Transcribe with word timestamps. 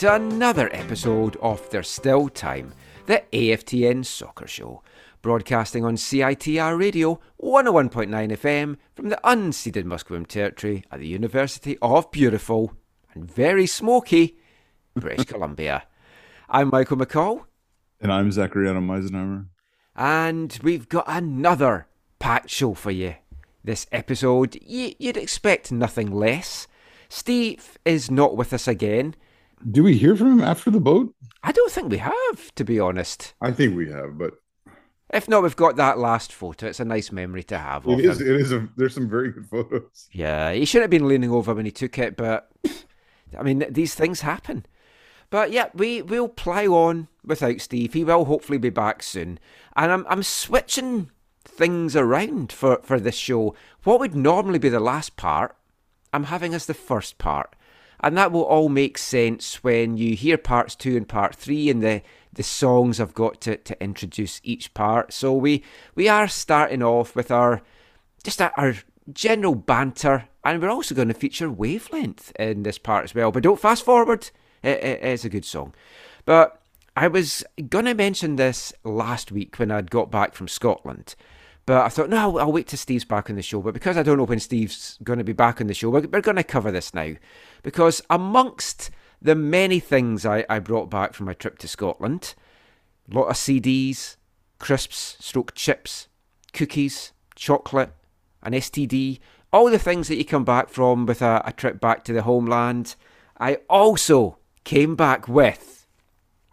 To 0.00 0.14
another 0.14 0.70
episode 0.74 1.36
of 1.42 1.68
There's 1.70 1.88
Still 1.88 2.28
Time, 2.28 2.72
the 3.06 3.22
AFTN 3.32 4.04
Soccer 4.06 4.46
Show, 4.46 4.82
broadcasting 5.20 5.84
on 5.84 5.96
CITR 5.96 6.78
Radio 6.78 7.20
101.9 7.42 8.08
FM 8.32 8.76
from 8.94 9.08
the 9.10 9.20
unceded 9.24 9.84
Musqueam 9.84 10.26
Territory 10.26 10.84
at 10.90 11.00
the 11.00 11.06
University 11.06 11.76
of 11.82 12.10
Beautiful 12.10 12.72
and 13.14 13.30
very 13.30 13.66
smoky 13.66 14.38
British 14.94 15.26
Columbia. 15.28 15.82
I'm 16.48 16.70
Michael 16.70 16.96
McCall, 16.96 17.44
And 18.00 18.10
I'm 18.12 18.32
Zachariah 18.32 18.74
Meisenheimer. 18.74 19.46
and 19.96 20.58
we've 20.62 20.88
got 20.88 21.04
another 21.06 21.86
packed 22.18 22.48
show 22.50 22.72
for 22.74 22.90
you. 22.90 23.16
This 23.62 23.86
episode, 23.92 24.58
y- 24.66 24.94
you'd 24.98 25.18
expect 25.18 25.70
nothing 25.70 26.10
less. 26.10 26.66
Steve 27.10 27.78
is 27.84 28.10
not 28.10 28.36
with 28.36 28.54
us 28.54 28.66
again. 28.66 29.14
Do 29.68 29.82
we 29.82 29.96
hear 29.96 30.16
from 30.16 30.32
him 30.32 30.40
after 30.40 30.70
the 30.70 30.80
boat? 30.80 31.14
I 31.42 31.52
don't 31.52 31.70
think 31.70 31.90
we 31.90 31.98
have, 31.98 32.54
to 32.54 32.64
be 32.64 32.78
honest. 32.80 33.34
I 33.40 33.50
think 33.50 33.76
we 33.76 33.90
have, 33.90 34.18
but 34.18 34.34
If 35.12 35.28
not, 35.28 35.42
we've 35.42 35.56
got 35.56 35.76
that 35.76 35.98
last 35.98 36.32
photo. 36.32 36.66
It's 36.68 36.80
a 36.80 36.84
nice 36.84 37.10
memory 37.12 37.42
to 37.44 37.58
have 37.58 37.86
it 37.86 38.00
is. 38.00 38.20
him. 38.20 38.26
It 38.26 38.40
is. 38.40 38.52
A, 38.52 38.68
there's 38.76 38.94
some 38.94 39.08
very 39.08 39.32
good 39.32 39.46
photos. 39.48 40.08
Yeah, 40.12 40.52
he 40.52 40.64
shouldn't 40.64 40.84
have 40.84 40.90
been 40.90 41.08
leaning 41.08 41.30
over 41.30 41.52
when 41.54 41.64
he 41.64 41.70
took 41.72 41.98
it, 41.98 42.16
but 42.16 42.50
I 43.38 43.42
mean, 43.42 43.64
these 43.70 43.94
things 43.94 44.20
happen. 44.20 44.66
But 45.30 45.52
yeah, 45.52 45.68
we 45.74 46.02
will 46.02 46.28
plough 46.28 46.74
on 46.74 47.08
without 47.24 47.60
Steve. 47.60 47.92
He 47.92 48.02
will 48.04 48.24
hopefully 48.24 48.58
be 48.58 48.70
back 48.70 49.02
soon. 49.02 49.38
And 49.76 49.92
I'm 49.92 50.06
I'm 50.08 50.22
switching 50.22 51.10
things 51.44 51.94
around 51.96 52.52
for, 52.52 52.80
for 52.82 52.98
this 52.98 53.14
show. 53.16 53.54
What 53.84 54.00
would 54.00 54.14
normally 54.14 54.58
be 54.58 54.68
the 54.68 54.80
last 54.80 55.16
part, 55.16 55.56
I'm 56.12 56.24
having 56.24 56.54
as 56.54 56.66
the 56.66 56.74
first 56.74 57.18
part. 57.18 57.54
And 58.02 58.16
that 58.16 58.32
will 58.32 58.44
all 58.44 58.68
make 58.68 58.96
sense 58.96 59.62
when 59.62 59.96
you 59.96 60.16
hear 60.16 60.38
parts 60.38 60.74
two 60.74 60.96
and 60.96 61.08
part 61.08 61.34
three 61.34 61.68
and 61.68 61.82
the, 61.82 62.02
the 62.32 62.42
songs 62.42 62.98
I've 62.98 63.14
got 63.14 63.40
to, 63.42 63.56
to 63.56 63.82
introduce 63.82 64.40
each 64.42 64.72
part. 64.74 65.12
So 65.12 65.34
we 65.34 65.62
we 65.94 66.08
are 66.08 66.28
starting 66.28 66.82
off 66.82 67.14
with 67.14 67.30
our 67.30 67.62
just 68.24 68.40
our, 68.40 68.52
our 68.56 68.74
general 69.12 69.54
banter, 69.54 70.28
and 70.44 70.62
we're 70.62 70.70
also 70.70 70.94
going 70.94 71.08
to 71.08 71.14
feature 71.14 71.50
wavelength 71.50 72.32
in 72.38 72.62
this 72.62 72.78
part 72.78 73.04
as 73.04 73.14
well. 73.14 73.32
But 73.32 73.42
don't 73.42 73.60
fast 73.60 73.84
forward; 73.84 74.30
it, 74.62 74.82
it 74.82 75.02
is 75.02 75.24
a 75.24 75.30
good 75.30 75.44
song. 75.44 75.74
But 76.24 76.60
I 76.96 77.08
was 77.08 77.44
going 77.68 77.84
to 77.84 77.94
mention 77.94 78.36
this 78.36 78.72
last 78.84 79.30
week 79.30 79.58
when 79.58 79.70
I'd 79.70 79.90
got 79.90 80.10
back 80.10 80.34
from 80.34 80.48
Scotland. 80.48 81.14
But 81.66 81.84
I 81.84 81.88
thought, 81.88 82.10
no, 82.10 82.16
I'll, 82.16 82.38
I'll 82.38 82.52
wait 82.52 82.66
till 82.66 82.78
Steve's 82.78 83.04
back 83.04 83.30
on 83.30 83.36
the 83.36 83.42
show. 83.42 83.60
But 83.60 83.74
because 83.74 83.96
I 83.96 84.02
don't 84.02 84.18
know 84.18 84.24
when 84.24 84.40
Steve's 84.40 84.98
going 85.04 85.18
to 85.18 85.24
be 85.24 85.32
back 85.32 85.60
on 85.60 85.66
the 85.66 85.74
show, 85.74 85.90
we're, 85.90 86.00
we're 86.00 86.20
going 86.20 86.36
to 86.36 86.42
cover 86.42 86.70
this 86.72 86.92
now. 86.94 87.14
Because 87.62 88.02
amongst 88.08 88.90
the 89.20 89.34
many 89.34 89.80
things 89.80 90.24
I, 90.24 90.44
I 90.48 90.58
brought 90.58 90.90
back 90.90 91.14
from 91.14 91.26
my 91.26 91.34
trip 91.34 91.58
to 91.58 91.68
Scotland, 91.68 92.34
a 93.10 93.14
lot 93.14 93.26
of 93.26 93.36
CDs, 93.36 94.16
crisps, 94.58 95.16
stroke 95.20 95.54
chips, 95.54 96.08
cookies, 96.52 97.12
chocolate, 97.34 97.92
an 98.42 98.52
STD, 98.52 99.18
all 99.52 99.70
the 99.70 99.78
things 99.78 100.08
that 100.08 100.16
you 100.16 100.24
come 100.24 100.44
back 100.44 100.68
from 100.68 101.06
with 101.06 101.22
a, 101.22 101.42
a 101.44 101.52
trip 101.52 101.80
back 101.80 102.04
to 102.04 102.12
the 102.12 102.22
homeland. 102.22 102.94
I 103.38 103.56
also 103.68 104.38
came 104.64 104.96
back 104.96 105.28
with 105.28 105.86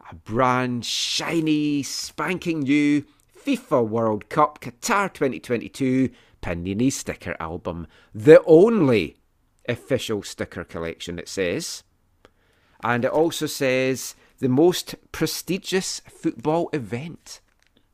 a 0.10 0.16
brand 0.16 0.86
shiny, 0.86 1.84
spanking 1.84 2.62
new 2.62 3.06
FIFA 3.46 3.88
World 3.88 4.30
Cup 4.30 4.60
Qatar 4.60 5.14
2022 5.14 6.10
Panini 6.42 6.92
sticker 6.92 7.36
album. 7.40 7.88
The 8.14 8.42
only 8.46 9.18
official 9.68 10.24
sticker 10.24 10.64
collection, 10.64 11.20
it 11.20 11.28
says. 11.28 11.84
And 12.84 13.06
it 13.06 13.12
also 13.12 13.46
says 13.48 14.16
the 14.40 14.50
most 14.50 14.96
prestigious 15.12 16.02
football 16.08 16.70
event. 16.74 17.42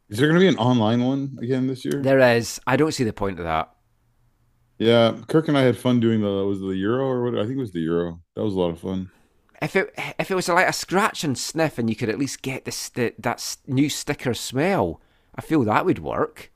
Is 0.09 0.17
there 0.17 0.27
going 0.27 0.39
to 0.39 0.43
be 0.43 0.47
an 0.49 0.57
online 0.57 1.03
one 1.03 1.37
again 1.41 1.67
this 1.67 1.85
year? 1.85 2.01
There 2.01 2.19
is. 2.19 2.59
I 2.67 2.75
don't 2.75 2.91
see 2.93 3.03
the 3.03 3.13
point 3.13 3.39
of 3.39 3.45
that. 3.45 3.73
yeah, 4.77 5.17
Kirk 5.27 5.47
and 5.47 5.57
I 5.57 5.61
had 5.61 5.77
fun 5.77 5.99
doing 5.99 6.21
the 6.21 6.45
was 6.45 6.59
the 6.59 6.75
Euro 6.75 7.05
or 7.05 7.23
what? 7.23 7.35
I 7.39 7.45
think 7.45 7.57
it 7.57 7.61
was 7.61 7.71
the 7.71 7.79
Euro. 7.79 8.19
That 8.35 8.43
was 8.43 8.53
a 8.53 8.59
lot 8.59 8.69
of 8.69 8.79
fun. 8.79 9.09
If 9.61 9.75
it 9.77 9.93
if 10.19 10.29
it 10.29 10.35
was 10.35 10.49
like 10.49 10.67
a 10.67 10.73
scratch 10.73 11.23
and 11.23 11.37
sniff, 11.37 11.79
and 11.79 11.89
you 11.89 11.95
could 11.95 12.09
at 12.09 12.19
least 12.19 12.41
get 12.41 12.65
this 12.65 12.89
the, 12.89 13.13
that 13.17 13.57
new 13.65 13.87
sticker 13.89 14.33
smell, 14.33 14.99
I 15.35 15.41
feel 15.41 15.63
that 15.63 15.85
would 15.85 15.99
work. 15.99 16.51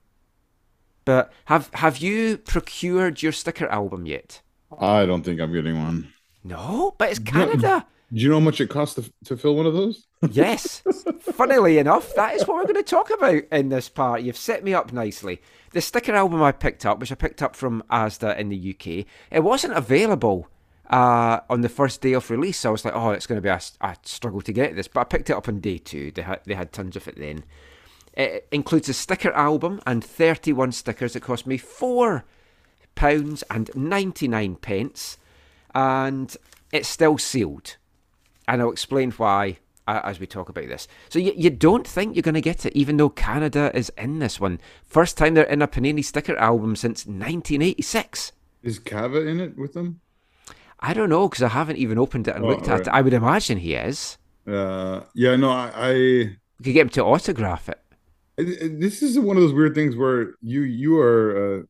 But 1.05 1.31
have 1.45 1.69
have 1.75 1.99
you 1.99 2.37
procured 2.37 3.23
your 3.23 3.31
sticker 3.31 3.67
album 3.67 4.05
yet? 4.05 4.41
I 4.79 5.05
don't 5.05 5.23
think 5.23 5.39
I'm 5.39 5.53
getting 5.53 5.77
one. 5.77 6.13
No, 6.43 6.95
but 6.97 7.09
it's 7.09 7.19
Canada. 7.19 7.85
Do 8.11 8.21
you 8.21 8.29
know 8.29 8.35
how 8.35 8.45
much 8.45 8.61
it 8.61 8.69
costs 8.69 8.95
to, 8.95 9.11
to 9.25 9.35
fill 9.35 9.55
one 9.55 9.65
of 9.65 9.73
those? 9.73 10.05
Yes. 10.31 10.81
Funnily 11.19 11.77
enough, 11.77 12.15
that 12.15 12.33
is 12.33 12.47
what 12.47 12.55
we're 12.57 12.63
going 12.63 12.75
to 12.75 12.83
talk 12.83 13.11
about 13.11 13.43
in 13.51 13.69
this 13.69 13.87
part. 13.87 14.23
You've 14.23 14.37
set 14.37 14.63
me 14.63 14.73
up 14.73 14.91
nicely. 14.91 15.41
The 15.73 15.81
sticker 15.81 16.13
album 16.13 16.41
I 16.41 16.51
picked 16.51 16.87
up, 16.87 16.99
which 16.99 17.11
I 17.11 17.15
picked 17.15 17.43
up 17.43 17.55
from 17.55 17.83
Asda 17.91 18.35
in 18.37 18.49
the 18.49 18.71
UK, 18.71 19.05
it 19.29 19.43
wasn't 19.43 19.73
available 19.73 20.47
uh, 20.89 21.41
on 21.49 21.61
the 21.61 21.69
first 21.69 22.01
day 22.01 22.13
of 22.13 22.31
release. 22.31 22.59
So 22.59 22.69
I 22.69 22.71
was 22.71 22.83
like, 22.83 22.95
oh, 22.95 23.11
it's 23.11 23.27
going 23.27 23.37
to 23.37 23.43
be 23.43 23.49
a, 23.49 23.61
a 23.81 23.95
struggle 24.03 24.41
to 24.41 24.51
get 24.53 24.75
this. 24.75 24.87
But 24.87 25.01
I 25.01 25.03
picked 25.03 25.29
it 25.29 25.35
up 25.35 25.47
on 25.47 25.59
day 25.59 25.77
two. 25.77 26.11
They 26.11 26.23
had, 26.23 26.39
they 26.45 26.55
had 26.55 26.71
tons 26.71 26.95
of 26.95 27.07
it 27.07 27.19
then. 27.19 27.43
It 28.13 28.47
includes 28.51 28.89
a 28.89 28.93
sticker 28.93 29.31
album 29.33 29.79
and 29.85 30.03
31 30.03 30.71
stickers. 30.71 31.15
It 31.15 31.21
cost 31.21 31.45
me 31.45 31.57
£4 32.97 33.43
and 33.49 33.69
99 33.75 34.55
pence. 34.55 35.17
And 35.73 36.35
it's 36.71 36.89
still 36.89 37.17
sealed 37.17 37.77
and 38.47 38.61
I'll 38.61 38.71
explain 38.71 39.11
why 39.11 39.57
uh, 39.87 40.01
as 40.03 40.19
we 40.19 40.27
talk 40.27 40.49
about 40.49 40.67
this. 40.67 40.87
So 41.09 41.19
you, 41.19 41.33
you 41.35 41.49
don't 41.49 41.87
think 41.87 42.15
you're 42.15 42.23
going 42.23 42.35
to 42.35 42.41
get 42.41 42.65
it, 42.65 42.73
even 42.75 42.97
though 42.97 43.09
Canada 43.09 43.71
is 43.73 43.91
in 43.97 44.19
this 44.19 44.39
one. 44.39 44.59
First 44.85 45.17
time 45.17 45.33
they're 45.33 45.43
in 45.45 45.61
a 45.61 45.67
Panini 45.67 46.03
sticker 46.03 46.35
album 46.37 46.75
since 46.75 47.05
1986. 47.05 48.31
Is 48.63 48.79
Kava 48.79 49.25
in 49.27 49.39
it 49.39 49.57
with 49.57 49.73
them? 49.73 50.01
I 50.79 50.93
don't 50.93 51.09
know 51.09 51.27
because 51.27 51.43
I 51.43 51.49
haven't 51.49 51.77
even 51.77 51.97
opened 51.97 52.27
it 52.27 52.35
and 52.35 52.45
Oh, 52.45 52.49
looked 52.49 52.67
at 52.67 52.79
right. 52.79 52.81
it. 52.81 52.87
I 52.89 53.01
would 53.01 53.13
imagine 53.13 53.57
he 53.57 53.73
is. 53.75 54.17
Uh, 54.47 55.01
yeah, 55.13 55.35
no, 55.35 55.49
I, 55.51 55.71
I 55.75 55.93
We 55.93 56.37
could 56.63 56.73
get 56.73 56.81
him 56.81 56.89
to 56.89 57.03
autograph 57.03 57.69
it. 57.69 57.79
This 58.37 59.01
is 59.01 59.17
one 59.19 59.35
of 59.35 59.41
those 59.41 59.53
weird 59.53 59.73
things 59.73 59.95
where 59.95 60.35
you 60.41 60.61
you 60.61 60.99
are 60.99 61.59
uh, 61.59 61.63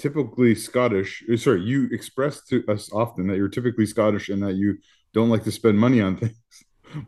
typically 0.00 0.54
Scottish. 0.54 1.22
uh, 1.32 1.36
Sorry, 1.36 1.60
you 1.62 1.88
express 1.92 2.42
to 2.46 2.64
us 2.66 2.90
often 2.92 3.26
that 3.28 3.36
you're 3.36 3.48
typically 3.48 3.86
Scottish 3.86 4.28
and 4.28 4.42
that 4.42 4.54
you 4.54 4.78
don't 5.12 5.28
like 5.30 5.44
to 5.44 5.52
spend 5.52 5.78
money 5.78 6.00
on 6.00 6.16
things. 6.18 6.34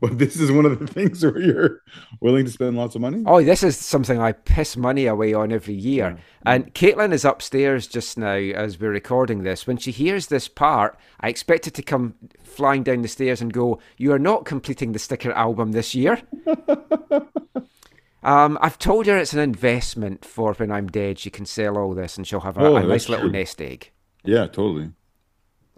But 0.00 0.16
this 0.16 0.36
is 0.36 0.52
one 0.52 0.64
of 0.64 0.78
the 0.78 0.86
things 0.86 1.24
where 1.24 1.40
you're 1.40 1.80
willing 2.20 2.44
to 2.44 2.50
spend 2.52 2.76
lots 2.76 2.94
of 2.94 3.00
money. 3.00 3.24
Oh, 3.26 3.42
this 3.42 3.64
is 3.64 3.76
something 3.76 4.20
I 4.20 4.30
piss 4.30 4.76
money 4.76 5.06
away 5.06 5.34
on 5.34 5.50
every 5.50 5.74
year. 5.74 6.18
And 6.46 6.72
Caitlin 6.72 7.12
is 7.12 7.24
upstairs 7.24 7.88
just 7.88 8.16
now 8.16 8.36
as 8.36 8.78
we're 8.78 8.90
recording 8.90 9.42
this. 9.42 9.66
When 9.66 9.76
she 9.78 9.90
hears 9.90 10.28
this 10.28 10.46
part, 10.46 10.96
I 11.20 11.28
expect 11.28 11.64
her 11.64 11.72
to 11.72 11.82
come 11.82 12.14
flying 12.44 12.84
down 12.84 13.02
the 13.02 13.08
stairs 13.08 13.40
and 13.40 13.52
go, 13.52 13.80
You 13.96 14.12
are 14.12 14.20
not 14.20 14.44
completing 14.44 14.92
the 14.92 15.00
sticker 15.00 15.32
album 15.32 15.72
this 15.72 15.96
year. 15.96 16.22
Um, 18.22 18.56
I've 18.60 18.78
told 18.78 19.06
her 19.06 19.16
it's 19.18 19.32
an 19.32 19.40
investment 19.40 20.24
for 20.24 20.52
when 20.54 20.70
I'm 20.70 20.86
dead. 20.88 21.18
She 21.18 21.30
can 21.30 21.44
sell 21.46 21.76
all 21.76 21.94
this 21.94 22.16
and 22.16 22.26
she'll 22.26 22.40
have 22.40 22.56
a, 22.58 22.66
Oh, 22.66 22.76
a 22.76 22.82
nice 22.84 23.08
little 23.08 23.24
true. 23.24 23.30
nest 23.30 23.60
egg. 23.60 23.90
Yeah, 24.24 24.46
totally. 24.46 24.92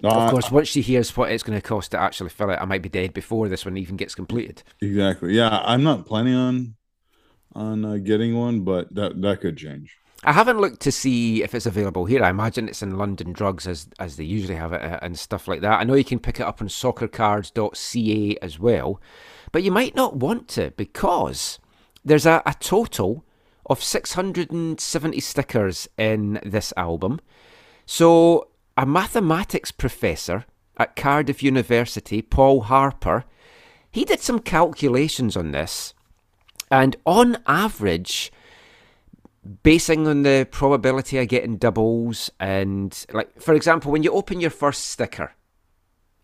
Of 0.02 0.26
Uh, 0.26 0.31
course, 0.31 0.50
once 0.50 0.69
she 0.69 0.82
hears 0.82 1.17
what 1.17 1.31
it's 1.32 1.43
going 1.43 1.58
to 1.58 1.67
cost 1.67 1.93
to 1.93 1.99
actually 1.99 2.31
fill 2.31 2.50
it, 2.50 2.58
I 2.61 2.64
might 2.67 2.82
be 2.82 2.88
dead 2.91 3.14
before 3.14 3.49
this 3.49 3.64
one 3.64 3.76
even 3.76 3.96
gets 3.96 4.14
completed. 4.14 4.62
exactly. 4.81 5.35
Yeah, 5.35 5.62
I'm 5.64 5.82
not 5.82 6.06
planning 6.06 6.35
on 6.35 6.75
on 7.55 7.85
uh, 7.85 7.96
getting 7.96 8.37
one, 8.37 8.64
but 8.64 8.94
that 8.94 9.20
that 9.23 9.41
could 9.41 9.56
change. 9.56 9.96
I 10.25 10.32
haven't 10.32 10.61
looked 10.61 10.81
to 10.82 10.93
see 10.93 11.43
if 11.43 11.55
it's 11.55 11.67
available 11.67 12.06
here. 12.06 12.23
I 12.25 12.31
imagine 12.31 12.69
it's 12.69 12.82
in 12.82 12.96
London 12.99 13.32
Drugs 13.32 13.67
as 13.67 13.88
as 13.99 14.17
they 14.17 14.25
usually 14.25 14.56
have 14.56 14.73
it 14.73 14.82
uh, 14.82 14.99
and 15.02 15.19
stuff 15.19 15.49
like 15.49 15.61
that. 15.62 15.81
I 15.81 15.85
know 15.85 15.94
you 15.94 16.05
can 16.05 16.19
pick 16.19 16.41
it 16.41 16.46
up 16.46 16.61
on 16.62 16.69
soccercards.ca 16.69 18.38
as 18.43 18.58
well, 18.58 19.00
but 19.52 19.62
you 19.62 19.70
might 19.70 19.94
not 19.94 20.17
want 20.17 20.49
to 20.49 20.73
because 20.76 21.58
there's 22.04 22.26
a, 22.26 22.42
a 22.44 22.54
total 22.60 23.24
of 23.66 23.82
670 23.82 25.20
stickers 25.20 25.88
in 25.96 26.38
this 26.44 26.72
album. 26.76 27.20
So, 27.86 28.48
a 28.76 28.84
mathematics 28.84 29.70
professor 29.70 30.44
at 30.76 30.96
Cardiff 30.96 31.42
University, 31.42 32.20
Paul 32.20 32.62
Harper, 32.62 33.24
he 33.90 34.04
did 34.04 34.20
some 34.20 34.40
calculations 34.40 35.36
on 35.36 35.52
this, 35.52 35.94
and 36.70 36.96
on 37.06 37.38
average, 37.46 38.32
basing 39.62 40.08
on 40.08 40.22
the 40.22 40.48
probability 40.50 41.18
of 41.18 41.28
getting 41.28 41.56
doubles, 41.56 42.30
and 42.40 43.06
like 43.12 43.40
for 43.40 43.54
example, 43.54 43.92
when 43.92 44.02
you 44.02 44.12
open 44.12 44.40
your 44.40 44.50
first 44.50 44.86
sticker, 44.86 45.32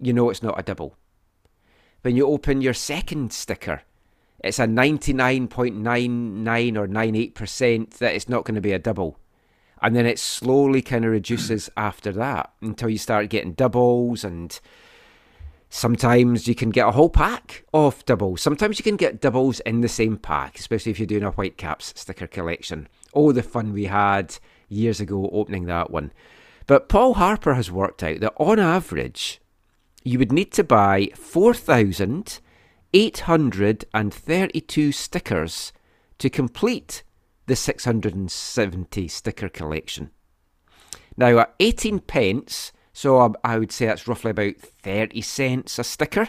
you 0.01 0.13
know 0.13 0.31
it's 0.31 0.43
not 0.43 0.59
a 0.59 0.63
double. 0.63 0.97
When 2.03 2.17
you 2.17 2.27
open 2.27 2.63
your 2.63 2.75
second 2.75 3.33
sticker, 3.33 3.83
it's 4.43 4.59
a 4.59 4.65
99.99 4.65 6.77
or 6.77 6.89
98% 6.89 7.91
that 7.99 8.15
it's 8.15 8.29
not 8.29 8.45
going 8.45 8.55
to 8.55 8.61
be 8.61 8.73
a 8.73 8.79
double. 8.79 9.19
And 9.83 9.95
then 9.95 10.07
it 10.07 10.19
slowly 10.19 10.83
kind 10.83 11.05
of 11.05 11.13
reduces 11.13 11.71
after 11.77 12.13
that 12.13 12.53
until 12.61 12.91
you 12.91 12.99
start 12.99 13.31
getting 13.31 13.53
doubles 13.53 14.25
and 14.25 14.59
sometimes 15.69 16.49
you 16.49 16.55
can 16.55 16.71
get 16.71 16.89
a 16.89 16.93
whole 16.93 17.11
pack 17.11 17.65
of 17.73 18.05
doubles. 18.07 18.43
Sometimes 18.43 18.79
you 18.79 18.83
can 18.83 18.97
get 18.97 19.21
doubles 19.21 19.61
in 19.61 19.83
the 19.83 19.89
same 19.89 20.17
pack, 20.17 20.59
especially 20.59 20.93
if 20.93 20.99
you're 20.99 21.07
doing 21.07 21.23
a 21.23 21.31
Whitecaps 21.31 21.93
sticker 21.97 22.27
collection. 22.27 22.89
Oh, 23.15 23.33
the 23.33 23.43
fun 23.43 23.73
we 23.73 23.87
had 23.87 24.37
years 24.69 25.01
ago 25.01 25.31
opening 25.33 25.67
that 25.67 25.91
one. 25.91 26.13
But 26.67 26.89
Paul 26.89 27.15
Harper 27.15 27.55
has 27.55 27.71
worked 27.71 28.03
out 28.03 28.21
that 28.21 28.35
on 28.37 28.59
average, 28.59 29.41
you 30.05 30.19
would 30.19 30.33
need 30.33 30.53
to 30.53 30.65
buy 30.65 31.11
4,832 32.93 34.93
stickers 34.93 35.73
to 36.19 36.31
complete 36.31 37.03
the 37.47 37.57
670 37.57 39.09
sticker 39.09 39.49
collection. 39.49 40.11
Now, 41.17 41.41
at 41.41 41.55
18 41.59 41.99
pence, 42.01 42.71
so 42.93 43.19
I- 43.19 43.33
I 43.45 43.59
would 43.59 43.73
say 43.73 43.87
that's 43.87 44.07
roughly 44.07 44.31
about 44.31 44.57
30 44.57 45.21
cents 45.21 45.77
a 45.79 45.85
sticker, 45.85 46.29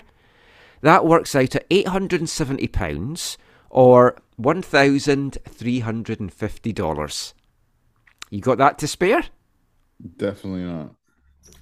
that 0.81 1.05
works 1.05 1.35
out 1.35 1.55
at 1.55 1.69
£870 1.69 3.37
or 3.69 4.17
$1,350. 4.37 7.33
You 8.29 8.41
got 8.41 8.57
that 8.57 8.77
to 8.79 8.87
spare? 8.87 9.23
Definitely 10.17 10.63
not. 10.63 10.95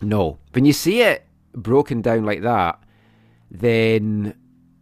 No. 0.02 0.40
When 0.54 0.66
you 0.66 0.74
see 0.74 1.02
it 1.02 1.28
broken 1.54 2.02
down 2.02 2.25
like 2.25 2.42
that, 2.42 2.81
then 3.52 4.34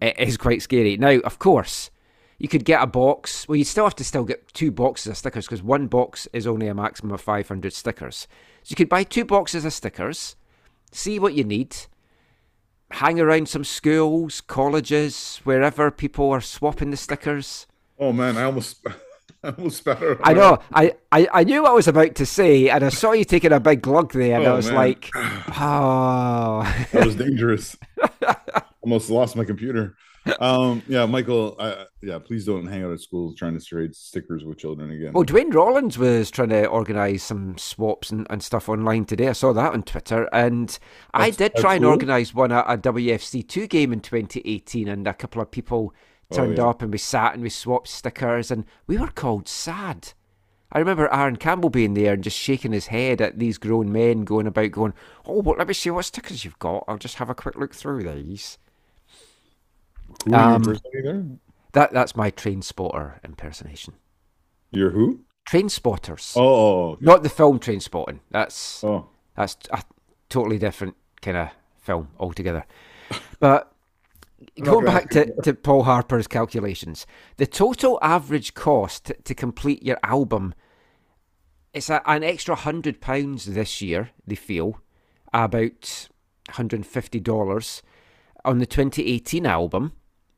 it 0.01 0.19
is 0.19 0.37
quite 0.37 0.61
scary. 0.61 0.97
Now, 0.97 1.17
of 1.19 1.39
course, 1.39 1.89
you 2.37 2.47
could 2.47 2.65
get 2.65 2.81
a 2.83 2.87
box. 2.87 3.47
Well, 3.47 3.55
you 3.55 3.63
still 3.63 3.85
have 3.85 3.95
to 3.95 4.03
still 4.03 4.23
get 4.23 4.53
two 4.53 4.71
boxes 4.71 5.11
of 5.11 5.17
stickers 5.17 5.45
because 5.45 5.63
one 5.63 5.87
box 5.87 6.27
is 6.33 6.45
only 6.47 6.67
a 6.67 6.73
maximum 6.75 7.11
of 7.13 7.21
500 7.21 7.73
stickers. 7.73 8.27
So 8.63 8.71
you 8.71 8.75
could 8.75 8.89
buy 8.89 9.03
two 9.03 9.25
boxes 9.25 9.65
of 9.65 9.73
stickers, 9.73 10.35
see 10.91 11.17
what 11.19 11.33
you 11.33 11.43
need, 11.43 11.75
hang 12.91 13.19
around 13.19 13.49
some 13.49 13.63
schools, 13.63 14.41
colleges, 14.41 15.41
wherever 15.43 15.89
people 15.91 16.29
are 16.31 16.41
swapping 16.41 16.91
the 16.91 16.97
stickers. 16.97 17.65
Oh 17.99 18.13
man, 18.13 18.37
I 18.37 18.43
almost 18.43 18.85
I 19.43 19.49
almost 19.49 19.77
spat. 19.77 20.01
I 20.23 20.33
know. 20.33 20.59
I, 20.73 20.93
I, 21.11 21.27
I 21.33 21.43
knew 21.43 21.63
what 21.63 21.71
I 21.71 21.75
was 21.75 21.87
about 21.87 22.15
to 22.15 22.25
say, 22.25 22.69
and 22.69 22.83
I 22.83 22.89
saw 22.89 23.11
you 23.13 23.23
taking 23.23 23.51
a 23.51 23.59
big 23.59 23.81
glug 23.81 24.13
there, 24.13 24.35
and 24.37 24.45
oh, 24.45 24.49
I 24.49 24.53
Oh, 24.53 24.55
was 24.57 24.67
man. 24.67 24.75
like, 24.75 25.09
oh. 25.15 26.85
That 26.91 27.05
was 27.05 27.15
dangerous. 27.15 27.75
almost 28.87 29.09
lost 29.09 29.35
my 29.35 29.43
computer. 29.43 29.95
Um, 30.39 30.81
yeah, 30.87 31.05
Michael. 31.05 31.55
I, 31.59 31.85
yeah, 32.01 32.19
please 32.19 32.45
don't 32.45 32.67
hang 32.67 32.83
out 32.83 32.91
at 32.91 32.99
schools 33.01 33.35
trying 33.35 33.57
to 33.57 33.63
trade 33.65 33.95
stickers 33.95 34.43
with 34.43 34.57
children 34.57 34.91
again. 34.91 35.11
Well, 35.13 35.23
Dwayne 35.25 35.53
Rollins 35.53 35.97
was 35.97 36.31
trying 36.31 36.49
to 36.49 36.65
organise 36.67 37.23
some 37.23 37.57
swaps 37.57 38.11
and, 38.11 38.27
and 38.29 38.41
stuff 38.43 38.67
online 38.69 39.05
today. 39.05 39.27
I 39.29 39.33
saw 39.33 39.53
that 39.53 39.73
on 39.73 39.83
Twitter, 39.83 40.27
and 40.33 40.77
I 41.13 41.29
did 41.29 41.37
that's 41.53 41.61
try 41.61 41.75
and 41.75 41.83
cool. 41.83 41.91
organise 41.91 42.33
one 42.33 42.51
at 42.51 42.65
a 42.67 42.77
WFC2 42.77 43.69
game 43.69 43.93
in 43.93 43.99
2018, 44.01 44.87
and 44.87 45.07
a 45.07 45.13
couple 45.13 45.41
of 45.41 45.51
people 45.51 45.93
turned 46.31 46.59
Oh, 46.59 46.63
yeah. 46.63 46.69
up, 46.69 46.81
and 46.81 46.91
we 46.91 46.97
sat 46.97 47.33
and 47.33 47.43
we 47.43 47.49
swapped 47.49 47.87
stickers, 47.87 48.51
and 48.51 48.65
we 48.85 48.97
were 48.97 49.07
called 49.07 49.47
sad. 49.47 50.09
I 50.73 50.79
remember 50.79 51.07
Aaron 51.13 51.37
Campbell 51.37 51.69
being 51.69 51.93
there 51.93 52.13
and 52.15 52.23
just 52.23 52.37
shaking 52.37 52.73
his 52.73 52.87
head 52.87 53.21
at 53.21 53.39
these 53.39 53.57
grown 53.57 53.93
men 53.93 54.25
going 54.25 54.47
about, 54.47 54.71
going, 54.71 54.93
"Oh, 55.25 55.41
well, 55.41 55.55
let 55.57 55.69
me 55.69 55.73
see 55.73 55.89
what 55.89 56.03
stickers 56.03 56.43
you've 56.43 56.59
got. 56.59 56.83
I'll 56.89 56.97
just 56.97 57.15
have 57.15 57.29
a 57.29 57.35
quick 57.35 57.55
look 57.55 57.73
through 57.73 58.03
these." 58.03 58.57
Who 60.25 60.33
are 60.33 60.55
um, 60.55 60.61
you 60.63 60.69
personally 60.69 61.01
there? 61.03 61.25
That 61.73 61.93
that's 61.93 62.15
my 62.15 62.29
train 62.29 62.61
spotter 62.61 63.19
impersonation. 63.23 63.95
You're 64.71 64.91
who? 64.91 65.21
Train 65.47 65.69
spotters, 65.69 66.33
Oh, 66.35 66.43
oh, 66.43 66.89
okay. 66.91 67.05
not 67.05 67.23
the 67.23 67.29
film 67.29 67.59
Train 67.59 67.79
Spotting. 67.79 68.19
That's 68.31 68.83
oh. 68.83 69.07
That's 69.35 69.55
a 69.71 69.81
totally 70.29 70.57
different 70.57 70.95
kind 71.21 71.37
of 71.37 71.49
film 71.79 72.09
altogether. 72.19 72.65
But 73.39 73.71
going 74.61 74.85
back 74.85 75.09
to, 75.11 75.33
to 75.43 75.53
Paul 75.53 75.83
Harper's 75.83 76.27
calculations, 76.27 77.07
the 77.37 77.47
total 77.47 77.97
average 78.01 78.55
cost 78.55 79.05
to, 79.05 79.13
to 79.13 79.33
complete 79.33 79.83
your 79.83 79.99
album 80.03 80.53
it's 81.77 81.89
a, 81.91 82.01
an 82.07 82.23
extra 82.23 82.55
hundred 82.55 83.01
pounds 83.01 83.45
this 83.45 83.81
year. 83.81 84.09
They 84.25 84.35
feel 84.35 84.81
about 85.31 86.09
hundred 86.49 86.77
and 86.77 86.87
fifty 86.87 87.19
dollars 87.19 87.83
on 88.43 88.57
the 88.57 88.65
2018 88.65 89.45
album, 89.45 89.93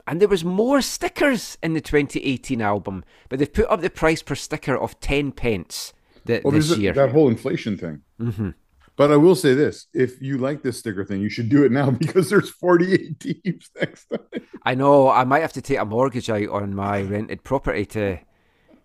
and 0.09 0.19
there 0.19 0.27
was 0.27 0.43
more 0.43 0.81
stickers 0.81 1.57
in 1.63 1.73
the 1.73 1.81
2018 1.81 2.61
album, 2.61 3.03
but 3.29 3.39
they've 3.39 3.53
put 3.53 3.69
up 3.69 3.79
the 3.81 3.89
price 3.89 4.21
per 4.23 4.35
sticker 4.35 4.75
of 4.77 4.99
ten 4.99 5.31
pence 5.31 5.93
th- 6.27 6.43
Well, 6.43 6.51
this 6.51 6.75
year. 6.77 6.93
that 6.93 7.11
whole 7.11 7.29
inflation 7.29 7.77
thing. 7.77 8.01
hmm 8.19 8.49
But 8.97 9.11
I 9.11 9.17
will 9.17 9.35
say 9.35 9.53
this: 9.53 9.87
if 9.93 10.21
you 10.21 10.37
like 10.37 10.61
this 10.63 10.79
sticker 10.79 11.05
thing, 11.05 11.21
you 11.21 11.29
should 11.29 11.47
do 11.49 11.63
it 11.63 11.71
now 11.71 11.91
because 12.03 12.29
there's 12.29 12.49
48 12.49 13.19
teams 13.19 13.69
next 13.79 14.07
time. 14.09 14.41
I 14.65 14.75
know 14.75 15.09
I 15.09 15.23
might 15.23 15.41
have 15.41 15.53
to 15.53 15.61
take 15.61 15.77
a 15.79 15.85
mortgage 15.85 16.29
out 16.29 16.49
on 16.49 16.75
my 16.75 17.01
rented 17.01 17.43
property 17.43 17.85
to 17.95 18.17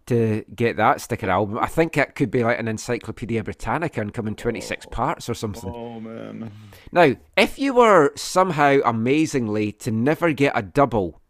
to 0.06 0.44
get 0.54 0.76
that 0.76 1.00
sticker 1.00 1.30
album. 1.30 1.58
I 1.58 1.66
think 1.66 1.96
it 1.96 2.14
could 2.14 2.30
be 2.30 2.44
like 2.44 2.58
an 2.58 2.68
Encyclopedia 2.68 3.42
Britannica 3.42 4.00
and 4.00 4.12
come 4.12 4.26
in 4.26 4.34
26 4.34 4.86
parts 4.86 5.28
or 5.28 5.34
something. 5.34 5.72
Oh 5.74 6.00
man, 6.00 6.50
Now, 6.92 7.14
if 7.36 7.58
you 7.58 7.74
were 7.74 8.12
somehow 8.16 8.78
amazingly 8.84 9.72
to 9.72 9.90
never 9.90 10.32
get 10.32 10.52
a 10.56 10.62
double 10.62 11.20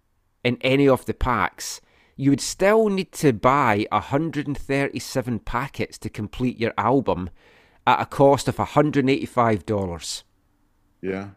in 0.43 0.59
any 0.61 0.88
of 0.88 1.04
the 1.07 1.14
packs, 1.14 1.81
you 2.16 2.31
would 2.31 2.40
still 2.40 2.88
need 2.88 3.12
to 3.12 3.33
buy 3.33 3.87
137 3.90 5.38
packets 5.40 5.99
to 5.99 6.09
complete 6.09 6.59
your 6.61 6.73
album 6.76 7.31
at 7.87 8.00
a 8.00 8.07
cost 8.07 8.49
of 8.49 8.57
$185. 8.57 10.23
yeah. 11.02 11.28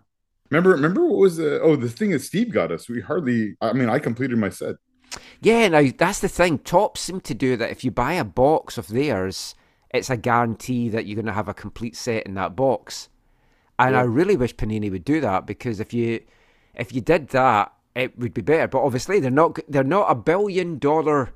Remember, 0.50 0.70
remember 0.70 1.06
what 1.06 1.17
was 1.20 1.36
the 1.36 1.60
oh 1.60 1.75
the 1.75 1.89
thing 1.89 2.12
that 2.12 2.22
Steve 2.22 2.53
got 2.53 2.72
us? 2.72 2.88
We 2.88 3.01
hardly. 3.01 3.58
I 3.60 3.74
mean, 3.74 3.89
I 3.89 4.00
completed 4.00 4.38
my 4.38 4.48
set. 4.48 4.75
Yeah, 5.42 5.68
now 5.68 5.90
that's 5.98 6.20
the 6.20 6.28
thing. 6.28 6.60
Topps 6.60 7.02
seem 7.02 7.22
to 7.22 7.34
do 7.34 7.58
that 7.58 7.72
if 7.72 7.84
you 7.84 7.92
buy 7.92 8.14
a 8.14 8.24
box 8.24 8.78
of 8.78 8.88
theirs, 8.88 9.56
it's 9.94 10.10
a 10.10 10.18
guarantee 10.18 10.90
that 10.90 11.06
you're 11.06 11.16
going 11.16 11.26
to 11.26 11.34
have 11.34 11.48
a 11.48 11.54
complete 11.54 11.96
set 11.96 12.26
in 12.26 12.34
that 12.36 12.56
box. 12.56 13.10
And 13.80 13.96
I 13.96 14.02
really 14.02 14.36
wish 14.36 14.56
Panini 14.56 14.92
would 14.92 15.06
do 15.06 15.22
that 15.22 15.46
because 15.46 15.80
if 15.80 15.94
you 15.94 16.22
if 16.74 16.94
you 16.94 17.02
did 17.02 17.30
that, 17.30 17.74
it 17.96 18.18
would 18.18 18.34
be 18.34 18.42
better. 18.42 18.68
But 18.68 18.84
obviously, 18.84 19.20
they're 19.20 19.30
not 19.32 19.60
they're 19.68 19.84
not 19.84 20.10
a 20.10 20.16
billion 20.16 20.80
dollar 20.80 21.34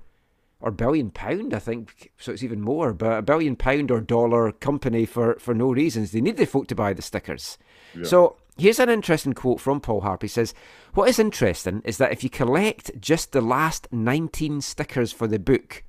or 0.59 0.71
billion 0.71 1.09
pound, 1.09 1.53
I 1.53 1.59
think, 1.59 2.11
so 2.17 2.31
it's 2.31 2.43
even 2.43 2.61
more. 2.61 2.93
But 2.93 3.17
a 3.17 3.21
billion 3.21 3.55
pound 3.55 3.91
or 3.91 4.01
dollar 4.01 4.51
company 4.51 5.05
for 5.05 5.35
for 5.39 5.53
no 5.53 5.71
reasons. 5.71 6.11
They 6.11 6.21
need 6.21 6.37
the 6.37 6.45
folk 6.45 6.67
to 6.67 6.75
buy 6.75 6.93
the 6.93 7.01
stickers. 7.01 7.57
Yeah. 7.95 8.03
So 8.05 8.37
here's 8.61 8.79
an 8.79 8.89
interesting 8.89 9.33
quote 9.33 9.59
from 9.59 9.81
Paul 9.81 10.01
Harp. 10.01 10.21
He 10.21 10.27
says, 10.27 10.53
What 10.93 11.09
is 11.09 11.17
interesting 11.17 11.81
is 11.83 11.97
that 11.97 12.11
if 12.11 12.23
you 12.23 12.29
collect 12.29 12.91
just 13.01 13.31
the 13.31 13.41
last 13.41 13.87
19 13.91 14.61
stickers 14.61 15.11
for 15.11 15.27
the 15.27 15.39
book, 15.39 15.83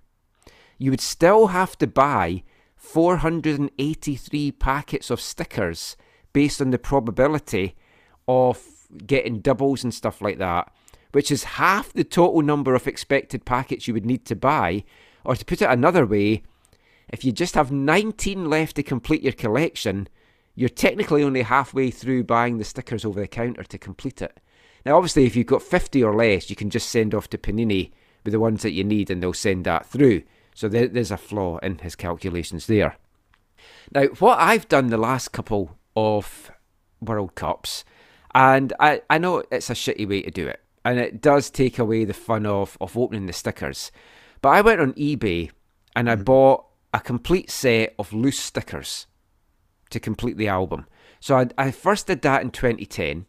you 0.79 0.91
would 0.91 1.01
still 1.01 1.49
have 1.49 1.77
to 1.79 1.87
buy 1.87 2.43
483 2.77 4.53
packets 4.53 5.11
of 5.11 5.21
stickers 5.21 5.97
based 6.33 6.61
on 6.63 6.71
the 6.71 6.79
probability 6.79 7.77
of 8.27 8.65
getting 9.07 9.41
doubles 9.41 9.85
and 9.85 9.93
stuff 9.95 10.21
like 10.21 10.39
that. 10.39 10.73
which 11.13 11.31
is 11.31 11.45
half 11.45 11.93
the 11.93 12.05
total 12.05 12.41
number 12.41 12.75
of 12.75 12.87
expected 12.87 13.45
packets 13.45 13.87
you 13.87 13.93
would 13.93 14.07
need 14.07 14.25
to 14.25 14.35
buy. 14.35 14.83
Or 15.27 15.37
to 15.37 15.45
put 15.45 15.61
it 15.61 15.69
another 15.69 16.07
way, 16.07 16.43
if 17.11 17.23
you 17.23 17.33
just 17.33 17.55
have 17.55 17.71
19 17.71 18.49
left 18.49 18.77
to 18.77 18.83
complete 18.83 19.23
your 19.23 19.35
collection, 19.35 20.09
you're 20.55 20.69
technically 20.69 21.23
only 21.23 21.43
halfway 21.43 21.91
through 21.91 22.25
buying 22.25 22.59
the 22.59 22.65
stickers 22.65 23.05
over 23.05 23.21
the 23.21 23.29
counter 23.29 23.65
to 23.65 23.79
complete 23.79 24.21
it. 24.21 24.39
Now, 24.85 24.97
obviously, 24.97 25.25
if 25.25 25.37
you've 25.37 25.47
got 25.47 25.63
50 25.63 26.03
or 26.03 26.15
less, 26.15 26.51
you 26.51 26.57
can 26.57 26.71
just 26.71 26.89
send 26.89 27.15
off 27.15 27.31
to 27.31 27.39
Panini 27.39 27.93
with 28.25 28.33
the 28.33 28.41
ones 28.41 28.63
that 28.63 28.73
you 28.73 28.85
need 28.85 29.11
and 29.11 29.23
they'll 29.23 29.33
send 29.33 29.65
that 29.65 29.87
through. 29.87 30.23
So 30.55 30.69
there, 30.69 30.89
there's 30.89 31.11
a 31.11 31.17
flaw 31.17 31.59
in 31.59 31.79
his 31.79 31.97
calculations 31.97 32.67
there. 32.67 32.97
Now, 33.95 34.07
what 34.19 34.39
I've 34.39 34.69
done 34.69 34.89
the 34.89 34.99
last 34.99 35.33
couple 35.33 35.79
of 35.97 36.51
World 37.01 37.35
Cups, 37.35 37.85
and 38.35 38.73
I, 38.81 39.03
I 39.09 39.19
know 39.19 39.45
it's 39.51 39.71
a 39.71 39.75
shitty 39.75 40.09
way 40.09 40.23
to 40.23 40.31
do 40.31 40.47
it, 40.47 40.61
and 40.85 40.99
it 40.99 41.21
does 41.21 41.51
take 41.51 41.79
away 41.79 42.05
the 42.05 42.15
fun 42.15 42.45
of, 42.45 42.77
of 42.81 42.97
opening 42.97 43.27
the 43.27 43.33
stickers. 43.33 43.93
But 44.41 44.51
I 44.51 44.61
went 44.61 44.81
on 44.81 44.95
eBay 44.95 45.51
and 45.95 46.11
I 46.11 46.15
mm-hmm. 46.15 46.25
bought 46.25 46.67
a 46.93 47.01
complete 47.01 47.51
set 47.51 47.95
of 47.99 48.13
loose 48.13 48.39
stickers 48.39 49.07
to 49.93 50.01
complete 50.01 50.37
the 50.37 50.49
album. 50.49 50.87
So 51.21 51.37
I, 51.37 51.49
I 51.57 51.71
first 51.71 52.07
did 52.07 52.23
that 52.23 52.43
in 52.43 52.51
2010. 52.51 53.27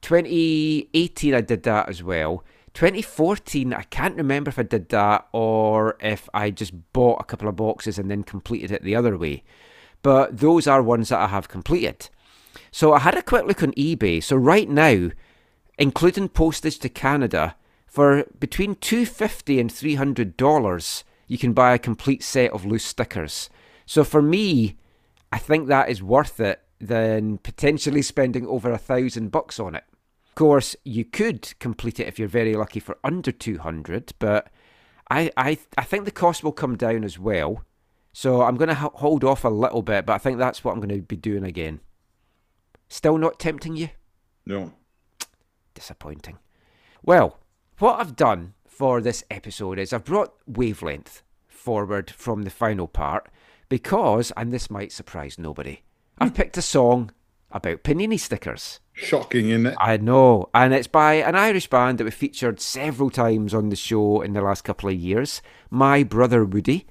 2018, 0.00 1.34
I 1.34 1.40
did 1.40 1.62
that 1.62 1.88
as 1.88 2.02
well. 2.02 2.44
2014, 2.74 3.74
I 3.74 3.82
can't 3.82 4.16
remember 4.16 4.48
if 4.48 4.58
I 4.58 4.62
did 4.62 4.88
that 4.88 5.28
or 5.32 5.96
if 6.00 6.28
I 6.32 6.50
just 6.50 6.92
bought 6.92 7.20
a 7.20 7.24
couple 7.24 7.48
of 7.48 7.56
boxes 7.56 7.98
and 7.98 8.10
then 8.10 8.22
completed 8.22 8.70
it 8.72 8.82
the 8.82 8.96
other 8.96 9.16
way. 9.18 9.44
But 10.02 10.38
those 10.38 10.66
are 10.66 10.82
ones 10.82 11.10
that 11.10 11.20
I 11.20 11.28
have 11.28 11.48
completed. 11.48 12.08
So 12.70 12.92
I 12.92 13.00
had 13.00 13.16
a 13.16 13.22
quick 13.22 13.44
look 13.44 13.62
on 13.62 13.72
eBay. 13.72 14.22
So 14.22 14.36
right 14.36 14.68
now, 14.68 15.10
including 15.78 16.28
postage 16.28 16.78
to 16.80 16.88
Canada, 16.88 17.56
for 17.86 18.24
between 18.40 18.76
250 18.76 19.60
and 19.60 19.70
300 19.70 20.36
dollars, 20.38 21.04
you 21.26 21.36
can 21.36 21.52
buy 21.52 21.74
a 21.74 21.78
complete 21.78 22.22
set 22.22 22.50
of 22.52 22.64
loose 22.64 22.84
stickers. 22.84 23.50
So 23.84 24.02
for 24.02 24.22
me, 24.22 24.76
I 25.32 25.38
think 25.38 25.66
that 25.66 25.88
is 25.88 26.02
worth 26.02 26.38
it 26.38 26.60
than 26.78 27.38
potentially 27.38 28.02
spending 28.02 28.46
over 28.46 28.70
a 28.70 28.78
thousand 28.78 29.30
bucks 29.30 29.58
on 29.58 29.74
it. 29.74 29.84
Of 30.28 30.34
course, 30.34 30.76
you 30.84 31.04
could 31.04 31.58
complete 31.58 31.98
it 31.98 32.06
if 32.06 32.18
you're 32.18 32.28
very 32.28 32.54
lucky 32.54 32.80
for 32.80 32.98
under 33.02 33.32
200, 33.32 34.12
but 34.18 34.48
I, 35.10 35.30
I, 35.36 35.58
I 35.76 35.84
think 35.84 36.04
the 36.04 36.10
cost 36.10 36.44
will 36.44 36.52
come 36.52 36.76
down 36.76 37.04
as 37.04 37.18
well. 37.18 37.64
So 38.12 38.42
I'm 38.42 38.56
going 38.56 38.68
to 38.68 38.74
hold 38.74 39.24
off 39.24 39.44
a 39.44 39.48
little 39.48 39.82
bit, 39.82 40.04
but 40.04 40.12
I 40.12 40.18
think 40.18 40.38
that's 40.38 40.62
what 40.62 40.72
I'm 40.72 40.80
going 40.80 40.94
to 40.94 41.02
be 41.02 41.16
doing 41.16 41.44
again. 41.44 41.80
Still 42.88 43.16
not 43.16 43.38
tempting 43.38 43.76
you? 43.76 43.88
No. 44.44 44.72
Disappointing. 45.74 46.38
Well, 47.02 47.38
what 47.78 47.98
I've 47.98 48.16
done 48.16 48.54
for 48.66 49.00
this 49.00 49.24
episode 49.30 49.78
is 49.78 49.92
I've 49.92 50.04
brought 50.04 50.34
wavelength 50.46 51.22
forward 51.48 52.10
from 52.10 52.42
the 52.42 52.50
final 52.50 52.86
part 52.86 53.28
because, 53.72 54.30
and 54.36 54.52
this 54.52 54.70
might 54.70 54.92
surprise 54.92 55.38
nobody, 55.38 55.80
I've 56.18 56.28
hmm. 56.28 56.34
picked 56.34 56.58
a 56.58 56.62
song 56.62 57.10
about 57.50 57.82
panini 57.82 58.20
stickers. 58.20 58.80
Shocking, 58.92 59.48
isn't 59.48 59.64
it? 59.64 59.74
I 59.80 59.96
know, 59.96 60.50
and 60.52 60.74
it's 60.74 60.88
by 60.88 61.14
an 61.14 61.36
Irish 61.36 61.70
band 61.70 61.96
that 61.96 62.04
we 62.04 62.10
featured 62.10 62.60
several 62.60 63.08
times 63.08 63.54
on 63.54 63.70
the 63.70 63.76
show 63.76 64.20
in 64.20 64.34
the 64.34 64.42
last 64.42 64.64
couple 64.64 64.90
of 64.90 64.94
years, 64.94 65.40
My 65.70 66.02
Brother 66.02 66.44
Woody. 66.44 66.86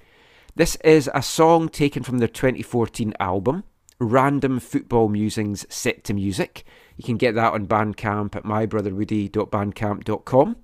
This 0.56 0.76
is 0.78 1.08
a 1.14 1.22
song 1.22 1.70
taken 1.70 2.02
from 2.02 2.18
their 2.18 2.28
2014 2.28 3.14
album, 3.20 3.64
Random 4.00 4.60
Football 4.60 5.10
Musings 5.10 5.68
Set 5.70 6.04
to 6.06 6.16
Music. 6.16 6.64
You 6.98 7.04
can 7.04 7.18
get 7.18 7.36
that 7.36 7.54
on 7.54 7.68
Bandcamp 7.68 8.36
at 8.36 8.44
mybrotherwoody.bandcamp.com. 8.44 10.56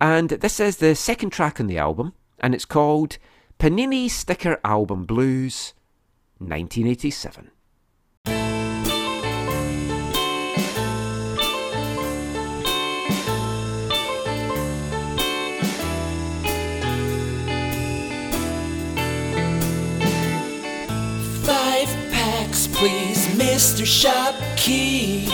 And 0.00 0.30
this 0.30 0.60
is 0.60 0.78
the 0.78 0.94
second 0.94 1.28
track 1.28 1.60
on 1.60 1.66
the 1.66 1.76
album, 1.76 2.14
and 2.40 2.54
it's 2.54 2.64
called 2.64 3.18
Panini 3.58 4.08
Sticker 4.08 4.60
Album 4.62 5.04
Blues 5.04 5.74
1987. 6.38 7.50
Five 21.42 21.88
packs, 22.12 22.68
please, 22.68 23.26
Mr. 23.34 23.84
Shopkeeper. 23.84 25.26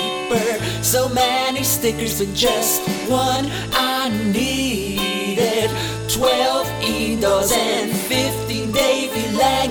So 0.83 1.11
many 1.11 1.63
stickers 1.63 2.21
and 2.23 2.35
just 2.35 2.81
one 3.07 3.51
I 3.73 4.09
needed. 4.33 5.71
Twelve 6.09 6.65
fifteen 7.15 7.21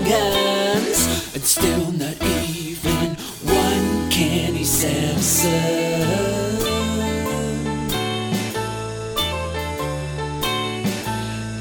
And 0.05 1.43
still 1.43 1.91
not 1.93 2.21
even 2.21 3.15
one 3.45 4.11
Kenny 4.11 4.65
Sansom. 4.65 5.51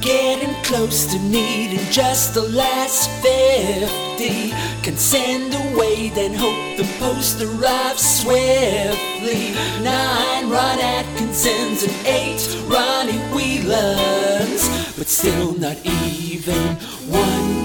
Getting 0.01 0.55
close 0.65 1.07
to 1.13 1.19
needing 1.21 1.87
just 1.93 2.35
the 2.35 2.43
last 2.43 3.09
50. 3.23 4.51
Can 4.83 4.97
send 4.97 5.55
away, 5.55 6.09
then 6.09 6.35
hope 6.35 6.77
the 6.77 6.85
post 6.99 7.41
arrives 7.41 8.23
swiftly. 8.23 9.53
Nine 9.85 10.51
Ron 10.51 10.81
Atkinsons 10.81 11.85
and 11.85 12.07
eight 12.07 12.43
Ronnie 12.67 13.21
Whelans. 13.33 14.99
But 14.99 15.07
still 15.07 15.55
not 15.55 15.77
even 15.85 16.75
one 17.07 17.62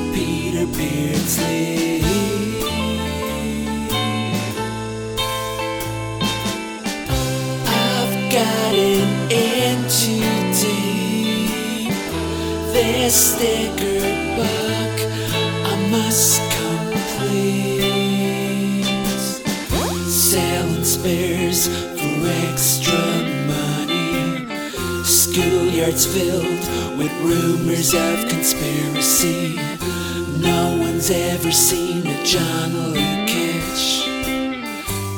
Beardsley. 0.75 2.01
I've 7.65 8.15
gotten 8.31 9.31
deep. 10.61 11.93
This 12.73 13.35
book 14.35 14.95
I 15.65 15.75
must 15.89 16.41
complete. 16.59 17.63
Selling 20.09 20.83
spares 20.83 21.67
for 21.67 22.17
extra 22.49 23.03
money. 23.47 24.45
Schoolyards 25.03 26.05
filled 26.05 26.65
with 26.97 27.13
rumors 27.21 27.93
of 27.93 28.27
conspiracy. 28.29 29.59
No 30.39 30.77
one's 30.79 31.09
ever 31.09 31.51
seen 31.51 32.05
a 32.05 32.23
John 32.23 32.71
Lukic. 32.93 34.03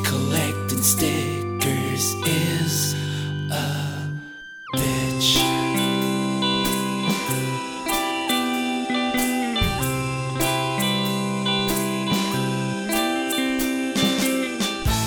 Collecting 0.06 0.82
stickers 0.82 2.14
is 2.26 2.96
a 3.52 4.08
bitch. 4.76 5.40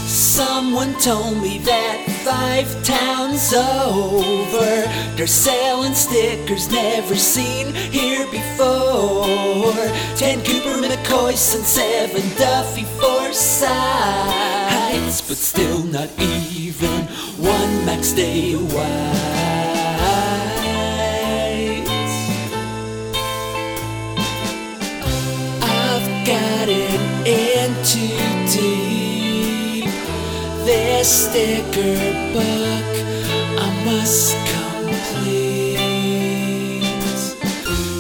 Someone 0.08 0.94
told 1.00 1.40
me 1.40 1.58
that 1.58 2.11
five 2.24 2.68
towns 2.84 3.52
over 3.54 4.82
they're 5.16 5.26
selling 5.26 5.94
stickers 5.94 6.70
never 6.70 7.16
seen 7.16 7.74
here 7.74 8.26
before. 8.30 9.72
Ten 10.16 10.42
Cooper 10.44 10.80
McCoys 10.80 11.54
and 11.54 11.64
seven 11.64 12.22
Duffy 12.38 12.84
Forsyths, 12.98 13.68
but 15.28 15.36
still 15.36 15.84
not 15.84 16.08
even 16.18 17.06
one 17.38 17.84
Max 17.86 18.12
Day 18.12 18.54
White. 18.54 19.41
This 30.72 31.28
sticker 31.28 32.00
book 32.32 32.92
I 33.60 33.68
must 33.84 34.32
complete. 34.56 36.00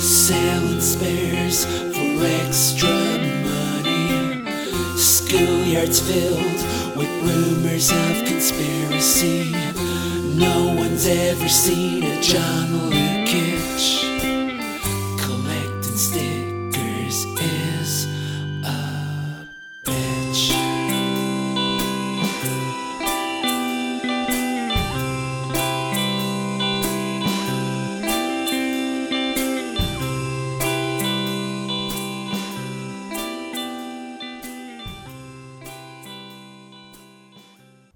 Selling 0.00 0.80
spares 0.80 1.66
for 1.66 2.24
extra 2.40 2.96
money. 3.50 4.40
Schoolyards 4.96 6.00
filled 6.00 6.60
with 6.96 7.12
rumors 7.26 7.90
of 7.90 8.24
conspiracy. 8.24 9.52
No 10.34 10.72
one's 10.74 11.06
ever 11.06 11.48
seen 11.50 12.04
a 12.04 12.22
John 12.22 12.68
Lukic. 12.90 13.61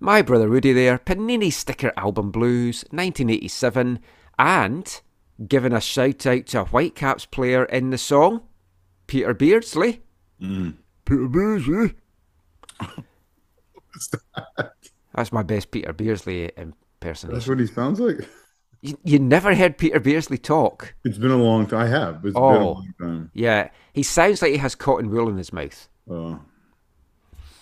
My 0.06 0.22
Brother 0.22 0.48
Woody 0.48 0.72
there, 0.72 0.98
Panini 1.00 1.52
Sticker 1.52 1.92
Album 1.96 2.30
Blues, 2.30 2.84
1987, 2.90 3.98
and 4.38 5.00
giving 5.48 5.72
a 5.72 5.80
shout 5.80 6.25
out 6.26 6.46
to 6.46 6.60
a 6.60 6.64
Whitecaps 6.64 7.26
player 7.26 7.64
in 7.64 7.90
the 7.90 7.98
song, 7.98 8.42
Peter 9.08 9.34
Beardsley. 9.34 10.02
Peter 10.38 11.26
Beardsley. 11.26 11.94
That's 15.12 15.32
my 15.32 15.42
best 15.42 15.72
Peter 15.72 15.92
Beardsley 15.92 16.52
impersonation. 16.56 17.34
That's 17.34 17.48
what 17.48 17.58
he 17.58 17.66
sounds 17.66 17.98
like. 17.98 18.28
You, 18.82 18.96
you 19.02 19.18
never 19.18 19.56
heard 19.56 19.76
Peter 19.76 19.98
Beardsley 19.98 20.38
talk. 20.38 20.94
It's 21.04 21.18
been 21.18 21.32
a 21.32 21.36
long 21.36 21.66
time. 21.66 21.80
I 21.80 21.88
have. 21.88 22.25
It's 22.25 22.34
been 22.34 22.36
a 22.36 22.46
Oh. 22.46 22.72
long 22.75 22.94
time. 23.00 23.30
Yeah, 23.34 23.70
he 23.92 24.04
sounds 24.04 24.40
like 24.40 24.52
he 24.52 24.58
has 24.58 24.76
cotton 24.76 25.10
wool 25.10 25.28
in 25.28 25.36
his 25.36 25.52
mouth. 25.52 25.88
Uh, 26.08 26.36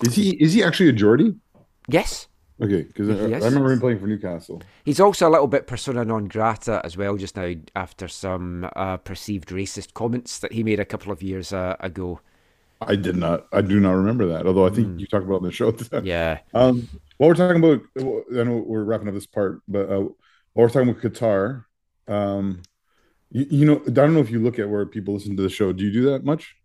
is 0.02 0.14
he 0.16 0.32
is 0.42 0.52
he 0.52 0.62
actually 0.62 0.90
a 0.90 0.92
Geordie? 0.92 1.36
Yes. 1.88 2.28
Okay, 2.62 2.82
because 2.82 3.11
I, 3.11 3.14
I 3.14 3.49
remember 3.49 3.73
him 3.73 3.80
playing 3.80 3.99
for 3.99 4.06
Newcastle. 4.06 4.62
He's 4.84 5.00
also 5.00 5.28
a 5.28 5.30
little 5.30 5.49
bit 5.49 5.66
persona 5.66 6.04
non 6.04 6.26
grata 6.26 6.80
as 6.84 6.96
well 6.96 7.16
just 7.16 7.37
now 7.37 7.52
after 7.75 8.06
some 8.06 8.70
uh, 8.76 8.96
perceived 8.99 9.49
racist 9.49 9.92
comments 9.94 10.38
that 10.38 10.52
he 10.52 10.62
made 10.62 10.78
a 10.78 10.84
couple 10.84 11.11
of 11.11 11.20
years 11.23 11.52
uh, 11.52 11.76
ago. 11.80 12.20
I 12.80 12.94
did 12.96 13.16
not. 13.16 13.46
I 13.52 13.61
do 13.61 13.80
not 13.80 13.92
remember 13.92 14.26
that. 14.28 14.46
Although 14.46 14.66
I 14.66 14.70
think 14.70 15.00
you 15.00 15.06
talked 15.06 15.25
about 15.25 15.37
it 15.37 15.38
in 15.38 15.44
the 15.44 15.52
show. 15.52 15.75
Yeah. 16.02 16.40
Um, 16.52 16.88
while 17.16 17.30
we're 17.30 17.34
talking 17.34 17.62
about, 17.62 17.80
I 17.99 18.44
know 18.44 18.62
we're 18.64 18.84
wrapping 18.84 19.08
up 19.08 19.14
this 19.14 19.26
part, 19.26 19.61
but 19.66 19.88
uh, 19.88 20.00
while 20.00 20.14
we're 20.54 20.68
talking 20.68 20.88
about 20.88 21.02
Qatar, 21.02 21.64
um, 22.06 22.62
you, 23.30 23.46
you 23.50 23.66
know, 23.66 23.82
I 23.87 23.90
don't 23.90 24.14
know 24.14 24.20
if 24.20 24.30
you 24.30 24.40
look 24.40 24.58
at 24.58 24.68
where 24.68 24.87
people 24.87 25.14
listen 25.14 25.37
to 25.37 25.42
the 25.42 25.49
show. 25.49 25.73
Do 25.73 25.84
you 25.84 25.92
do 25.92 26.11
that 26.11 26.25
much? 26.25 26.56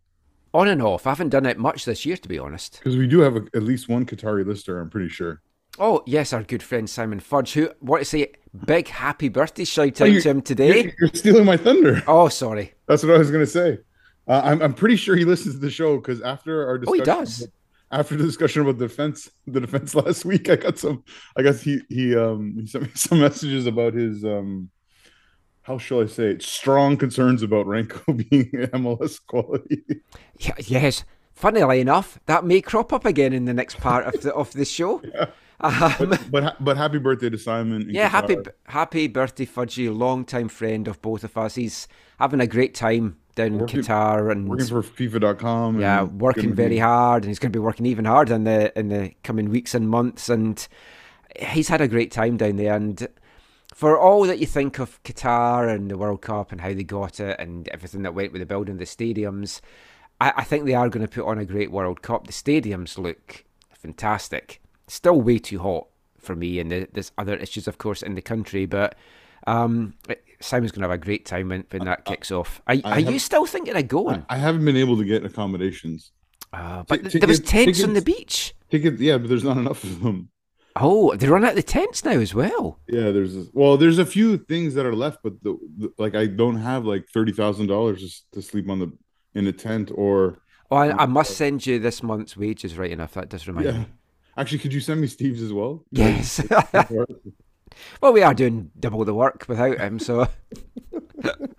On 0.53 0.67
and 0.67 0.81
off. 0.81 1.08
I 1.08 1.12
haven't 1.12 1.29
done 1.29 1.46
it 1.46 1.58
much 1.58 1.86
this 1.86 2.05
year, 2.05 2.17
to 2.17 2.27
be 2.27 2.39
honest. 2.39 2.79
Because 2.79 2.98
we 2.98 3.08
do 3.08 3.19
have 3.19 3.36
a, 3.36 3.46
at 3.55 3.63
least 3.63 3.88
one 3.88 4.05
Qatari 4.05 4.46
listener. 4.46 4.79
I'm 4.79 4.89
pretty 4.89 5.10
sure. 5.10 5.41
Oh, 5.79 6.03
yes, 6.05 6.33
our 6.33 6.43
good 6.43 6.62
friend 6.62 6.89
Simon 6.89 7.19
Fudge, 7.19 7.53
who, 7.53 7.69
want 7.81 8.01
to 8.01 8.05
say, 8.05 8.33
big 8.65 8.88
happy 8.89 9.29
birthday 9.29 9.63
shout 9.63 10.01
Oh, 10.01 10.05
out 10.05 10.12
you- 10.12 10.21
to 10.21 10.29
him 10.29 10.41
today. 10.41 10.83
You're, 10.83 10.93
you're 11.00 11.09
stealing 11.13 11.45
my 11.45 11.57
thunder. 11.57 12.03
Oh, 12.07 12.27
sorry. 12.29 12.74
That's 12.88 13.03
what 13.03 13.15
I 13.15 13.17
was 13.17 13.31
going 13.31 13.45
to 13.45 13.50
say. 13.51 13.79
Uh, 14.27 14.41
I'm 14.43 14.62
I'm 14.62 14.74
pretty 14.75 14.95
sure 14.95 15.15
he 15.15 15.25
listens 15.25 15.55
to 15.55 15.59
the 15.62 15.71
show 15.71 15.95
because 15.98 16.21
after 16.21 16.67
our 16.67 16.79
Oh, 16.86 16.93
he 16.93 17.00
discussion, 17.00 17.19
does. 17.24 17.48
after 17.91 18.15
the 18.15 18.24
discussion 18.25 18.62
about 18.62 18.77
the 18.77 18.88
defense, 18.88 19.27
the 19.48 19.59
defense 19.62 19.95
last 20.05 20.24
week, 20.24 20.50
I 20.51 20.55
got 20.55 20.77
some. 20.77 21.03
I 21.36 21.41
guess 21.41 21.62
he 21.62 21.81
he 21.89 22.15
um 22.15 22.53
he 22.59 22.67
sent 22.67 22.83
me 22.83 22.89
some 22.93 23.19
messages 23.21 23.65
about 23.65 23.95
his 23.95 24.24
um 24.24 24.69
how 25.63 25.79
shall 25.79 26.03
I 26.03 26.05
say 26.05 26.25
it 26.25 26.43
strong 26.43 26.95
concerns 26.95 27.41
about 27.41 27.65
Ranko 27.65 28.17
being 28.29 28.51
MLS 28.71 29.19
quality. 29.25 29.81
Yeah, 30.38 30.53
yes. 30.59 31.05
Funnily 31.33 31.79
enough, 31.79 32.19
that 32.27 32.43
may 32.45 32.62
crop 32.62 32.93
up 32.93 33.05
again 33.05 33.33
in 33.33 33.45
the 33.45 33.53
next 33.55 33.77
part 33.79 34.05
of 34.13 34.21
the 34.21 34.31
of 34.31 34.51
the 34.51 34.65
show. 34.65 35.01
Um, 35.62 36.18
but 36.32 36.44
ha- 36.44 36.56
but 36.60 36.78
happy 36.78 37.00
birthday 37.00 37.30
to 37.30 37.38
Simon. 37.38 37.88
yeah, 37.89 38.08
happy 38.08 38.36
Qatar. 38.36 38.51
happy 38.68 39.08
birthday, 39.08 39.46
Fudgy, 39.46 39.94
long 39.96 40.24
time 40.24 40.48
friend 40.48 40.88
of 40.88 41.01
both 41.01 41.24
of 41.24 41.38
us. 41.38 41.56
He's 41.56 41.88
having 42.18 42.39
a 42.39 42.48
great 42.48 42.74
time 42.74 43.18
down 43.36 43.56
in 43.56 43.60
Qatar 43.66 44.32
and 44.32 44.48
working 44.48 44.68
for 44.68 44.82
FIFA.com. 44.82 45.80
yeah, 45.80 46.01
and 46.01 46.22
working 46.22 46.54
very 46.54 46.70
be- 46.75 46.78
hard, 46.80 47.24
and 47.24 47.30
he's 47.30 47.39
going 47.39 47.51
to 47.51 47.58
be 47.60 47.63
working 47.63 47.86
even 47.86 48.06
harder 48.06 48.36
in 48.36 48.46
the 48.46 48.78
in 48.80 48.88
the 48.89 49.13
coming 49.24 49.50
weeks 49.50 49.75
and 49.75 49.89
months. 49.89 50.30
And 50.30 50.66
he's 51.38 51.68
had 51.68 51.82
a 51.82 51.88
great 51.88 52.12
time 52.12 52.38
down 52.38 52.56
there. 52.56 52.74
And 52.75 53.08
for 53.75 54.00
all 54.00 54.24
that 54.24 54.39
you 54.39 54.46
think 54.46 54.80
of 54.80 55.01
Qatar 55.04 55.74
and 55.74 55.92
the 55.92 55.98
World 55.98 56.22
Cup 56.22 56.51
and 56.51 56.62
how 56.62 56.74
they 56.74 56.84
got 56.84 57.20
it 57.20 57.38
and 57.39 57.68
everything 57.70 58.04
that 58.04 58.16
went 58.16 58.32
with 58.32 58.39
the 58.42 58.46
building 58.46 58.74
of 58.74 58.80
the 58.80 58.86
stadiums, 58.86 59.62
I, 60.22 60.34
I 60.38 60.44
think 60.44 60.66
they 60.66 60.74
are 60.74 60.89
going 60.89 61.06
to 61.06 61.12
put 61.13 61.30
on 61.30 61.38
a 61.38 61.45
great 61.45 61.72
World 61.72 62.02
Cup. 62.02 62.28
The 62.28 62.34
stadiums 62.34 62.98
look 62.98 63.43
fantastic. 63.74 64.62
Still 64.89 65.21
way 65.21 65.39
too 65.39 65.60
hot 65.60 65.88
for 66.17 66.36
me, 66.36 66.60
and 66.60 66.71
the, 66.71 66.88
there's 66.91 67.12
other 67.17 67.36
issues, 67.36 67.67
of 67.67 67.78
course, 67.78 68.02
in 68.02 68.15
the 68.15 68.21
country. 68.21 68.65
But 68.65 68.95
um, 69.47 69.93
Simon's 70.41 70.71
going 70.71 70.82
to 70.82 70.89
have 70.89 70.99
a 70.99 71.04
great 71.04 71.25
time 71.25 71.49
when, 71.49 71.65
when 71.69 71.86
that 71.86 72.06
kicks 72.06 72.32
off. 72.32 72.62
Are, 72.67 72.75
are 72.84 72.99
you 72.99 73.19
still 73.19 73.45
thinking 73.45 73.75
of 73.75 73.88
going? 73.88 74.25
I 74.30 74.38
haven't 74.38 74.65
been 74.65 74.78
able 74.78 74.97
to 74.97 75.06
get 75.06 75.23
accommodations. 75.23 76.12
Uh, 76.52 76.84
but 76.88 77.04
Ti- 77.04 77.10
th- 77.10 77.21
there 77.21 77.28
was 77.28 77.39
tents 77.39 77.84
on 77.84 77.93
the 77.93 78.02
beach. 78.02 78.56
Yeah, 78.71 79.17
but 79.17 79.30
there's 79.30 79.43
not 79.43 79.58
enough 79.58 79.84
of 79.84 80.02
them. 80.02 80.30
Oh, 80.75 81.13
they 81.15 81.28
run 81.28 81.43
out 81.43 81.52
of 81.52 81.56
the 81.56 81.63
tents 81.63 82.06
now 82.06 82.12
as 82.12 82.34
well. 82.34 82.80
Yeah, 82.88 83.12
there's 83.12 83.36
well, 83.54 83.75
there's 83.75 83.99
a 83.99 84.06
few 84.06 84.38
things 84.38 84.75
that 84.75 84.86
are 84.86 84.95
left, 84.95 85.19
but 85.23 85.43
the, 85.43 85.58
the 85.78 85.93
like 85.97 86.15
I 86.15 86.28
don't 86.28 86.58
have 86.58 86.86
like 86.86 87.08
thirty 87.10 87.32
thousand 87.32 87.67
dollars 87.67 88.02
just 88.02 88.32
to 88.34 88.41
sleep 88.41 88.69
on 88.69 88.80
the 88.80 88.91
in 89.36 89.47
a 89.47 89.52
tent 89.52 89.91
or 89.93 90.39
Oh, 90.71 90.78
I, 90.78 91.04
I 91.04 91.06
must 91.08 91.36
send 91.36 91.65
you 91.65 91.80
this 91.80 92.04
month's 92.04 92.38
wages, 92.38 92.78
right 92.78 92.91
enough. 92.91 93.13
That 93.13 93.30
does 93.30 93.47
remind 93.47 93.65
yeah. 93.65 93.71
me. 93.71 93.86
Actually, 94.39 94.60
could 94.60 94.73
you 94.73 94.80
send 94.80 95.02
me 95.02 95.08
Steve's 95.08 95.41
as 95.41 95.52
well? 95.52 95.84
Yes. 95.91 96.41
well, 98.02 98.13
we 98.13 98.23
are 98.23 98.34
doing 98.34 98.71
double 98.80 99.04
the 99.04 99.13
work 99.13 99.43
without 99.49 99.80
him, 99.80 99.99
so. 99.99 100.30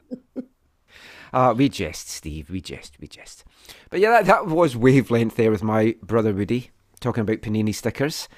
uh, 1.35 1.55
we 1.55 1.69
jest, 1.69 2.09
Steve. 2.09 2.49
We 2.49 2.63
jest. 2.63 2.99
We 2.99 3.07
jest. 3.07 3.45
But 3.91 4.01
yeah, 4.01 4.11
that, 4.13 4.25
that 4.25 4.47
was 4.47 4.79
wavelength 4.79 5.37
there 5.37 5.51
with 5.51 5.63
my 5.63 5.95
brother 6.03 6.33
Woody 6.33 6.71
talking 7.01 7.21
about 7.21 7.43
panini 7.43 7.75
stickers. 7.75 8.31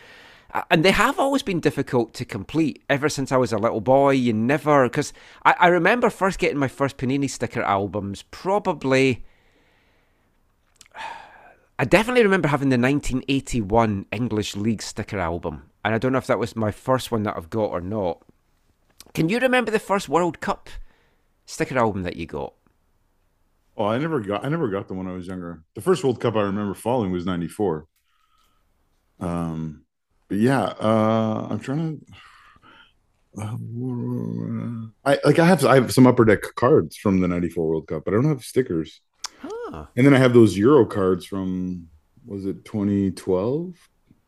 And 0.73 0.85
they 0.85 0.91
have 0.91 1.21
always 1.21 1.45
been 1.45 1.61
difficult 1.61 2.13
to 2.15 2.25
complete 2.25 2.83
ever 2.91 3.09
since 3.09 3.31
I 3.31 3.37
was 3.37 3.53
a 3.53 3.59
little 3.59 3.81
boy. 3.81 4.11
You 4.11 4.33
never, 4.33 4.89
because 4.89 5.13
I, 5.45 5.55
I 5.61 5.69
remember 5.69 6.11
first 6.11 6.41
getting 6.41 6.59
my 6.59 6.69
first 6.69 6.97
Panini 6.97 7.31
sticker 7.31 7.63
albums 7.63 8.25
probably. 8.33 9.25
I 11.83 11.85
definitely 11.85 12.23
remember 12.23 12.47
having 12.47 12.69
the 12.69 12.79
1981 12.79 14.07
English 14.13 14.55
League 14.55 14.83
sticker 14.83 15.19
album, 15.19 15.69
and 15.85 15.93
I 15.93 15.99
don't 15.99 16.13
know 16.13 16.19
if 16.19 16.29
that 16.29 16.39
was 16.39 16.55
my 16.55 16.71
first 16.71 17.11
one 17.11 17.25
that 17.25 17.37
I've 17.37 17.51
got 17.51 17.73
or 17.73 17.81
not. 17.81 18.23
Can 19.15 19.29
you 19.29 19.41
remember 19.41 19.73
the 19.73 19.81
first 19.81 20.09
World 20.09 20.39
Cup 20.39 20.71
sticker 21.45 21.77
album 21.77 22.05
that 22.05 22.15
you 22.15 22.27
got? 22.27 22.55
Oh, 23.77 23.87
I 23.87 23.99
never 23.99 24.21
got 24.21 24.45
I 24.45 24.49
never 24.49 24.69
got 24.69 24.87
them 24.87 24.99
when 24.99 25.09
I 25.09 25.13
was 25.13 25.27
younger. 25.27 25.65
The 25.75 25.81
first 25.81 26.05
World 26.05 26.21
Cup 26.21 26.37
I 26.37 26.43
remember 26.43 26.75
following 26.75 27.11
was 27.11 27.27
'94. 27.27 27.89
Um, 29.19 29.83
but 30.29 30.39
yeah, 30.39 30.63
uh, 30.63 31.49
I'm 31.51 31.59
trying 31.59 31.99
to. 31.99 33.43
I 35.05 35.19
like 35.25 35.41
I 35.41 35.47
have 35.47 35.65
I 35.65 35.75
have 35.75 35.93
some 35.93 36.07
upper 36.07 36.25
deck 36.25 36.43
cards 36.55 36.97
from 36.97 37.19
the 37.19 37.27
'94 37.27 37.67
World 37.67 37.89
Cup, 37.89 38.05
but 38.05 38.15
I 38.15 38.19
don't 38.19 38.29
have 38.29 38.45
stickers. 38.45 39.01
Ah, 39.73 39.89
And 39.97 40.07
then 40.07 40.15
I 40.15 40.19
have 40.19 40.35
those 40.35 40.57
Euro 40.59 40.85
cards 40.87 41.25
from 41.25 41.89
was 42.27 42.45
it 42.47 42.65
2012? 42.65 43.75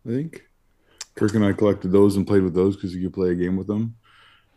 I 0.07 0.09
think 0.09 0.43
Kirk 1.15 1.35
and 1.35 1.45
I 1.45 1.53
collected 1.53 1.93
those 1.93 2.17
and 2.17 2.27
played 2.27 2.43
with 2.43 2.55
those 2.55 2.75
because 2.77 2.95
you 2.95 3.03
could 3.03 3.15
play 3.15 3.31
a 3.31 3.35
game 3.35 3.57
with 3.57 3.67
them. 3.69 3.95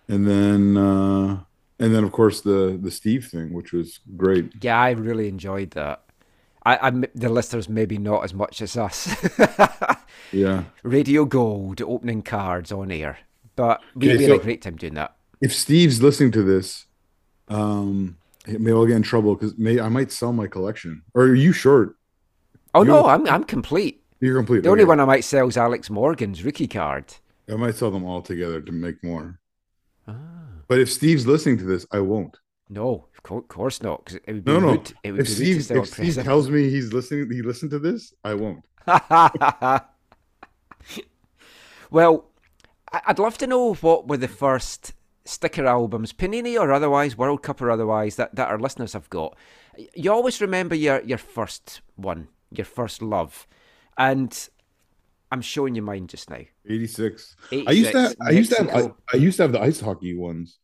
And 0.08 0.26
then 0.28 0.78
uh 0.78 1.40
and 1.80 1.94
then 1.94 2.04
of 2.04 2.12
course 2.12 2.42
the 2.42 2.80
the 2.82 2.90
Steve 2.92 3.28
thing, 3.28 3.54
which 3.54 3.74
was 3.74 4.00
great. 4.16 4.64
yeah, 4.64 4.80
I 4.80 4.92
really 4.92 5.28
enjoyed 5.28 5.72
that. 5.72 6.04
I, 6.66 6.88
I 6.88 6.90
the 7.16 7.30
listeners 7.30 7.70
maybe 7.70 7.98
not 7.98 8.24
as 8.24 8.34
much 8.34 8.62
as 8.62 8.76
us. 8.78 9.08
Yeah. 10.34 10.64
Radio 10.84 11.24
Gold 11.26 11.82
opening 11.82 12.22
cards 12.22 12.72
on 12.72 12.92
air, 12.92 13.20
but 13.56 13.82
we, 13.96 14.08
Okay, 14.10 14.18
we 14.18 14.24
had 14.24 14.40
a 14.42 14.44
great 14.44 14.62
time 14.62 14.76
doing 14.76 14.96
that. 14.96 15.16
If 15.40 15.56
Steve's 15.56 16.02
listening 16.02 16.32
to 16.34 16.44
this, 16.44 16.86
um 17.48 18.18
maybe 18.48 18.72
I'll 18.72 18.86
get 18.86 18.96
in 18.96 19.04
trouble 19.04 19.36
because 19.36 19.58
may 19.58 19.80
I 19.80 19.90
might 19.90 20.12
sell 20.12 20.34
my 20.34 20.48
collection. 20.48 21.04
Or 21.14 21.24
are 21.24 21.36
you 21.36 21.52
short? 21.52 21.96
Oh 22.74 22.82
You- 22.84 22.90
no, 22.90 23.06
I'm 23.06 23.28
I'm 23.28 23.44
complete. 23.44 24.04
You're 24.20 24.38
complete. 24.38 24.64
The 24.64 24.70
only 24.70 24.86
one 24.86 25.00
I 25.00 25.06
might 25.06 25.24
sell 25.24 25.48
is 25.48 25.58
Alex 25.58 25.90
Morgan's 25.90 26.44
rookie 26.44 26.68
card. 26.68 27.14
I 27.50 27.56
might 27.56 27.76
sell 27.76 27.92
them 27.92 28.04
all 28.04 28.22
together 28.22 28.60
to 28.62 28.72
make 28.72 29.04
more. 29.04 29.40
Ah. 30.08 30.16
But 30.68 30.80
if 30.80 30.92
Steve's 30.92 31.28
listening 31.28 31.58
to 31.60 31.64
this, 31.66 31.86
I 31.92 32.00
won't. 32.00 32.36
No, 32.70 33.08
of 33.24 33.48
course 33.48 33.82
not, 33.82 34.04
because 34.04 34.16
it 34.26 34.34
would 34.34 34.44
be 34.44 34.52
No, 34.52 34.60
no. 34.60 34.68
rude. 34.72 34.92
It 35.04 35.12
would 35.12 35.22
If 35.22 35.28
be 35.28 35.34
Steve, 35.34 35.72
if 35.72 35.88
Steve 35.88 36.16
tells 36.24 36.50
me 36.50 36.70
he's 36.70 36.92
listening, 36.92 37.32
he 37.32 37.42
listened 37.42 37.72
to 37.72 37.80
this, 37.80 38.14
I 38.26 38.34
won't. 38.34 38.66
well, 41.92 42.26
I'd 42.92 43.20
love 43.20 43.38
to 43.40 43.48
know 43.48 43.74
what 43.76 44.08
were 44.08 44.18
the 44.18 44.28
first 44.28 44.94
sticker 45.28 45.66
albums, 45.66 46.14
Panini 46.14 46.60
or 46.60 46.72
otherwise, 46.72 47.18
World 47.18 47.44
Cup 47.44 47.62
or 47.62 47.70
otherwise, 47.70 48.16
that, 48.16 48.36
that 48.36 48.50
our 48.50 48.60
listeners 48.60 48.94
have 48.94 49.10
got. 49.10 49.36
You 49.96 50.12
always 50.12 50.42
remember 50.42 50.76
your, 50.76 51.02
your 51.02 51.18
first 51.18 51.82
one, 51.96 52.30
your 52.52 52.66
first 52.66 53.02
love. 53.02 53.48
And 53.98 54.50
I'm 55.32 55.42
showing 55.42 55.76
you 55.76 55.82
mine 55.82 56.08
just 56.08 56.30
now. 56.30 56.42
86. 56.70 57.36
I 57.52 57.72
used 57.72 57.92
to 57.92 58.00
have, 58.02 58.16
I 58.26 58.30
used 58.32 58.52
to 58.56 58.64
have 58.64 58.70
I, 58.76 58.92
I 59.14 59.18
used 59.18 59.38
to 59.38 59.44
have 59.44 59.52
the 59.52 59.62
ice 59.62 59.80
hockey 59.82 60.16
ones. 60.16 60.60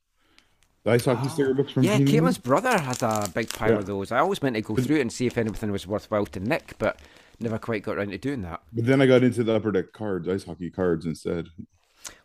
The 0.84 0.92
ice 0.92 1.06
hockey 1.06 1.30
sticker 1.34 1.54
books 1.54 1.72
from 1.74 1.84
Yeah, 1.84 1.98
Panini. 1.98 2.10
Caitlin's 2.10 2.38
brother 2.38 2.78
had 2.80 3.02
a 3.04 3.30
big 3.34 3.50
pile 3.50 3.72
Yeah. 3.72 3.78
of 3.80 3.86
those. 3.86 4.12
I 4.12 4.20
always 4.20 4.42
meant 4.42 4.56
to 4.56 4.62
go 4.62 4.76
through 4.76 4.98
it 4.98 5.02
and 5.02 5.12
see 5.12 5.28
if 5.28 5.38
anything 5.38 5.72
was 5.72 5.86
worthwhile 5.88 6.26
to 6.28 6.40
nick, 6.40 6.76
but 6.78 7.00
never 7.40 7.58
quite 7.58 7.84
got 7.84 7.98
around 7.98 8.12
to 8.12 8.18
doing 8.18 8.42
that. 8.44 8.62
But 8.72 8.86
then 8.86 9.02
I 9.02 9.06
got 9.06 9.24
into 9.24 9.44
the 9.44 9.56
upper 9.56 9.72
deck 9.72 9.92
cards, 9.94 10.28
ice 10.28 10.46
hockey 10.46 10.70
cards 10.70 11.06
instead. 11.06 11.48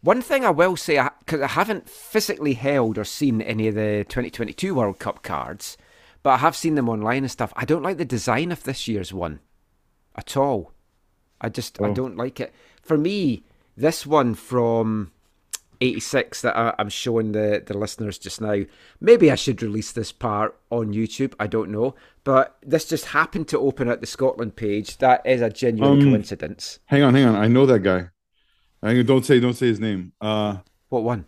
One 0.00 0.22
thing 0.22 0.44
I 0.44 0.50
will 0.50 0.76
say, 0.76 1.00
because 1.20 1.40
I, 1.40 1.46
haven't 1.48 1.88
physically 1.88 2.54
held 2.54 2.98
or 2.98 3.04
seen 3.04 3.40
any 3.42 3.68
of 3.68 3.74
the 3.74 4.04
2022 4.08 4.74
World 4.74 4.98
Cup 4.98 5.22
cards, 5.22 5.76
but 6.22 6.30
I 6.30 6.36
have 6.38 6.56
seen 6.56 6.74
them 6.74 6.88
online 6.88 7.24
and 7.24 7.30
stuff. 7.30 7.52
I 7.56 7.64
don't 7.64 7.82
like 7.82 7.96
the 7.96 8.04
design 8.04 8.50
of 8.52 8.62
this 8.64 8.88
year's 8.88 9.12
one 9.12 9.40
at 10.16 10.36
all. 10.36 10.72
I 11.40 11.48
just 11.48 11.80
I 11.80 11.86
Oh. 11.88 11.94
don't 11.94 12.16
like 12.16 12.40
it. 12.40 12.52
For 12.82 12.96
me, 12.98 13.44
This 13.76 14.04
one 14.04 14.34
from 14.34 15.12
86 15.80 16.40
that 16.42 16.56
I, 16.56 16.74
I'm 16.80 16.88
showing 16.88 17.30
the, 17.30 17.62
the 17.64 17.78
listeners 17.78 18.18
just 18.18 18.40
now. 18.40 18.64
Maybe 19.00 19.30
I 19.30 19.36
should 19.36 19.62
release 19.62 19.92
this 19.92 20.10
part 20.10 20.56
on 20.70 20.92
YouTube. 20.92 21.34
I 21.38 21.46
don't 21.46 21.70
know. 21.70 21.94
But 22.24 22.56
this 22.60 22.84
just 22.86 23.06
happened 23.06 23.46
to 23.48 23.58
open 23.60 23.86
at 23.88 24.00
the 24.00 24.06
Scotland 24.08 24.56
page. 24.56 24.98
That 24.98 25.24
is 25.24 25.40
a 25.40 25.50
genuine 25.50 26.00
Um, 26.02 26.10
coincidence. 26.10 26.80
Hang 26.86 27.04
on, 27.04 27.14
hang 27.14 27.26
on. 27.28 27.36
I 27.36 27.46
know 27.46 27.66
that 27.66 27.80
guy. 27.84 28.08
I 28.82 29.02
don't 29.02 29.24
say 29.24 29.40
don't 29.40 29.54
say 29.54 29.66
his 29.66 29.80
name. 29.80 30.12
Uh 30.20 30.58
What 30.88 31.02
one? 31.04 31.24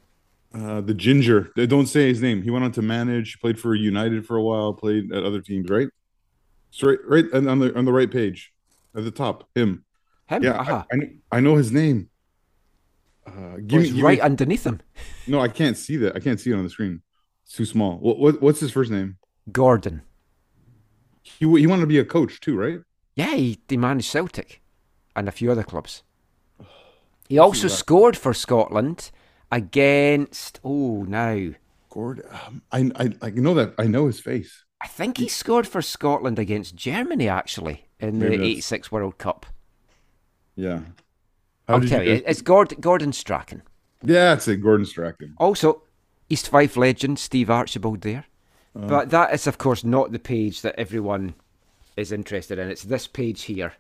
uh 0.55 0.81
the 0.81 0.95
ginger. 0.95 1.51
They 1.57 1.67
Don't 1.67 1.87
say 1.87 2.09
his 2.09 2.21
name. 2.23 2.43
He 2.43 2.51
went 2.51 2.65
on 2.65 2.73
to 2.73 2.83
manage, 2.83 3.41
played 3.41 3.59
for 3.59 3.75
United 3.75 4.27
for 4.27 4.37
a 4.37 4.43
while, 4.43 4.73
played 4.75 5.13
at 5.13 5.23
other 5.25 5.41
teams, 5.41 5.69
right? 5.71 5.89
Straight 6.71 7.01
right 7.07 7.25
and 7.33 7.49
on 7.49 7.59
the 7.59 7.77
on 7.77 7.85
the 7.85 7.93
right 7.93 8.11
page. 8.11 8.53
At 8.97 9.05
the 9.05 9.11
top. 9.11 9.49
Him. 9.55 9.85
Him? 10.27 10.43
Yeah, 10.43 10.59
Aha. 10.59 10.85
I, 10.93 10.97
I, 10.97 11.37
I 11.39 11.41
know 11.41 11.57
his 11.57 11.71
name. 11.73 12.09
Uh, 13.27 13.57
give 13.67 13.81
me, 13.81 13.87
it's 13.87 13.93
give 13.95 14.05
right 14.05 14.19
me- 14.19 14.23
underneath 14.23 14.65
him. 14.67 14.81
no, 15.29 15.41
I 15.41 15.49
can't 15.49 15.77
see 15.77 15.97
that. 15.99 16.17
I 16.17 16.21
can't 16.21 16.41
see 16.41 16.51
it 16.51 16.55
on 16.55 16.65
the 16.65 16.71
screen. 16.71 17.03
It's 17.45 17.55
too 17.55 17.65
small. 17.65 17.99
What, 17.99 18.19
what 18.19 18.43
what's 18.43 18.61
his 18.61 18.73
first 18.73 18.91
name? 18.91 19.17
Gordon. 19.53 20.03
He 21.23 21.47
he 21.61 21.67
wanted 21.67 21.83
to 21.83 21.87
be 21.87 21.99
a 21.99 22.05
coach 22.05 22.41
too, 22.41 22.57
right? 22.57 22.81
Yeah, 23.15 23.35
he, 23.37 23.59
he 23.69 23.77
managed 23.77 24.09
Celtic 24.11 24.63
and 25.15 25.29
a 25.29 25.33
few 25.33 25.51
other 25.53 25.63
clubs. 25.65 26.03
He 27.31 27.39
also 27.39 27.69
scored 27.69 28.17
for 28.17 28.35
Scotland 28.35 29.13
against. 29.53 30.59
Oh, 30.65 31.05
now. 31.05 31.51
Gord, 31.89 32.23
um, 32.47 32.63
I, 32.71 32.91
I 32.97 33.11
I 33.23 33.31
know 33.31 33.55
that 33.55 33.75
I 33.79 33.85
know 33.85 34.07
his 34.07 34.21
face. 34.21 34.65
I 34.81 34.89
think 34.89 35.19
he 35.19 35.29
scored 35.29 35.67
for 35.67 35.81
Scotland 35.81 36.39
against 36.41 36.75
Germany, 36.75 37.29
actually, 37.29 37.87
in 38.01 38.19
the 38.19 38.25
Maybe 38.27 38.37
that's- 38.39 38.51
86 38.51 38.93
World 38.93 39.19
Cup. 39.19 39.47
Yeah. 40.57 40.81
How 41.69 41.75
I'll 41.75 41.81
did 41.81 41.89
tell 41.89 42.03
you, 42.03 42.23
it's 42.27 42.43
Gord, 42.43 42.81
Gordon 42.81 43.13
Strachan. 43.13 43.63
Yeah, 44.05 44.33
it's 44.35 44.49
a 44.49 44.57
Gordon 44.57 44.87
Strachan. 44.87 45.35
Also, 45.39 45.83
East 46.29 46.49
Fife 46.49 46.77
legend 46.77 47.19
Steve 47.19 47.49
Archibald 47.51 48.01
there. 48.01 48.25
Uh-huh. 48.75 48.87
But 48.89 49.11
that 49.11 49.33
is, 49.35 49.47
of 49.47 49.59
course, 49.59 49.85
not 49.85 50.11
the 50.13 50.19
page 50.19 50.63
that 50.63 50.75
everyone 50.79 51.35
is 51.97 52.11
interested 52.13 52.59
in. 52.59 52.69
It's 52.71 52.83
this 52.85 53.07
page 53.07 53.43
here. 53.43 53.75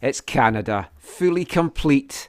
It's 0.00 0.20
Canada, 0.20 0.88
fully 0.96 1.44
complete. 1.44 2.28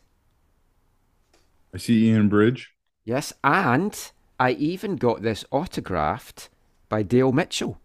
I 1.74 1.78
see 1.78 2.08
Ian 2.10 2.30
Bridge. 2.30 2.72
Yes, 3.06 3.34
and 3.44 4.12
I 4.40 4.52
even 4.52 4.96
got 4.96 5.22
this 5.22 5.46
autographed 5.52 6.50
by 6.90 7.04
Dale 7.04 7.32
Mitchell 7.32 7.80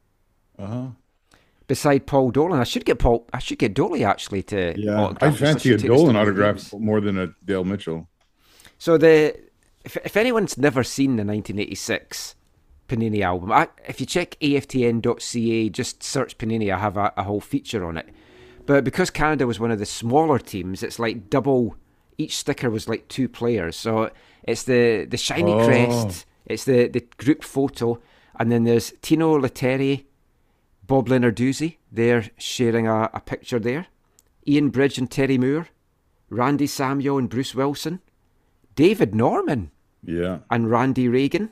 Uh 0.58 0.66
huh. 0.66 0.86
beside 1.66 2.06
Paul 2.06 2.30
Dolan. 2.30 2.60
I 2.60 2.64
should 2.64 2.84
get 2.84 2.98
Paul. 2.98 3.26
I 3.32 3.38
should 3.38 3.58
get 3.58 3.74
Dolly 3.74 4.04
actually 4.04 4.42
to. 4.44 4.74
Yeah, 4.78 5.12
I 5.20 5.30
fancy 5.30 5.70
a 5.70 5.72
take 5.78 5.82
this 5.82 5.82
to 5.82 5.88
Dolan 5.88 6.16
autograph 6.16 6.72
more 6.74 7.00
than 7.00 7.18
a 7.18 7.28
Dale 7.44 7.64
Mitchell. 7.64 8.08
So 8.78 8.96
the 8.98 9.36
if, 9.84 9.96
if 9.98 10.16
anyone's 10.16 10.56
never 10.58 10.82
seen 10.82 11.16
the 11.16 11.24
1986 11.24 12.34
Panini 12.88 13.20
album, 13.22 13.52
I, 13.52 13.68
if 13.88 14.00
you 14.00 14.06
check 14.06 14.36
aftn.ca, 14.40 15.68
just 15.70 16.02
search 16.02 16.38
Panini. 16.38 16.72
I 16.74 16.78
have 16.78 16.96
a, 16.96 17.12
a 17.16 17.22
whole 17.24 17.40
feature 17.40 17.84
on 17.84 17.96
it. 17.96 18.08
But 18.66 18.84
because 18.84 19.10
Canada 19.10 19.46
was 19.46 19.60
one 19.60 19.70
of 19.70 19.78
the 19.78 19.86
smaller 19.86 20.38
teams, 20.38 20.82
it's 20.82 20.98
like 20.98 21.28
double. 21.30 21.76
Each 22.18 22.36
sticker 22.36 22.70
was 22.70 22.88
like 22.88 23.08
two 23.08 23.28
players, 23.28 23.76
so 23.76 24.10
it's 24.44 24.64
the 24.64 25.04
the 25.08 25.16
shiny 25.16 25.52
Oh. 25.52 25.64
crest, 25.66 26.26
it's 26.46 26.64
the 26.64 26.88
the 26.88 27.04
group 27.16 27.42
photo, 27.44 28.00
and 28.38 28.50
then 28.52 28.64
there's 28.64 28.92
Tino 29.02 29.38
Lettieri, 29.38 30.06
Bob 30.86 31.08
Lenarduzzi. 31.08 31.76
They're 31.90 32.30
sharing 32.38 32.86
a, 32.86 33.10
a 33.12 33.20
picture 33.20 33.58
there. 33.58 33.86
Ian 34.46 34.70
Bridge 34.70 34.98
and 34.98 35.10
Terry 35.10 35.38
Moore, 35.38 35.68
Randy 36.30 36.66
Samuel 36.66 37.18
and 37.18 37.28
Bruce 37.30 37.54
Wilson, 37.54 38.00
David 38.76 39.14
Norman 39.14 39.70
Yeah. 40.04 40.40
and 40.50 40.70
Randy 40.70 41.08
Ragan, 41.08 41.48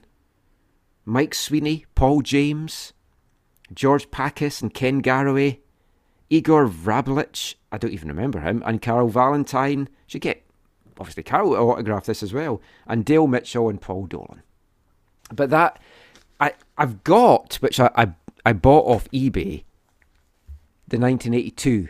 Mike 1.05 1.35
Sweeney, 1.35 1.87
Paul 1.94 2.20
James, 2.20 2.92
George 3.75 4.11
Pakos 4.11 4.61
and 4.62 4.72
Ken 4.75 4.98
Garraway, 4.98 5.61
Igor 6.31 6.68
Vrablic, 6.68 7.55
I 7.72 7.79
don't 7.79 7.92
even 7.92 8.09
remember 8.09 8.40
him, 8.40 8.62
and 8.66 8.81
Carl 8.83 9.09
Valentine. 9.09 9.88
Should 10.07 10.20
get, 10.20 10.42
obviously, 10.99 11.23
Carl 11.23 11.51
will 11.51 11.71
autograph 11.71 12.07
this 12.07 12.23
as 12.23 12.33
well, 12.33 12.61
and 12.87 13.05
Dale 13.05 13.27
Mitchell 13.27 13.69
and 13.69 13.81
Paul 13.81 14.07
Dolan. 14.07 14.43
But 15.33 15.51
that, 15.51 15.79
I, 16.41 16.55
I've 16.77 17.05
got, 17.05 17.57
which 17.57 17.81
I, 17.81 17.91
I, 17.95 18.13
I 18.45 18.53
bought 18.53 18.87
off 18.87 19.11
eBay, 19.11 19.65
the 20.89 20.99
1982 20.99 21.89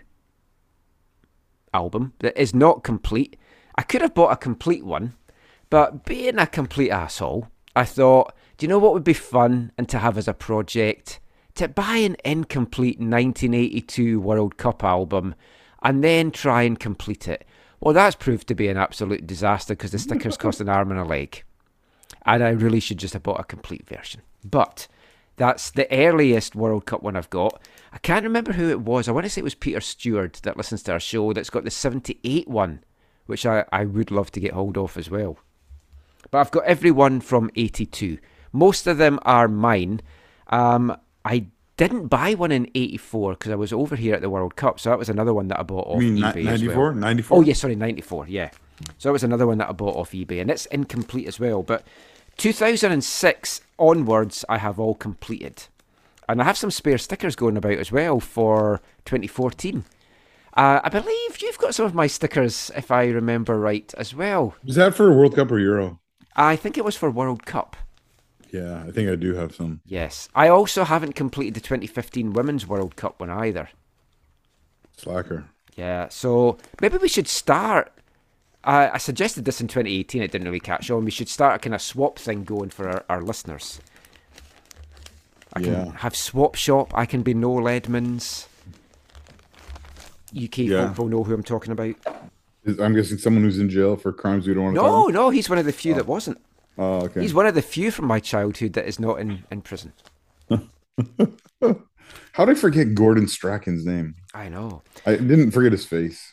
album 1.74 2.12
that 2.20 2.40
is 2.40 2.54
not 2.54 2.84
complete. 2.84 3.36
I 3.76 3.82
could 3.82 4.02
have 4.02 4.14
bought 4.14 4.32
a 4.32 4.36
complete 4.36 4.84
one, 4.84 5.14
but 5.70 6.04
being 6.04 6.38
a 6.38 6.46
complete 6.46 6.90
asshole, 6.90 7.48
I 7.74 7.84
thought, 7.84 8.34
do 8.58 8.64
you 8.64 8.68
know 8.68 8.78
what 8.78 8.92
would 8.92 9.04
be 9.04 9.14
fun 9.14 9.72
and 9.78 9.88
to 9.88 9.98
have 9.98 10.18
as 10.18 10.28
a 10.28 10.34
project? 10.34 11.18
To 11.56 11.68
buy 11.68 11.96
an 11.96 12.16
incomplete 12.24 12.98
1982 12.98 14.20
World 14.20 14.56
Cup 14.56 14.84
album 14.84 15.34
and 15.82 16.02
then 16.04 16.30
try 16.30 16.62
and 16.62 16.78
complete 16.78 17.26
it. 17.28 17.44
Well, 17.82 17.94
that's 17.94 18.14
proved 18.14 18.46
to 18.46 18.54
be 18.54 18.68
an 18.68 18.76
absolute 18.76 19.26
disaster 19.26 19.74
because 19.74 19.90
the 19.90 19.98
stickers 19.98 20.36
cost 20.36 20.60
an 20.60 20.68
arm 20.68 20.92
and 20.92 21.00
a 21.00 21.04
leg. 21.04 21.42
And 22.24 22.44
I 22.44 22.50
really 22.50 22.78
should 22.78 22.98
just 22.98 23.12
have 23.12 23.24
bought 23.24 23.40
a 23.40 23.44
complete 23.44 23.88
version. 23.88 24.22
But 24.44 24.86
that's 25.34 25.72
the 25.72 25.92
earliest 25.92 26.54
World 26.54 26.86
Cup 26.86 27.02
one 27.02 27.16
I've 27.16 27.28
got. 27.28 27.60
I 27.92 27.98
can't 27.98 28.22
remember 28.22 28.52
who 28.52 28.70
it 28.70 28.82
was. 28.82 29.08
I 29.08 29.12
want 29.12 29.24
to 29.24 29.30
say 29.30 29.40
it 29.40 29.44
was 29.44 29.56
Peter 29.56 29.80
Stewart 29.80 30.34
that 30.44 30.56
listens 30.56 30.84
to 30.84 30.92
our 30.92 31.00
show 31.00 31.32
that's 31.32 31.50
got 31.50 31.64
the 31.64 31.72
78 31.72 32.46
one, 32.46 32.84
which 33.26 33.44
I, 33.44 33.64
I 33.72 33.84
would 33.84 34.12
love 34.12 34.30
to 34.30 34.40
get 34.40 34.52
hold 34.52 34.78
of 34.78 34.96
as 34.96 35.10
well. 35.10 35.38
But 36.30 36.38
I've 36.38 36.52
got 36.52 36.64
every 36.64 36.92
one 36.92 37.20
from 37.20 37.50
82. 37.56 38.18
Most 38.52 38.86
of 38.86 38.98
them 38.98 39.18
are 39.22 39.48
mine. 39.48 40.02
Um, 40.46 40.96
I 41.24 41.46
didn't 41.82 42.08
buy 42.08 42.34
one 42.34 42.52
in 42.52 42.70
84 42.74 43.32
because 43.32 43.50
I 43.50 43.56
was 43.56 43.72
over 43.72 43.96
here 43.96 44.14
at 44.14 44.20
the 44.20 44.30
World 44.30 44.56
Cup, 44.56 44.78
so 44.78 44.90
that 44.90 44.98
was 44.98 45.08
another 45.08 45.34
one 45.34 45.48
that 45.48 45.58
I 45.58 45.62
bought 45.62 45.86
off 45.88 45.98
mean 45.98 46.16
eBay. 46.18 46.46
as 46.46 46.62
94? 46.62 46.84
well. 46.84 46.94
94? 46.94 47.38
Oh, 47.38 47.40
yeah, 47.40 47.54
sorry, 47.54 47.74
94, 47.74 48.28
yeah. 48.28 48.50
So 48.98 49.08
that 49.08 49.12
was 49.12 49.24
another 49.24 49.46
one 49.46 49.58
that 49.58 49.68
I 49.68 49.72
bought 49.72 49.96
off 49.96 50.12
eBay, 50.12 50.40
and 50.40 50.50
it's 50.50 50.66
incomplete 50.66 51.26
as 51.26 51.40
well. 51.40 51.62
But 51.62 51.84
2006 52.38 53.60
onwards, 53.78 54.44
I 54.48 54.58
have 54.58 54.78
all 54.78 54.94
completed. 54.94 55.64
And 56.28 56.40
I 56.40 56.44
have 56.44 56.56
some 56.56 56.70
spare 56.70 56.98
stickers 56.98 57.36
going 57.36 57.56
about 57.56 57.78
as 57.78 57.90
well 57.90 58.20
for 58.20 58.80
2014. 59.04 59.84
Uh, 60.54 60.80
I 60.84 60.88
believe 60.88 61.42
you've 61.42 61.58
got 61.58 61.74
some 61.74 61.86
of 61.86 61.94
my 61.94 62.06
stickers, 62.06 62.70
if 62.76 62.90
I 62.90 63.06
remember 63.06 63.58
right, 63.58 63.92
as 63.98 64.14
well. 64.14 64.54
Was 64.64 64.76
that 64.76 64.94
for 64.94 65.12
World 65.16 65.34
Cup 65.34 65.50
or 65.50 65.58
Euro? 65.58 65.98
I 66.36 66.56
think 66.56 66.78
it 66.78 66.84
was 66.84 66.96
for 66.96 67.10
World 67.10 67.44
Cup. 67.44 67.76
Yeah, 68.52 68.84
I 68.86 68.90
think 68.90 69.08
I 69.08 69.16
do 69.16 69.34
have 69.34 69.54
some. 69.54 69.80
Yes. 69.86 70.28
I 70.34 70.48
also 70.48 70.84
haven't 70.84 71.14
completed 71.14 71.54
the 71.54 71.60
2015 71.60 72.34
Women's 72.34 72.66
World 72.66 72.96
Cup 72.96 73.18
one 73.18 73.30
either. 73.30 73.70
Slacker. 74.96 75.46
Yeah, 75.74 76.08
so 76.10 76.58
maybe 76.80 76.98
we 76.98 77.08
should 77.08 77.26
start. 77.28 77.90
I 78.62 78.90
I 78.90 78.98
suggested 78.98 79.46
this 79.46 79.60
in 79.60 79.68
2018, 79.68 80.22
it 80.22 80.30
didn't 80.30 80.46
really 80.46 80.60
catch 80.60 80.90
on. 80.90 81.04
We 81.06 81.10
should 81.10 81.28
start 81.30 81.56
a 81.56 81.58
kind 81.58 81.74
of 81.74 81.80
swap 81.80 82.18
thing 82.18 82.44
going 82.44 82.68
for 82.68 82.88
our, 82.88 83.04
our 83.08 83.22
listeners. 83.22 83.80
I 85.54 85.60
can 85.60 85.72
Yeah. 85.72 85.92
have 85.96 86.14
Swap 86.14 86.54
Shop, 86.54 86.92
I 86.94 87.06
can 87.06 87.22
be 87.22 87.34
Noel 87.34 87.68
Edmonds. 87.68 88.48
UK 90.34 90.58
Yeah. 90.58 90.88
folk 90.88 90.98
will 90.98 91.08
know 91.08 91.24
who 91.24 91.34
I'm 91.34 91.42
talking 91.42 91.72
about. 91.72 91.94
I'm 92.80 92.94
guessing 92.94 93.18
someone 93.18 93.42
who's 93.42 93.58
in 93.58 93.68
jail 93.68 93.96
for 93.96 94.12
crimes 94.12 94.46
we 94.46 94.54
don't 94.54 94.64
want 94.64 94.76
to 94.76 94.82
No, 94.82 95.06
no, 95.06 95.30
he's 95.30 95.48
one 95.50 95.58
of 95.58 95.64
the 95.66 95.72
few 95.72 95.92
oh. 95.94 95.96
that 95.96 96.06
wasn't. 96.06 96.38
Oh, 96.78 97.02
okay. 97.02 97.20
He's 97.20 97.34
one 97.34 97.46
of 97.46 97.54
the 97.54 97.62
few 97.62 97.90
from 97.90 98.06
my 98.06 98.20
childhood 98.20 98.72
that 98.74 98.86
is 98.86 98.98
not 98.98 99.20
in, 99.20 99.44
in 99.50 99.62
prison. 99.62 99.92
How 102.32 102.44
did 102.44 102.56
I 102.56 102.60
forget 102.60 102.94
Gordon 102.94 103.28
Strachan's 103.28 103.84
name? 103.86 104.14
I 104.34 104.48
know. 104.48 104.82
I 105.06 105.16
didn't 105.16 105.50
forget 105.50 105.72
his 105.72 105.84
face. 105.84 106.32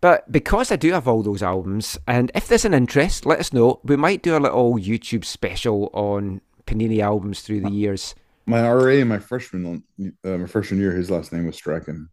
But 0.00 0.30
because 0.32 0.72
I 0.72 0.76
do 0.76 0.92
have 0.92 1.06
all 1.06 1.22
those 1.22 1.42
albums, 1.42 1.98
and 2.06 2.30
if 2.34 2.48
there's 2.48 2.64
an 2.64 2.72
interest, 2.72 3.26
let 3.26 3.38
us 3.38 3.52
know. 3.52 3.80
We 3.84 3.96
might 3.96 4.22
do 4.22 4.36
a 4.36 4.38
little 4.38 4.74
YouTube 4.74 5.24
special 5.24 5.90
on 5.92 6.40
Panini 6.66 7.00
albums 7.00 7.42
through 7.42 7.60
the 7.60 7.70
years. 7.70 8.14
My 8.46 8.66
RA 8.66 8.92
in 8.92 9.08
my 9.08 9.18
freshman 9.18 9.84
uh, 10.24 10.28
my 10.28 10.46
freshman 10.46 10.80
year, 10.80 10.92
his 10.92 11.10
last 11.10 11.32
name 11.32 11.46
was 11.46 11.56
Strachan. 11.56 12.08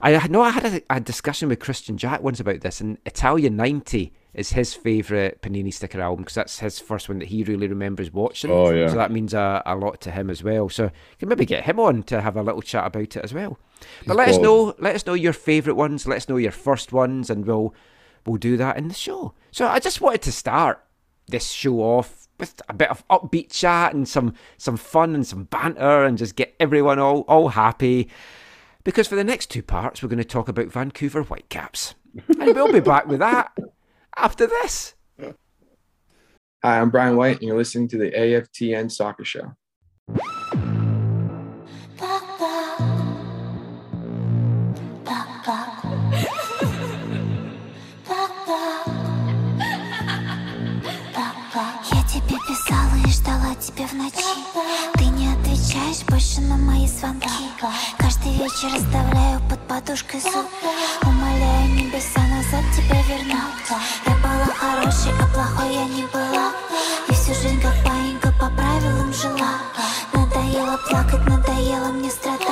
I 0.00 0.26
know 0.28 0.42
I 0.42 0.50
had 0.50 0.64
a, 0.64 0.82
a 0.90 1.00
discussion 1.00 1.48
with 1.48 1.60
Kristian 1.60 1.96
Jack 1.96 2.22
once 2.22 2.40
about 2.40 2.60
this, 2.60 2.80
and 2.80 2.98
Italia 3.06 3.50
90 3.50 4.12
is 4.34 4.50
his 4.50 4.74
favourite 4.74 5.40
Panini 5.42 5.72
sticker 5.72 6.00
album 6.00 6.22
because 6.22 6.34
that's 6.34 6.58
his 6.58 6.78
first 6.78 7.08
one 7.08 7.18
that 7.18 7.28
he 7.28 7.42
really 7.44 7.66
remembers 7.66 8.12
watching. 8.12 8.50
Oh, 8.50 8.70
yeah. 8.70 8.88
So 8.88 8.96
that 8.96 9.10
means 9.10 9.34
a, 9.34 9.62
a 9.64 9.74
lot 9.74 10.00
to 10.02 10.10
him 10.10 10.30
as 10.30 10.42
well. 10.42 10.68
So 10.68 10.84
you 10.84 10.90
can 11.18 11.28
maybe 11.28 11.46
get 11.46 11.64
him 11.64 11.80
on 11.80 12.02
to 12.04 12.20
have 12.20 12.36
a 12.36 12.42
little 12.42 12.62
chat 12.62 12.86
about 12.86 13.16
it 13.16 13.24
as 13.24 13.32
well. 13.32 13.58
But 14.06 14.12
He's 14.12 14.16
let 14.16 14.28
us 14.28 14.38
know, 14.38 14.74
let 14.78 14.94
us 14.94 15.06
know 15.06 15.14
your 15.14 15.32
favourite 15.32 15.76
ones. 15.76 16.06
Let 16.06 16.16
us 16.16 16.28
know 16.28 16.36
your 16.36 16.52
first 16.52 16.92
ones, 16.92 17.30
and 17.30 17.46
we'll 17.46 17.74
we'll 18.26 18.36
do 18.36 18.56
that 18.56 18.76
in 18.76 18.88
the 18.88 18.94
show. 18.94 19.34
So 19.50 19.66
I 19.66 19.78
just 19.78 20.00
wanted 20.00 20.22
to 20.22 20.32
start 20.32 20.84
this 21.26 21.50
show 21.50 21.80
off 21.80 22.28
with 22.38 22.60
a 22.68 22.74
bit 22.74 22.90
of 22.90 23.06
upbeat 23.08 23.50
chat 23.50 23.94
and 23.94 24.08
some 24.08 24.34
some 24.56 24.76
fun 24.76 25.14
and 25.14 25.26
some 25.26 25.44
banter, 25.44 26.04
and 26.04 26.18
just 26.18 26.36
get 26.36 26.54
everyone 26.60 26.98
all 26.98 27.20
all 27.22 27.48
happy. 27.48 28.08
Because 28.84 29.08
for 29.08 29.16
the 29.16 29.24
next 29.24 29.50
two 29.50 29.62
parts, 29.62 30.02
we're 30.02 30.08
going 30.08 30.18
to 30.18 30.24
talk 30.24 30.48
about 30.48 30.68
Vancouver 30.68 31.22
Whitecaps, 31.22 31.94
and 32.28 32.54
we'll 32.54 32.72
be 32.72 32.80
back 32.80 33.06
with 33.06 33.18
that 33.18 33.52
after 34.18 34.46
this. 34.46 34.94
Hi, 36.64 36.80
I'm 36.80 36.90
Brian 36.90 37.16
White, 37.16 37.38
and 37.38 37.44
you're 37.44 37.56
listening 37.56 37.88
to 37.88 37.98
the 37.98 38.10
AFTN 38.10 38.90
Soccer 38.90 39.24
Show. 39.24 39.54
Тебе 52.08 52.38
писала 52.48 52.96
и 53.06 53.10
ждала 53.10 53.54
тебя 53.54 53.86
в 53.86 53.92
ночи 53.92 54.16
Ты 54.94 55.04
не 55.04 55.30
отвечаешь 55.32 56.04
больше 56.08 56.40
на 56.40 56.56
мои 56.56 56.86
звонки 56.86 57.28
Каждый 57.98 58.32
вечер 58.32 58.74
оставляю 58.74 59.40
под 59.48 59.60
подушкой 59.68 60.20
зуб 60.20 60.46
Умоляю 61.02 61.74
небеса 61.74 62.20
назад 62.20 62.64
тебя 62.74 63.00
вернуть 63.02 64.07
хорошей, 64.58 65.12
а 65.20 65.26
плохой 65.32 65.72
я 65.72 65.84
не 65.84 66.04
была. 66.06 66.52
И 67.08 67.12
всю 67.12 67.34
жизнь 67.34 67.60
как 67.60 67.74
паинька 67.84 68.32
по 68.40 68.50
правилам 68.50 69.12
жила. 69.12 69.60
Надоело 70.12 70.78
плакать, 70.88 71.24
надоело 71.26 71.88
мне 71.92 72.10
страдать 72.10 72.47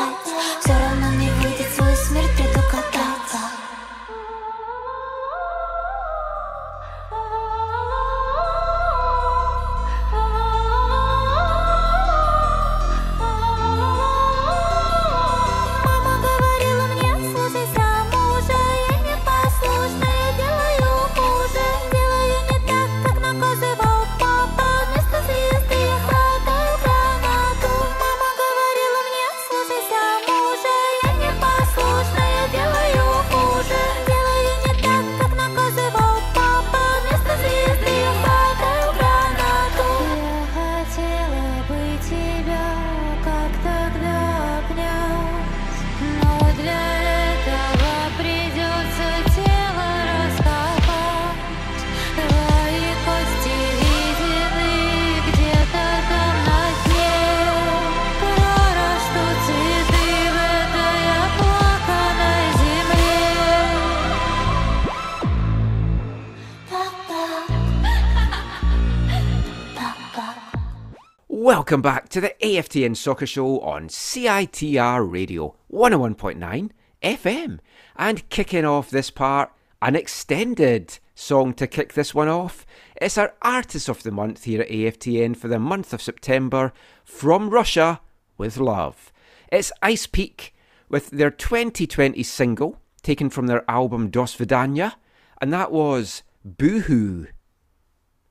Welcome 71.46 71.80
back 71.80 72.08
to 72.08 72.20
the 72.20 72.34
AFTN 72.42 72.96
Soccer 72.96 73.24
Show 73.24 73.60
on 73.60 73.86
CITR 73.86 75.08
Radio 75.08 75.54
101.9 75.72 76.70
FM. 77.04 77.60
And 77.94 78.28
kicking 78.30 78.64
off 78.64 78.90
this 78.90 79.12
part, 79.12 79.52
an 79.80 79.94
extended 79.94 80.98
song 81.14 81.54
to 81.54 81.68
kick 81.68 81.92
this 81.92 82.12
one 82.12 82.26
off. 82.26 82.66
It's 83.00 83.16
our 83.16 83.32
Artist 83.42 83.88
of 83.88 84.02
the 84.02 84.10
Month 84.10 84.42
here 84.42 84.62
at 84.62 84.68
AFTN 84.68 85.36
for 85.36 85.46
the 85.46 85.60
month 85.60 85.92
of 85.92 86.02
September 86.02 86.72
from 87.04 87.50
Russia 87.50 88.00
with 88.36 88.56
Love. 88.56 89.12
It's 89.52 89.70
Ice 89.82 90.08
Peak 90.08 90.52
with 90.88 91.10
their 91.10 91.30
2020 91.30 92.24
single 92.24 92.80
taken 93.04 93.30
from 93.30 93.46
their 93.46 93.64
album 93.70 94.10
Dos 94.10 94.34
Vidanya, 94.34 94.94
and 95.40 95.52
that 95.52 95.70
was 95.70 96.24
Boohoo 96.44 97.26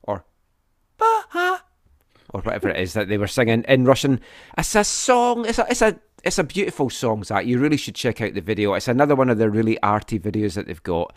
or 0.02 0.26
Baha 0.98 1.62
or 2.32 2.40
whatever 2.40 2.68
it 2.68 2.80
is 2.80 2.92
that 2.94 3.08
they 3.08 3.18
were 3.18 3.26
singing 3.26 3.64
in 3.68 3.84
Russian. 3.84 4.20
It's 4.56 4.74
a 4.74 4.84
song. 4.84 5.46
It's 5.46 5.58
a 5.58 5.66
it's 5.70 5.82
a 5.82 5.98
it's 6.24 6.38
a 6.38 6.44
beautiful 6.44 6.90
song. 6.90 7.24
Zach, 7.24 7.46
you 7.46 7.58
really 7.58 7.76
should 7.76 7.94
check 7.94 8.20
out 8.20 8.34
the 8.34 8.40
video. 8.40 8.74
It's 8.74 8.88
another 8.88 9.14
one 9.14 9.30
of 9.30 9.38
their 9.38 9.50
really 9.50 9.80
arty 9.82 10.18
videos 10.18 10.54
that 10.54 10.66
they've 10.66 10.82
got. 10.82 11.14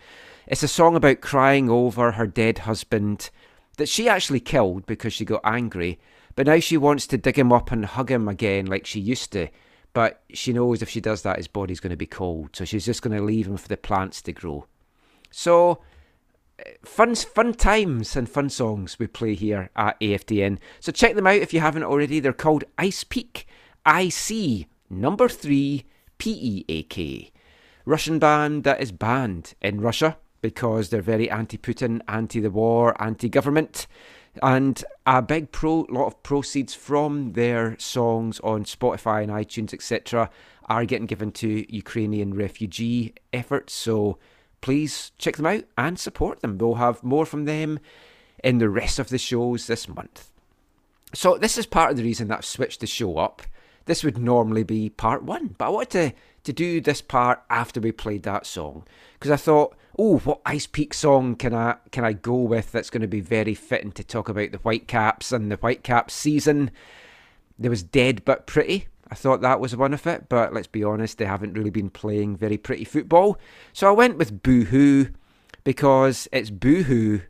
It's 0.48 0.64
a 0.64 0.68
song 0.68 0.96
about 0.96 1.22
crying 1.22 1.70
over 1.70 2.12
her 2.14 2.28
dead 2.28 2.60
husband 2.60 3.30
that 3.78 3.90
she 3.90 4.10
actually 4.10 4.40
killed 4.40 4.86
because 4.86 5.14
she 5.14 5.26
got 5.26 5.42
angry, 5.44 6.00
but 6.36 6.48
now 6.48 6.60
she 6.60 6.78
wants 6.78 7.08
to 7.08 7.18
dig 7.18 7.38
him 7.38 7.52
up 7.52 7.72
and 7.72 7.86
hug 7.86 8.12
him 8.12 8.28
again 8.28 8.66
like 8.66 8.86
she 8.86 9.00
used 9.00 9.32
to. 9.34 9.48
But 9.94 10.22
she 10.32 10.54
knows 10.54 10.82
if 10.82 10.90
she 10.90 11.02
does 11.02 11.24
that, 11.24 11.38
his 11.38 11.48
body's 11.48 11.80
going 11.80 11.92
to 11.92 11.98
be 11.98 12.06
cold, 12.06 12.56
so 12.56 12.66
she's 12.66 12.86
just 12.86 13.02
going 13.02 13.18
to 13.18 13.24
leave 13.24 13.48
him 13.48 13.58
for 13.58 13.68
the 13.68 13.78
plants 13.78 14.22
to 14.24 14.32
grow. 14.32 14.66
So 15.32 15.82
fun 16.84 17.16
fun 17.16 17.54
times 17.54 18.16
and 18.16 18.30
fun 18.30 18.50
songs 18.50 18.98
we 19.00 19.08
play 19.08 19.36
here 19.36 19.70
at 19.76 20.00
AFTN. 20.00 20.60
So 20.80 20.92
check 20.92 21.16
them 21.16 21.28
out 21.28 21.36
if 21.36 21.54
you 21.54 21.60
haven't 21.60 21.84
already. 21.84 22.20
They're 22.20 22.34
called 22.34 22.64
Ice 22.78 23.04
Peak, 23.04 23.48
I 23.86 24.10
C 24.10 24.68
number 24.90 25.28
three 25.28 25.86
P 26.18 26.32
E 26.32 26.66
A 26.70 26.84
K. 26.84 27.32
Russian 27.86 28.20
band 28.20 28.64
that 28.66 28.82
is 28.82 28.92
banned 28.92 29.56
in 29.62 29.82
Russia 29.82 30.18
because 30.42 30.90
they're 30.90 31.02
very 31.02 31.30
anti-Putin, 31.30 32.02
anti 32.08 32.40
the 32.40 32.52
war, 32.52 33.00
anti-government, 33.02 33.88
and 34.42 34.84
a 35.06 35.22
big 35.22 35.52
pro 35.52 35.86
lot 35.90 36.08
of 36.08 36.24
proceeds 36.24 36.74
from 36.74 37.34
their 37.34 37.78
songs 37.80 38.40
on 38.42 38.64
Spotify 38.64 39.24
and 39.24 39.32
iTunes, 39.32 39.74
etc., 39.74 40.30
are 40.68 40.86
getting 40.86 41.08
given 41.08 41.32
to 41.32 41.66
Ukrainian 41.74 42.34
refugee 42.34 43.16
efforts. 43.34 43.74
So 43.74 44.20
please 44.62 45.12
check 45.18 45.38
them 45.38 45.46
out 45.46 45.64
and 45.78 46.00
support 46.00 46.42
them. 46.42 46.58
We'll 46.58 46.76
have 46.76 47.04
more 47.04 47.26
from 47.26 47.46
them 47.46 47.80
in 48.44 48.58
the 48.58 48.70
rest 48.70 49.00
of 49.00 49.10
the 49.10 49.18
shows 49.18 49.68
this 49.68 49.88
month. 49.88 50.32
So 51.14 51.38
this 51.38 51.58
is 51.58 51.66
part 51.66 51.92
of 51.92 51.98
the 51.98 52.04
reason 52.04 52.28
that 52.28 52.40
I've 52.40 52.46
switched 52.46 52.82
the 52.82 52.88
show 52.88 53.18
up. 53.18 53.42
This 53.86 54.04
would 54.04 54.18
normally 54.18 54.64
be 54.64 54.90
part 54.90 55.24
one, 55.24 55.56
but 55.58 55.66
I 55.66 55.70
wanted 55.70 55.90
to, 55.90 56.14
to 56.44 56.54
do 56.54 56.80
this 56.80 57.02
part 57.02 57.42
after 57.50 57.80
we 57.80 57.92
played 57.92 58.24
that 58.24 58.46
song 58.46 58.84
because 59.14 59.32
I 59.32 59.36
thought, 59.36 59.76
oh, 59.98 60.20
what 60.20 60.42
Ice 60.46 60.68
Peak 60.68 60.94
song 60.94 61.36
can 61.36 61.54
I 61.54 61.78
can 61.92 62.06
I 62.06 62.14
go 62.14 62.36
with 62.36 62.72
that's 62.72 62.92
going 62.92 63.02
to 63.02 63.08
be 63.08 63.22
very 63.22 63.56
fitting 63.56 63.92
to 63.94 64.04
talk 64.04 64.30
about 64.30 64.52
the 64.52 64.60
Whitecaps 64.60 65.32
and 65.32 65.52
the 65.52 65.58
Whitecaps 65.58 66.14
season? 66.14 66.70
There 67.58 67.72
was 67.72 67.84
Dead 67.84 68.24
but 68.24 68.46
Pretty. 68.46 68.88
I 69.12 69.16
thought 69.16 69.42
that 69.42 69.60
was 69.60 69.76
one 69.76 69.94
of 69.94 70.06
it, 70.06 70.30
but 70.30 70.54
let's 70.54 70.68
be 70.68 70.84
honest, 70.84 71.18
they 71.18 71.26
haven't 71.26 71.54
really 71.54 71.72
been 71.72 71.90
playing 71.90 72.36
very 72.36 72.58
pretty 72.58 72.84
football. 72.84 73.40
So 73.74 73.88
I 73.88 73.92
went 73.92 74.18
with 74.18 74.44
Boo 74.44 74.66
Hoo 74.66 75.10
because 75.64 76.28
it's 76.32 76.52
Boo 76.52 76.84
Hoo 76.84 77.22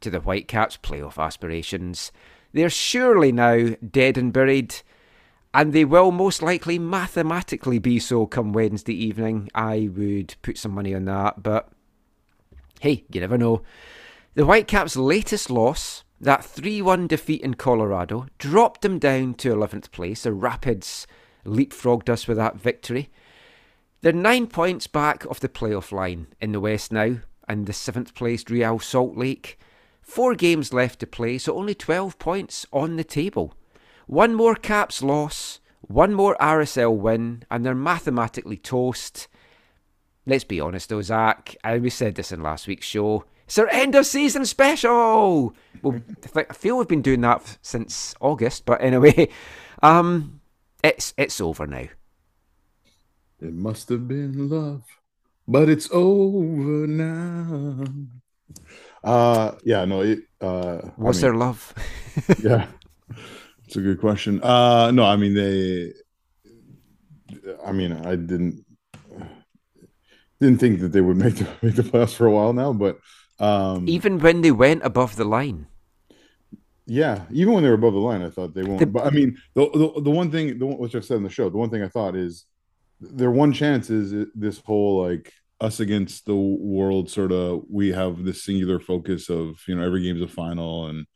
to 0.00 0.10
the 0.10 0.20
Whitecaps' 0.20 0.78
playoff 0.78 1.22
aspirations. 1.22 2.12
They're 2.52 2.70
surely 2.70 3.30
now 3.30 3.74
dead 3.90 4.16
and 4.16 4.32
buried, 4.32 4.76
and 5.52 5.72
they 5.72 5.84
will 5.84 6.12
most 6.12 6.42
likely 6.42 6.78
mathematically 6.78 7.78
be 7.78 7.98
so 7.98 8.26
come 8.26 8.52
Wednesday 8.52 8.94
evening. 8.94 9.50
I 9.54 9.90
would 9.94 10.34
put 10.40 10.56
some 10.56 10.72
money 10.72 10.94
on 10.94 11.04
that, 11.04 11.42
but 11.42 11.68
hey, 12.80 13.04
you 13.12 13.20
never 13.20 13.36
know. 13.36 13.62
The 14.34 14.44
Whitecaps' 14.44 14.96
latest 14.96 15.50
loss, 15.50 16.04
that 16.20 16.44
3 16.44 16.82
1 16.82 17.06
defeat 17.06 17.42
in 17.42 17.54
Colorado, 17.54 18.26
dropped 18.38 18.82
them 18.82 18.98
down 18.98 19.34
to 19.34 19.54
11th 19.54 19.90
place. 19.90 20.22
The 20.22 20.32
Rapids 20.32 21.06
leapfrogged 21.44 22.08
us 22.08 22.26
with 22.26 22.36
that 22.36 22.56
victory. 22.56 23.10
They're 24.00 24.12
nine 24.12 24.46
points 24.46 24.86
back 24.86 25.24
of 25.24 25.40
the 25.40 25.48
playoff 25.48 25.92
line 25.92 26.28
in 26.40 26.52
the 26.52 26.60
West 26.60 26.92
now, 26.92 27.18
and 27.48 27.66
the 27.66 27.72
seventh 27.72 28.14
placed 28.14 28.50
Real 28.50 28.78
Salt 28.78 29.16
Lake. 29.16 29.58
Four 30.02 30.34
games 30.34 30.72
left 30.72 31.00
to 31.00 31.06
play, 31.06 31.38
so 31.38 31.56
only 31.56 31.74
12 31.74 32.18
points 32.18 32.66
on 32.72 32.96
the 32.96 33.04
table. 33.04 33.54
One 34.06 34.34
more 34.34 34.54
Caps 34.54 35.02
loss, 35.02 35.60
one 35.80 36.14
more 36.14 36.36
RSL 36.40 36.96
win, 36.96 37.44
and 37.50 37.64
they're 37.64 37.74
mathematically 37.74 38.56
toast. 38.56 39.28
Let's 40.26 40.44
be 40.44 40.60
honest 40.60 40.88
though, 40.88 41.02
Zach, 41.02 41.56
and 41.64 41.82
we 41.82 41.90
said 41.90 42.14
this 42.14 42.32
in 42.32 42.42
last 42.42 42.66
week's 42.66 42.86
show. 42.86 43.24
It's 43.46 43.58
our 43.58 43.68
end 43.68 43.94
of 43.94 44.06
season 44.06 44.44
special! 44.44 45.54
Well, 45.82 46.00
I 46.34 46.52
feel 46.52 46.78
we've 46.78 46.88
been 46.88 47.02
doing 47.02 47.20
that 47.22 47.58
since 47.62 48.14
August, 48.20 48.64
but 48.66 48.80
anyway, 48.80 49.28
um, 49.82 50.40
it's 50.82 51.14
it's 51.16 51.40
over 51.40 51.66
now. 51.66 51.86
It 53.40 53.52
must 53.52 53.88
have 53.88 54.06
been 54.06 54.48
love, 54.48 54.84
but 55.48 55.68
it's 55.68 55.88
over 55.92 56.86
now. 56.86 57.84
Uh 59.04 59.52
yeah, 59.64 59.84
no, 59.84 60.00
it 60.02 60.20
uh 60.40 60.80
I 61.04 61.08
Was 61.08 61.20
mean, 61.20 61.20
there 61.20 61.34
love? 61.34 61.72
yeah. 62.42 62.66
It's 63.66 63.76
a 63.76 63.80
good 63.80 64.00
question. 64.00 64.42
Uh 64.42 64.90
no, 64.90 65.04
I 65.04 65.16
mean 65.16 65.34
they 65.34 65.92
I 67.64 67.72
mean, 67.72 67.92
I 67.92 68.16
didn't 68.16 68.64
didn't 70.40 70.58
think 70.58 70.80
that 70.80 70.92
they 70.92 71.00
would 71.00 71.16
make 71.16 71.36
the 71.36 71.48
make 71.62 71.74
the 71.76 71.82
playoffs 71.82 72.14
for 72.14 72.26
a 72.26 72.30
while 72.32 72.52
now, 72.52 72.72
but 72.72 72.98
Um, 73.40 73.86
Even 73.88 74.18
when 74.18 74.40
they 74.42 74.50
went 74.50 74.82
above 74.84 75.16
the 75.16 75.24
line. 75.24 75.66
Yeah, 76.86 77.26
even 77.30 77.52
when 77.52 77.62
they 77.62 77.68
were 77.68 77.74
above 77.74 77.92
the 77.92 77.98
line, 78.00 78.22
I 78.22 78.30
thought 78.30 78.54
they 78.54 78.62
won't. 78.62 78.80
The- 78.80 78.86
but 78.86 79.06
I 79.06 79.10
mean, 79.10 79.36
the, 79.54 79.68
the 79.70 80.00
the 80.02 80.10
one 80.10 80.30
thing, 80.30 80.58
the 80.58 80.66
one, 80.66 80.78
which 80.78 80.94
I've 80.94 81.04
said 81.04 81.18
in 81.18 81.22
the 81.22 81.28
show, 81.30 81.50
the 81.50 81.58
one 81.58 81.68
thing 81.70 81.82
I 81.82 81.88
thought 81.88 82.16
is 82.16 82.46
their 83.00 83.30
one 83.30 83.52
chance 83.52 83.90
is 83.90 84.26
this 84.34 84.58
whole 84.60 85.02
like 85.02 85.32
us 85.60 85.80
against 85.80 86.24
the 86.24 86.34
world 86.34 87.10
sort 87.10 87.30
of. 87.32 87.64
We 87.70 87.88
have 87.92 88.24
this 88.24 88.42
singular 88.42 88.80
focus 88.80 89.28
of 89.28 89.60
you 89.68 89.74
know 89.76 89.84
every 89.84 90.02
game's 90.02 90.22
a 90.22 90.28
final, 90.28 90.86
and 90.86 91.06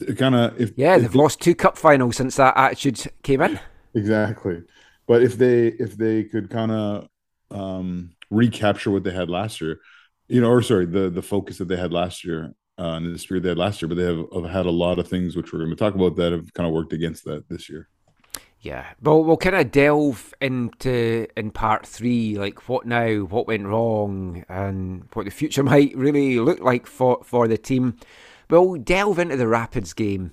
it 0.00 0.16
kind 0.16 0.36
of 0.36 0.60
if 0.60 0.72
Yeah, 0.76 0.96
if 0.96 1.02
they've 1.02 1.14
lost 1.14 1.40
two 1.40 1.54
cup 1.56 1.76
finals 1.76 2.16
since 2.16 2.36
that 2.36 2.56
attitude 2.56 3.12
came 3.24 3.40
in. 3.42 3.58
exactly. 3.94 4.62
But 5.06 5.22
if 5.22 5.36
they 5.38 5.68
if 5.68 5.96
they 5.96 6.24
could 6.24 6.50
kind 6.50 6.72
of 6.72 7.08
um 7.50 8.10
recapture 8.30 8.90
what 8.90 9.04
they 9.04 9.12
had 9.12 9.30
last 9.30 9.60
year, 9.60 9.78
you 10.28 10.40
know, 10.40 10.50
or 10.50 10.62
sorry, 10.62 10.86
the 10.86 11.10
the 11.10 11.22
focus 11.22 11.58
that 11.58 11.68
they 11.68 11.76
had 11.76 11.92
last 11.92 12.24
year. 12.24 12.54
Uh, 12.78 12.96
and 12.96 13.14
the 13.14 13.18
spirit 13.18 13.42
they 13.42 13.48
had 13.48 13.56
last 13.56 13.80
year, 13.80 13.88
but 13.88 13.94
they 13.94 14.04
have, 14.04 14.26
have 14.34 14.44
had 14.44 14.66
a 14.66 14.70
lot 14.70 14.98
of 14.98 15.08
things 15.08 15.34
which 15.34 15.50
we're 15.50 15.60
going 15.60 15.70
to 15.70 15.76
talk 15.76 15.94
about 15.94 16.14
that 16.14 16.30
have 16.30 16.52
kind 16.52 16.66
of 16.66 16.74
worked 16.74 16.92
against 16.92 17.24
that 17.24 17.42
this 17.48 17.70
year. 17.70 17.88
Yeah, 18.60 18.86
well, 19.00 19.22
we'll 19.22 19.36
kind 19.36 19.54
of 19.54 19.70
delve 19.70 20.34
into 20.40 21.28
in 21.36 21.52
part 21.52 21.86
three, 21.86 22.36
like 22.36 22.68
what 22.68 22.84
now, 22.84 23.20
what 23.20 23.46
went 23.46 23.66
wrong, 23.66 24.44
and 24.48 25.08
what 25.12 25.24
the 25.24 25.30
future 25.30 25.62
might 25.72 25.96
really 25.96 26.40
look 26.40 26.60
like 26.60 26.86
for 26.86 27.22
for 27.22 27.46
the 27.46 27.56
team. 27.56 27.96
We'll 28.50 28.74
delve 28.74 29.20
into 29.20 29.36
the 29.36 29.46
Rapids 29.46 29.92
game 29.92 30.32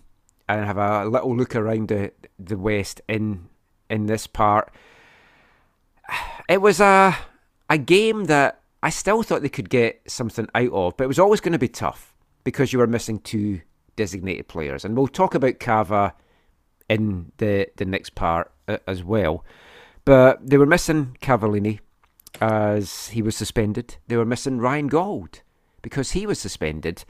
and 0.49 0.65
have 0.65 0.77
a 0.77 1.05
little 1.05 1.35
look 1.35 1.55
around 1.55 1.89
the 1.89 2.11
the 2.39 2.57
West 2.57 3.01
in 3.07 3.49
in 3.89 4.07
this 4.07 4.27
part. 4.27 4.73
It 6.49 6.61
was 6.61 6.81
a 6.81 7.15
a 7.69 7.77
game 7.77 8.25
that 8.25 8.62
I 8.83 8.89
still 8.89 9.23
thought 9.23 9.41
they 9.41 9.49
could 9.49 9.69
get 9.69 10.01
something 10.11 10.47
out 10.53 10.71
of, 10.71 10.97
but 10.97 11.05
it 11.05 11.07
was 11.07 11.19
always 11.19 11.39
going 11.39 11.53
to 11.53 11.59
be 11.59 11.69
tough 11.69 12.13
because 12.43 12.73
you 12.73 12.79
were 12.79 12.87
missing 12.87 13.19
two 13.19 13.61
designated 13.95 14.49
players, 14.49 14.83
and 14.83 14.95
we'll 14.97 15.07
talk 15.07 15.33
about 15.33 15.59
Cava 15.59 16.13
in 16.89 17.31
the 17.37 17.69
the 17.77 17.85
next 17.85 18.13
part 18.13 18.51
uh, 18.67 18.77
as 18.85 19.01
well. 19.01 19.45
But 20.03 20.45
they 20.45 20.57
were 20.57 20.65
missing 20.65 21.17
Cavallini 21.21 21.79
as 22.41 23.07
he 23.07 23.21
was 23.21 23.37
suspended. 23.37 23.95
They 24.07 24.17
were 24.17 24.25
missing 24.25 24.59
Ryan 24.59 24.87
Gauld 24.87 25.39
because 25.81 26.11
he 26.11 26.25
was 26.27 26.39
suspended. 26.39 27.05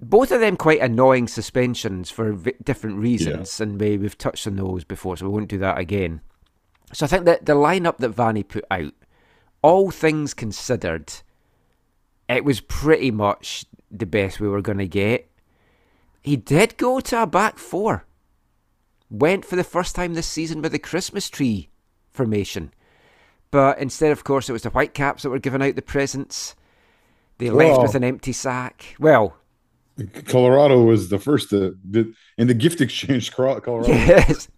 Both 0.00 0.32
of 0.32 0.40
them 0.40 0.56
quite 0.56 0.80
annoying 0.80 1.28
suspensions 1.28 2.10
for 2.10 2.32
v- 2.32 2.54
different 2.60 2.98
reasons, 2.98 3.60
and 3.60 3.80
we, 3.80 3.98
we've 3.98 4.18
touched 4.18 4.48
on 4.48 4.56
those 4.56 4.82
before, 4.82 5.16
so 5.16 5.26
we 5.26 5.32
won't 5.32 5.48
do 5.48 5.58
that 5.58 5.78
again. 5.78 6.22
So 6.92 7.06
I 7.06 7.08
think 7.08 7.24
that 7.26 7.46
the 7.46 7.54
lineup 7.54 7.98
that 7.98 8.08
Vanni 8.08 8.42
put 8.42 8.64
out, 8.68 8.92
all 9.62 9.90
things 9.90 10.34
considered, 10.34 11.12
it 12.28 12.44
was 12.44 12.60
pretty 12.60 13.10
much 13.10 13.64
the 13.90 14.06
best 14.06 14.40
we 14.40 14.48
were 14.48 14.62
going 14.62 14.78
to 14.78 14.88
get. 14.88 15.30
He 16.22 16.36
did 16.36 16.76
go 16.76 17.00
to 17.00 17.22
a 17.22 17.26
back 17.26 17.58
four 17.58 18.04
went 19.12 19.44
for 19.44 19.56
the 19.56 19.64
first 19.64 19.94
time 19.94 20.14
this 20.14 20.26
season 20.26 20.62
with 20.62 20.72
the 20.72 20.78
Christmas 20.78 21.28
tree 21.28 21.68
formation. 22.10 22.72
But 23.50 23.78
instead, 23.78 24.10
of 24.10 24.24
course, 24.24 24.48
it 24.48 24.52
was 24.52 24.62
the 24.62 24.70
Whitecaps 24.70 25.22
that 25.22 25.30
were 25.30 25.38
giving 25.38 25.62
out 25.62 25.76
the 25.76 25.82
presents. 25.82 26.56
They 27.36 27.50
left 27.50 27.82
with 27.82 27.94
an 27.94 28.04
empty 28.04 28.32
sack. 28.32 28.96
Well, 28.98 29.36
Colorado 30.24 30.82
was 30.82 31.10
the 31.10 31.18
first 31.18 31.50
to 31.50 31.76
did 31.88 32.14
in 32.38 32.46
the 32.46 32.54
gift 32.54 32.80
exchange. 32.80 33.30
Colorado, 33.34 33.88
yes. 33.88 34.48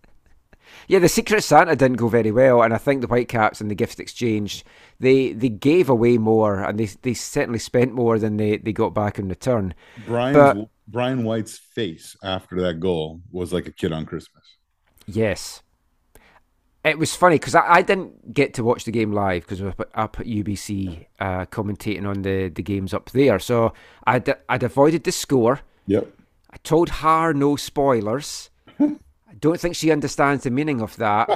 Yeah, 0.88 0.98
the 0.98 1.08
Secret 1.08 1.42
Santa 1.42 1.76
didn't 1.76 1.96
go 1.96 2.08
very 2.08 2.30
well, 2.30 2.62
and 2.62 2.74
I 2.74 2.78
think 2.78 3.00
the 3.00 3.06
Whitecaps 3.06 3.60
and 3.60 3.70
the 3.70 3.74
gift 3.74 4.00
exchange 4.00 4.64
they 5.00 5.32
they 5.32 5.48
gave 5.48 5.88
away 5.88 6.18
more, 6.18 6.62
and 6.62 6.78
they 6.78 6.86
they 7.02 7.14
certainly 7.14 7.58
spent 7.58 7.92
more 7.92 8.18
than 8.18 8.36
they, 8.36 8.58
they 8.58 8.72
got 8.72 8.94
back 8.94 9.18
in 9.18 9.28
return. 9.28 9.74
Brian's 10.06 10.36
But- 10.36 10.68
Brian 10.86 11.24
White's 11.24 11.56
face 11.58 12.16
after 12.22 12.60
that 12.60 12.80
goal 12.80 13.20
was 13.32 13.52
like 13.52 13.66
a 13.66 13.72
kid 13.72 13.92
on 13.92 14.04
Christmas. 14.04 14.56
Yes. 15.06 15.62
It 16.84 16.98
was 16.98 17.16
funny 17.16 17.36
because 17.36 17.54
I, 17.54 17.66
I 17.66 17.82
didn't 17.82 18.34
get 18.34 18.52
to 18.54 18.64
watch 18.64 18.84
the 18.84 18.90
game 18.90 19.10
live 19.12 19.44
because 19.44 19.62
I 19.62 19.64
was 19.64 19.74
up, 19.94 20.20
at 20.20 20.26
UBC 20.26 21.06
uh, 21.18 21.46
commentating 21.46 22.06
on 22.06 22.20
the, 22.20 22.48
the 22.50 22.62
games 22.62 22.92
up 22.92 23.10
there. 23.12 23.38
So 23.38 23.72
I'd, 24.06 24.28
I'd 24.50 24.62
avoided 24.62 25.04
the 25.04 25.12
score. 25.12 25.60
Yep. 25.86 26.12
I 26.50 26.56
told 26.58 26.90
her 26.90 27.32
no 27.32 27.56
spoilers. 27.56 28.50
Don't 29.44 29.60
think 29.60 29.76
she 29.76 29.90
understands 29.92 30.44
the 30.44 30.50
meaning 30.50 30.80
of 30.80 30.96
that 30.96 31.28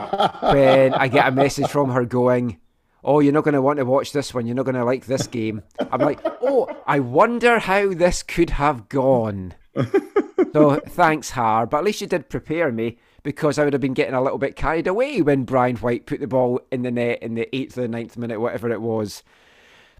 when 0.54 0.94
I 0.94 1.08
get 1.08 1.28
a 1.28 1.30
message 1.30 1.68
from 1.68 1.90
her 1.90 2.06
going, 2.06 2.58
Oh, 3.04 3.20
you're 3.20 3.34
not 3.34 3.44
going 3.44 3.52
to 3.52 3.60
want 3.60 3.76
to 3.80 3.84
watch 3.84 4.12
this 4.12 4.32
one. 4.32 4.46
You're 4.46 4.56
not 4.56 4.64
going 4.64 4.76
to 4.76 4.84
like 4.84 5.04
this 5.04 5.26
game. 5.26 5.62
I'm 5.92 6.00
like, 6.00 6.18
Oh, 6.40 6.74
I 6.86 7.00
wonder 7.00 7.58
how 7.58 7.92
this 7.92 8.22
could 8.22 8.48
have 8.48 8.88
gone. 8.88 9.52
so 10.54 10.76
thanks, 10.88 11.28
Har. 11.32 11.66
But 11.66 11.78
at 11.78 11.84
least 11.84 12.00
you 12.00 12.06
did 12.06 12.30
prepare 12.30 12.72
me 12.72 12.96
because 13.24 13.58
I 13.58 13.64
would 13.64 13.74
have 13.74 13.82
been 13.82 13.92
getting 13.92 14.14
a 14.14 14.22
little 14.22 14.38
bit 14.38 14.56
carried 14.56 14.86
away 14.86 15.20
when 15.20 15.44
Brian 15.44 15.76
White 15.76 16.06
put 16.06 16.20
the 16.20 16.26
ball 16.26 16.62
in 16.72 16.82
the 16.84 16.90
net 16.90 17.22
in 17.22 17.34
the 17.34 17.54
eighth 17.54 17.76
or 17.76 17.82
the 17.82 17.88
ninth 17.88 18.16
minute, 18.16 18.40
whatever 18.40 18.70
it 18.70 18.80
was. 18.80 19.22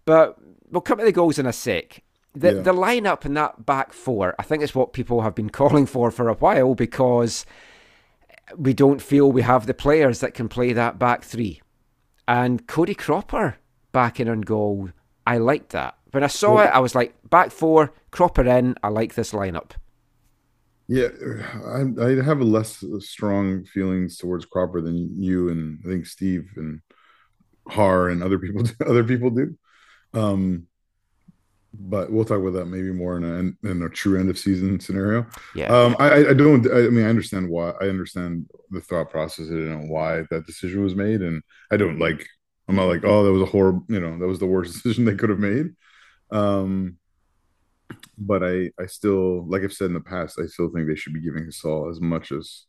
But 0.07 0.39
we'll 0.71 0.81
come 0.81 0.97
to 0.99 1.05
the 1.05 1.13
goals 1.13 1.39
in 1.39 1.45
a 1.45 1.53
sec. 1.53 2.03
The 2.35 2.55
Yeah. 2.55 2.63
the 2.63 2.73
lineup 2.73 3.27
in 3.27 3.35
that 3.35 3.67
back 3.67 3.93
four, 3.93 4.35
I 4.39 4.45
think 4.45 4.63
is 4.63 4.75
what 4.75 4.95
people 4.95 5.21
have 5.21 5.35
been 5.35 5.51
calling 5.61 5.85
for 5.85 6.11
for 6.11 6.31
a 6.31 6.35
while 6.35 6.75
because 6.75 7.45
we 8.57 8.75
don't 8.75 9.03
feel 9.03 9.31
we 9.31 9.43
have 9.43 9.67
the 9.67 9.75
players 9.75 10.21
that 10.21 10.35
can 10.35 10.49
play 10.49 10.73
that 10.73 10.99
back 10.99 11.23
three. 11.23 11.61
And 12.27 12.67
Cody 12.67 12.95
Cropper 12.95 13.57
back 13.93 14.21
in 14.21 14.29
on 14.29 14.43
goal, 14.43 14.91
I 15.27 15.39
liked 15.39 15.71
that. 15.71 15.97
When 16.11 16.25
I 16.25 16.29
saw 16.29 16.61
it, 16.61 16.71
I 16.73 16.79
was 16.79 16.95
like, 16.95 17.15
back 17.29 17.51
four, 17.51 17.93
Cropper 18.11 18.47
in. 18.47 18.77
I 18.83 18.89
like 18.89 19.15
this 19.15 19.33
lineup. 19.33 19.73
Yeah, 20.87 21.09
I, 21.67 21.85
I 22.03 22.23
have 22.23 22.41
a 22.41 22.45
less 22.45 22.83
strong 23.01 23.65
feelings 23.67 24.17
towards 24.17 24.47
Cropper 24.47 24.81
than 24.81 25.21
you 25.21 25.51
and 25.51 25.81
I 25.85 25.89
think 25.89 26.07
Steve 26.07 26.49
and 26.57 26.81
Har 27.69 28.09
and 28.09 28.23
other 28.23 28.39
people 28.39 28.65
other 28.87 29.05
people 29.05 29.29
do. 29.29 29.55
Um, 30.15 30.67
but 31.81 32.11
we'll 32.11 32.25
talk 32.25 32.41
about 32.41 32.55
that 32.55 32.67
maybe 32.67 32.93
more 32.93 33.17
in 33.17 33.25
a 33.25 33.69
in 33.69 33.83
a 33.83 33.89
true 33.89 34.19
end 34.19 34.31
of 34.31 34.39
season 34.39 34.81
scenario. 34.81 35.27
Yeah. 35.55 35.67
Um, 35.69 35.97
I 35.99 36.29
I- 36.31 36.35
don't. 36.35 36.67
I 36.73 36.89
mean, 36.89 37.05
I 37.05 37.09
understand 37.09 37.49
why. 37.49 37.71
I 37.81 37.89
understand 37.89 38.47
the 38.71 38.81
thought 38.81 39.11
process 39.11 39.49
and 39.49 39.89
why 39.89 40.25
that 40.31 40.47
decision 40.47 40.83
was 40.83 40.95
made, 40.95 41.23
and 41.23 41.43
I 41.71 41.77
don't 41.77 41.99
like. 41.99 42.27
I'm 42.69 42.77
not 42.77 42.85
like, 42.89 43.05
oh, 43.05 43.25
that 43.25 43.33
was 43.33 43.43
a 43.43 43.47
horrible. 43.47 43.85
You 43.89 44.01
know, 44.01 44.19
that 44.19 44.27
was 44.27 44.39
the 44.41 44.47
worst 44.47 44.73
decision 44.83 45.05
they 45.05 45.15
could 45.15 45.31
have 45.31 45.39
made. 45.39 45.69
Um, 46.31 46.99
but 48.19 48.43
I, 48.43 48.71
I 48.79 48.87
still, 48.87 49.47
like 49.49 49.63
I've 49.63 49.73
said 49.73 49.87
in 49.87 49.95
the 49.95 50.01
past, 50.01 50.39
I 50.43 50.47
still 50.47 50.71
think 50.71 50.87
they 50.89 50.97
should 50.97 51.15
be 51.15 51.21
giving 51.23 51.45
Hasal 51.45 51.91
as 51.91 52.01
much 52.01 52.33
as, 52.33 52.67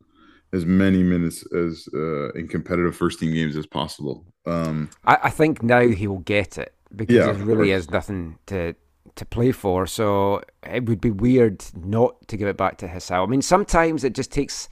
as 0.54 0.66
many 0.66 1.04
minutes 1.04 1.44
as 1.54 1.88
uh, 1.94 2.32
in 2.34 2.48
competitive 2.48 2.96
first 2.96 3.20
team 3.20 3.34
games 3.34 3.58
as 3.58 3.66
possible. 3.66 4.26
Um, 4.46 4.90
I, 5.06 5.18
I 5.24 5.30
think 5.30 5.62
now 5.64 5.82
he 5.88 6.08
will 6.08 6.20
get 6.20 6.58
it 6.58 6.74
because 6.96 7.16
Yeah, 7.16 7.32
there 7.32 7.46
really 7.46 7.72
is 7.72 7.90
nothing 7.90 8.38
to 8.48 8.76
to 9.20 9.26
play 9.26 9.52
for. 9.52 9.86
So 9.88 10.42
it 10.64 10.86
would 10.88 11.00
be 11.00 11.12
weird 11.12 11.64
not 11.76 12.28
to 12.28 12.36
give 12.38 12.48
it 12.48 12.58
back 12.58 12.78
to 12.80 12.88
Hasal. 12.88 13.24
I 13.24 13.26
mean, 13.30 13.42
sometimes 13.42 14.04
it 14.04 14.14
just 14.14 14.32
takes. 14.32 14.68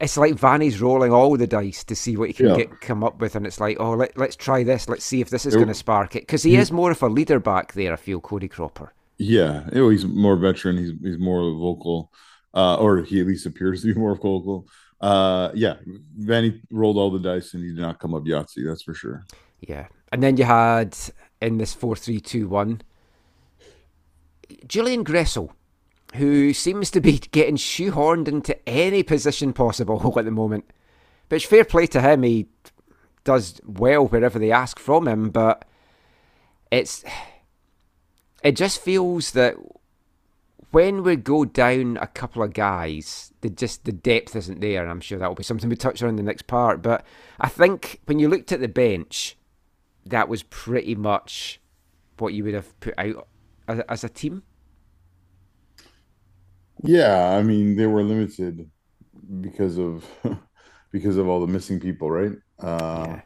It's 0.00 0.16
like 0.16 0.32
Vanni's 0.34 0.80
rolling 0.80 1.12
all 1.12 1.36
the 1.36 1.46
dice 1.46 1.84
to 1.84 1.94
see 1.94 2.16
what 2.16 2.28
he 2.28 2.32
can 2.32 2.46
Yeah. 2.46 2.56
get 2.56 2.80
come 2.80 3.04
up 3.04 3.20
with, 3.20 3.36
and 3.36 3.46
it's 3.46 3.60
like, 3.60 3.76
oh, 3.78 3.92
let, 3.92 4.16
let's 4.16 4.34
try 4.34 4.62
this. 4.64 4.88
Let's 4.88 5.04
see 5.04 5.20
if 5.20 5.28
this 5.28 5.44
is 5.44 5.54
going 5.54 5.68
to 5.68 5.74
spark 5.74 6.16
it 6.16 6.22
because 6.22 6.42
he 6.42 6.52
he- 6.52 6.56
is 6.56 6.72
more 6.72 6.90
of 6.92 7.02
a 7.02 7.08
leader 7.08 7.38
back 7.38 7.74
there. 7.74 7.92
I 7.92 7.96
feel 7.96 8.18
Cody 8.20 8.48
Cropper. 8.48 8.94
yeah, 9.18 9.64
you 9.72 9.80
know, 9.82 9.88
he's 9.90 10.06
more 10.06 10.36
veteran. 10.36 10.78
He's 10.78 10.92
he's 11.02 11.18
more 11.18 11.42
vocal, 11.52 12.10
uh, 12.54 12.76
or 12.76 13.02
he 13.02 13.20
at 13.20 13.26
least 13.26 13.44
appears 13.44 13.82
to 13.82 13.92
be 13.92 14.00
more 14.04 14.14
vocal. 14.14 14.66
Uh, 14.98 15.50
yeah, 15.54 15.74
Vanni 16.16 16.62
rolled 16.70 16.96
all 16.96 17.10
the 17.10 17.18
dice 17.18 17.52
and 17.52 17.62
he 17.62 17.68
did 17.74 17.80
not 17.82 17.98
come 17.98 18.14
up 18.14 18.22
Yahtzee. 18.24 18.66
That's 18.66 18.82
for 18.82 18.94
sure. 18.94 19.26
Yeah, 19.60 19.88
and 20.10 20.22
then 20.22 20.38
you 20.38 20.44
had 20.44 20.96
in 21.42 21.58
this 21.58 21.74
four 21.74 21.96
three 21.96 22.18
two 22.20 22.48
one, 22.48 22.80
Julian 24.66 25.04
Gressel, 25.04 25.50
who 26.14 26.52
seems 26.52 26.90
to 26.90 27.00
be 27.00 27.18
getting 27.30 27.56
shoehorned 27.56 28.28
into 28.28 28.56
any 28.68 29.02
position 29.02 29.52
possible 29.52 30.14
at 30.18 30.24
the 30.24 30.30
moment. 30.30 30.70
But 31.28 31.42
fair 31.42 31.64
play 31.64 31.86
to 31.88 32.00
him; 32.00 32.22
he 32.22 32.46
does 33.24 33.60
well 33.64 34.06
wherever 34.06 34.38
they 34.38 34.52
ask 34.52 34.78
from 34.78 35.08
him. 35.08 35.30
But 35.30 35.64
it's 36.70 37.04
it 38.42 38.56
just 38.56 38.80
feels 38.80 39.32
that 39.32 39.56
when 40.70 41.02
we 41.02 41.16
go 41.16 41.44
down 41.44 41.96
a 42.00 42.06
couple 42.06 42.42
of 42.42 42.52
guys, 42.52 43.32
the 43.40 43.50
just 43.50 43.84
the 43.84 43.92
depth 43.92 44.36
isn't 44.36 44.60
there, 44.60 44.82
and 44.82 44.90
I'm 44.90 45.00
sure 45.00 45.18
that 45.18 45.28
will 45.28 45.34
be 45.34 45.42
something 45.42 45.68
we 45.68 45.76
touch 45.76 46.02
on 46.02 46.08
in 46.08 46.16
the 46.16 46.22
next 46.22 46.46
part. 46.46 46.82
But 46.82 47.04
I 47.40 47.48
think 47.48 48.00
when 48.06 48.18
you 48.18 48.28
looked 48.28 48.52
at 48.52 48.60
the 48.60 48.68
bench, 48.68 49.36
that 50.04 50.28
was 50.28 50.42
pretty 50.44 50.94
much 50.94 51.60
what 52.18 52.34
you 52.34 52.44
would 52.44 52.54
have 52.54 52.78
put 52.80 52.94
out 52.98 53.26
as, 53.68 53.80
as 53.88 54.04
a 54.04 54.08
team. 54.08 54.42
Yeah, 56.82 57.30
I 57.36 57.42
mean 57.42 57.76
they 57.76 57.86
were 57.86 58.02
limited 58.02 58.70
because 59.40 59.78
of 59.78 60.06
because 60.92 61.16
of 61.16 61.28
all 61.28 61.40
the 61.40 61.46
missing 61.52 61.80
people, 61.80 62.10
right? 62.10 62.32
Uh, 62.60 63.06
Yeah. 63.06 63.22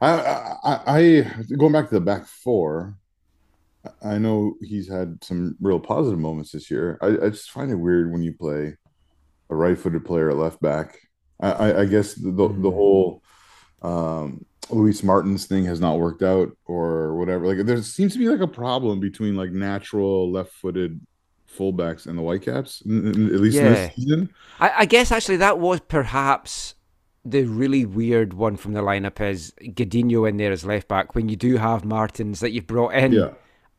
I, 0.00 0.56
I, 0.64 0.80
I 0.86 1.22
going 1.58 1.72
back 1.72 1.88
to 1.90 1.96
the 1.96 2.00
back 2.00 2.26
four. 2.26 2.96
I 4.02 4.18
know 4.18 4.54
he's 4.60 4.88
had 4.88 5.22
some 5.24 5.56
real 5.60 5.80
positive 5.80 6.18
moments 6.18 6.52
this 6.52 6.70
year. 6.70 6.98
I, 7.02 7.26
I 7.26 7.30
just 7.30 7.50
find 7.50 7.70
it 7.70 7.76
weird 7.76 8.12
when 8.12 8.22
you 8.22 8.32
play 8.32 8.76
a 9.50 9.56
right-footed 9.56 10.04
player 10.04 10.30
at 10.30 10.36
left 10.36 10.60
back. 10.62 10.98
I, 11.40 11.52
I, 11.52 11.80
I 11.82 11.86
guess 11.86 12.14
the 12.14 12.30
the, 12.32 12.48
the 12.48 12.70
whole 12.70 13.22
um, 13.82 14.46
Luis 14.72 15.02
Martins 15.02 15.46
thing 15.46 15.64
has 15.66 15.80
not 15.80 15.98
worked 15.98 16.22
out 16.22 16.56
or 16.66 17.14
whatever. 17.16 17.46
Like 17.54 17.66
there 17.66 17.80
seems 17.82 18.12
to 18.14 18.18
be 18.18 18.28
like 18.28 18.40
a 18.40 18.46
problem 18.48 19.00
between 19.00 19.36
like 19.36 19.50
natural 19.52 20.30
left-footed 20.30 21.00
fullbacks 21.56 22.06
and 22.06 22.16
the 22.18 22.22
Whitecaps, 22.22 22.82
n- 22.88 23.08
n- 23.14 23.34
at 23.34 23.40
least 23.40 23.58
in 23.58 23.64
Yeah. 23.64 23.70
this 23.72 23.94
season. 23.96 24.30
I, 24.58 24.72
I 24.78 24.84
guess 24.86 25.12
actually 25.12 25.36
that 25.38 25.58
was 25.58 25.80
perhaps 25.80 26.74
the 27.24 27.44
really 27.44 27.84
weird 27.84 28.32
one 28.32 28.56
from 28.56 28.72
the 28.72 28.80
lineup 28.80 29.20
is 29.20 29.52
Godinho 29.60 30.28
in 30.28 30.38
there 30.38 30.50
as 30.50 30.64
left 30.64 30.88
back 30.88 31.14
when 31.14 31.28
you 31.28 31.36
do 31.36 31.56
have 31.58 31.84
Martins 31.84 32.40
that 32.40 32.50
you've 32.52 32.66
brought 32.66 32.94
in 32.94 33.12
Yeah. 33.12 33.30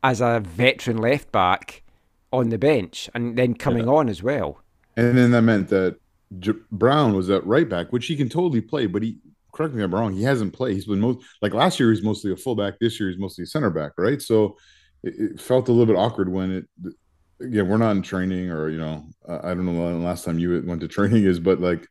as 0.03 0.21
a 0.21 0.39
veteran 0.45 0.97
left 0.97 1.31
back 1.31 1.83
on 2.31 2.49
the 2.49 2.57
bench 2.57 3.09
and 3.13 3.37
then 3.37 3.53
coming 3.55 3.89
on 3.89 4.07
as 4.09 4.23
well. 4.23 4.61
And 4.95 5.17
then 5.17 5.31
that 5.31 5.41
meant 5.41 5.69
that 5.69 5.97
J- 6.39 6.53
Brown 6.71 7.13
was 7.15 7.29
at 7.29 7.45
right 7.45 7.67
back, 7.67 7.91
which 7.91 8.05
he 8.07 8.15
can 8.15 8.29
totally 8.29 8.61
play, 8.61 8.85
but 8.87 9.03
he 9.03 9.17
correct 9.53 9.73
me 9.73 9.81
if 9.81 9.85
I'm 9.85 9.95
wrong, 9.95 10.13
he 10.13 10.23
hasn't 10.23 10.53
played. 10.53 10.73
He's 10.73 10.85
been 10.85 10.99
most 10.99 11.25
like 11.41 11.53
last 11.53 11.79
year 11.79 11.91
he's 11.91 12.03
mostly 12.03 12.31
a 12.31 12.35
fullback, 12.35 12.79
this 12.79 12.99
year 12.99 13.09
he's 13.09 13.19
mostly 13.19 13.43
a 13.43 13.47
center 13.47 13.69
back, 13.69 13.93
right? 13.97 14.21
So 14.21 14.57
it, 15.03 15.13
it 15.17 15.41
felt 15.41 15.69
a 15.69 15.71
little 15.71 15.85
bit 15.85 15.99
awkward 15.99 16.29
when 16.29 16.51
it 16.51 16.93
again, 17.41 17.67
we're 17.67 17.77
not 17.77 17.95
in 17.95 18.01
training 18.01 18.49
or 18.49 18.69
you 18.69 18.79
know, 18.79 19.05
I 19.27 19.53
don't 19.53 19.65
know 19.65 19.83
when 19.83 19.99
the 19.99 20.05
last 20.05 20.25
time 20.25 20.39
you 20.39 20.63
went 20.65 20.81
to 20.81 20.87
training 20.87 21.25
is, 21.25 21.39
but 21.39 21.59
like 21.59 21.87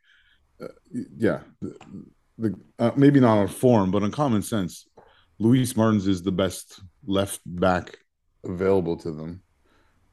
uh, 0.63 0.69
yeah, 1.17 1.41
the, 1.61 1.77
the 2.39 2.55
uh, 2.79 2.91
maybe 2.97 3.21
not 3.21 3.39
on 3.39 3.49
form, 3.49 3.91
but 3.91 4.03
on 4.03 4.11
common 4.11 4.43
sense, 4.43 4.87
Luis 5.39 5.77
Martins 5.77 6.07
is 6.07 6.23
the 6.23 6.33
best 6.33 6.81
left 7.07 7.41
back 7.47 7.99
available 8.45 8.97
to 8.99 9.11
them. 9.11 9.43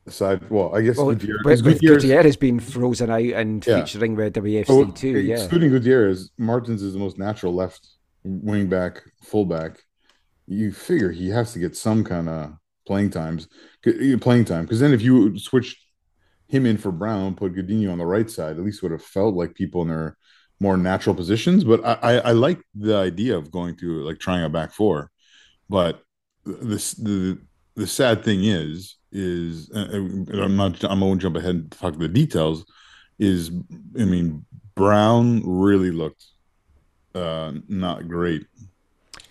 Aside, 0.10 0.50
well, 0.50 0.76
I 0.76 0.82
guess 0.82 0.98
Well, 0.98 1.14
Gutierrez- 1.14 1.62
Gutierrez- 1.62 2.02
Gutierrez 2.04 2.36
being 2.36 2.60
frozen 2.60 3.10
out 3.10 3.22
and 3.22 3.66
Yeah. 3.66 3.84
featuring 3.86 4.16
with 4.16 4.34
WFC 4.34 4.66
Oh, 4.70 4.86
too, 4.92 5.20
yeah. 5.20 5.36
Excluding 5.36 5.70
Gutierrez, 5.70 6.32
Martins 6.38 6.82
is 6.82 6.94
the 6.94 7.00
most 7.00 7.18
natural 7.18 7.54
left 7.54 7.88
wing 8.24 8.68
back, 8.68 9.04
fullback. 9.22 9.84
You 10.48 10.72
figure 10.72 11.12
he 11.12 11.30
has 11.30 11.54
to 11.54 11.60
get 11.60 11.76
some 11.78 12.04
kind 12.04 12.28
of 12.28 12.54
playing 12.88 13.12
times, 13.12 13.48
eh, 13.86 14.16
playing 14.20 14.46
time. 14.46 14.64
Because 14.66 14.80
then 14.80 14.94
if 14.94 15.02
you 15.04 15.38
switch 15.38 15.78
him 16.48 16.66
in 16.66 16.78
for 16.78 16.92
Brown, 16.92 17.36
put 17.36 17.54
Godinho 17.54 17.92
on 17.92 18.00
the 18.00 18.06
right 18.06 18.30
side, 18.30 18.58
at 18.58 18.64
least 18.64 18.82
would 18.82 18.92
have 18.92 19.04
felt 19.04 19.36
like 19.36 19.54
people 19.54 19.84
in 19.84 19.90
their 19.90 20.18
more 20.60 20.76
natural 20.76 21.14
positions. 21.16 21.64
But 21.64 21.86
I, 21.86 21.94
I, 22.02 22.14
I 22.18 22.32
like 22.32 22.60
the 22.74 22.96
idea 22.96 23.38
of 23.38 23.52
going 23.52 23.76
to 23.78 24.02
like 24.04 24.18
trying 24.20 24.44
a 24.44 24.50
back 24.50 24.74
four. 24.74 25.12
But 25.70 26.02
this 26.46 26.94
the 26.94 27.38
the 27.80 27.88
sad 27.88 28.24
thing 28.24 28.44
is 28.44 28.98
is 29.12 29.70
uh, 29.76 29.88
I'm 30.44 30.56
not 30.56 30.84
I'm 30.84 31.00
going 31.00 31.18
to 31.18 31.22
jump 31.24 31.36
ahead 31.38 31.56
and 31.56 31.72
talk 31.72 31.98
the 31.98 32.08
details. 32.08 32.66
Is 33.18 33.52
I 34.00 34.06
mean 34.06 34.46
Brown 34.76 35.42
really 35.46 35.92
looked 35.92 36.26
uh 37.16 37.54
not 37.68 38.08
great. 38.08 38.46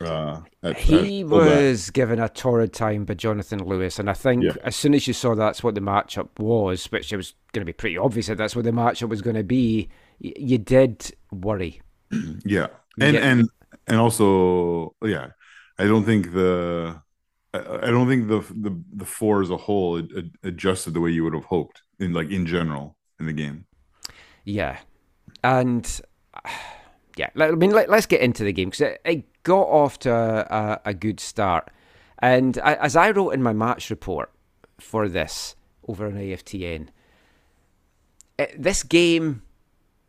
Uh, 0.01 0.41
at, 0.63 0.77
He 0.79 1.21
at 1.23 1.27
was 1.27 1.91
given 1.91 2.21
a 2.21 2.29
torrid 2.29 2.73
time 2.73 3.05
by 3.05 3.15
Jonathan 3.15 3.61
Lewis, 3.65 3.99
and 3.99 4.09
I 4.09 4.13
think 4.15 4.45
Yeah. 4.45 4.53
as 4.63 4.77
soon 4.77 4.95
as 4.95 5.09
you 5.09 5.15
saw 5.15 5.35
that's 5.35 5.63
what 5.65 5.75
the 5.75 5.81
matchup 5.81 6.29
was, 6.39 6.87
which 6.93 7.13
it 7.13 7.17
was 7.17 7.35
going 7.53 7.63
to 7.63 7.67
be 7.67 7.73
pretty 7.73 7.99
obvious 7.99 8.27
that 8.29 8.39
that's 8.39 8.55
what 8.55 8.65
the 8.65 8.71
matchup 8.71 9.09
was 9.09 9.23
going 9.23 9.35
to 9.37 9.43
be, 9.43 9.89
y- 10.23 10.35
you 10.37 10.59
did 10.59 11.11
worry. 11.33 11.81
yeah 12.45 12.69
and 13.01 13.15
Yeah. 13.17 13.29
and 13.31 13.49
and 13.89 13.97
also 13.99 14.95
yeah 15.05 15.27
i 15.79 15.85
don't 15.85 16.05
think 16.05 16.33
the 16.33 17.01
i 17.83 17.91
don't 17.91 18.09
think 18.09 18.29
the 18.29 18.41
the 18.55 18.77
the 18.93 19.05
four 19.05 19.43
as 19.43 19.51
a 19.51 19.57
whole 19.57 19.99
ad- 19.99 20.13
ad- 20.17 20.31
adjusted 20.43 20.95
the 20.95 21.01
way 21.01 21.11
you 21.11 21.25
would 21.25 21.35
have 21.35 21.45
hoped 21.45 21.83
in 21.99 22.13
like 22.13 22.31
in 22.31 22.47
general 22.47 22.97
in 23.19 23.27
the 23.27 23.33
game. 23.33 23.67
Yeah, 24.45 24.79
and 25.43 26.01
yeah, 27.17 27.31
I 27.37 27.51
mean, 27.53 27.71
let, 27.71 27.91
us 27.91 28.07
get 28.07 28.21
into 28.21 28.45
the 28.45 28.53
game 28.53 28.71
because 28.71 28.81
it, 28.81 29.01
it 29.05 29.43
got 29.43 29.67
off 29.67 29.99
to 30.01 30.13
a, 30.13 30.81
a, 30.85 30.95
good 30.95 31.21
start, 31.21 31.71
and 32.19 32.59
I, 32.63 32.75
as 32.75 32.97
I 32.97 33.11
wrote 33.11 33.31
in 33.31 33.43
my 33.43 33.53
match 33.53 33.91
report 33.91 34.31
for 34.79 35.09
this 35.09 35.57
over 35.87 36.07
on 36.07 36.15
AFTN, 36.15 36.89
it, 38.39 38.51
eh, 38.51 38.55
this 38.57 38.83
game 38.83 39.43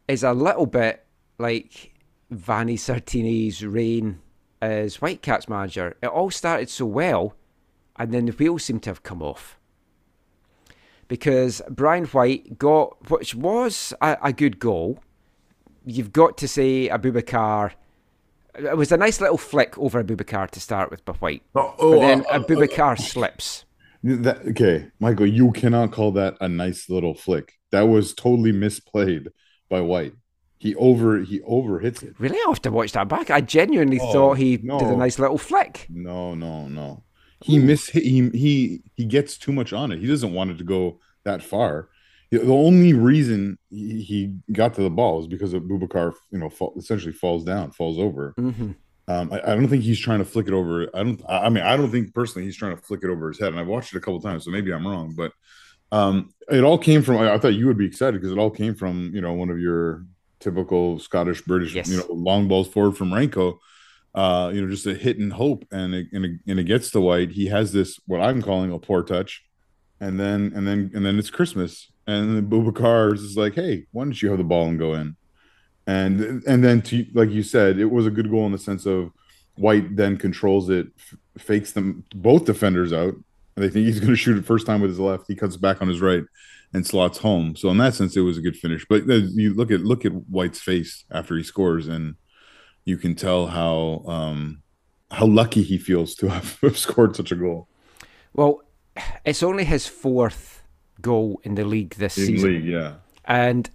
is 0.07 0.23
a 0.23 0.33
little 0.33 0.65
bit 0.65 1.05
like 1.37 1.93
Vanni 2.29 2.75
Sartini's 2.75 3.65
reign 3.65 4.19
as 4.61 4.97
Whitecaps 4.97 5.47
manager. 5.47 5.95
It 6.01 6.07
all 6.07 6.31
started 6.31 6.69
so 6.69 6.85
well, 6.85 7.35
and 7.99 8.11
then 8.13 8.25
the 8.25 8.31
wheels 8.31 8.63
seem 8.63 8.79
to 8.79 8.89
have 8.89 9.03
come 9.03 9.21
off 9.21 9.59
because 11.07 11.61
Brian 11.69 12.05
White 12.05 12.57
got, 12.57 13.09
which 13.09 13.35
was 13.35 13.93
a, 14.01 14.17
a 14.23 14.33
good 14.33 14.59
goal. 14.59 14.99
You've 15.85 16.13
got 16.13 16.37
to 16.39 16.47
say 16.47 16.87
Abubakar. 16.89 17.71
It 18.55 18.77
was 18.77 18.91
a 18.91 18.97
nice 18.97 19.19
little 19.21 19.37
flick 19.37 19.77
over 19.77 20.03
Abubakar 20.03 20.49
to 20.51 20.59
start 20.59 20.91
with 20.91 21.03
by 21.05 21.13
White, 21.13 21.43
oh, 21.55 21.73
but 21.77 21.99
then 21.99 22.25
uh, 22.31 22.35
uh, 22.35 22.39
Abubakar 22.39 22.99
slips. 22.99 23.65
that, 24.03 24.39
okay 24.47 24.87
michael 24.99 25.25
you 25.27 25.51
cannot 25.51 25.91
call 25.91 26.11
that 26.13 26.35
a 26.39 26.47
nice 26.47 26.89
little 26.89 27.13
flick 27.13 27.53
that 27.71 27.81
was 27.81 28.13
totally 28.13 28.53
misplayed 28.53 29.27
by 29.69 29.81
white 29.81 30.13
he 30.57 30.73
over 30.75 31.19
he 31.19 31.41
over 31.41 31.79
hits 31.79 32.01
it 32.01 32.15
Really, 32.17 32.37
I 32.37 32.49
have 32.49 32.61
to 32.61 32.71
watch 32.71 32.93
that 32.93 33.07
back. 33.09 33.29
I 33.29 33.41
genuinely 33.41 33.99
Oh, 34.01 34.11
thought 34.13 34.37
he 34.37 34.57
no. 34.63 34.79
did 34.79 34.87
a 34.89 34.95
nice 34.95 35.19
little 35.19 35.37
flick. 35.37 35.85
No, 35.89 36.33
no, 36.35 36.67
no. 36.67 37.03
He 37.41 37.57
miss 37.59 37.87
he 37.89 38.29
he 38.29 38.81
he 38.95 39.05
gets 39.05 39.37
too 39.37 39.51
much 39.53 39.71
on 39.73 39.91
it. 39.91 39.99
He 39.99 40.07
doesn't 40.07 40.33
want 40.33 40.51
it 40.51 40.57
to 40.57 40.63
go 40.63 40.99
that 41.23 41.41
far. 41.41 41.89
The 42.31 42.43
only 42.53 42.93
reason 42.93 43.57
he 43.71 44.35
got 44.51 44.75
to 44.75 44.83
the 44.83 44.89
ball 44.89 45.19
is 45.19 45.27
because 45.27 45.53
of 45.53 45.63
Bubakar, 45.63 46.13
you 46.31 46.37
know, 46.37 46.49
fall, 46.49 46.75
essentially 46.77 47.11
falls 47.13 47.43
down, 47.43 47.71
falls 47.71 47.97
over. 47.97 48.33
hmm 48.37 48.71
Um, 49.07 49.31
I, 49.33 49.41
I 49.41 49.55
don't 49.55 49.67
think 49.67 49.81
he's 49.83 49.99
trying 49.99 50.19
to 50.19 50.25
flick 50.25 50.47
it 50.47 50.53
over. 50.53 50.87
I 50.93 51.03
don't. 51.03 51.21
I 51.27 51.49
mean, 51.49 51.63
I 51.63 51.75
don't 51.75 51.89
think 51.89 52.13
personally 52.13 52.45
he's 52.45 52.55
trying 52.57 52.75
to 52.75 52.81
flick 52.83 52.99
it 53.03 53.09
over 53.09 53.29
his 53.29 53.39
head. 53.39 53.49
And 53.49 53.59
I've 53.59 53.67
watched 53.67 53.93
it 53.93 53.97
a 53.97 54.01
couple 54.01 54.21
times, 54.21 54.45
so 54.45 54.51
maybe 54.51 54.71
I'm 54.71 54.85
wrong. 54.85 55.15
But 55.15 55.31
um, 55.91 56.31
it 56.51 56.63
all 56.63 56.77
came 56.77 57.01
from. 57.01 57.17
I, 57.17 57.33
I 57.33 57.37
thought 57.39 57.55
you 57.55 57.65
would 57.65 57.77
be 57.79 57.87
excited 57.87 58.19
because 58.21 58.31
it 58.31 58.37
all 58.37 58.51
came 58.51 58.75
from 58.75 59.09
you 59.13 59.21
know 59.21 59.33
one 59.33 59.49
of 59.49 59.59
your 59.59 60.05
typical 60.39 60.99
Scottish 60.99 61.41
British 61.41 61.73
Yes. 61.73 61.89
you 61.89 61.97
know 61.97 62.05
long 62.13 62.47
balls 62.47 62.67
forward 62.67 62.95
from 62.97 63.09
Ranko. 63.11 63.57
Uh, 64.15 64.51
you 64.53 64.61
know, 64.61 64.69
just 64.69 64.87
a 64.87 64.93
hit 64.93 65.19
and 65.19 65.33
hope, 65.33 65.65
and 65.71 65.93
it, 65.93 66.07
and 66.11 66.25
it, 66.25 66.31
and 66.47 66.59
it 66.59 66.63
gets 66.63 66.89
to 66.91 67.01
White. 67.01 67.31
He 67.31 67.45
has 67.47 67.71
this 67.71 67.99
what 68.07 68.21
I'm 68.21 68.41
calling 68.41 68.71
a 68.71 68.79
poor 68.79 69.03
touch, 69.03 69.45
and 69.99 70.19
then 70.19 70.51
and 70.55 70.67
then 70.67 70.91
and 70.93 71.05
then 71.05 71.19
it's 71.19 71.29
Christmas, 71.29 71.91
and 72.07 72.35
then 72.35 72.49
Bubakar 72.49 73.13
is 73.13 73.37
like, 73.37 73.53
hey, 73.53 73.85
why 73.91 74.03
don't 74.03 74.21
you 74.21 74.29
have 74.29 74.39
the 74.39 74.43
ball 74.43 74.67
and 74.67 74.79
go 74.79 74.93
in? 74.95 75.15
and 75.89 76.43
and 76.45 76.63
then 76.63 76.83
to 76.83 77.05
like 77.13 77.31
you 77.31 77.41
said, 77.41 77.79
it 77.79 77.85
was 77.85 78.05
a 78.05 78.11
good 78.11 78.29
goal 78.29 78.45
in 78.45 78.51
the 78.51 78.59
sense 78.59 78.85
of 78.85 79.11
White 79.55 79.95
then 79.95 80.17
controls 80.17 80.69
it, 80.69 80.87
f- 80.99 81.17
fakes 81.41 81.71
them 81.71 82.05
both 82.13 82.45
defenders 82.45 82.93
out, 82.93 83.13
and 83.13 83.65
they 83.65 83.69
think 83.69 83.87
he's 83.87 83.99
going 83.99 84.11
to 84.11 84.15
shoot 84.15 84.37
it 84.37 84.45
first 84.45 84.67
time 84.67 84.81
with 84.81 84.91
his 84.91 84.99
left. 84.99 85.25
He 85.27 85.35
cuts 85.35 85.57
back 85.57 85.81
on 85.81 85.89
his 85.89 85.99
right 85.99 86.23
and 86.73 86.85
slots 86.85 87.17
home. 87.17 87.55
So 87.55 87.69
in 87.69 87.77
that 87.79 87.95
sense, 87.95 88.15
it 88.15 88.21
was 88.21 88.37
a 88.37 88.41
good 88.41 88.55
finish. 88.55 88.85
But 88.87 89.09
uh, 89.09 89.15
you 89.33 89.55
look 89.55 89.71
at 89.71 89.81
look 89.81 90.05
at 90.05 90.13
White's 90.29 90.61
face 90.61 91.05
after 91.09 91.35
he 91.35 91.41
scores, 91.41 91.87
and 91.87 92.15
you 92.89 92.97
can 92.97 93.15
tell 93.15 93.47
how 93.47 94.03
um, 94.15 94.61
how 95.11 95.25
lucky 95.25 95.63
he 95.63 95.77
feels 95.77 96.15
to 96.15 96.27
have 96.35 96.77
scored 96.77 97.15
such 97.15 97.31
a 97.31 97.35
goal 97.35 97.67
Well, 98.33 98.61
it's 99.23 99.43
only 99.43 99.63
his 99.63 99.87
fourth 99.87 100.63
goal 101.01 101.39
in 101.43 101.55
the 101.55 101.63
league 101.63 101.95
this 101.95 102.17
in 102.17 102.25
season. 102.25 102.49
league. 102.49 102.65
Yeah, 102.65 102.95
And 103.25 103.69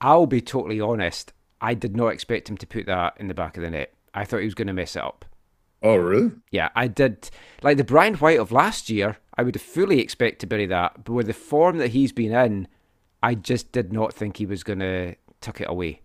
I'll 0.00 0.26
be 0.26 0.40
totally 0.40 0.80
honest, 0.80 1.32
I 1.60 1.74
did 1.74 1.96
not 1.96 2.08
expect 2.08 2.48
him 2.48 2.56
to 2.58 2.66
put 2.66 2.86
that 2.86 3.14
in 3.18 3.26
the 3.28 3.34
back 3.34 3.56
of 3.56 3.62
the 3.62 3.70
net. 3.70 3.92
I 4.14 4.24
thought 4.24 4.38
he 4.40 4.44
was 4.44 4.54
going 4.54 4.68
to 4.68 4.72
mess 4.72 4.94
it 4.96 5.02
up. 5.02 5.24
Oh, 5.82 5.96
really? 5.96 6.30
Yeah, 6.52 6.68
I 6.76 6.86
did. 6.86 7.30
Like 7.62 7.76
the 7.76 7.84
Brian 7.84 8.14
White 8.14 8.38
of 8.38 8.52
last 8.52 8.88
year, 8.90 9.16
I 9.36 9.42
would 9.42 9.56
have 9.56 9.62
fully 9.62 9.98
expect 10.00 10.40
to 10.40 10.46
bury 10.46 10.66
that. 10.66 11.04
But 11.04 11.12
with 11.14 11.26
the 11.26 11.32
form 11.32 11.78
that 11.78 11.88
he's 11.88 12.12
been 12.12 12.32
in, 12.32 12.68
I 13.22 13.34
just 13.34 13.72
did 13.72 13.92
not 13.92 14.12
think 14.14 14.36
he 14.36 14.46
was 14.46 14.62
going 14.62 14.78
to 14.80 15.16
tuck 15.40 15.60
it 15.60 15.68
away. 15.68 16.02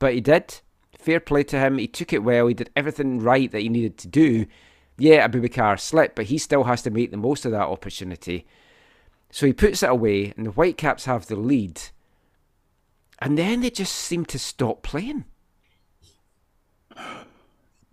But 0.00 0.14
he 0.14 0.20
did. 0.20 0.60
Fair 1.06 1.20
play 1.20 1.44
to 1.44 1.58
him. 1.60 1.78
He 1.78 1.86
took 1.86 2.12
it 2.12 2.24
well. 2.24 2.48
He 2.48 2.54
did 2.54 2.70
everything 2.74 3.20
right 3.20 3.48
that 3.52 3.60
he 3.60 3.68
needed 3.68 3.96
to 3.98 4.08
do. 4.08 4.44
Yeah, 4.98 5.24
Abubakar 5.28 5.78
slipped, 5.78 6.16
but 6.16 6.24
he 6.24 6.36
still 6.36 6.64
has 6.64 6.82
to 6.82 6.90
make 6.90 7.12
the 7.12 7.16
most 7.16 7.44
of 7.44 7.52
that 7.52 7.68
opportunity. 7.68 8.44
So 9.30 9.46
he 9.46 9.52
puts 9.52 9.84
it 9.84 9.88
away, 9.88 10.34
and 10.36 10.46
the 10.46 10.50
Whitecaps 10.50 11.04
have 11.04 11.28
the 11.28 11.36
lead. 11.36 11.80
And 13.20 13.38
then 13.38 13.60
they 13.60 13.70
just 13.70 13.94
seem 13.94 14.24
to 14.26 14.38
stop 14.38 14.82
playing. 14.82 15.26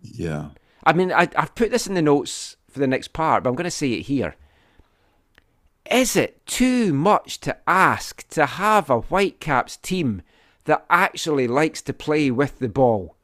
Yeah. 0.01 0.49
I 0.83 0.93
mean, 0.93 1.11
I, 1.11 1.29
I've 1.35 1.53
put 1.53 1.69
this 1.69 1.85
in 1.85 1.93
the 1.93 2.01
notes 2.01 2.57
for 2.67 2.79
the 2.79 2.87
next 2.87 3.13
part, 3.13 3.43
but 3.43 3.51
I'm 3.51 3.55
going 3.55 3.65
to 3.65 3.69
say 3.69 3.91
it 3.91 4.07
here. 4.07 4.35
Is 5.91 6.15
it 6.15 6.43
too 6.47 6.93
much 6.93 7.39
to 7.41 7.55
ask 7.67 8.27
to 8.29 8.47
have 8.47 8.89
a 8.89 9.01
Whitecaps 9.01 9.77
team 9.77 10.23
that 10.65 10.85
actually 10.89 11.47
likes 11.47 11.81
to 11.83 11.93
play 11.93 12.31
with 12.31 12.59
the 12.59 12.69
ball? 12.69 13.15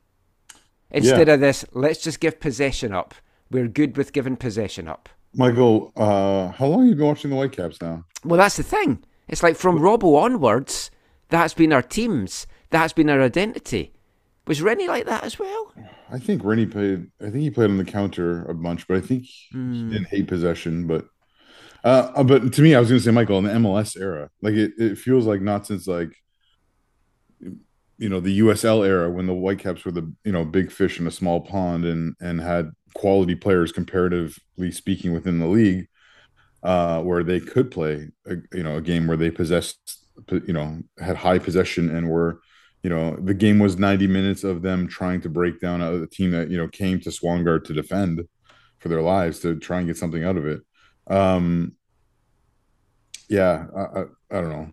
Instead 0.91 1.27
Yeah. 1.27 1.35
of 1.35 1.39
this, 1.39 1.65
let's 1.73 2.01
just 2.01 2.19
give 2.19 2.39
possession 2.39 2.93
up. 2.93 3.13
We're 3.51 3.67
good 3.67 3.97
with 3.97 4.13
giving 4.13 4.35
possession 4.37 4.87
up. 4.87 5.09
Michael, 5.35 5.91
uh, 5.95 6.49
how 6.49 6.65
long 6.67 6.79
have 6.81 6.89
you 6.89 6.95
been 6.95 7.05
watching 7.05 7.29
the 7.29 7.35
Whitecaps 7.35 7.81
now? 7.81 8.05
Well, 8.25 8.39
that's 8.39 8.57
the 8.57 8.63
thing. 8.63 9.03
It's 9.27 9.43
like 9.43 9.55
from 9.55 9.79
Robbo 9.79 10.19
onwards, 10.19 10.89
that's 11.29 11.53
been 11.53 11.71
our 11.71 11.83
teams. 11.83 12.47
That's 12.71 12.93
been 12.93 13.09
our 13.09 13.21
identity. 13.21 13.93
Was 14.47 14.63
Rennie 14.63 14.87
like 14.87 15.05
that 15.05 15.23
as 15.23 15.37
well? 15.37 15.73
I 16.11 16.17
think 16.17 16.43
Rennie 16.43 16.65
played. 16.65 17.05
I 17.21 17.25
think 17.25 17.35
he 17.43 17.51
played 17.51 17.69
on 17.69 17.77
the 17.77 17.85
counter 17.85 18.43
a 18.45 18.55
bunch, 18.55 18.87
but 18.87 18.97
I 18.97 19.01
think 19.01 19.25
he 19.25 19.89
didn't 19.89 20.07
hate 20.07 20.27
possession. 20.27 20.87
But, 20.87 21.05
uh, 21.83 22.11
uh, 22.15 22.23
but 22.23 22.51
to 22.53 22.61
me, 22.63 22.73
I 22.73 22.79
was 22.79 22.89
going 22.89 22.97
to 22.99 23.05
say 23.05 23.11
Michael 23.11 23.37
in 23.37 23.43
the 23.45 23.51
MLS 23.51 23.95
era, 23.95 24.31
like 24.41 24.55
it, 24.55 24.71
it 24.79 24.97
feels 24.97 25.27
like 25.27 25.41
not 25.41 25.67
since 25.67 25.85
like, 25.85 26.09
you 27.41 28.09
know, 28.09 28.19
the 28.19 28.39
USL 28.39 28.83
era 28.83 29.09
when 29.11 29.27
the 29.27 29.33
Whitecaps 29.33 29.85
were 29.85 29.91
the 29.91 30.11
you 30.23 30.31
know 30.31 30.45
big 30.45 30.71
fish 30.71 30.99
in 30.99 31.07
a 31.07 31.11
small 31.11 31.41
pond 31.41 31.85
and 31.85 32.15
and 32.21 32.41
had 32.41 32.71
quality 32.95 33.35
players 33.35 33.71
comparatively 33.71 34.71
speaking 34.71 35.13
within 35.13 35.39
the 35.39 35.47
league, 35.47 35.87
uh, 36.63 37.01
where 37.01 37.23
they 37.23 37.39
could 37.39 37.71
play 37.71 38.09
a, 38.27 38.35
you 38.53 38.63
know 38.63 38.77
a 38.77 38.81
game 38.81 39.07
where 39.07 39.17
they 39.17 39.31
possessed 39.31 40.05
you 40.31 40.53
know 40.53 40.79
had 40.99 41.15
high 41.17 41.39
possession 41.39 41.89
and 41.95 42.09
were 42.09 42.41
you 42.83 42.89
know 42.89 43.15
the 43.17 43.33
game 43.33 43.59
was 43.59 43.77
90 43.77 44.07
minutes 44.07 44.43
of 44.43 44.61
them 44.61 44.87
trying 44.87 45.21
to 45.21 45.29
break 45.29 45.59
down 45.59 45.81
a, 45.81 46.03
a 46.03 46.07
team 46.07 46.31
that 46.31 46.49
you 46.49 46.57
know 46.57 46.67
came 46.67 46.99
to 47.01 47.09
Swangard 47.09 47.63
to 47.65 47.73
defend 47.73 48.21
for 48.79 48.89
their 48.89 49.01
lives 49.01 49.39
to 49.41 49.57
try 49.57 49.79
and 49.79 49.87
get 49.87 49.97
something 49.97 50.23
out 50.23 50.37
of 50.37 50.45
it. 50.47 50.61
Um, 51.07 51.73
yeah, 53.29 53.67
I, 53.75 53.81
I, 53.81 54.03
I 54.31 54.41
don't 54.41 54.49
know. 54.49 54.71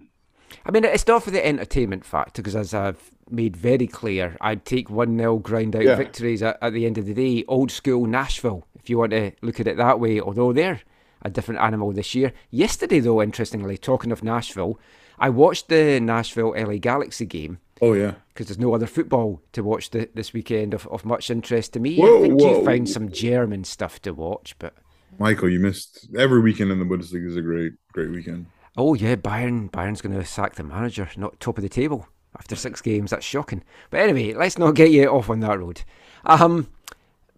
I 0.65 0.71
mean, 0.71 0.85
it's 0.85 1.07
not 1.07 1.23
for 1.23 1.31
the 1.31 1.45
entertainment 1.45 2.05
factor 2.05 2.43
because, 2.43 2.57
as 2.57 2.75
I've 2.75 3.11
made 3.31 3.57
very 3.57 3.87
clear, 3.87 4.37
I'd 4.41 4.65
take 4.65 4.91
1 4.91 5.17
0 5.19 5.39
grind 5.39 5.77
out 5.77 5.83
Yeah. 5.83 5.97
victories 5.97 6.43
at, 6.43 6.59
at 6.61 6.73
the 6.73 6.87
end 6.87 6.99
of 6.99 7.07
the 7.07 7.15
day. 7.15 7.45
Old 7.49 7.71
school 7.71 8.07
Nashville, 8.07 8.67
if 8.79 8.89
you 8.91 8.99
want 8.99 9.13
to 9.13 9.33
look 9.43 9.61
at 9.61 9.67
it 9.67 9.77
that 9.77 10.01
way, 10.01 10.21
although 10.21 10.53
they're 10.53 10.81
a 11.23 11.31
different 11.31 11.61
animal 11.61 11.93
this 11.93 12.15
year. 12.15 12.33
Yesterday, 12.51 13.01
though, 13.01 13.23
interestingly, 13.23 13.77
talking 13.77 14.13
of 14.13 14.23
Nashville, 14.23 14.79
I 15.19 15.31
watched 15.31 15.69
the 15.69 15.99
Nashville 16.01 16.55
LA 16.57 16.77
Galaxy 16.77 17.27
game 17.27 17.59
Oh 17.81 17.93
yeah, 17.93 18.15
because 18.29 18.47
there's 18.47 18.59
no 18.59 18.75
other 18.75 18.87
football 18.87 19.43
to 19.53 19.63
watch 19.63 19.91
the, 19.91 20.09
this 20.15 20.33
weekend 20.33 20.73
of, 20.73 20.87
of 20.89 21.05
much 21.05 21.31
interest 21.31 21.73
to 21.75 21.81
me. 21.81 21.99
Whoa, 21.99 22.19
I 22.19 22.23
think 22.23 22.41
whoa. 22.41 22.59
you 22.59 22.65
found 22.65 22.89
some 22.89 23.11
German 23.11 23.65
stuff 23.65 24.01
to 24.03 24.13
watch, 24.13 24.55
but 24.59 24.75
Michael, 25.19 25.49
you 25.49 25.61
missed 25.61 26.09
every 26.17 26.41
weekend 26.41 26.71
in 26.71 26.79
the 26.79 26.85
Bundesliga 26.85 27.27
is 27.27 27.37
a 27.37 27.43
great 27.43 27.73
great 27.93 28.11
weekend. 28.11 28.47
Oh 28.77 28.95
yeah, 28.95 29.17
Bayern 29.17 29.71
Bayern's 29.71 30.01
going 30.01 30.17
to 30.17 30.25
sack 30.25 30.55
the 30.55 30.65
manager, 30.65 31.09
not 31.17 31.41
top 31.41 31.59
of 31.59 31.63
the 31.63 31.69
table 31.69 32.07
after 32.39 32.57
six 32.57 32.81
games. 32.81 33.11
That's 33.11 33.25
shocking. 33.25 33.63
But 33.91 34.01
anyway, 34.01 34.35
let's 34.35 34.59
not 34.59 34.75
get 34.75 34.91
you 34.91 35.09
off 35.09 35.31
on 35.31 35.41
that 35.41 35.59
road. 35.59 35.83
Um, 36.25 36.69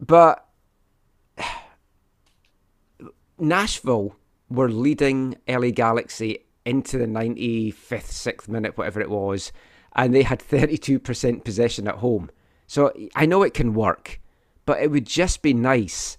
but 0.00 0.46
Nashville 3.38 4.16
were 4.48 4.70
leading 4.70 5.36
LA 5.46 5.70
Galaxy 5.70 6.44
into 6.64 6.98
the 6.98 7.06
95th, 7.06 7.74
6th 7.74 8.48
minute, 8.48 8.76
whatever 8.76 9.00
it 9.00 9.10
was, 9.10 9.52
and 9.96 10.14
they 10.14 10.22
had 10.22 10.40
32% 10.40 11.44
possession 11.44 11.88
at 11.88 11.96
home. 11.96 12.30
So 12.66 12.92
I 13.14 13.26
know 13.26 13.42
it 13.42 13.54
can 13.54 13.72
work, 13.72 14.20
but 14.66 14.82
it 14.82 14.90
would 14.90 15.06
just 15.06 15.40
be 15.40 15.54
nice 15.54 16.18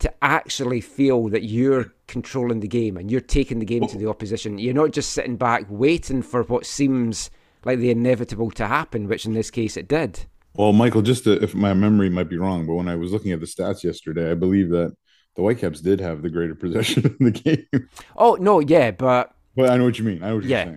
to 0.00 0.12
actually 0.22 0.80
feel 0.80 1.28
that 1.28 1.44
you're 1.44 1.92
controlling 2.08 2.60
the 2.60 2.68
game 2.68 2.96
and 2.96 3.10
you're 3.10 3.20
taking 3.20 3.58
the 3.58 3.64
game 3.64 3.86
to 3.86 3.96
the 3.98 4.08
opposition. 4.08 4.58
You're 4.58 4.74
not 4.74 4.90
just 4.92 5.10
sitting 5.12 5.36
back 5.36 5.64
waiting 5.68 6.22
for 6.22 6.42
what 6.44 6.66
seems 6.66 7.30
like 7.64 7.78
the 7.78 7.90
inevitable 7.90 8.50
to 8.52 8.66
happen, 8.66 9.08
which 9.08 9.24
in 9.24 9.32
this 9.34 9.50
case 9.50 9.76
it 9.76 9.88
did. 9.88 10.26
Well, 10.54 10.72
Michael, 10.72 11.02
just 11.02 11.24
to, 11.24 11.42
if 11.42 11.54
my 11.54 11.74
memory 11.74 12.10
might 12.10 12.28
be 12.28 12.36
wrong, 12.38 12.66
but 12.66 12.74
when 12.74 12.88
I 12.88 12.96
was 12.96 13.12
looking 13.12 13.32
at 13.32 13.40
the 13.40 13.46
stats 13.46 13.82
yesterday, 13.82 14.30
I 14.30 14.34
believe 14.34 14.70
that 14.70 14.94
the 15.36 15.42
Whitecaps 15.42 15.80
did 15.80 16.00
have 16.00 16.22
the 16.22 16.30
greater 16.30 16.54
possession 16.54 17.16
in 17.20 17.24
the 17.26 17.30
game. 17.32 17.88
Oh, 18.16 18.36
no, 18.40 18.60
yeah, 18.60 18.90
but 18.92 19.34
but 19.56 19.70
I 19.70 19.76
know 19.76 19.84
what 19.84 19.98
you 19.98 20.04
mean. 20.04 20.22
I 20.22 20.28
know 20.28 20.36
what 20.36 20.44
Yeah. 20.44 20.64
you're 20.64 20.74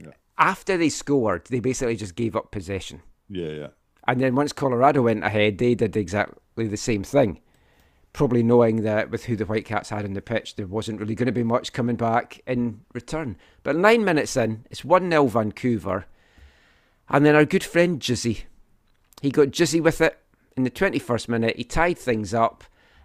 saying. 0.00 0.14
after 0.38 0.76
they 0.76 0.88
scored, 0.90 1.46
they 1.46 1.60
basically 1.60 1.96
just 1.96 2.14
gave 2.14 2.36
up 2.36 2.50
possession. 2.52 3.00
Yeah, 3.28 3.48
yeah. 3.48 3.66
And 4.06 4.20
then 4.20 4.34
once 4.36 4.52
Colorado 4.52 5.02
went 5.02 5.24
ahead, 5.24 5.58
they 5.58 5.74
did 5.74 5.96
exactly 5.96 6.68
the 6.68 6.76
same 6.76 7.02
thing. 7.02 7.40
Probably 8.16 8.42
knowing 8.42 8.82
that 8.82 9.10
with 9.10 9.26
who 9.26 9.36
the 9.36 9.44
Whitecaps 9.44 9.90
had 9.90 10.06
on 10.06 10.14
the 10.14 10.22
pitch, 10.22 10.56
there 10.56 10.66
wasn't 10.66 11.00
really 11.00 11.14
going 11.14 11.26
to 11.26 11.32
be 11.32 11.42
much 11.42 11.74
coming 11.74 11.96
back 11.96 12.40
in 12.46 12.80
return. 12.94 13.36
But 13.62 13.76
nine 13.76 14.06
minutes 14.06 14.38
in, 14.38 14.64
it's 14.70 14.82
1 14.86 15.10
0 15.10 15.26
Vancouver. 15.26 16.06
And 17.10 17.26
then 17.26 17.36
our 17.36 17.44
good 17.44 17.62
friend 17.62 18.00
Gyasi, 18.00 18.44
he 19.20 19.30
got 19.30 19.48
Gyasi 19.48 19.82
with 19.82 20.00
it 20.00 20.18
in 20.56 20.64
the 20.64 20.70
21st 20.70 21.28
minute. 21.28 21.56
He 21.56 21.64
tied 21.64 21.98
things 21.98 22.32
up. 22.32 22.64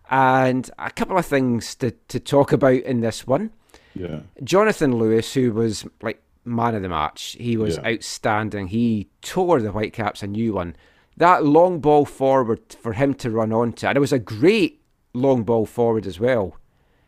And 0.09 0.71
a 0.79 0.89
couple 0.89 1.17
of 1.17 1.25
things 1.25 1.75
to, 1.75 1.91
to 2.07 2.17
talk 2.21 2.53
about 2.53 2.75
in 2.83 3.01
this 3.01 3.27
one. 3.27 3.51
Yeah. 3.93 4.21
Jonathan 4.45 4.97
Lewis, 4.97 5.33
who 5.33 5.51
was 5.51 5.85
like 6.01 6.23
man 6.45 6.73
of 6.73 6.83
the 6.83 6.89
match, 6.89 7.35
he 7.37 7.57
was 7.57 7.75
Yeah. 7.75 7.89
outstanding. 7.91 8.67
He 8.67 9.09
tore 9.21 9.59
the 9.59 9.71
Whitecaps 9.71 10.23
a 10.23 10.27
new 10.27 10.53
one. 10.53 10.77
That 11.17 11.45
long 11.45 11.81
ball 11.81 12.05
forward 12.05 12.61
for 12.81 12.93
him 12.93 13.13
to 13.15 13.29
run 13.29 13.51
onto, 13.51 13.87
and 13.87 13.97
it 13.97 13.99
was 14.01 14.13
a 14.13 14.19
great 14.19 14.80
long 15.13 15.43
ball 15.43 15.65
forward 15.65 16.05
as 16.05 16.19
well. 16.19 16.55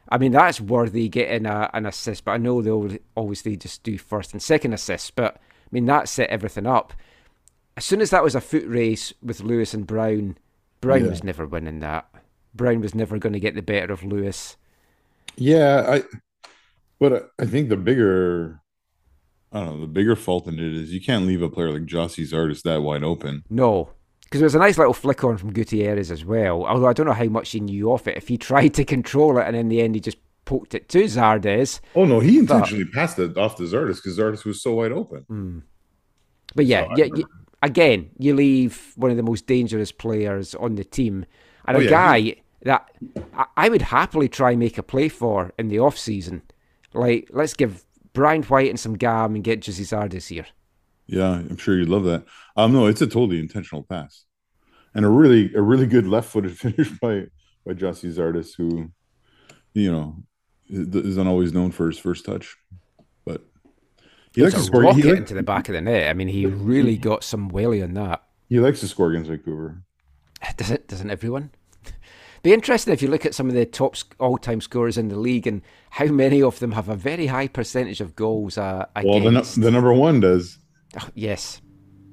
I 0.10 0.18
mean, 0.18 0.34
that's 0.34 0.60
worthy 0.62 1.08
getting 1.10 1.46
a, 1.46 1.70
an 1.74 1.86
assist, 1.86 2.26
but 2.26 2.32
I 2.32 2.38
know 2.38 2.62
they 2.62 3.00
obviously 3.18 3.56
just 3.58 3.84
do 3.84 3.98
first 3.98 4.34
and 4.34 4.42
second 4.42 4.74
assists. 4.74 5.10
But 5.12 5.36
I 5.38 5.68
mean, 5.72 5.86
that 5.86 6.10
set 6.10 6.30
everything 6.30 6.68
up. 6.68 6.94
As 7.78 7.86
soon 7.86 8.02
as 8.02 8.12
that 8.12 8.24
was 8.24 8.36
a 8.36 8.42
foot 8.42 8.66
race 8.68 9.14
with 9.24 9.42
Lewis 9.42 9.74
and 9.74 9.88
Brown, 9.88 10.38
Brown 10.82 11.06
Yeah. 11.06 11.10
was 11.10 11.24
never 11.24 11.46
winning 11.48 11.80
that. 11.80 12.08
Brown 12.54 12.82
was 12.82 12.94
never 12.94 13.18
going 13.18 13.34
to 13.34 13.40
get 13.40 13.56
the 13.56 13.62
better 13.64 13.92
of 13.94 14.04
Lewis. 14.04 14.58
Yeah, 15.36 15.84
I 15.88 16.04
but 17.00 17.14
I- 17.40 17.44
I 17.44 17.46
think 17.48 17.70
the 17.70 17.78
bigger 17.78 18.60
I 19.52 19.60
don't 19.64 19.76
know, 19.76 19.82
the 19.82 19.88
bigger 19.88 20.16
fault 20.16 20.48
in 20.48 20.56
it 20.56 20.74
is 20.74 20.94
you 20.94 21.02
can't 21.02 21.26
leave 21.28 21.42
a 21.42 21.50
player 21.50 21.72
like 21.72 21.86
Gyasi 21.86 22.24
Zardes 22.28 22.64
that 22.64 22.82
wide 22.82 23.04
open. 23.04 23.44
No, 23.50 23.90
because 24.34 24.40
there 24.40 24.48
was 24.48 24.56
a 24.56 24.60
nice 24.60 24.80
little 24.80 24.96
flick 24.96 25.24
on 25.24 25.38
from 25.38 25.54
Gutierrez 25.54 26.10
as 26.10 26.26
well. 26.26 26.66
Although 26.66 26.88
I 26.88 26.94
don't 26.94 27.06
know 27.06 27.14
how 27.14 27.26
much 27.26 27.52
he 27.52 27.60
knew 27.60 27.92
of 27.92 28.08
it. 28.08 28.18
If 28.18 28.30
he 28.30 28.38
tried 28.50 28.74
to 28.74 28.84
control 28.84 29.38
it 29.38 29.46
and 29.46 29.56
in 29.56 29.70
the 29.70 29.80
end 29.80 29.94
he 29.94 30.02
just 30.02 30.18
poked 30.44 30.74
it 30.74 30.90
to 30.90 31.04
Zardes. 31.04 31.82
Oh 31.94 32.06
no, 32.06 32.20
he 32.20 32.40
intentionally 32.40 32.86
passed 32.86 33.20
it 33.20 33.38
off 33.38 33.58
to 33.58 33.64
Zardes 33.64 33.98
because 33.98 34.18
Zardes 34.18 34.44
was 34.44 34.60
so 34.60 34.74
wide 34.74 34.92
open. 34.92 35.20
Hmm. 35.28 35.60
But 36.56 36.66
yeah, 36.66 36.86
So 36.88 36.96
yeah, 36.98 37.06
you, 37.14 37.26
again, 37.62 38.10
you 38.18 38.34
leave 38.34 38.94
one 38.96 39.12
of 39.12 39.18
the 39.18 39.24
most 39.24 39.46
dangerous 39.46 39.92
players 39.92 40.56
on 40.56 40.74
the 40.78 40.84
team 40.84 41.28
and 41.68 41.78
Oh, 41.78 41.80
a 41.80 41.84
yeah, 41.84 41.90
guy 41.92 42.36
that 42.64 42.90
I, 43.38 43.46
I 43.56 43.70
would 43.70 43.84
happily 43.84 44.30
try 44.30 44.50
and 44.50 44.60
make 44.60 44.80
a 44.80 44.84
play 44.84 45.10
for 45.10 45.54
in 45.60 45.68
the 45.68 45.78
off 45.78 45.96
season. 45.96 46.42
Like, 46.96 47.30
let's 47.32 47.54
give 47.54 47.86
Brian 48.14 48.42
White 48.42 48.72
and 48.72 48.80
some 48.80 48.96
gam 48.96 49.36
and 49.36 49.44
get 49.44 49.62
Gyasi 49.62 49.86
Zardes 49.86 50.30
here. 50.30 50.48
Yeah, 51.08 51.32
I'm 51.34 51.58
sure 51.58 51.78
you'd 51.78 51.90
love 51.90 52.04
that. 52.06 52.24
Um, 52.56 52.72
no, 52.74 52.88
it's 52.88 53.02
a 53.02 53.08
totally 53.08 53.40
intentional 53.40 53.84
pass, 53.84 54.24
and 54.96 55.06
a 55.06 55.10
really 55.10 55.54
a 55.54 55.62
really 55.62 55.86
good 55.86 56.08
left-footed 56.08 56.58
finish 56.58 56.90
by 57.00 57.26
by 57.66 57.74
Gyasi 57.74 58.12
Zardes, 58.14 58.56
who, 58.58 58.92
you 59.74 59.92
know, 59.92 60.16
is- 60.70 60.88
isn't 60.96 61.28
always 61.28 61.54
known 61.54 61.72
for 61.72 61.88
his 61.88 61.98
first 62.00 62.26
touch, 62.26 62.56
but 63.26 63.42
he 64.34 64.42
likes 64.44 64.54
It's 64.56 64.64
to 64.66 64.68
score. 64.68 64.94
He, 64.94 65.10
into 65.10 65.34
the 65.34 65.44
back 65.44 65.70
of 65.70 65.74
the 65.74 65.82
net. 65.82 66.10
I 66.10 66.14
mean, 66.14 66.28
he 66.30 66.46
really 66.46 66.98
got 66.98 67.24
some 67.24 67.50
welly 67.50 67.82
on 67.84 67.94
that. 67.96 68.24
he 68.50 68.60
likes 68.60 68.80
to 68.82 68.88
score 68.88 69.10
against 69.12 69.30
Vancouver. 69.30 69.84
Doesn't 70.58 70.88
doesn't 70.88 71.10
everyone? 71.12 71.52
Be 72.44 72.52
interesting 72.52 72.94
if 72.94 73.02
you 73.02 73.08
look 73.08 73.26
at 73.26 73.34
some 73.34 73.48
of 73.48 73.56
the 73.56 73.66
top 73.66 73.96
all-time 74.20 74.60
scorers 74.60 74.98
in 74.98 75.08
the 75.08 75.18
league 75.18 75.48
and 75.48 75.62
how 75.92 76.08
many 76.08 76.42
of 76.42 76.60
them 76.60 76.74
have 76.74 76.90
a 76.90 76.96
very 76.96 77.28
high 77.28 77.48
percentage 77.48 78.02
of 78.02 78.18
goals 78.18 78.58
uh, 78.58 78.86
Well, 79.02 79.22
the, 79.22 79.42
the 79.58 79.72
number 79.72 79.94
one 79.94 80.20
does. 80.20 80.58
Oh, 81.00 81.10
yes, 81.16 81.62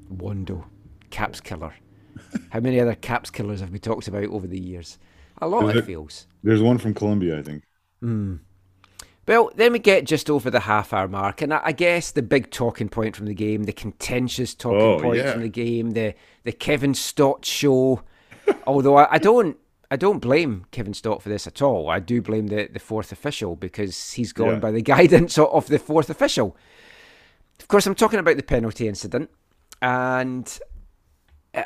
Wondo, 0.09 0.67
caps 1.11 1.41
killer. 1.41 1.75
how 2.51 2.61
many 2.61 2.81
other 2.81 2.95
caps 2.95 3.31
killers 3.31 3.61
have 3.61 3.71
we 3.71 3.79
talked 3.79 4.09
about 4.09 4.25
over 4.25 4.47
the 4.47 4.59
years? 4.61 4.99
A 5.43 5.49
lot, 5.49 5.69
Is 5.71 5.77
it 5.77 5.85
feels. 5.87 6.27
There's 6.43 6.63
one 6.63 6.79
from 6.79 6.95
Colombia, 6.95 7.39
I 7.39 7.43
think. 7.43 7.65
Hmm. 8.01 8.37
Well, 9.29 9.51
then 9.55 9.73
we 9.73 9.79
get 9.79 10.07
just 10.07 10.29
over 10.29 10.51
the 10.51 10.61
half 10.61 10.93
hour 10.93 11.07
mark, 11.07 11.41
and 11.41 11.55
I, 11.55 11.73
guess 11.73 12.11
the 12.11 12.23
big 12.23 12.51
talking 12.51 12.89
point 12.89 13.15
from 13.15 13.27
the 13.27 13.35
game, 13.35 13.65
the 13.65 13.73
contentious 13.73 14.55
talking 14.55 14.81
Oh, 14.81 14.99
point 15.01 15.19
yeah. 15.19 15.33
from 15.33 15.43
the 15.43 15.49
game, 15.49 15.93
the 15.93 16.15
the 16.43 16.53
Kevin 16.53 16.95
Stott 16.95 17.45
show. 17.45 18.03
Although 18.67 18.97
I, 18.97 19.15
I 19.15 19.19
don't 19.19 19.57
I 19.91 19.97
don't 19.97 20.19
blame 20.19 20.65
Kevin 20.73 20.95
Stott 20.95 21.23
for 21.23 21.29
this 21.29 21.47
at 21.47 21.63
all. 21.63 21.89
I 21.89 22.01
do 22.01 22.21
blame 22.21 22.49
the, 22.49 22.69
the 22.73 22.81
fourth 22.81 23.13
official 23.13 23.55
because 23.57 24.13
he's 24.13 24.33
gone 24.33 24.55
Yeah. 24.55 24.59
by 24.59 24.73
the 24.73 24.83
guidance 24.97 25.39
of, 25.39 25.49
of 25.51 25.67
the 25.69 25.79
fourth 25.79 26.11
official. 26.11 26.57
Of 27.61 27.69
course, 27.69 27.87
I'm 27.87 27.95
talking 27.95 28.19
about 28.19 28.37
the 28.37 28.43
penalty 28.43 28.89
incident, 28.89 29.31
and 29.83 30.59
uh, 31.55 31.63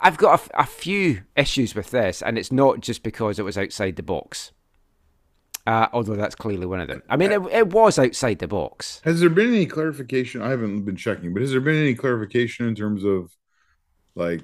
I've 0.00 0.16
got 0.16 0.48
a, 0.54 0.64
few 0.66 1.22
issues 1.36 1.74
with 1.74 1.90
this, 1.90 2.22
and 2.22 2.36
it's 2.38 2.50
not 2.50 2.80
just 2.80 3.02
because 3.02 3.38
it 3.38 3.44
was 3.44 3.56
outside 3.58 3.96
the 3.96 4.02
box. 4.02 4.52
Uh, 5.66 5.88
although 5.92 6.14
that's 6.14 6.36
clearly 6.36 6.64
one 6.64 6.80
of 6.80 6.86
them. 6.86 7.02
I 7.08 7.16
mean, 7.16 7.32
it, 7.32 7.42
it 7.50 7.68
was 7.68 7.98
outside 7.98 8.38
the 8.38 8.46
box. 8.46 9.00
Has 9.04 9.18
there 9.20 9.28
been 9.28 9.48
any 9.48 9.66
clarification? 9.66 10.40
I 10.40 10.50
haven't 10.50 10.82
been 10.84 10.94
checking, 10.96 11.32
but 11.32 11.42
has 11.42 11.50
there 11.50 11.60
been 11.60 11.74
any 11.76 11.94
clarification 11.94 12.68
in 12.68 12.74
terms 12.76 13.04
of 13.04 13.32
like 14.14 14.42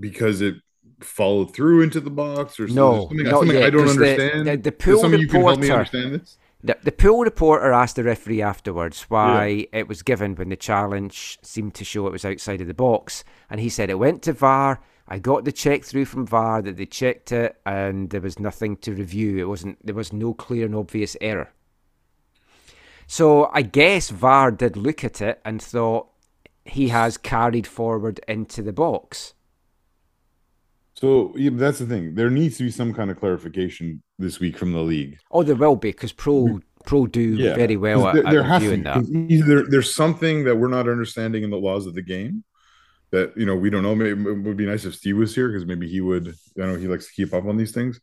because 0.00 0.40
it 0.40 0.54
followed 1.00 1.54
through 1.54 1.82
into 1.82 2.00
the 2.00 2.08
box 2.10 2.58
or 2.58 2.66
No, 2.68 3.00
something, 3.08 3.18
not 3.24 3.30
something 3.40 3.56
yet, 3.56 3.64
I 3.66 3.70
don't 3.70 3.88
understand? 3.88 4.46
the- 4.46 4.56
the 4.56 4.70
Is 4.70 4.76
pool 4.84 5.00
something 5.00 5.20
you 5.20 5.28
can 5.28 5.42
help 5.42 5.58
me 5.58 5.66
reporter- 5.68 5.78
understand 5.98 6.14
this? 6.14 6.38
The, 6.64 6.78
the 6.82 6.92
pool 6.92 7.24
reporter 7.24 7.72
asked 7.72 7.96
the 7.96 8.04
referee 8.04 8.40
afterwards 8.40 9.02
why 9.08 9.66
it 9.72 9.88
was 9.88 10.02
given 10.02 10.36
when 10.36 10.48
the 10.48 10.56
challenge 10.56 11.38
seemed 11.42 11.74
to 11.74 11.84
show 11.84 12.06
it 12.06 12.12
was 12.12 12.24
outside 12.24 12.60
of 12.60 12.68
the 12.68 12.74
box, 12.74 13.24
and 13.50 13.60
he 13.60 13.68
said 13.68 13.90
it 13.90 13.98
went 13.98 14.22
to 14.22 14.32
VAR. 14.32 14.80
I 15.08 15.18
got 15.18 15.44
the 15.44 15.50
check 15.50 15.82
through 15.84 16.04
from 16.04 16.24
VAR 16.24 16.62
that 16.62 16.76
they 16.76 16.86
checked 16.86 17.32
it, 17.32 17.60
and 17.66 18.10
there 18.10 18.20
was 18.20 18.38
nothing 18.38 18.76
to 18.78 18.94
review. 18.94 19.38
It 19.38 19.48
wasn't 19.48 19.84
there 19.84 19.94
was 19.94 20.12
no 20.12 20.34
clear 20.34 20.66
and 20.66 20.76
obvious 20.76 21.16
error. 21.20 21.52
So 23.08 23.50
I 23.52 23.62
guess 23.62 24.10
VAR 24.10 24.52
did 24.52 24.76
look 24.76 25.02
at 25.02 25.20
it 25.20 25.40
and 25.44 25.60
thought 25.60 26.08
he 26.64 26.88
has 26.88 27.18
carried 27.18 27.66
forward 27.66 28.20
into 28.28 28.62
the 28.62 28.72
box. 28.72 29.34
So 31.02 31.32
yeah, 31.34 31.50
that's 31.54 31.80
the 31.80 31.86
thing. 31.86 32.14
There 32.14 32.30
needs 32.30 32.58
to 32.58 32.62
be 32.62 32.70
some 32.70 32.94
kind 32.94 33.10
of 33.10 33.18
clarification 33.18 34.04
this 34.20 34.38
week 34.38 34.56
from 34.56 34.72
the 34.72 34.82
league. 34.82 35.18
Oh, 35.32 35.42
there 35.42 35.56
will 35.56 35.74
be 35.74 35.90
because 35.90 36.12
pro 36.12 36.60
pro 36.86 37.08
do 37.08 37.36
very 37.38 37.76
well 37.76 38.06
at, 38.06 38.24
there, 38.24 38.38
at 38.38 38.46
has 38.46 38.62
to 38.62 39.02
be. 39.10 39.34
Either 39.34 39.64
there's 39.64 39.92
something 39.92 40.44
that 40.44 40.54
we're 40.54 40.68
not 40.68 40.88
understanding 40.88 41.42
in 41.42 41.50
the 41.50 41.56
laws 41.56 41.88
of 41.88 41.94
the 41.94 42.02
game 42.02 42.44
that 43.10 43.36
you 43.36 43.44
know 43.44 43.56
we 43.56 43.68
don't 43.68 43.82
know. 43.82 43.96
Maybe 43.96 44.10
it 44.10 44.44
would 44.44 44.56
be 44.56 44.64
nice 44.64 44.84
if 44.84 44.94
Steve 44.94 45.16
was 45.16 45.34
here 45.34 45.48
because 45.48 45.66
maybe 45.66 45.88
he 45.88 46.00
would. 46.00 46.36
I 46.56 46.66
know 46.66 46.76
he 46.76 46.86
likes 46.86 47.08
to 47.08 47.12
keep 47.12 47.34
up 47.34 47.46
on 47.46 47.56
these 47.56 47.72
things, 47.72 48.00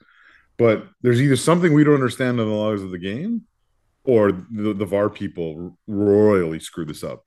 but 0.57 0.85
there's 1.01 1.21
either 1.21 1.37
something 1.37 1.71
we 1.71 1.85
don't 1.85 1.93
understand 1.93 2.37
in 2.37 2.49
the 2.49 2.53
laws 2.53 2.83
of 2.83 2.91
the 2.91 2.99
game, 2.99 3.43
or 4.03 4.33
the, 4.33 4.73
the 4.73 4.85
VAR 4.85 5.09
people 5.09 5.77
royally 5.87 6.59
screw 6.59 6.83
this 6.83 7.05
up. 7.05 7.23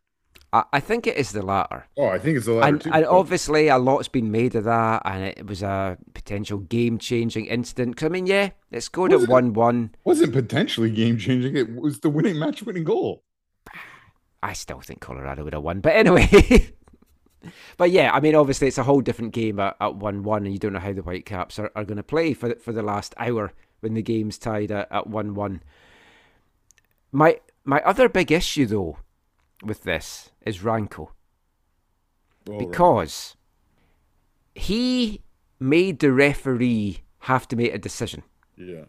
I, 0.53 0.64
I 0.74 0.80
think 0.80 1.07
it 1.07 1.16
is 1.16 1.32
the 1.32 1.42
latter. 1.42 1.86
Oh, 1.96 2.07
I 2.09 2.18
think 2.18 2.36
it's 2.36 2.46
the 2.46 2.53
latter 2.53 2.68
and, 2.74 2.80
too. 2.80 2.90
and 2.92 3.07
obviously 3.07 3.68
a 3.68 3.78
lot's 3.78 4.09
been 4.09 4.30
made 4.30 4.55
of 4.55 4.64
that, 4.64 5.03
and 5.05 5.24
it 5.24 5.46
was 5.46 5.62
a 5.62 5.96
potential 6.14 6.59
game-changing 6.59 7.46
incident. 7.46 7.96
'Cause, 7.96 8.07
I 8.07 8.09
mean, 8.11 8.26
yeah, 8.26 8.50
it 8.70 8.82
scored 8.82 9.12
Was 9.12 9.22
at 9.24 9.28
it? 9.28 9.32
one-one. 9.32 9.94
wasn't 10.05 10.32
potentially 10.32 10.90
game 10.90 11.18
changing. 11.18 11.57
It 11.57 11.74
was 11.76 12.00
the 12.00 12.11
winning 12.11 12.38
match 12.38 12.62
winning 12.62 12.84
goal. 12.84 13.22
I 14.42 14.53
still 14.55 14.80
think 14.80 15.00
Colorado 15.00 15.44
would 15.44 15.53
have 15.55 15.62
won, 15.62 15.80
but 15.80 15.94
anyway. 15.94 16.72
but 17.76 17.90
yeah, 17.90 18.11
I 18.12 18.20
mean, 18.20 18.34
obviously 18.34 18.68
it's 18.68 18.78
a 18.78 18.82
whole 18.82 19.00
different 19.00 19.32
game 19.32 19.59
at, 19.61 19.76
at 19.80 19.94
one-one, 19.96 20.44
and 20.44 20.53
you 20.53 20.59
don't 20.59 20.72
know 20.72 20.80
how 20.80 20.92
the 20.92 21.03
Whitecaps 21.03 21.59
are, 21.59 21.70
are 21.76 21.84
going 21.84 21.96
to 21.96 22.03
play 22.03 22.34
for 22.34 22.48
the, 22.48 22.57
for 22.57 22.72
the 22.72 22.82
last 22.82 23.14
hour 23.18 23.53
when 23.80 23.94
the 23.94 24.03
game's 24.03 24.38
tied 24.38 24.70
at, 24.70 24.88
at 24.90 25.07
one-one. 25.07 25.62
My 27.11 27.40
my 27.64 27.80
other 27.82 28.09
big 28.09 28.32
issue 28.32 28.66
though 28.66 28.98
with 29.62 29.82
this 29.84 30.30
is 30.44 30.58
Ranko. 30.58 31.08
Because 32.44 33.36
he 34.54 35.22
made 35.60 36.00
the 36.00 36.12
referee 36.12 37.02
have 37.20 37.46
to 37.48 37.56
make 37.56 37.72
a 37.72 37.78
decision. 37.78 38.22
yeah. 38.56 38.84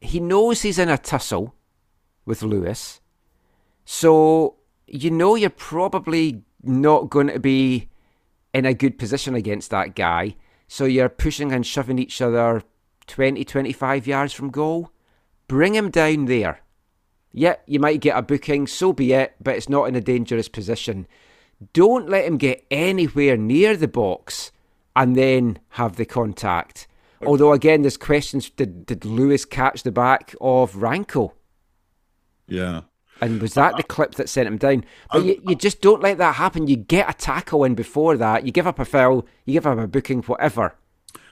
He 0.00 0.20
knows 0.20 0.60
he's 0.60 0.78
in 0.78 0.90
a 0.90 0.98
tussle 0.98 1.54
with 2.26 2.42
Lewis, 2.42 3.00
so 3.86 4.56
you 4.86 5.10
know 5.10 5.34
you're 5.34 5.48
probably 5.48 6.42
not 6.62 7.08
going 7.08 7.28
to 7.28 7.40
be 7.40 7.88
in 8.52 8.66
a 8.66 8.74
good 8.74 8.98
position 8.98 9.34
against 9.34 9.70
that 9.70 9.94
guy. 9.94 10.36
So 10.68 10.84
you're 10.84 11.08
pushing 11.08 11.52
and 11.52 11.66
shoving 11.66 11.98
each 11.98 12.20
other 12.20 12.62
20, 13.06 13.44
25 13.44 14.06
yards 14.06 14.34
from 14.34 14.50
goal. 14.50 14.90
Bring 15.48 15.74
him 15.74 15.90
down 15.90 16.26
there. 16.26 16.60
Yeah, 17.36 17.56
you 17.66 17.80
might 17.80 18.00
get 18.00 18.16
a 18.16 18.22
booking, 18.22 18.68
so 18.68 18.92
be 18.92 19.12
it, 19.12 19.34
but 19.42 19.56
it's 19.56 19.68
not 19.68 19.88
in 19.88 19.96
a 19.96 20.00
dangerous 20.00 20.48
position. 20.48 21.08
Don't 21.72 22.08
let 22.08 22.24
him 22.24 22.36
get 22.36 22.64
anywhere 22.70 23.36
near 23.36 23.76
the 23.76 23.88
box 23.88 24.52
and 24.94 25.16
then 25.16 25.58
have 25.70 25.96
the 25.96 26.04
contact. 26.04 26.86
Although, 27.26 27.52
again, 27.52 27.82
there's 27.82 27.96
questions 27.96 28.50
did, 28.50 28.86
did 28.86 29.04
Lewis 29.04 29.44
catch 29.44 29.82
the 29.82 29.90
back 29.90 30.36
of 30.40 30.74
Ranko? 30.74 31.32
Yeah. 32.46 32.82
And 33.20 33.40
was 33.40 33.54
that 33.54 33.76
the 33.76 33.82
clip 33.82 34.14
that 34.14 34.28
sent 34.28 34.46
him 34.46 34.58
down? 34.58 34.84
But 35.10 35.24
you, 35.24 35.40
you 35.48 35.56
just 35.56 35.80
don't 35.80 36.02
let 36.02 36.18
that 36.18 36.36
happen. 36.36 36.68
You 36.68 36.76
get 36.76 37.08
a 37.08 37.14
tackle 37.14 37.64
in 37.64 37.74
before 37.74 38.16
that. 38.16 38.44
You 38.46 38.52
give 38.52 38.66
up 38.66 38.78
a 38.78 38.84
foul, 38.84 39.26
you 39.44 39.54
give 39.54 39.66
up 39.66 39.78
a 39.78 39.88
booking, 39.88 40.22
whatever. 40.22 40.76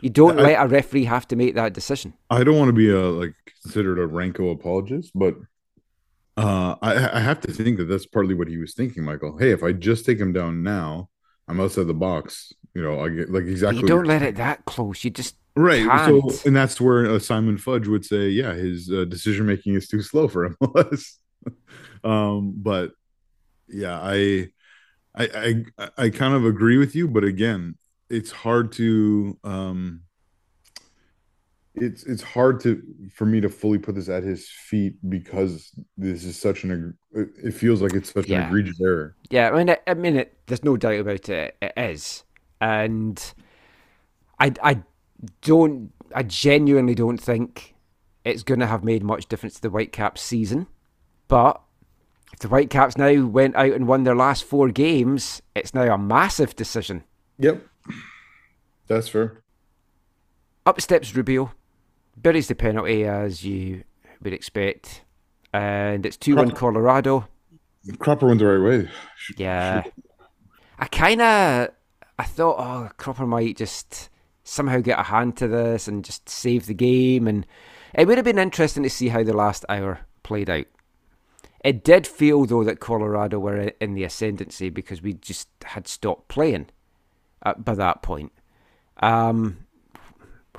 You 0.01 0.11
don't 0.11 0.41
I- 0.41 0.43
let 0.43 0.65
a 0.65 0.67
referee 0.67 1.05
have 1.05 1.29
to 1.29 1.37
make 1.37 1.55
that 1.55 1.75
decision. 1.75 2.15
I 2.31 2.43
don't 2.43 2.59
want 2.59 2.71
to 2.71 2.73
be 2.73 2.91
a 2.91 3.03
like 3.03 3.35
considered 3.63 3.99
a 3.99 4.07
Ranko 4.07 4.53
apologist, 4.53 5.13
but 5.15 5.37
uh, 6.43 6.77
I, 6.83 7.19
I 7.19 7.21
have 7.21 7.41
to 7.43 7.53
think 7.53 7.79
that 7.79 7.85
that's 7.85 8.07
partly 8.07 8.35
what 8.35 8.49
he 8.49 8.59
was 8.59 8.75
thinking, 8.75 9.05
Michael. 9.05 9.39
Hey, 9.39 9.51
if 9.51 9.63
I 9.63 9.73
just 9.73 10.05
take 10.05 10.19
him 10.19 10.33
down 10.33 10.63
now, 10.63 11.09
I'm 11.49 11.61
outside 11.61 11.87
the 11.87 11.95
box. 11.95 12.53
You 12.75 12.83
know, 12.83 13.01
I 13.01 13.09
get 13.11 13.31
like 13.31 13.45
exactly. 13.45 13.81
you 13.81 13.87
don't 13.87 14.07
let 14.07 14.23
it 14.23 14.37
that 14.37 14.65
close. 14.65 15.05
You 15.05 15.11
just 15.11 15.37
right. 15.55 15.87
can't. 15.87 16.33
So, 16.33 16.49
and 16.49 16.57
that's 16.57 16.81
where 16.81 17.07
uh, 17.07 17.19
Simon 17.19 17.59
Fudge 17.59 17.87
would 17.87 18.05
say, 18.05 18.29
yeah, 18.29 18.55
his 18.55 18.91
uh, 18.91 19.05
decision 19.05 19.47
making 19.47 19.75
is 19.75 19.89
too 19.89 20.03
slow 20.03 20.27
for 20.29 20.49
MLS. 20.49 21.19
um, 22.05 22.55
but 22.57 22.93
yeah, 23.69 24.01
I, 24.01 24.49
I, 25.15 25.65
I, 25.79 25.89
I 25.99 26.11
kind 26.11 26.35
of 26.35 26.45
agree 26.45 26.79
with 26.79 26.97
you, 26.97 27.09
but 27.09 27.25
again, 27.25 27.77
it's 28.09 28.31
hard 28.31 28.73
to, 28.73 29.39
um, 29.45 30.03
it's 31.75 32.05
it's 32.05 32.23
hard 32.23 32.61
to 32.61 32.83
for 33.15 33.25
me 33.25 33.41
to 33.41 33.49
fully 33.49 33.79
put 33.79 33.95
this 33.95 34.09
at 34.09 34.23
his 34.23 34.49
feet 34.49 34.95
because 35.09 35.73
this 35.97 36.25
is 36.25 36.39
such 36.39 36.65
an 36.65 36.97
it 37.15 37.53
feels 37.53 37.81
like 37.81 37.95
it's 37.95 38.13
such 38.13 38.29
an 38.29 38.43
egregious 38.43 38.81
error. 38.81 39.17
Yeah, 39.31 39.51
I 39.51 39.59
mean, 39.59 39.69
it, 39.71 39.83
I 39.87 39.95
mean, 39.95 40.17
it, 40.17 40.37
there's 40.47 40.65
no 40.65 40.77
doubt 40.77 41.01
about 41.01 41.29
it. 41.29 41.57
It 41.61 41.73
is, 41.77 42.25
and 42.61 43.35
I, 44.39 44.53
I 44.63 44.83
don't, 45.41 45.93
I 46.15 46.23
genuinely 46.25 46.95
don't 46.95 47.19
think 47.19 47.75
it's 48.25 48.43
going 48.43 48.61
to 48.61 48.67
have 48.67 48.85
made 48.85 49.03
much 49.03 49.27
difference 49.27 49.55
to 49.55 49.63
the 49.63 49.71
Whitecaps 49.71 50.21
season. 50.21 50.67
But 51.29 51.61
if 52.33 52.41
the 52.41 52.49
Whitecaps 52.49 52.97
now 52.97 53.27
went 53.27 53.57
out 53.57 53.73
and 53.73 53.87
won 53.87 54.05
their 54.05 54.17
last 54.17 54.45
four 54.45 54.69
games, 54.71 55.43
it's 55.55 55.75
now 55.75 55.95
a 55.95 55.99
massive 55.99 56.57
decision. 56.57 57.05
Yep, 57.39 57.67
that's 58.89 59.09
fair. 59.09 59.43
Up 60.67 60.81
steps 60.81 61.15
Rubio, 61.15 61.53
buries 62.17 62.49
the 62.49 62.55
penalty 62.55 63.05
as 63.05 63.45
you 63.45 63.85
would 64.23 64.33
expect, 64.33 65.05
and 65.53 66.07
it's 66.07 66.17
two 66.17 66.37
one 66.37 66.51
Colorado. 66.51 67.29
Cropper 67.99 68.27
went 68.27 68.39
the 68.39 68.47
right 68.47 68.83
way. 68.83 68.91
Yeah. 69.37 69.83
I 70.79 70.87
kind 70.87 71.21
of, 71.21 71.69
I 72.19 72.25
thought, 72.25 72.57
oh, 72.59 72.91
Cropper 72.97 73.27
might 73.27 73.57
just 73.57 74.09
somehow 74.45 74.81
get 74.81 74.99
a 74.99 75.05
hand 75.05 75.37
to 75.37 75.49
this 75.49 75.89
and 75.89 76.05
just 76.05 76.29
save 76.29 76.67
the 76.67 76.75
game, 76.75 77.27
and 77.27 77.47
it 77.95 78.07
would 78.07 78.19
have 78.19 78.25
been 78.25 78.39
interesting 78.39 78.83
to 78.83 78.91
see 78.91 79.09
how 79.09 79.23
the 79.23 79.33
last 79.33 79.65
hour 79.69 80.01
played 80.23 80.51
out. 80.51 80.67
It 81.65 81.85
did 81.85 82.07
feel 82.07 82.45
though 82.45 82.65
that 82.65 82.81
Colorado 82.81 83.39
were 83.39 83.73
in 83.81 83.95
the 83.95 84.05
ascendancy 84.05 84.69
because 84.69 85.01
we 85.01 85.15
just 85.15 85.49
had 85.65 85.87
stopped 85.87 86.29
playing 86.29 86.69
by 87.57 87.75
that 87.75 88.03
point. 88.03 88.33
Um, 88.99 89.62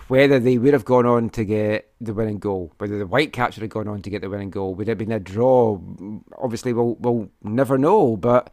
whether 0.07 0.39
they 0.39 0.57
would 0.57 0.73
have 0.73 0.85
gone 0.85 1.05
on 1.05 1.29
to 1.31 1.45
get 1.45 1.91
the 2.01 2.13
winning 2.13 2.39
goal, 2.39 2.73
whether 2.77 2.97
the 2.97 3.05
Whitecaps 3.05 3.55
would 3.55 3.61
have 3.63 3.69
gone 3.69 3.87
on 3.87 4.01
to 4.01 4.09
get 4.09 4.21
the 4.21 4.29
winning 4.29 4.49
goal, 4.49 4.75
would 4.75 4.87
it 4.87 4.91
have 4.91 4.97
been 4.97 5.11
a 5.11 5.19
draw? 5.19 5.79
Obviously, 6.37 6.73
we'll 6.73 6.95
we'll 6.95 7.29
never 7.43 7.77
know. 7.77 8.17
But 8.17 8.51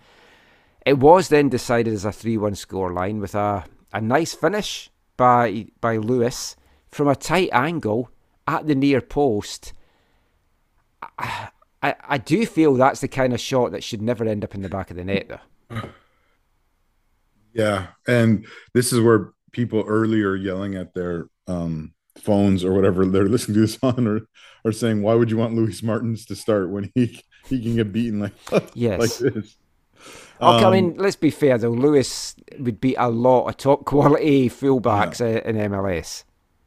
it 0.86 0.98
was 0.98 1.28
then 1.28 1.48
decided 1.48 1.92
as 1.92 2.04
a 2.04 2.12
three-one 2.12 2.52
scoreline 2.52 3.20
with 3.20 3.34
a, 3.34 3.64
a 3.92 4.00
nice 4.00 4.34
finish 4.34 4.90
by 5.16 5.66
by 5.80 5.96
Lewis 5.96 6.56
from 6.88 7.08
a 7.08 7.16
tight 7.16 7.50
angle 7.52 8.10
at 8.46 8.66
the 8.66 8.74
near 8.74 9.00
post. 9.00 9.72
I, 11.18 11.48
I, 11.82 11.94
I 12.02 12.18
do 12.18 12.44
feel 12.46 12.74
that's 12.74 13.00
the 13.00 13.08
kind 13.08 13.32
of 13.32 13.40
shot 13.40 13.72
that 13.72 13.82
should 13.82 14.02
never 14.02 14.24
end 14.24 14.44
up 14.44 14.54
in 14.54 14.62
the 14.62 14.68
back 14.68 14.90
of 14.90 14.96
the 14.96 15.04
net, 15.04 15.28
though. 15.28 15.80
Yeah, 17.52 17.88
and 18.06 18.46
this 18.74 18.92
is 18.92 19.00
where 19.00 19.32
people 19.52 19.84
earlier 19.86 20.36
yelling 20.36 20.74
at 20.76 20.94
their 20.94 21.26
um, 21.46 21.94
phones 22.18 22.64
or 22.64 22.72
whatever 22.74 23.06
they're 23.06 23.28
listening 23.28 23.54
to 23.56 23.60
this 23.62 23.78
on 23.84 24.06
or 24.06 24.20
are 24.64 24.72
saying, 24.72 25.02
"Why 25.02 25.14
would 25.14 25.30
you 25.30 25.36
want 25.38 25.54
Luis 25.54 25.82
Martins 25.82 26.26
to 26.26 26.36
start 26.36 26.70
when 26.70 26.90
he 26.94 27.20
he 27.48 27.62
can 27.62 27.76
get 27.76 27.92
beaten 27.92 28.20
like 28.20 28.34
Yes. 28.74 28.98
like 28.98 29.34
this?" 29.34 29.56
Okay, 30.42 30.64
I 30.64 30.70
Um, 30.70 30.70
mean, 30.70 30.94
let's 30.96 31.16
be 31.16 31.30
fair 31.30 31.58
though. 31.58 31.70
Lewis 31.70 32.34
would 32.58 32.80
beat 32.80 32.96
a 32.98 33.10
lot 33.10 33.46
of 33.48 33.56
top 33.56 33.84
quality 33.84 34.48
fullbacks 34.48 35.20
uh 35.20 35.42
in 35.48 35.56
MLS, 35.56 36.24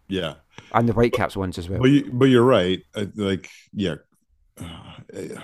yeah, 0.07 0.35
and 0.73 0.87
the 0.89 0.93
Whitecaps 0.93 1.35
ones 1.37 1.57
as 1.57 1.69
well. 1.69 1.81
but 1.81 1.89
you, 1.89 2.09
but 2.11 2.25
you're 2.25 2.43
right. 2.43 2.81
Uh, 2.95 3.05
Like, 3.15 3.49
yeah, 3.73 3.95
uh, 4.59 5.39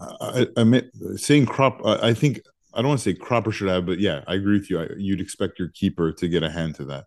I, 0.00 0.46
I 0.56 0.64
mean, 0.64 0.90
saying 1.16 1.46
crop. 1.46 1.80
I 1.84 2.08
I 2.08 2.14
think 2.14 2.40
I 2.74 2.82
don't 2.82 2.88
want 2.90 3.00
to 3.00 3.04
say 3.04 3.14
Cropper 3.14 3.50
should 3.52 3.68
have, 3.68 3.86
but 3.86 3.98
yeah, 3.98 4.22
I 4.26 4.34
agree 4.34 4.58
with 4.58 4.70
you. 4.70 4.80
I, 4.80 4.86
you'd 4.96 5.20
expect 5.20 5.58
your 5.58 5.68
keeper 5.68 6.12
to 6.12 6.28
get 6.28 6.42
a 6.42 6.50
hand 6.50 6.74
to 6.76 6.84
that. 6.86 7.06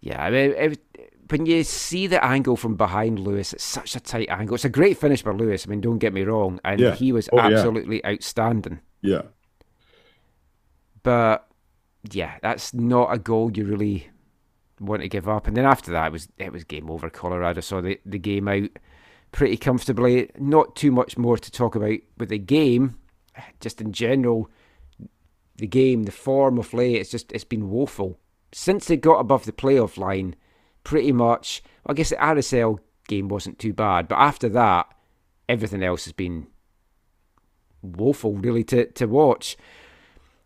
Yeah, 0.00 0.22
I 0.24 0.30
mean, 0.30 0.52
it, 0.56 0.80
when 1.28 1.44
you 1.46 1.64
see 1.64 2.06
the 2.06 2.24
angle 2.24 2.56
from 2.56 2.76
behind 2.76 3.18
Lewis, 3.18 3.52
it's 3.52 3.64
such 3.64 3.94
a 3.96 4.00
tight 4.00 4.28
angle. 4.30 4.54
It's 4.54 4.64
a 4.64 4.68
great 4.70 4.96
finish 4.96 5.22
by 5.22 5.32
Lewis. 5.32 5.66
I 5.66 5.70
mean, 5.70 5.80
don't 5.80 5.98
get 5.98 6.12
me 6.14 6.22
wrong, 6.22 6.60
and 6.64 6.80
Yeah. 6.80 6.94
he 6.94 7.12
was 7.12 7.28
Oh, 7.32 7.36
yeah. 7.36 7.56
absolutely 7.56 8.04
outstanding. 8.06 8.80
Yeah, 9.02 9.22
But 11.02 11.46
yeah, 12.10 12.38
that's 12.42 12.74
not 12.74 13.12
a 13.12 13.18
goal 13.18 13.50
you 13.54 13.64
really 13.64 14.08
want 14.80 15.02
to 15.02 15.08
give 15.08 15.28
up. 15.28 15.46
And 15.46 15.56
then 15.56 15.64
after 15.64 15.90
that, 15.92 16.06
it 16.06 16.12
was 16.12 16.28
it 16.38 16.52
was 16.52 16.64
game 16.64 16.90
over. 16.90 17.10
Colorado 17.10 17.60
saw 17.60 17.80
the, 17.80 17.98
the 18.06 18.18
game 18.18 18.48
out 18.48 18.70
pretty 19.32 19.56
comfortably. 19.56 20.30
Not 20.38 20.76
too 20.76 20.90
much 20.92 21.16
more 21.18 21.36
to 21.38 21.50
talk 21.50 21.74
about 21.74 21.98
with 22.16 22.28
the 22.28 22.38
game. 22.38 22.97
Just 23.60 23.80
in 23.80 23.92
general, 23.92 24.50
the 25.56 25.66
game, 25.66 26.04
the 26.04 26.12
form 26.12 26.58
of 26.58 26.72
late, 26.72 26.96
it's 26.96 27.10
just 27.10 27.32
it's 27.32 27.44
been 27.44 27.70
woeful 27.70 28.18
since 28.52 28.86
they 28.86 28.96
got 28.96 29.18
above 29.18 29.44
the 29.44 29.52
playoff 29.52 29.98
line. 29.98 30.34
Pretty 30.84 31.12
much, 31.12 31.62
I 31.86 31.92
guess 31.92 32.10
the 32.10 32.16
RSL 32.16 32.78
game 33.08 33.28
wasn't 33.28 33.58
too 33.58 33.72
bad, 33.72 34.08
but 34.08 34.16
after 34.16 34.48
that, 34.50 34.86
everything 35.48 35.82
else 35.82 36.04
has 36.04 36.12
been 36.12 36.46
woeful, 37.82 38.34
really, 38.34 38.64
to 38.64 38.86
to 38.86 39.06
watch. 39.06 39.56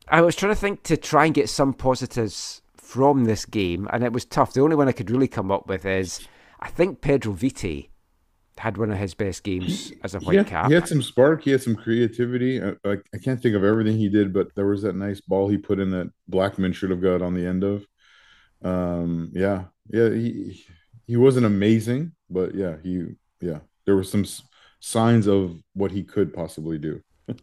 I 0.08 0.20
was 0.20 0.34
trying 0.34 0.52
to 0.52 0.60
think 0.60 0.82
to 0.84 0.96
try 0.96 1.26
and 1.26 1.34
get 1.34 1.48
some 1.48 1.74
positives 1.74 2.62
from 2.76 3.24
this 3.24 3.46
game, 3.46 3.88
and 3.92 4.02
it 4.02 4.12
was 4.12 4.24
tough. 4.24 4.52
The 4.52 4.62
only 4.62 4.76
one 4.76 4.88
I 4.88 4.92
could 4.92 5.10
really 5.10 5.28
come 5.28 5.50
up 5.50 5.68
with 5.68 5.86
is 5.86 6.26
I 6.60 6.68
think 6.68 7.00
Pedro 7.00 7.32
Vite 7.32 7.90
had 8.58 8.76
one 8.76 8.90
of 8.90 8.98
his 8.98 9.14
best 9.14 9.42
games 9.42 9.92
as 10.04 10.14
a 10.14 10.20
white 10.20 10.38
had, 10.38 10.46
cap. 10.46 10.68
he 10.68 10.74
had 10.74 10.88
some 10.88 11.02
spark. 11.02 11.42
He 11.42 11.50
had 11.50 11.62
some 11.62 11.74
creativity. 11.74 12.62
I, 12.62 12.70
I, 12.84 12.96
I 13.14 13.18
can't 13.22 13.40
think 13.40 13.54
of 13.54 13.64
everything 13.64 13.96
he 13.96 14.08
did, 14.08 14.32
but 14.32 14.54
there 14.54 14.66
was 14.66 14.82
that 14.82 14.94
nice 14.94 15.20
ball 15.20 15.48
he 15.48 15.56
put 15.56 15.78
in 15.78 15.90
that 15.90 16.10
Blackman 16.28 16.72
should 16.72 16.90
have 16.90 17.02
got 17.02 17.22
on 17.22 17.34
the 17.34 17.46
end 17.46 17.64
of. 17.64 17.86
Um, 18.62 19.30
yeah, 19.32 19.64
yeah. 19.88 20.10
He 20.10 20.64
he 21.06 21.16
wasn't 21.16 21.46
amazing, 21.46 22.12
but 22.30 22.54
yeah, 22.54 22.76
he 22.82 23.06
yeah. 23.40 23.60
There 23.84 23.96
were 23.96 24.04
some 24.04 24.22
s- 24.22 24.42
signs 24.80 25.26
of 25.26 25.60
what 25.74 25.90
he 25.90 26.02
could 26.02 26.32
possibly 26.32 26.78
do. 26.78 27.02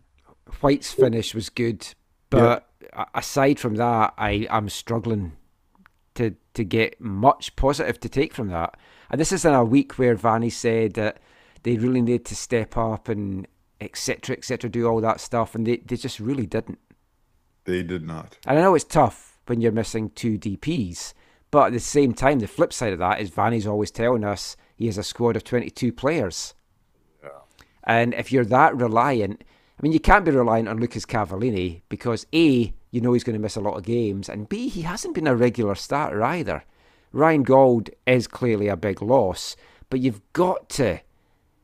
White's 0.61 0.93
finish 0.93 1.35
was 1.35 1.49
good, 1.49 1.85
but 2.29 2.69
a 2.93 3.05
aside 3.15 3.59
from 3.59 3.75
that, 3.75 4.13
I 4.17 4.47
am 4.49 4.69
struggling 4.69 5.33
to 6.15 6.35
to 6.53 6.63
get 6.63 6.99
much 7.01 7.55
positive 7.55 7.99
to 8.01 8.09
take 8.09 8.33
from 8.33 8.49
that. 8.49 8.77
And 9.09 9.19
this 9.19 9.31
is 9.31 9.45
in 9.45 9.53
a 9.53 9.63
week 9.63 9.97
where 9.97 10.15
Vanni 10.15 10.49
said 10.49 10.93
that 10.93 11.17
they 11.63 11.77
really 11.77 12.01
need 12.01 12.25
to 12.25 12.35
step 12.35 12.77
up 12.77 13.09
and 13.09 13.47
etc. 13.81 14.35
etc. 14.35 14.69
do 14.69 14.87
all 14.87 15.01
that 15.01 15.19
stuff, 15.19 15.55
and 15.55 15.65
they, 15.65 15.77
they 15.77 15.95
just 15.95 16.19
really 16.19 16.45
didn't. 16.45 16.79
They 17.65 17.83
did 17.83 18.05
not. 18.05 18.37
And 18.45 18.57
I 18.57 18.61
know 18.61 18.75
it's 18.75 18.83
tough 18.83 19.39
when 19.47 19.61
you're 19.61 19.71
missing 19.71 20.09
two 20.11 20.37
DPs, 20.37 21.13
but 21.51 21.67
at 21.67 21.73
the 21.73 21.79
same 21.79 22.13
time, 22.13 22.39
the 22.39 22.47
flip 22.47 22.73
side 22.73 22.93
of 22.93 22.99
that 22.99 23.19
is 23.19 23.29
Vanni's 23.29 23.67
always 23.67 23.91
telling 23.91 24.23
us 24.23 24.55
he 24.75 24.85
has 24.85 24.97
a 24.97 25.03
squad 25.03 25.35
of 25.35 25.43
22 25.43 25.91
players. 25.91 26.53
And 27.83 28.13
if 28.13 28.31
you're 28.31 28.45
that 28.45 28.75
reliant, 28.75 29.43
I 29.79 29.81
mean, 29.81 29.93
you 29.93 29.99
can't 29.99 30.25
be 30.25 30.31
reliant 30.31 30.67
on 30.67 30.79
Lucas 30.79 31.05
Cavallini 31.05 31.81
because 31.89 32.27
A, 32.33 32.73
you 32.91 33.01
know 33.01 33.13
he's 33.13 33.23
going 33.23 33.35
to 33.35 33.41
miss 33.41 33.55
a 33.55 33.61
lot 33.61 33.77
of 33.77 33.83
games, 33.83 34.29
and 34.29 34.49
B, 34.49 34.67
he 34.67 34.81
hasn't 34.81 35.15
been 35.15 35.27
a 35.27 35.35
regular 35.35 35.75
starter 35.75 36.21
either. 36.23 36.63
Ryan 37.11 37.43
Gauld 37.43 37.95
is 38.05 38.27
clearly 38.27 38.67
a 38.67 38.77
big 38.77 39.01
loss, 39.01 39.55
but 39.89 39.99
you've 39.99 40.21
got 40.33 40.69
to 40.69 40.99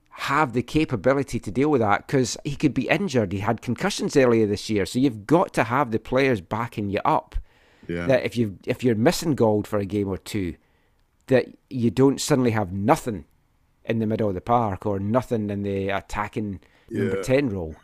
have 0.09 0.53
the 0.53 0.63
capability 0.63 1.39
to 1.39 1.51
deal 1.51 1.69
with 1.69 1.81
that 1.81 2.07
because 2.07 2.37
he 2.45 2.55
could 2.55 2.73
be 2.73 2.87
injured. 2.87 3.33
He 3.33 3.39
had 3.39 3.61
concussions 3.61 4.15
earlier 4.15 4.47
this 4.47 4.69
year, 4.69 4.85
so 4.85 4.97
you've 4.97 5.27
got 5.27 5.53
to 5.53 5.65
have 5.65 5.91
the 5.91 5.99
players 5.99 6.41
backing 6.41 6.89
you 6.89 7.01
up. 7.03 7.35
Yeah. 7.87 8.07
That 8.07 8.23
if 8.23 8.35
you 8.35 8.57
if 8.65 8.83
you're 8.83 8.95
missing 8.95 9.35
Gauld 9.35 9.67
for 9.67 9.77
a 9.77 9.85
game 9.85 10.07
or 10.07 10.17
two, 10.17 10.55
that 11.27 11.47
you 11.69 11.91
don't 11.91 12.19
suddenly 12.19 12.51
have 12.51 12.71
nothing 12.71 13.25
in 13.83 13.99
the 13.99 14.07
middle 14.07 14.29
of 14.29 14.35
the 14.35 14.41
park 14.41 14.85
or 14.85 14.99
nothing 14.99 15.49
in 15.49 15.61
the 15.61 15.89
attacking 15.89 16.61
number 16.89 17.21
ten 17.21 17.49
role. 17.49 17.75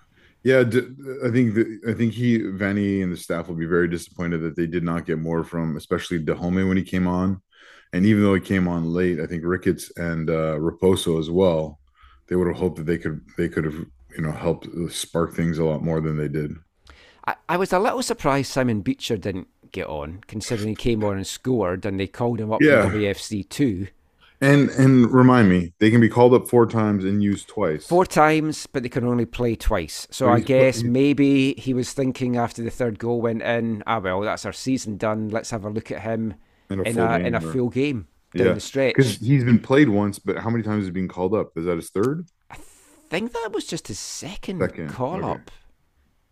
Yeah, 0.43 0.61
I 0.61 1.29
think 1.29 1.53
the, 1.53 1.79
I 1.87 1.93
think 1.93 2.13
he 2.13 2.39
Vanni 2.39 3.03
and 3.03 3.11
the 3.11 3.17
staff 3.17 3.47
will 3.47 3.55
be 3.55 3.67
very 3.67 3.87
disappointed 3.87 4.39
that 4.39 4.55
they 4.55 4.65
did 4.65 4.83
not 4.83 5.05
get 5.05 5.19
more 5.19 5.43
from, 5.43 5.77
especially 5.77 6.19
Dájome 6.23 6.67
when 6.67 6.77
he 6.77 6.83
came 6.83 7.07
on, 7.07 7.41
and 7.93 8.05
even 8.05 8.23
though 8.23 8.33
he 8.35 8.41
came 8.41 8.67
on 8.67 8.93
late, 8.93 9.19
I 9.19 9.25
think 9.27 9.43
Ricketts 9.45 9.91
and 9.97 10.29
uh, 10.29 10.57
Raposo 10.57 11.19
as 11.19 11.29
well. 11.29 11.79
They 12.27 12.35
would 12.35 12.47
have 12.47 12.57
hoped 12.57 12.77
that 12.77 12.85
they 12.85 12.97
could 12.97 13.21
they 13.37 13.49
could 13.49 13.65
have 13.65 13.75
you 14.15 14.21
know 14.21 14.31
helped 14.31 14.67
spark 14.91 15.33
things 15.33 15.57
a 15.59 15.65
lot 15.65 15.83
more 15.83 15.99
than 16.01 16.17
they 16.17 16.27
did. 16.29 16.55
I, 17.27 17.35
I 17.49 17.57
was 17.57 17.73
a 17.73 17.79
little 17.79 18.01
surprised 18.03 18.51
Simon 18.51 18.81
Becher 18.81 19.17
didn't 19.17 19.47
get 19.71 19.87
on, 19.87 20.21
considering 20.27 20.69
he 20.69 20.75
came 20.75 21.03
on 21.03 21.17
and 21.17 21.27
scored, 21.27 21.85
and 21.85 21.99
they 21.99 22.07
called 22.07 22.39
him 22.39 22.51
up 22.51 22.61
Yeah. 22.61 22.89
from 22.89 22.93
WFC 22.93 23.43
two 23.43 23.87
And 24.41 24.69
and 24.71 25.11
remind 25.11 25.49
me, 25.49 25.73
they 25.79 25.91
can 25.91 26.01
be 26.01 26.09
called 26.09 26.33
up 26.33 26.47
four 26.49 26.65
times 26.65 27.03
and 27.05 27.21
used 27.23 27.47
twice. 27.47 27.87
four 27.87 28.05
times, 28.05 28.67
but 28.67 28.83
they 28.83 28.89
can 28.89 29.05
only 29.05 29.25
play 29.25 29.55
twice. 29.55 30.07
So 30.11 30.29
I 30.29 30.39
guess 30.39 30.83
maybe 30.83 31.53
he 31.55 31.73
was 31.73 31.93
thinking 31.93 32.37
after 32.37 32.63
the 32.63 32.69
third 32.71 32.99
goal 32.99 33.21
went 33.21 33.41
in, 33.41 33.83
ah 33.85 33.99
well, 33.99 34.21
that's 34.21 34.45
our 34.45 34.53
season 34.53 34.97
done. 34.97 35.29
Let's 35.29 35.51
have 35.51 35.65
a 35.65 35.69
look 35.69 35.91
at 35.91 36.01
him 36.01 36.35
in 36.71 36.79
a 36.79 36.83
in 36.83 36.95
full 36.95 37.03
a 37.05 37.17
game 37.17 37.25
in 37.25 37.35
a 37.35 37.41
full 37.41 37.69
game 37.69 38.07
down 38.35 38.47
Yeah, 38.47 38.53
the 38.53 38.59
stretch. 38.59 38.95
because 38.95 39.17
he's 39.17 39.43
been 39.43 39.59
played 39.59 39.89
once, 39.89 40.19
but 40.19 40.37
how 40.39 40.49
many 40.49 40.63
times 40.63 40.79
has 40.81 40.85
he 40.87 40.91
been 40.91 41.07
called 41.07 41.33
up? 41.33 41.51
Is 41.57 41.65
that 41.65 41.75
his 41.75 41.89
third? 41.89 42.27
I 42.49 42.57
think 43.09 43.33
that 43.33 43.51
was 43.51 43.65
just 43.65 43.87
his 43.89 43.99
second, 43.99 44.59
Second, 44.59 44.89
call 44.89 45.15
okay. 45.17 45.27
up. 45.41 45.51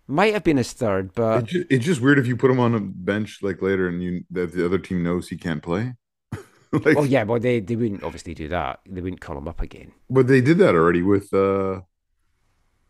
Might 0.08 0.34
have 0.34 0.44
been 0.44 0.58
his 0.58 0.74
third, 0.74 1.14
but 1.14 1.44
It's 1.44 1.52
just, 1.52 1.68
it's 1.70 1.86
just 1.86 2.02
weird 2.02 2.18
if 2.18 2.26
you 2.26 2.36
put 2.36 2.50
him 2.50 2.60
on 2.60 2.74
a 2.74 2.80
bench 2.80 3.40
like 3.44 3.62
later 3.62 3.88
and 3.88 4.02
you 4.02 4.24
that 4.32 4.54
the 4.54 4.66
other 4.66 4.80
team 4.80 5.04
knows 5.04 5.28
he 5.28 5.38
can't 5.38 5.62
play. 5.62 5.94
like, 6.72 6.98
oh 6.98 7.04
yeah, 7.04 7.24
well 7.24 7.40
they, 7.40 7.60
they 7.60 7.76
wouldn't 7.76 8.02
obviously 8.04 8.34
do 8.34 8.48
that. 8.48 8.80
They 8.90 9.02
wouldn't 9.02 9.22
call 9.22 9.38
him 9.38 9.48
up 9.48 9.62
again. 9.62 9.92
But 10.10 10.28
they 10.28 10.42
did 10.42 10.58
that 10.60 10.74
already 10.74 11.04
with 11.04 11.32
uh 11.34 11.82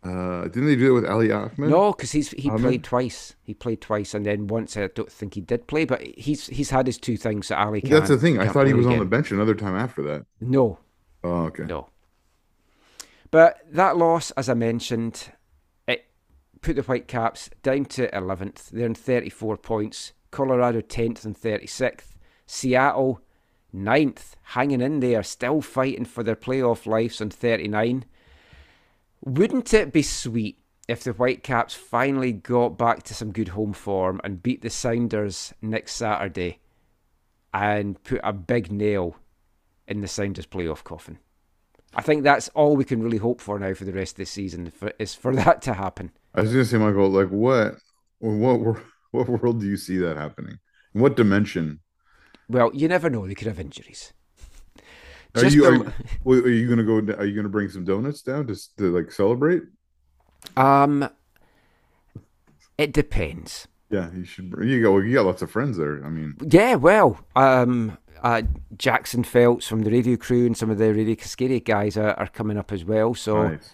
uh 0.04 0.44
didn't 0.44 0.68
they 0.68 0.76
do 0.76 0.92
it 0.92 1.02
with 1.02 1.06
Ali 1.10 1.32
Ahmed? 1.32 1.58
No, 1.58 1.92
because 1.92 2.12
he's 2.12 2.32
he 2.32 2.50
Ahmed? 2.50 2.62
played 2.62 2.84
twice. 2.84 3.36
He 3.44 3.54
played 3.54 3.82
twice, 3.82 4.14
and 4.14 4.26
then 4.26 4.48
once 4.48 4.78
I 4.78 4.88
don't 4.88 5.12
think 5.12 5.34
he 5.34 5.42
did 5.42 5.68
play, 5.68 5.86
but 5.86 6.02
he's 6.02 6.48
he's 6.48 6.70
had 6.70 6.88
his 6.88 6.98
two 6.98 7.18
things 7.18 7.50
that 7.50 7.60
Ali. 7.60 7.82
That's 7.82 8.10
the 8.10 8.18
thing. 8.18 8.40
I 8.40 8.48
thought 8.48 8.68
he 8.68 8.74
was 8.74 8.88
on 8.88 9.00
the 9.00 9.06
bench 9.06 9.32
another 9.32 9.56
time 9.56 9.76
after 9.76 10.02
that. 10.04 10.26
No, 10.40 10.80
Oh, 11.24 11.46
okay. 11.48 11.64
No. 11.64 11.90
But 13.32 13.60
that 13.72 13.98
loss, 13.98 14.32
as 14.32 14.50
I 14.50 14.54
mentioned, 14.54 15.32
it 15.88 16.06
put 16.62 16.76
the 16.76 16.82
Whitecaps 16.82 17.50
down 17.62 17.86
to 17.86 18.08
11th. 18.10 18.70
They're 18.70 18.86
in 18.86 18.96
34 18.96 19.58
points. 19.58 20.14
Colorado 20.32 20.82
10th 20.82 21.26
and 21.26 21.36
36th. 21.40 22.16
Seattle 22.46 23.22
9th, 23.76 24.32
hanging 24.42 24.82
in 24.82 25.00
there, 25.00 25.22
still 25.22 25.62
fighting 25.62 26.06
for 26.06 26.24
their 26.24 26.36
playoff 26.36 26.88
lives 26.88 27.22
on 27.22 27.30
39. 27.30 28.06
Wouldn't 29.22 29.74
it 29.74 29.92
be 29.92 30.02
sweet 30.02 30.60
if 30.88 31.04
the 31.04 31.12
Whitecaps 31.12 31.76
finally 31.76 32.32
got 32.32 32.78
back 32.78 33.04
to 33.04 33.14
some 33.14 33.32
good 33.32 33.50
home 33.50 33.74
form 33.74 34.22
and 34.24 34.42
beat 34.42 34.62
the 34.62 34.70
Sounders 34.70 35.54
next 35.62 35.96
Saturday 35.96 36.60
and 37.54 38.02
put 38.04 38.22
a 38.24 38.32
big 38.32 38.72
nail 38.72 39.18
in 39.88 40.02
the 40.02 40.08
Sounders 40.08 40.46
playoff 40.46 40.84
coffin? 40.84 41.20
I 41.94 42.02
think 42.02 42.24
that's 42.24 42.50
all 42.50 42.76
we 42.76 42.86
can 42.86 43.04
really 43.04 43.18
hope 43.18 43.42
for 43.42 43.58
now 43.60 43.74
for 43.74 43.86
the 43.86 43.94
rest 43.94 44.14
of 44.14 44.18
the 44.18 44.26
season 44.26 44.72
for, 44.72 44.94
is 45.00 45.16
for 45.16 45.36
that 45.36 45.62
to 45.64 45.74
happen. 45.74 46.12
I 46.34 46.42
was 46.42 46.52
gonna 46.52 46.66
say, 46.66 46.78
Michael, 46.78 47.10
like 47.10 47.30
what 47.30 47.76
what 48.20 48.78
what 49.12 49.28
world 49.28 49.60
do 49.60 49.68
you 49.68 49.78
see 49.78 49.98
that 49.98 50.18
happening? 50.18 50.60
In 50.94 51.02
what 51.02 51.16
dimension? 51.16 51.80
Well, 52.48 52.72
you 52.74 52.88
never 52.88 53.10
know; 53.10 53.28
they 53.28 53.36
could 53.36 53.48
have 53.48 53.60
injuries. 53.60 54.14
Are 55.36 55.46
you 55.46 55.62
the- 55.62 55.68
are, 55.68 55.74
you- 55.76 55.94
wait, 56.24 56.44
are 56.46 56.50
you 56.50 56.68
gonna 56.70 56.84
go 56.84 56.98
are 57.16 57.26
you 57.26 57.36
gonna 57.36 57.50
bring 57.50 57.70
some 57.70 57.86
donuts 57.86 58.22
down 58.22 58.48
to 58.48 58.56
to 58.78 58.96
like 58.96 59.12
celebrate? 59.12 59.64
um, 60.58 61.10
it 62.78 62.94
depends. 62.94 63.68
Yeah, 63.90 64.12
you 64.14 64.24
should 64.24 64.52
br- 64.52 64.64
you 64.64 64.82
got 64.84 64.98
you 65.00 65.14
got 65.14 65.26
lots 65.26 65.42
of 65.42 65.52
friends 65.52 65.78
there. 65.78 66.04
I 66.06 66.10
mean, 66.10 66.36
Yeah, 66.48 66.76
well, 66.76 67.20
um, 67.36 67.98
uh, 68.22 68.44
Jackson 68.78 69.24
Phelps 69.24 69.68
from 69.68 69.82
the 69.82 69.92
radio 69.92 70.16
crew 70.18 70.46
and 70.46 70.56
some 70.56 70.70
of 70.70 70.78
the 70.78 70.94
Radio 70.94 71.16
Cascadia 71.16 71.64
guys 71.64 71.98
are, 71.98 72.12
are 72.14 72.28
coming 72.28 72.58
up 72.58 72.72
as 72.72 72.86
well, 72.86 73.14
so 73.16 73.50
nice. 73.50 73.72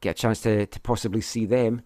get 0.00 0.10
a 0.18 0.22
chance 0.22 0.40
to, 0.42 0.66
to 0.66 0.80
possibly 0.80 1.20
see 1.20 1.44
them. 1.46 1.82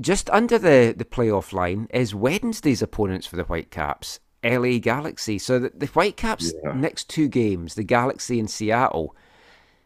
Just 0.00 0.28
under 0.30 0.58
the, 0.58 0.92
the 0.96 1.04
playoff 1.04 1.52
line 1.52 1.86
is 1.92 2.14
Wednesday's 2.14 2.82
opponents 2.82 3.26
for 3.26 3.36
the 3.36 3.44
Whitecaps, 3.44 4.18
LA 4.44 4.78
Galaxy. 4.78 5.38
So 5.38 5.58
the, 5.58 5.72
the 5.74 5.86
Whitecaps' 5.86 6.52
Yeah. 6.62 6.72
next 6.72 7.08
two 7.08 7.28
games, 7.28 7.74
the 7.74 7.82
Galaxy 7.84 8.38
and 8.38 8.50
Seattle. 8.50 9.16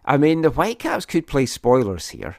I 0.05 0.17
mean, 0.17 0.43
the 0.43 0.51
Whitecaps 0.51 1.07
could 1.07 1.27
play 1.27 1.47
spoilers 1.47 2.09
here. 2.11 2.37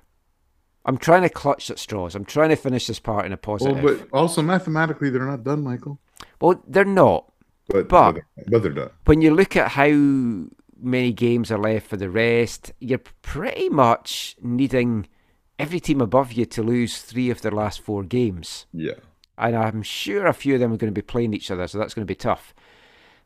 I'm 0.86 0.98
trying 0.98 1.22
to 1.24 1.30
clutch 1.30 1.70
at 1.70 1.78
straws. 1.80 2.16
I'm 2.16 2.26
trying 2.26 2.50
to 2.50 2.56
finish 2.56 2.88
this 2.88 3.00
part 3.00 3.26
in 3.26 3.32
a 3.34 3.38
positive. 3.38 3.84
Well, 3.84 3.98
but 3.98 4.08
also 4.12 4.42
mathematically 4.42 5.10
they're 5.10 5.26
not 5.26 5.44
done, 5.44 5.64
Michael. 5.64 6.00
well, 6.42 6.62
they're 6.68 6.86
not. 6.86 7.32
But 7.68 7.88
But- 7.88 8.22
but, 8.48 8.64
they're 8.64 8.72
done. 8.72 8.90
when 9.06 9.22
you 9.22 9.34
look 9.34 9.56
at 9.56 9.72
how 9.72 9.90
many 10.82 11.12
games 11.12 11.52
are 11.52 11.60
left 11.60 11.86
for 11.88 11.98
the 11.98 12.10
rest, 12.10 12.72
you're 12.80 13.02
pretty 13.22 13.70
much 13.70 14.36
needing 14.42 15.08
every 15.60 15.80
team 15.80 16.02
above 16.02 16.32
you 16.32 16.46
to 16.46 16.64
lose 16.64 17.02
three 17.02 17.30
of 17.30 17.42
their 17.42 17.52
last 17.52 17.82
four 17.82 18.02
games. 18.04 18.66
Yeah. 18.74 18.94
And 19.40 19.56
I'm 19.56 19.84
sure 19.84 20.28
a 20.28 20.34
few 20.34 20.56
of 20.56 20.60
them 20.60 20.74
are 20.74 20.78
going 20.78 20.94
to 20.94 21.02
be 21.02 21.06
playing 21.06 21.34
each 21.34 21.50
other, 21.50 21.68
so 21.68 21.78
that's 21.78 21.94
going 21.94 22.06
to 22.06 22.12
be 22.12 22.16
tough. 22.16 22.54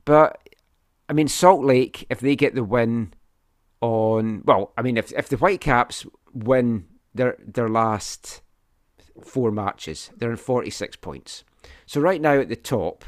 But, 0.05 0.47
I 1.09 1.13
mean, 1.13 1.27
Salt 1.27 1.63
Lake, 1.63 2.05
if 2.09 2.19
they 2.19 2.35
get 2.35 2.55
the 2.55 2.63
win 2.63 3.13
on. 3.83 4.41
Well, 4.45 4.71
I 4.77 4.81
mean, 4.81 4.97
if, 4.97 5.11
if 5.11 5.27
the 5.27 5.37
Whitecaps 5.37 6.05
win 6.33 6.85
their, 7.13 7.37
their 7.45 7.69
last 7.69 8.41
four 9.21 9.51
matches, 9.51 10.09
they're 10.17 10.31
in 10.31 10.37
46 10.37 10.95
points. 10.97 11.43
So 11.85 12.01
right 12.01 12.21
now 12.21 12.39
at 12.39 12.49
the 12.49 12.55
top, 12.55 13.03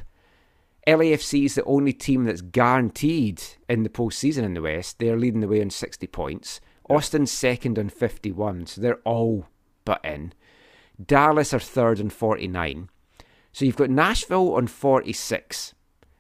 LAFC 0.88 1.45
is 1.45 1.56
the 1.56 1.64
only 1.64 1.93
team 1.93 2.26
that's 2.26 2.41
guaranteed 2.41 3.41
in 3.68 3.84
the 3.84 3.89
postseason 3.89 4.43
in 4.43 4.53
the 4.53 4.62
West. 4.62 4.99
They're 4.99 5.18
leading 5.18 5.39
the 5.39 5.47
way 5.47 5.62
on 5.62 5.70
60 5.70 6.06
points. 6.08 6.62
Austin's 6.89 7.32
second 7.32 7.80
on 7.80 7.89
51, 7.89 8.68
so 8.68 8.82
they're 8.82 9.01
all 9.06 9.47
but 9.86 10.03
in. 10.03 10.34
Dallas 11.03 11.53
are 11.53 11.60
third 11.60 11.99
on 11.99 12.10
49. 12.10 12.89
So 13.56 13.64
you've 13.64 13.78
got 13.78 13.89
Nashville 13.89 14.56
on 14.56 14.68
46. 14.68 15.74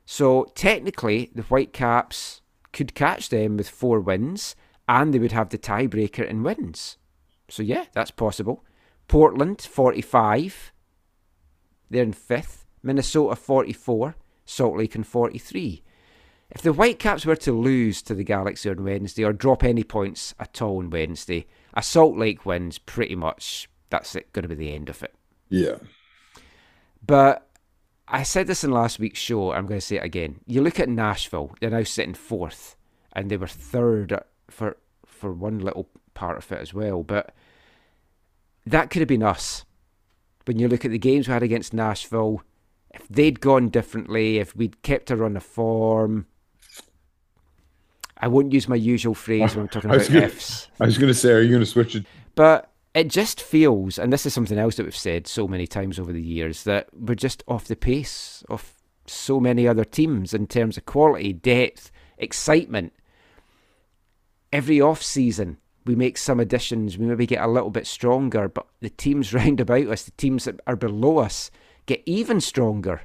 So 0.05 0.45
technically, 0.55 1.31
the 1.35 1.41
Whitecaps 1.41 2.39
could 2.71 2.95
catch 2.95 3.27
them 3.27 3.57
with 3.57 3.67
four 3.67 3.99
wins, 3.99 4.55
and 4.87 5.13
they 5.13 5.19
would 5.19 5.33
have 5.33 5.49
the 5.49 5.57
tiebreaker 5.57 6.25
in 6.25 6.43
wins. 6.43 6.97
So 7.49 7.61
yeah, 7.61 7.87
that's 7.91 8.09
possible. 8.09 8.63
Portland 9.09 9.61
45. 9.61 10.71
They're 11.89 12.03
in 12.03 12.13
fifth. 12.13 12.65
Minnesota 12.81 13.35
44. 13.35 14.15
Salt 14.45 14.77
Lake 14.77 14.95
in 14.95 15.03
43. 15.03 15.83
If 16.51 16.61
the 16.61 16.71
Whitecaps 16.71 17.25
were 17.25 17.35
to 17.35 17.51
lose 17.51 18.01
to 18.03 18.15
the 18.15 18.23
Galaxy 18.23 18.69
on 18.69 18.85
Wednesday 18.85 19.25
or 19.25 19.33
drop 19.33 19.61
any 19.61 19.83
points 19.83 20.33
at 20.39 20.61
all 20.61 20.77
on 20.77 20.89
Wednesday, 20.89 21.47
a 21.73 21.83
Salt 21.83 22.15
Lake 22.15 22.45
wins 22.45 22.77
pretty 22.77 23.17
much. 23.17 23.69
That's 23.89 24.15
going 24.31 24.43
to 24.43 24.47
be 24.47 24.55
the 24.55 24.73
end 24.73 24.87
of 24.87 25.03
it. 25.03 25.13
Yeah. 25.49 25.79
But 27.05 27.47
I 28.07 28.23
said 28.23 28.47
this 28.47 28.63
in 28.63 28.71
last 28.71 28.99
week's 28.99 29.19
show. 29.19 29.51
I'm 29.51 29.65
going 29.67 29.79
to 29.79 29.85
say 29.85 29.97
it 29.97 30.03
again. 30.03 30.39
You 30.45 30.61
look 30.61 30.79
at 30.79 30.89
Nashville; 30.89 31.55
they're 31.59 31.69
now 31.69 31.83
sitting 31.83 32.13
fourth, 32.13 32.75
and 33.13 33.29
they 33.29 33.37
were 33.37 33.47
third 33.47 34.17
for 34.49 34.77
for 35.05 35.31
one 35.31 35.59
little 35.59 35.89
part 36.13 36.37
of 36.37 36.51
it 36.51 36.59
as 36.59 36.73
well. 36.73 37.03
But 37.03 37.33
that 38.65 38.89
could 38.89 39.01
have 39.01 39.07
been 39.09 39.23
us. 39.23 39.65
When 40.45 40.59
you 40.59 40.67
look 40.67 40.85
at 40.85 40.91
the 40.91 40.99
games 40.99 41.27
we 41.27 41.33
had 41.33 41.43
against 41.43 41.73
Nashville, 41.73 42.41
if 42.93 43.07
they'd 43.09 43.39
gone 43.39 43.69
differently, 43.69 44.37
if 44.37 44.55
we'd 44.55 44.81
kept 44.83 45.09
a 45.09 45.15
run 45.15 45.35
of 45.35 45.43
form, 45.43 46.27
I 48.17 48.27
won't 48.27 48.53
use 48.53 48.67
my 48.67 48.75
usual 48.75 49.15
phrase 49.15 49.55
when 49.55 49.63
I'm 49.63 49.69
talking 49.69 49.89
about 49.91 50.07
gonna- 50.07 50.21
ifs. 50.21 50.67
I 50.79 50.85
was 50.85 50.97
going 50.97 51.11
to 51.11 51.17
say, 51.17 51.31
are 51.31 51.41
you 51.41 51.49
going 51.49 51.61
to 51.61 51.65
switch 51.65 51.95
it? 51.95 52.05
But 52.35 52.69
it 52.95 53.09
just 53.09 53.41
feels, 53.41 53.99
and 53.99 54.11
this 54.11 54.25
is 54.25 54.33
something 54.33 54.57
else 54.57 54.77
that 54.77 54.85
we've 54.85 54.95
said 54.95 55.27
so 55.27 55.49
many 55.49 55.67
times 55.67 55.99
over 55.99 56.13
the 56.13 56.21
years, 56.21 56.63
that 56.63 56.87
we're 56.93 57.13
just 57.13 57.43
off 57.45 57.65
the 57.65 57.75
pace 57.75 58.41
of 58.49 58.73
so 59.05 59.39
many 59.39 59.67
other 59.67 59.83
teams 59.83 60.33
in 60.33 60.47
terms 60.47 60.77
of 60.77 60.85
quality, 60.85 61.33
depth, 61.33 61.91
excitement. 62.17 62.93
Every 64.53 64.79
off 64.79 65.03
season, 65.03 65.57
we 65.85 65.93
make 65.93 66.17
some 66.17 66.39
additions. 66.39 66.97
We 66.97 67.05
maybe 67.05 67.27
get 67.27 67.43
a 67.43 67.49
little 67.49 67.69
bit 67.69 67.85
stronger, 67.85 68.47
but 68.47 68.65
the 68.79 68.89
teams 68.89 69.33
round 69.33 69.59
about 69.59 69.87
us, 69.87 70.03
the 70.03 70.11
teams 70.11 70.45
that 70.45 70.61
are 70.65 70.77
below 70.77 71.17
us, 71.17 71.51
get 71.87 72.01
even 72.05 72.39
stronger 72.39 73.01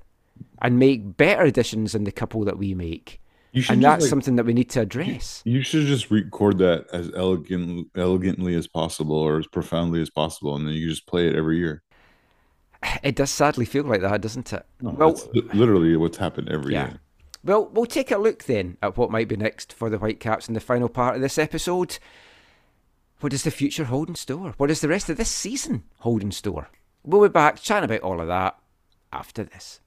and 0.62 0.78
make 0.78 1.16
better 1.16 1.42
additions 1.42 1.92
than 1.92 2.04
the 2.04 2.12
couple 2.12 2.44
that 2.44 2.58
we 2.58 2.74
make. 2.74 3.19
You 3.52 3.62
should 3.62 3.74
And 3.74 3.82
that's 3.84 4.02
like- 4.02 4.10
something 4.10 4.36
that 4.36 4.46
we 4.46 4.52
need 4.54 4.70
to 4.70 4.80
address. 4.82 5.42
You 5.44 5.62
should 5.62 5.86
just 5.86 6.10
record 6.10 6.58
that 6.58 6.86
as 6.92 7.10
elegant, 7.16 7.88
elegantly 7.96 8.54
as 8.54 8.66
possible, 8.68 9.16
or 9.16 9.38
as 9.38 9.46
profoundly 9.48 10.00
as 10.00 10.08
possible, 10.10 10.54
and 10.54 10.66
then 10.66 10.74
you 10.74 10.88
just 10.88 11.06
play 11.06 11.26
it 11.28 11.34
every 11.34 11.58
year. 11.58 11.82
It 13.02 13.16
does 13.16 13.30
sadly 13.30 13.64
feel 13.66 13.84
like 13.84 14.00
that, 14.02 14.20
doesn't 14.20 14.52
it? 14.52 14.64
No, 14.80 14.90
well, 14.90 15.20
literally 15.52 15.96
what's 15.96 16.16
happened 16.18 16.48
every 16.48 16.74
Yeah. 16.74 16.88
year. 16.90 17.00
Well, 17.44 17.70
we'll 17.72 17.86
take 17.86 18.10
a 18.10 18.18
look 18.18 18.44
then 18.44 18.76
at 18.82 18.96
what 18.96 19.10
might 19.10 19.28
be 19.28 19.36
next 19.36 19.72
for 19.72 19.90
the 19.90 19.98
Whitecaps 19.98 20.46
in 20.48 20.54
the 20.54 20.60
final 20.60 20.88
part 20.88 21.16
of 21.16 21.20
this 21.22 21.36
episode. 21.38 21.98
What 23.20 23.30
does 23.30 23.42
the 23.44 23.50
future 23.50 23.84
hold 23.84 24.08
in 24.08 24.14
store? 24.14 24.54
What 24.56 24.68
does 24.68 24.80
the 24.80 24.88
rest 24.88 25.10
of 25.10 25.16
this 25.16 25.28
season 25.30 25.82
hold 25.98 26.22
in 26.22 26.30
store? 26.32 26.68
We'll 27.02 27.22
be 27.22 27.28
back 27.32 27.60
chatting 27.60 27.84
about 27.90 28.00
all 28.02 28.20
of 28.20 28.28
that 28.28 28.58
after 29.12 29.42
this. 29.44 29.80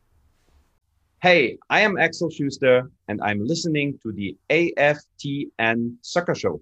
Hey, 1.23 1.57
I 1.69 1.79
am 1.79 1.97
Axel 1.97 2.29
Schuster, 2.29 2.91
and 3.07 3.21
I'm 3.21 3.47
listening 3.47 3.97
to 4.03 4.11
the 4.11 4.35
AFTN 4.49 5.95
Soccer 6.01 6.35
Show. 6.35 6.59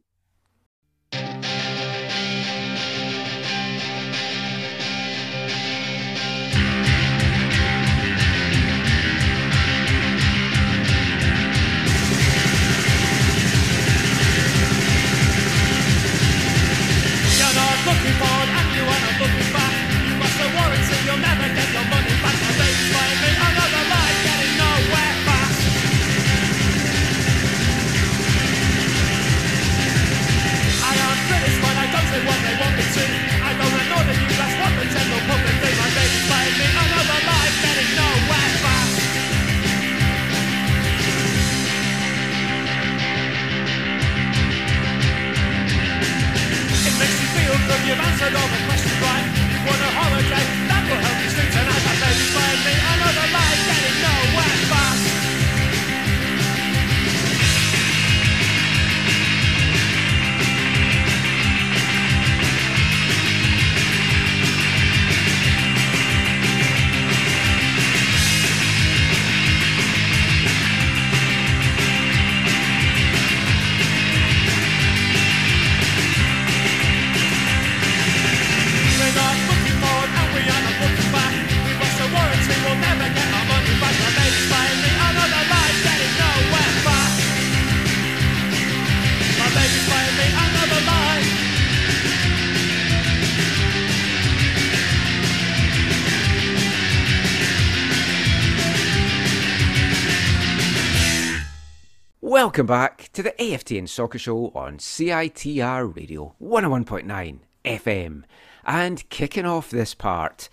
Welcome 102.31 102.65
back 102.65 103.09
to 103.11 103.21
the 103.21 103.31
AFTN 103.31 103.89
Soccer 103.89 104.17
Show 104.17 104.53
on 104.55 104.77
CITR 104.77 105.93
Radio 105.93 106.33
101.9 106.41 107.39
FM. 107.65 108.23
And 108.63 109.09
kicking 109.09 109.45
off 109.45 109.69
this 109.69 109.93
part, 109.93 110.47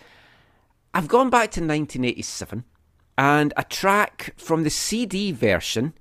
I've 0.92 1.06
gone 1.06 1.30
back 1.30 1.52
to 1.52 1.60
1987 1.60 2.64
and 3.16 3.54
a 3.56 3.62
track 3.62 4.34
from 4.36 4.64
the 4.64 4.70
CD 4.70 5.30
version 5.30 5.94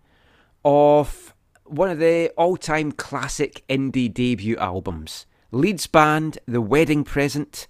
of 0.66 1.36
one 1.66 1.92
of 1.92 2.00
the 2.00 2.32
all 2.36 2.58
time 2.58 2.92
classic 2.92 3.64
indie 3.70 4.12
debut 4.12 4.58
albums. 4.58 5.28
Leeds 5.52 5.86
band 5.86 6.40
The 6.48 6.60
Wedding 6.60 7.04
Present. 7.04 7.68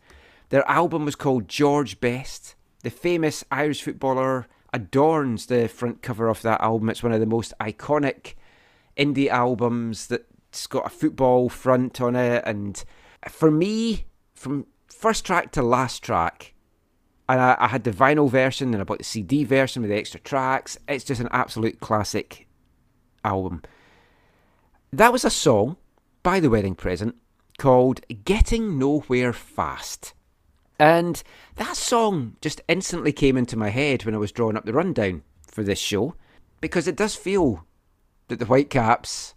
Their 0.48 0.66
album 0.70 1.04
was 1.04 1.18
called 1.18 1.50
George 1.50 2.00
Best. 2.00 2.56
The 2.84 2.90
famous 2.90 3.44
Irish 3.52 3.82
footballer 3.82 4.48
adorns 4.78 5.48
the 5.48 5.68
front 5.68 6.02
cover 6.02 6.28
of 6.30 6.42
that 6.44 6.62
album. 6.62 6.90
It's 6.90 7.04
one 7.04 7.12
of 7.12 7.20
the 7.20 7.26
most 7.26 7.54
iconic 7.60 8.36
indie 8.96 9.28
albums 9.28 10.08
that's 10.08 10.68
got 10.68 10.86
a 10.86 10.90
football 10.90 11.50
front 11.50 12.00
on 12.00 12.16
it. 12.16 12.44
And 12.46 12.84
for 13.28 13.50
me, 13.50 14.06
from 14.34 14.68
first 14.88 15.26
track 15.26 15.52
to 15.54 15.62
last 15.62 16.04
track, 16.04 16.54
and 17.28 17.42
I, 17.42 17.58
I 17.60 17.68
had 17.68 17.84
the 17.84 17.92
vinyl 17.92 18.30
version 18.30 18.74
and 18.74 18.82
I 18.82 18.84
bought 18.84 19.00
the 19.00 19.04
CD 19.04 19.44
version 19.44 19.82
with 19.82 19.92
the 19.92 19.98
extra 19.98 20.20
tracks. 20.20 20.78
It's 20.88 21.04
just 21.04 21.22
an 21.22 21.30
absolute 21.32 21.80
classic 21.80 22.48
album. 23.26 23.64
That 24.94 25.12
was 25.12 25.26
a 25.26 25.30
song 25.30 25.78
by 26.24 26.40
The 26.40 26.50
Wedding 26.50 26.76
Present 26.76 27.16
called 27.58 28.02
Getting 28.24 28.78
Nowhere 28.78 29.34
Fast. 29.34 30.14
And 30.80 31.22
that 31.56 31.76
song 31.76 32.36
just 32.42 32.62
instantly 32.68 33.12
came 33.12 33.38
into 33.38 33.58
my 33.58 33.70
head 33.70 34.06
when 34.06 34.14
I 34.14 34.20
was 34.20 34.32
drawing 34.32 34.56
up 34.56 34.66
the 34.66 34.74
rundown 34.74 35.24
for 35.48 35.64
this 35.64 35.80
show 35.80 36.16
because 36.62 36.88
it 36.88 36.96
does 36.96 37.16
feel 37.16 37.66
that 38.28 38.40
the 38.40 38.46
Whitecaps, 38.46 39.34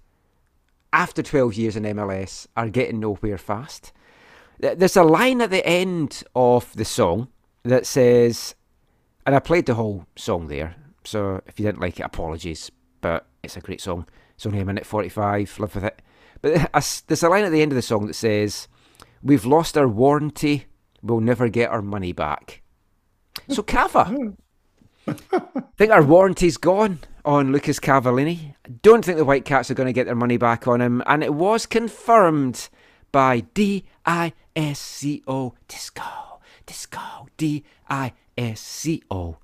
after 0.93 1.23
12 1.23 1.55
years 1.55 1.77
in 1.77 1.85
MLS, 1.85 2.47
are 2.57 2.69
getting 2.69 3.01
nowhere 3.01 3.39
fast. 3.39 3.93
There's 4.59 4.97
a 4.97 5.03
line 5.03 5.41
at 5.41 5.51
the 5.51 5.67
end 5.67 6.23
of 6.35 6.75
the 6.77 6.85
song 6.85 7.29
that 7.63 7.87
says, 7.87 8.55
And 9.25 9.35
I 9.35 9.39
played 9.39 9.67
the 9.67 9.75
whole 9.75 10.07
song 10.17 10.49
there. 10.49 10.77
So 11.05 11.43
if 11.47 11.59
you 11.59 11.65
didn't 11.65 11.81
like 11.81 11.99
it, 11.99 12.05
apologies. 12.05 12.71
But 13.01 13.27
it's 13.43 13.57
a 13.57 13.61
great 13.61 13.81
song. 13.81 14.07
It's 14.35 14.45
only 14.45 14.61
a 14.61 14.65
minute 14.65 14.85
45. 14.85 15.59
Live 15.61 15.75
with 15.75 15.85
it. 15.85 16.03
But 16.43 16.71
there's 17.07 17.23
a 17.23 17.29
line 17.29 17.45
at 17.45 17.53
the 17.53 17.63
end 17.63 17.73
of 17.73 17.77
the 17.77 17.83
song 17.83 18.07
that 18.07 18.15
says, 18.15 18.69
We've 19.23 19.47
lost 19.47 19.79
our 19.79 19.89
warranty. 19.89 20.67
We'll 21.03 21.21
never 21.21 21.49
get 21.49 21.71
our 21.71 21.83
money 21.83 22.13
back. 22.13 22.63
So, 23.49 23.63
Cava. 23.63 24.35
think 25.77 25.91
our 25.91 26.03
warranty's 26.03 26.57
gone 26.57 27.01
on 27.25 27.53
Lucas 27.53 27.81
Cavallini. 27.81 28.55
Don't 28.83 29.05
think 29.05 29.19
the 29.19 29.25
Whitecaps 29.25 29.71
are 29.71 29.75
going 29.75 29.87
to 29.87 29.93
get 29.93 30.07
their 30.07 30.15
money 30.15 30.37
back 30.37 30.69
on 30.69 30.81
him. 30.81 31.03
And 31.07 31.25
it 31.25 31.35
was 31.35 31.67
confirmed 31.67 32.69
by 33.13 33.41
D 33.41 33.87
I 34.07 34.33
S 34.55 34.79
C 34.79 35.23
O 35.27 35.55
Disco. 35.69 36.41
Disco. 36.67 37.29
D 37.37 37.65
I 37.89 38.13
S 38.37 38.61
C 38.61 39.03
O. 39.11 39.39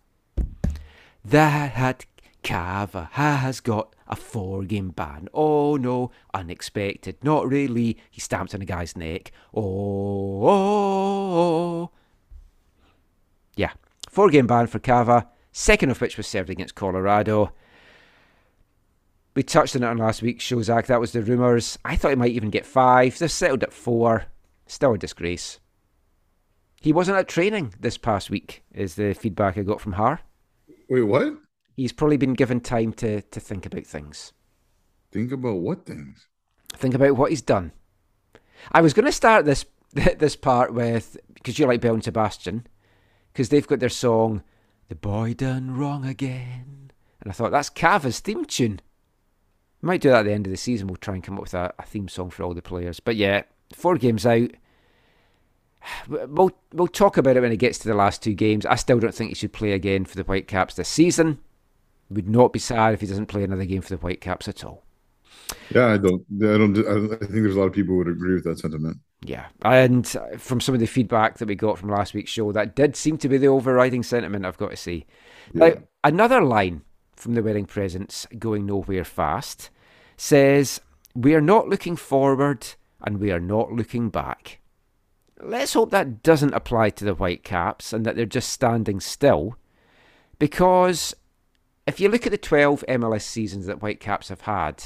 That 1.25 2.07
Cava 2.43 3.09
has 3.13 3.61
got 3.61 3.96
a 4.09 4.17
four 4.17 4.65
game 4.65 4.91
ban. 4.91 5.29
Oh 5.35 5.77
no, 5.77 6.11
unexpected. 6.35 7.17
Not 7.23 7.49
really. 7.49 7.99
He 8.11 8.21
stamps 8.21 8.55
on 8.55 8.63
a 8.63 8.65
guy's 8.65 8.97
neck. 8.97 9.33
Oh, 9.55 10.47
oh, 10.47 11.39
oh. 11.39 11.91
Yeah. 13.57 13.73
Four 14.11 14.31
game 14.31 14.47
ban 14.47 14.67
for 14.67 14.79
Cava, 14.79 15.29
second 15.53 15.91
of 15.91 16.01
which 16.01 16.17
was 16.17 16.27
served 16.27 16.51
against 16.51 16.75
Colorado. 16.75 17.53
We 19.35 19.43
touched 19.43 19.77
on 19.77 19.83
it 19.83 19.87
on 19.87 19.99
last 19.99 20.23
week's 20.23 20.45
show, 20.45 20.63
Zach. 20.63 20.87
That 20.87 21.01
was 21.01 21.13
the 21.13 21.21
rumours. 21.21 21.79
I 21.85 21.97
thought 21.97 22.09
he 22.09 22.15
might 22.15 22.33
even 22.33 22.49
get 22.49 22.65
five. 22.65 23.19
They're 23.19 23.29
settled 23.29 23.63
at 23.63 23.73
four. 23.73 24.25
Still 24.67 24.95
a 24.95 24.99
disgrace. 24.99 25.61
He 26.81 26.93
wasn't 26.93 27.19
at 27.19 27.29
training 27.29 27.75
this 27.79 27.99
past 27.99 28.31
week, 28.31 28.63
is 28.73 28.95
the 28.95 29.13
feedback 29.13 29.59
I 29.59 29.63
got 29.63 29.81
from 29.81 29.93
Har. 29.93 30.21
Wait, 30.89 31.03
what? 31.03 31.35
He's 31.77 31.93
probably 31.93 32.17
been 32.17 32.33
given 32.33 32.61
time 32.61 32.95
to, 32.95 33.21
to 33.21 33.41
think 33.41 33.67
about 33.67 33.85
things. 33.85 34.33
Think 35.13 35.31
about 35.31 35.59
what 35.59 35.85
things? 35.85 36.27
Think 36.73 36.95
about 36.95 37.17
what 37.17 37.31
he's 37.31 37.43
done. 37.43 37.73
I 38.73 38.81
was 38.81 38.95
going 38.95 39.05
to 39.05 39.13
start 39.13 39.45
this 39.45 39.67
this 39.93 40.37
part 40.37 40.75
with 40.75 41.17
because 41.35 41.59
you 41.59 41.67
like 41.67 41.81
Belle 41.81 41.95
and 41.95 42.05
Sebastian, 42.05 42.67
because 43.33 43.51
they've 43.51 43.67
got 43.67 43.81
their 43.81 43.89
song 43.89 44.43
"The 44.89 44.95
Boy 44.95 45.35
Done 45.35 45.77
Wrong 45.77 46.05
Again," 46.05 46.91
and 47.21 47.31
I 47.31 47.33
thought 47.33 47.53
that's 47.53 47.71
Cava's 47.71 48.21
theme 48.21 48.45
tune. 48.45 48.81
We 49.83 49.87
might 49.87 50.01
do 50.01 50.09
that 50.11 50.21
at 50.21 50.23
the 50.25 50.33
end 50.33 50.47
of 50.47 50.51
the 50.51 50.57
season. 50.57 50.87
We'll 50.87 50.97
try 50.97 51.15
and 51.15 51.23
come 51.23 51.37
up 51.37 51.43
with 51.43 51.55
a, 51.55 51.73
a 51.79 51.83
theme 51.83 52.09
song 52.09 52.31
for 52.31 52.43
all 52.43 52.55
the 52.55 52.63
players. 52.63 53.01
But 53.01 53.17
yeah, 53.17 53.43
four 53.75 53.97
games 53.97 54.27
out. 54.27 54.51
We'll 56.09 56.51
we'll 56.73 56.89
talk 56.89 57.17
about 57.17 57.37
it 57.37 57.43
when 57.43 57.53
it 57.53 57.59
gets 57.59 57.79
to 57.79 57.89
the 57.89 57.95
last 57.95 58.21
two 58.21 58.35
games. 58.35 58.67
I 58.67 58.75
still 58.75 58.99
don't 58.99 59.15
think 59.15 59.29
he 59.29 59.35
should 59.37 59.53
play 59.53 59.71
again 59.73 60.05
for 60.05 60.17
the 60.17 60.25
Whitecaps 60.25 60.75
this 60.75 60.89
season. 60.89 61.39
Would 62.11 62.29
not 62.29 62.53
be 62.53 62.59
sad 62.59 62.95
if 62.95 63.01
he 63.01 63.07
doesn't 63.07 63.27
play 63.27 63.43
another 63.43 63.65
game 63.65 63.83
for 63.83 63.89
the 63.89 64.01
Whitecaps 64.01 64.49
at 64.49 64.65
all. 64.65 64.85
Yeah, 65.71 65.87
I 65.87 65.97
don't. 65.97 66.25
I 66.41 66.59
don't. 66.59 66.79
I 66.79 67.17
think 67.19 67.31
there's 67.31 67.57
a 67.57 67.59
lot 67.59 67.67
of 67.67 67.73
people 67.73 67.95
who 67.95 67.99
would 67.99 68.09
agree 68.09 68.35
with 68.35 68.45
that 68.45 68.59
sentiment. 68.59 68.99
Yeah, 69.23 69.47
and 69.63 70.07
from 70.39 70.61
some 70.61 70.75
of 70.75 70.81
the 70.81 70.87
feedback 70.87 71.39
that 71.39 71.49
we 71.49 71.55
got 71.55 71.79
from 71.79 71.89
last 71.89 72.15
week's 72.15 72.31
show, 72.31 72.53
that 72.53 72.77
did 72.77 72.97
seem 72.97 73.19
to 73.19 73.29
be 73.29 73.39
the 73.39 73.49
overriding 73.49 74.03
sentiment. 74.03 74.45
I've 74.45 74.59
got 74.59 74.71
to 74.71 74.77
say. 74.77 75.07
Now, 75.53 75.75
another 76.05 76.43
line 76.43 76.83
from 77.15 77.35
the 77.35 77.43
wedding 77.43 77.67
presents 77.67 78.27
going 78.39 78.67
nowhere 78.67 79.05
fast 79.05 79.71
says, 80.17 80.81
"We 81.15 81.35
are 81.35 81.41
not 81.41 81.69
looking 81.69 81.97
forward, 81.97 82.67
and 83.01 83.19
we 83.19 83.33
are 83.33 83.41
not 83.41 83.73
looking 83.73 84.11
back." 84.11 84.61
Let's 85.41 85.75
hope 85.75 85.91
that 85.91 86.23
doesn't 86.23 86.55
apply 86.55 86.91
to 86.91 87.05
the 87.05 87.15
Whitecaps 87.15 87.93
and 87.93 88.07
that 88.07 88.17
they're 88.17 88.27
just 88.27 88.51
standing 88.51 89.01
still, 89.01 89.57
because 90.39 91.15
if 91.87 92.01
you 92.01 92.09
look 92.09 92.27
at 92.27 92.33
the 92.33 92.39
12 92.39 92.85
MLS 92.89 93.23
seasons 93.23 93.67
that 93.67 93.79
Whitecaps 93.81 94.29
have 94.29 94.43
had, 94.43 94.85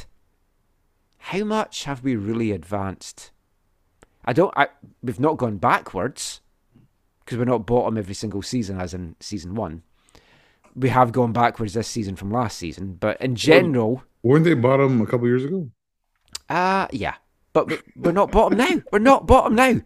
how 1.19 1.45
much 1.45 1.85
have 1.85 2.03
we 2.03 2.17
really 2.17 2.53
advanced? 2.53 3.31
I 4.25 4.33
don't. 4.33 4.53
I, 4.57 4.69
we've 5.03 5.21
not 5.21 5.39
gone 5.39 5.57
backwards 5.57 6.41
because 7.25 7.39
we're 7.39 7.45
not 7.45 7.67
bottom 7.67 7.97
every 7.97 8.15
single 8.15 8.43
season, 8.43 8.81
as 8.81 8.93
in 8.95 9.17
season 9.21 9.55
one. 9.55 9.83
We 10.77 10.89
have 10.91 11.11
gone 11.13 11.33
backwards 11.33 11.75
this 11.75 11.89
season 11.89 12.17
from 12.17 12.31
last 12.31 12.57
season, 12.59 12.95
but 13.01 13.21
in 13.21 13.35
general, 13.35 14.05
Weren't 14.23 14.45
they 14.45 14.55
bottom 14.55 15.01
a 15.01 15.07
couple 15.07 15.27
years 15.27 15.45
ago? 15.45 15.71
uh 16.49 16.87
yeah. 16.93 17.15
But 17.53 17.69
we- 17.69 17.79
we're 17.97 18.13
not 18.13 18.31
bottom 18.31 18.59
now. 18.59 18.83
We're 18.93 18.99
not 19.01 19.27
bottom 19.27 19.55
now. 19.57 19.81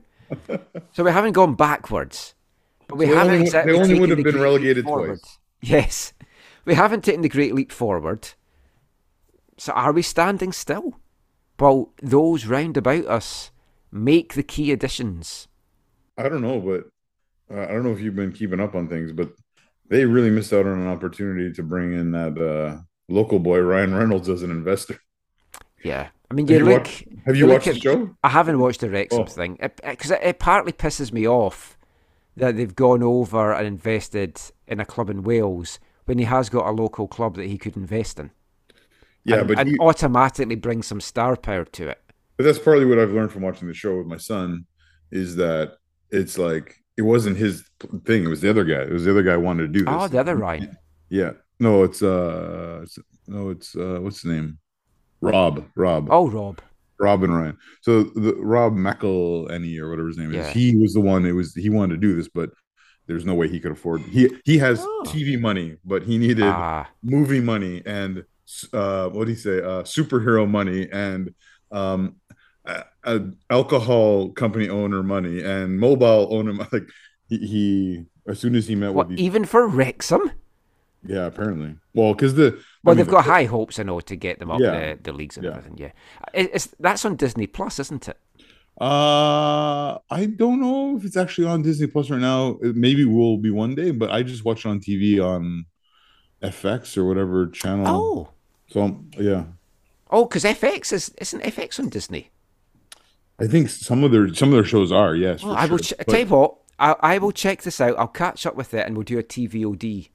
So 0.93 1.05
we 1.05 1.11
haven't 1.11 1.33
gone 1.33 1.55
backwards, 1.55 2.35
but 2.89 2.97
we 2.97 3.07
So 3.07 3.15
haven't 3.15 3.33
only- 3.35 3.45
exactly 3.47 3.73
they 3.73 3.79
only 3.81 4.01
would 4.01 4.11
have 4.11 4.23
been 4.23 4.41
relegated 4.41 4.85
forward. 4.85 5.21
twice. 5.21 5.39
Yes, 5.63 6.13
we 6.65 6.75
haven't 6.75 7.05
taken 7.05 7.23
the 7.23 7.29
great 7.29 7.55
leap 7.55 7.73
forward. 7.73 8.29
So 9.59 9.73
are 9.73 9.93
we 9.93 10.03
standing 10.03 10.53
still? 10.53 10.99
Well, 11.59 11.93
those 12.03 12.47
round 12.47 12.77
about 12.77 13.07
us 13.07 13.51
make 13.93 14.35
the 14.35 14.43
key 14.43 14.73
additions. 14.73 15.47
I 16.19 16.29
don't 16.29 16.43
know, 16.43 16.61
but 16.61 16.89
uh, 17.57 17.63
I 17.63 17.67
don't 17.69 17.85
know 17.85 17.93
if 17.93 18.01
you've 18.01 18.17
been 18.17 18.33
keeping 18.33 18.61
up 18.61 18.75
on 18.75 18.89
things, 18.89 19.13
but 19.13 19.31
they 19.89 20.05
really 20.05 20.31
missed 20.31 20.53
out 20.53 20.67
on 20.67 20.79
an 20.81 20.89
opportunity 20.89 21.53
to 21.53 21.63
bring 21.63 21.93
in 21.93 22.11
that 22.13 22.39
uh, 22.39 22.81
local 23.09 23.39
boy 23.39 23.61
Ryan 23.61 23.95
Reynolds 23.95 24.29
as 24.29 24.43
an 24.43 24.51
investor. 24.51 24.99
Yeah, 25.85 26.09
I 26.31 26.35
mean, 26.35 26.47
Have 26.49 26.59
you 26.61 26.67
you 26.67 26.73
look. 26.73 26.83
watched- 26.83 27.05
have 27.27 27.37
you 27.37 27.47
watched 27.47 27.67
the 27.67 27.79
show? 27.79 28.17
I 28.25 28.29
haven't 28.31 28.59
watched 28.59 28.81
the 28.81 28.91
Wrexham 28.91 29.21
Oh. 29.23 29.27
thing 29.27 29.59
because 29.83 30.11
it, 30.11 30.21
it, 30.23 30.39
partly 30.39 30.73
pisses 30.73 31.13
me 31.13 31.27
off 31.29 31.79
that 32.37 32.57
they've 32.57 32.75
gone 32.75 33.03
over 33.03 33.53
and 33.53 33.67
invested 33.67 34.41
in 34.67 34.81
a 34.81 34.85
club 34.85 35.09
in 35.11 35.23
Wales 35.23 35.79
when 36.07 36.19
he 36.19 36.25
has 36.25 36.49
got 36.49 36.67
a 36.67 36.71
local 36.71 37.09
club 37.09 37.37
that 37.37 37.47
he 37.47 37.59
could 37.59 37.77
invest 37.77 38.19
in. 38.19 38.31
Yeah, 39.25 39.39
and, 39.39 39.49
but 39.49 39.59
and 39.59 39.69
he- 39.71 39.79
automatically 39.79 40.57
bring 40.57 40.83
some 40.83 41.01
star 41.01 41.37
power 41.37 41.65
to 41.65 41.89
it. 41.89 42.01
But 42.37 42.45
that's 42.45 42.59
partly 42.59 42.85
what 42.85 42.99
I've 42.99 43.13
learned 43.13 43.33
from 43.33 43.43
watching 43.43 43.69
the 43.69 43.75
show 43.75 43.97
with 43.97 44.07
my 44.07 44.17
son 44.17 44.67
is 45.11 45.37
that 45.37 45.77
it's 46.11 46.37
like 46.37 46.77
it 46.97 47.03
wasn't 47.03 47.37
his 47.37 47.65
thing. 48.05 48.25
It 48.25 48.29
was 48.29 48.41
the 48.41 48.51
other 48.51 48.65
guy. 48.65 48.83
It 48.83 48.93
was 48.93 49.05
the 49.05 49.13
other 49.13 49.23
guy 49.23 49.35
who 49.35 49.41
wanted 49.41 49.63
to 49.63 49.79
do 49.79 49.85
this. 49.85 49.95
Oh, 49.97 50.09
the 50.09 50.19
other 50.19 50.37
Ryan. 50.37 50.77
Yeah. 51.09 51.33
No, 51.61 51.85
it's 51.85 52.03
uh 52.03 52.81
it's, 52.83 52.99
no, 53.29 53.51
it's 53.51 53.77
uh 53.77 53.99
what's 54.01 54.23
the 54.23 54.33
name? 54.33 54.59
Rob. 55.21 55.65
Rob. 55.77 56.09
Oh, 56.11 56.29
Rob. 56.29 56.61
Rob 56.99 57.23
and 57.23 57.35
Ryan. 57.35 57.59
So 57.83 58.05
the 58.05 58.35
Rob 58.37 58.75
McElhenney 58.75 59.79
or 59.79 59.91
whatever 59.91 60.09
his 60.09 60.19
name 60.19 60.35
is, 60.35 60.49
he 60.49 60.77
was 60.77 60.95
the 60.95 61.01
one. 61.01 61.25
It 61.25 61.33
was 61.33 61.55
he 61.55 61.71
wanted 61.71 62.01
to 62.01 62.01
do 62.01 62.17
this, 62.17 62.29
but 62.29 62.51
there's 63.07 63.25
no 63.25 63.35
way 63.35 63.49
he 63.49 63.61
could 63.61 63.73
afford. 63.73 64.01
He 64.03 64.31
he 64.45 64.59
has 64.59 64.81
Oh. 64.83 65.03
TV 65.07 65.39
money, 65.41 65.77
but 65.85 66.03
he 66.05 66.19
needed 66.19 66.45
Ah. 66.45 66.89
movie 67.03 67.41
money 67.41 67.83
and 67.87 68.25
uh 68.73 69.09
what 69.09 69.25
do 69.27 69.31
you 69.31 69.37
say? 69.39 69.59
Uh 69.59 69.83
superhero 69.83 70.49
money 70.49 70.89
and 70.93 71.35
um 71.73 72.17
uh, 72.67 72.83
uh, 73.05 73.19
alcohol 73.51 74.31
company 74.31 74.69
owner 74.69 75.03
money 75.03 75.43
and 75.43 75.79
mobile 75.79 76.29
owner 76.31 76.53
like 76.73 76.89
he, 77.29 77.37
he 77.39 78.05
as 78.27 78.39
soon 78.39 78.55
as 78.55 78.67
he 78.69 78.75
met 78.75 78.95
What, 78.95 79.09
with 79.09 79.17
these 79.19 79.25
even 79.27 79.45
for 79.45 79.67
Wrexham? 79.67 80.31
yeah 81.07 81.27
apparently 81.27 81.77
well 81.95 82.15
because 82.15 82.35
the 82.35 82.53
Well, 82.83 82.93
I 82.95 82.97
mean, 82.97 82.97
they've 82.99 83.09
got 83.15 83.25
high 83.27 83.45
hopes, 83.45 83.79
I 83.79 83.83
know, 83.83 84.01
to 84.01 84.17
get 84.17 84.39
them 84.39 84.51
up 84.51 84.61
Yeah. 84.61 84.95
the, 84.95 85.03
the 85.03 85.13
leagues 85.13 85.37
and 85.37 85.45
Yeah. 85.45 85.51
everything. 85.53 85.77
Yeah, 85.79 85.93
It- 86.33 86.51
it's, 86.55 86.69
that's 86.81 87.05
on 87.05 87.17
Disney 87.17 87.47
Plus, 87.47 87.79
isn't 87.79 88.09
it? 88.09 88.17
Uh, 88.81 89.99
I 90.11 90.27
don't 90.27 90.61
know 90.61 90.97
if 90.97 91.05
it's 91.05 91.17
actually 91.17 91.47
on 91.47 91.63
Disney 91.63 91.87
Plus 91.87 92.11
right 92.11 92.21
now. 92.21 92.59
It 92.63 92.75
maybe 92.77 93.05
will 93.05 93.39
be 93.39 93.51
one 93.51 93.75
day, 93.75 93.93
but 93.93 94.11
I 94.11 94.23
just 94.23 94.45
watch 94.45 94.65
it 94.65 94.69
on 94.69 94.81
TV 94.81 95.21
on 95.25 95.67
FX 96.43 96.97
or 96.97 97.05
whatever 97.07 97.47
channel. 97.49 97.87
Oh, 97.87 98.29
So 98.69 99.01
yeah, 99.19 99.45
oh, 100.11 100.25
because 100.27 100.45
FX 100.45 100.93
is 100.93 101.15
isn't 101.21 101.43
FX 101.43 101.79
on 101.79 101.89
Disney? 101.89 102.31
I 103.39 103.47
think 103.47 103.69
some 103.69 104.03
of 104.05 104.11
their 104.13 104.33
some 104.35 104.49
of 104.51 104.55
their 104.55 104.65
shows 104.65 104.91
are 104.93 105.15
yes. 105.15 105.43
Well, 105.43 105.55
I 105.55 105.67
will. 105.67 105.79
sure. 105.79 105.97
Ch- 105.97 105.99
But- 105.99 106.09
tell 106.09 106.21
you 106.21 106.27
what, 106.27 106.57
I, 106.79 106.97
I 107.01 107.19
will 107.19 107.33
check 107.33 107.63
this 107.63 107.81
out. 107.81 107.97
I'll 107.99 108.09
catch 108.09 108.45
up 108.45 108.57
with 108.57 108.75
it, 108.75 108.87
and 108.87 108.97
we'll 108.97 109.05
do 109.05 109.19
a 109.19 109.23
TVOD. 109.23 110.09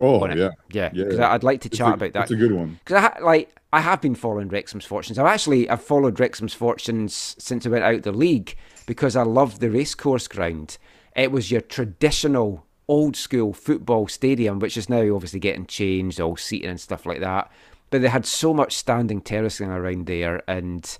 Oh 0.00 0.26
yeah, 0.26 0.50
yeah, 0.70 0.90
yeah, 0.92 1.04
'cause 1.04 1.18
yeah. 1.18 1.32
I'd 1.32 1.42
like 1.44 1.60
to 1.62 1.68
chat 1.68 1.88
a- 1.90 1.94
about 1.94 2.12
that. 2.12 2.22
It's 2.24 2.32
a 2.32 2.36
good 2.36 2.52
one. 2.52 2.78
Because 2.84 2.96
I 2.96 3.00
ha- 3.00 3.16
like 3.24 3.54
I 3.72 3.80
have 3.80 4.00
been 4.00 4.14
following 4.14 4.48
Wrexham's 4.48 4.84
fortunes. 4.84 5.18
I've 5.18 5.26
actually 5.26 5.68
I've 5.68 5.82
followed 5.82 6.18
Wrexham's 6.20 6.54
fortunes 6.54 7.34
since 7.38 7.66
I 7.66 7.70
went 7.70 7.84
out 7.84 8.02
the 8.02 8.12
league 8.12 8.56
because 8.86 9.16
I 9.16 9.22
loved 9.22 9.60
the 9.60 9.70
racecourse 9.70 10.28
ground. 10.28 10.78
It 11.14 11.32
was 11.32 11.50
your 11.50 11.60
traditional 11.62 12.64
old 12.88 13.16
school 13.16 13.52
football 13.52 14.06
stadium, 14.06 14.58
which 14.60 14.76
is 14.76 14.88
now 14.88 15.14
obviously 15.14 15.40
getting 15.40 15.66
changed, 15.66 16.20
all 16.20 16.36
seating 16.36 16.70
and 16.70 16.80
stuff 16.80 17.04
like 17.06 17.20
that. 17.20 17.50
But 17.90 18.02
they 18.02 18.08
had 18.08 18.26
so 18.26 18.52
much 18.54 18.74
standing 18.76 19.20
terracing 19.20 19.70
around 19.70 20.06
there, 20.06 20.42
and 20.48 20.98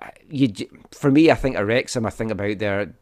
uh, 0.00 0.08
you, 0.30 0.48
for 0.92 1.10
me, 1.10 1.30
I 1.30 1.34
think 1.34 1.56
of 1.56 1.66
Wrexham. 1.66 2.06
I 2.06 2.10
think 2.10 2.30
about 2.30 2.58
their 2.58 2.94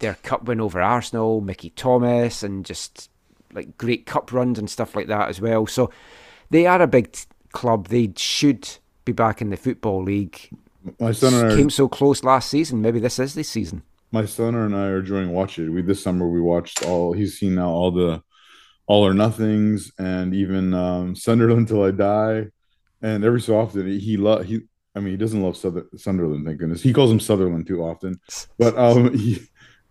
their 0.00 0.14
cup 0.22 0.44
win 0.44 0.60
over 0.60 0.80
Arsenal, 0.80 1.40
Mickey 1.40 1.70
Thomas, 1.70 2.42
and 2.42 2.64
just 2.64 3.10
like 3.54 3.78
great 3.78 4.06
cup 4.06 4.32
runs 4.32 4.58
and 4.58 4.68
stuff 4.68 4.94
like 4.96 5.06
that 5.08 5.28
as 5.28 5.40
well. 5.40 5.66
So 5.66 5.90
they 6.50 6.66
are 6.66 6.82
a 6.82 6.86
big 6.86 7.12
t- 7.12 7.24
club. 7.52 7.88
They 7.88 8.12
should 8.16 8.68
be 9.04 9.12
back 9.12 9.40
in 9.40 9.50
the 9.50 9.56
football 9.56 10.02
league. 10.02 10.38
My 11.00 11.12
son 11.12 11.34
and 11.34 11.52
I, 11.52 11.56
Came 11.56 11.70
so 11.70 11.88
close 11.88 12.22
last 12.24 12.50
season. 12.50 12.82
Maybe 12.82 13.00
this 13.00 13.18
is 13.18 13.34
this 13.34 13.48
season. 13.48 13.82
my 14.12 14.26
son 14.26 14.54
and 14.54 14.76
I 14.76 14.86
are 14.86 14.98
enjoying 14.98 15.30
watch 15.32 15.58
it. 15.58 15.70
We 15.70 15.82
this 15.82 16.02
summer 16.02 16.28
we 16.28 16.40
watched 16.40 16.84
all. 16.84 17.12
He's 17.14 17.38
seen 17.38 17.54
now 17.54 17.70
all 17.70 17.90
the 17.90 18.22
All 18.86 19.06
or 19.06 19.14
Nothings, 19.14 19.90
and 19.98 20.34
even 20.34 20.74
um, 20.74 21.16
Sunderland 21.16 21.68
till 21.68 21.82
I 21.82 21.90
die. 21.90 22.48
And 23.00 23.24
every 23.24 23.40
so 23.40 23.58
often, 23.58 23.86
he, 23.86 23.98
he 23.98 24.16
love 24.18 24.44
he. 24.44 24.60
I 24.94 25.00
mean, 25.00 25.12
he 25.12 25.16
doesn't 25.16 25.42
love 25.42 25.56
Suther- 25.56 25.88
Sunderland. 25.96 26.44
Thank 26.46 26.58
goodness. 26.58 26.82
He 26.82 26.92
calls 26.92 27.10
them 27.10 27.18
Sutherland 27.18 27.66
too 27.66 27.82
often. 27.82 28.20
But 28.58 28.76
um, 28.78 29.12
he, 29.18 29.40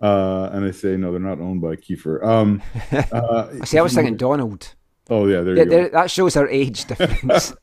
uh, 0.04 0.50
and 0.52 0.66
I 0.66 0.72
say 0.72 0.98
no, 0.98 1.12
they're 1.12 1.20
not 1.20 1.40
owned 1.40 1.62
by 1.62 1.76
Kiefer. 1.78 2.24
Um, 2.24 2.62
uh, 3.12 3.66
See, 3.66 3.78
I 3.78 3.82
was 3.82 3.94
thinking 3.94 4.18
Donald. 4.18 4.76
Oh 5.10 5.28
yeah, 5.28 5.42
there 5.42 5.56
Yeah, 5.56 5.64
you 5.64 5.70
go. 5.70 5.76
there- 5.78 5.90
that 5.90 6.12
shows 6.12 6.36
our 6.38 6.48
age 6.50 6.86
difference. 6.92 7.54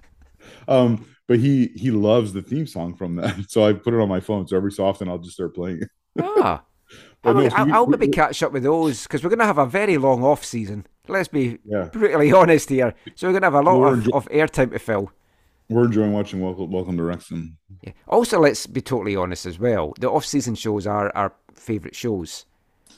Um, 0.66 1.06
but 1.28 1.38
he 1.38 1.68
he 1.76 1.90
loves 1.90 2.32
the 2.32 2.42
theme 2.42 2.66
song 2.66 2.94
from 2.96 3.16
that, 3.16 3.36
so 3.50 3.64
I 3.64 3.72
put 3.72 3.94
it 3.94 4.00
on 4.00 4.08
my 4.08 4.20
phone. 4.20 4.46
So 4.48 4.56
every 4.56 4.72
so 4.72 4.84
often, 4.86 5.08
I'll 5.08 5.18
just 5.18 5.34
start 5.34 5.54
playing 5.54 5.82
it. 5.82 5.88
ah. 6.18 6.62
I'll, 7.22 7.34
no, 7.34 7.48
so 7.48 7.54
I'll, 7.56 7.66
we- 7.66 7.72
I'll 7.72 7.86
we- 7.86 7.96
maybe 7.98 8.08
catch 8.08 8.42
up 8.42 8.52
with 8.52 8.62
those 8.64 9.02
because 9.04 9.22
we're 9.22 9.28
going 9.30 9.38
to 9.40 9.44
have 9.44 9.58
a 9.58 9.66
very 9.66 9.98
long 9.98 10.24
off 10.24 10.42
season. 10.44 10.86
Let's 11.06 11.28
be 11.28 11.58
Yeah. 11.64 11.84
brutally 11.92 12.32
honest 12.32 12.68
here. 12.70 12.94
So 13.14 13.26
we're 13.28 13.32
going 13.38 13.42
to 13.42 13.46
have 13.46 13.54
a 13.54 13.60
lot 13.62 13.78
We're 13.78 13.92
of, 13.92 13.98
enjo- 14.00 14.14
of 14.16 14.28
airtime 14.30 14.72
to 14.72 14.78
fill. 14.78 15.12
We're 15.68 15.84
enjoying 15.84 16.12
watching 16.12 16.40
Welcome, 16.40 16.70
Welcome 16.72 16.96
to 16.96 17.02
Wrexham. 17.04 17.58
Yeah. 17.82 17.92
Also, 18.08 18.40
let's 18.40 18.66
be 18.66 18.80
totally 18.80 19.14
honest 19.16 19.44
as 19.46 19.58
well. 19.58 19.92
The 20.00 20.08
off-season 20.10 20.54
shows 20.56 20.86
are 20.86 21.12
our 21.14 21.32
favourite 21.60 21.94
shows. 21.94 22.46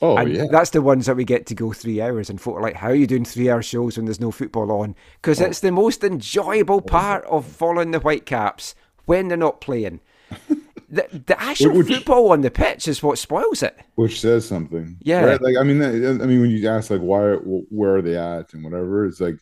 Oh 0.01 0.17
and 0.17 0.33
yeah, 0.33 0.45
that's 0.51 0.71
the 0.71 0.81
ones 0.81 1.05
that 1.05 1.15
we 1.15 1.23
get 1.23 1.45
to 1.45 1.55
go 1.55 1.71
three 1.71 2.01
hours 2.01 2.29
and 2.29 2.41
folk 2.41 2.57
are 2.57 2.61
like, 2.61 2.75
how 2.75 2.87
are 2.89 2.95
you 2.95 3.07
doing 3.07 3.23
three-hour 3.25 3.61
shows 3.61 3.95
when 3.95 4.05
there's 4.05 4.19
no 4.19 4.31
football 4.31 4.71
on? 4.71 4.95
Because 5.21 5.39
Oh. 5.41 5.45
it's 5.45 5.59
the 5.59 5.71
most 5.71 6.03
enjoyable 6.03 6.77
oh. 6.77 6.81
part 6.81 7.23
of 7.25 7.45
following 7.45 7.91
the 7.91 7.99
Whitecaps 7.99 8.73
when 9.05 9.27
they're 9.27 9.37
not 9.37 9.61
playing. 9.61 9.99
the, 10.89 11.07
the 11.27 11.39
actual 11.39 11.77
Which- 11.77 11.87
football 11.87 12.31
on 12.31 12.41
the 12.41 12.49
pitch 12.51 12.87
is 12.87 13.03
what 13.03 13.17
spoils 13.19 13.61
it. 13.63 13.77
which 13.95 14.19
says 14.19 14.47
something. 14.47 14.97
Yeah. 15.01 15.23
right? 15.23 15.41
Like 15.41 15.57
I 15.57 15.63
mean, 15.63 15.81
I 15.81 16.25
mean, 16.25 16.41
when 16.41 16.49
you 16.49 16.67
ask 16.67 16.89
like 16.89 17.01
why, 17.01 17.33
where 17.35 17.97
are 17.97 18.01
they 18.01 18.17
at, 18.17 18.53
and 18.53 18.63
whatever, 18.63 19.05
it's 19.05 19.21
like, 19.21 19.37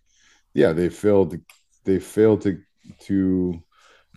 yeah, 0.54 0.74
they 0.74 0.90
failed. 0.90 1.32
To, 1.32 1.42
they 1.86 2.00
failed 2.00 2.42
to 2.42 2.60
to 3.06 3.64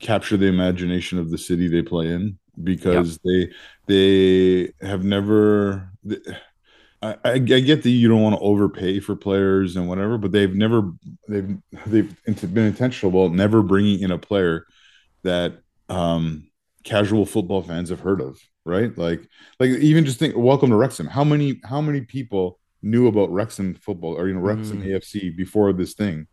capture 0.00 0.36
the 0.36 0.46
imagination 0.46 1.18
of 1.18 1.30
the 1.30 1.38
city 1.38 1.68
they 1.68 1.82
play 1.82 2.08
in 2.08 2.38
because 2.62 3.18
they 3.24 3.50
they 3.86 4.72
have 4.80 5.04
never. 5.04 5.90
I, 7.02 7.16
I 7.24 7.32
I 7.32 7.38
get 7.38 7.82
that 7.82 7.90
you 7.90 8.08
don't 8.08 8.22
want 8.22 8.36
to 8.36 8.40
overpay 8.40 9.00
for 9.00 9.16
players 9.16 9.76
and 9.76 9.88
whatever, 9.88 10.18
but 10.18 10.32
they've 10.32 10.54
never 10.54 10.92
they've 11.28 11.56
they've 11.86 12.16
been 12.54 12.66
intentional 12.66 13.26
about 13.26 13.36
never 13.36 13.62
bringing 13.62 14.00
in 14.00 14.10
a 14.10 14.18
player 14.18 14.66
that 15.22 15.60
um 15.88 16.48
casual 16.84 17.26
football 17.26 17.62
fans 17.62 17.90
have 17.90 18.00
heard 18.00 18.20
of, 18.20 18.38
right? 18.64 18.96
Like 18.96 19.20
like 19.60 19.70
even 19.70 20.04
just 20.04 20.18
think 20.18 20.34
welcome 20.36 20.70
to 20.70 20.76
Wrexham. 20.76 21.06
How 21.06 21.24
many 21.24 21.60
how 21.64 21.80
many 21.80 22.02
people 22.02 22.58
knew 22.82 23.06
about 23.06 23.30
Wrexham 23.30 23.74
football 23.74 24.14
or 24.18 24.28
you 24.28 24.34
know 24.34 24.40
Wrexham 24.40 24.82
Mm. 24.82 24.86
AFC 24.88 25.36
before 25.36 25.72
this 25.72 25.94
thing? 25.94 26.26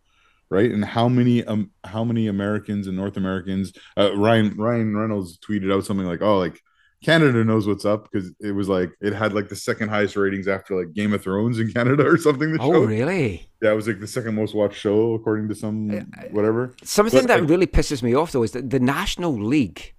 Right, 0.51 0.69
and 0.69 0.83
how 0.83 1.07
many 1.07 1.45
um 1.45 1.71
how 1.85 2.03
many 2.03 2.27
Americans 2.27 2.85
and 2.87 2.97
North 2.97 3.15
Americans? 3.15 3.71
Uh, 3.97 4.13
Ryan 4.17 4.53
Ryan 4.57 4.95
Reynolds 4.97 5.37
tweeted 5.39 5.73
out 5.73 5.85
something 5.85 6.05
like, 6.05 6.21
"Oh, 6.21 6.37
like 6.39 6.59
Canada 7.01 7.43
knows 7.45 7.65
what's 7.67 7.85
up 7.85 8.09
because 8.11 8.33
it 8.41 8.51
was 8.51 8.67
like 8.67 8.91
it 8.99 9.13
had 9.13 9.31
like 9.33 9.47
the 9.47 9.55
second 9.55 9.87
highest 9.87 10.17
ratings 10.17 10.49
after 10.49 10.77
like 10.77 10.93
Game 10.93 11.13
of 11.13 11.23
Thrones 11.23 11.57
in 11.57 11.71
Canada 11.77 12.03
or 12.05 12.17
something." 12.17 12.51
The 12.51 12.59
Oh, 12.61 12.73
show, 12.73 12.83
really? 12.83 13.49
yeah, 13.61 13.71
it 13.71 13.75
was 13.75 13.87
like 13.87 14.01
the 14.01 14.07
second 14.07 14.35
most 14.35 14.53
watched 14.53 14.77
show 14.77 15.13
according 15.13 15.47
to 15.47 15.55
some 15.55 15.87
whatever. 16.31 16.75
Something 16.83 17.21
But, 17.21 17.27
that 17.29 17.39
like- 17.41 17.49
really 17.49 17.67
pisses 17.67 18.03
me 18.03 18.13
off 18.13 18.33
though 18.33 18.43
is 18.43 18.51
that 18.51 18.69
the 18.71 18.79
National 18.81 19.31
League, 19.31 19.93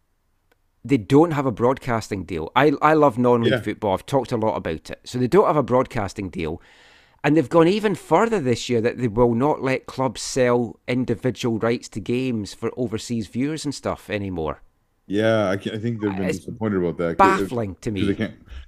they 0.84 0.98
don't 0.98 1.30
have 1.30 1.46
a 1.46 1.50
broadcasting 1.52 2.24
deal. 2.24 2.52
I 2.54 2.72
I 2.82 2.92
love 2.92 3.16
non-league 3.16 3.52
Yeah. 3.54 3.60
football. 3.62 3.94
I've 3.94 4.04
talked 4.04 4.32
a 4.32 4.36
lot 4.36 4.56
about 4.56 4.90
it. 4.90 5.00
So 5.04 5.18
they 5.18 5.28
don't 5.28 5.46
have 5.46 5.56
a 5.56 5.62
broadcasting 5.62 6.28
deal, 6.28 6.60
and 7.24 7.36
they've 7.36 7.48
gone 7.48 7.68
even 7.68 7.94
further 7.94 8.40
this 8.40 8.68
year 8.68 8.80
that 8.80 8.98
they 8.98 9.08
will 9.08 9.34
not 9.34 9.62
let 9.62 9.86
clubs 9.86 10.22
sell 10.22 10.80
individual 10.88 11.58
rights 11.58 11.88
to 11.90 12.00
games 12.00 12.52
for 12.54 12.70
overseas 12.76 13.28
viewers 13.28 13.64
and 13.64 13.74
stuff 13.74 14.10
anymore. 14.10 14.62
Yeah, 15.06 15.48
I, 15.48 15.52
I 15.52 15.58
think 15.58 16.00
they've 16.00 16.16
been 16.16 16.24
It's 16.24 16.38
disappointed 16.38 16.78
about 16.78 16.96
that. 16.98 17.18
Baffling 17.18 17.76
to 17.82 17.90
me. 17.90 18.12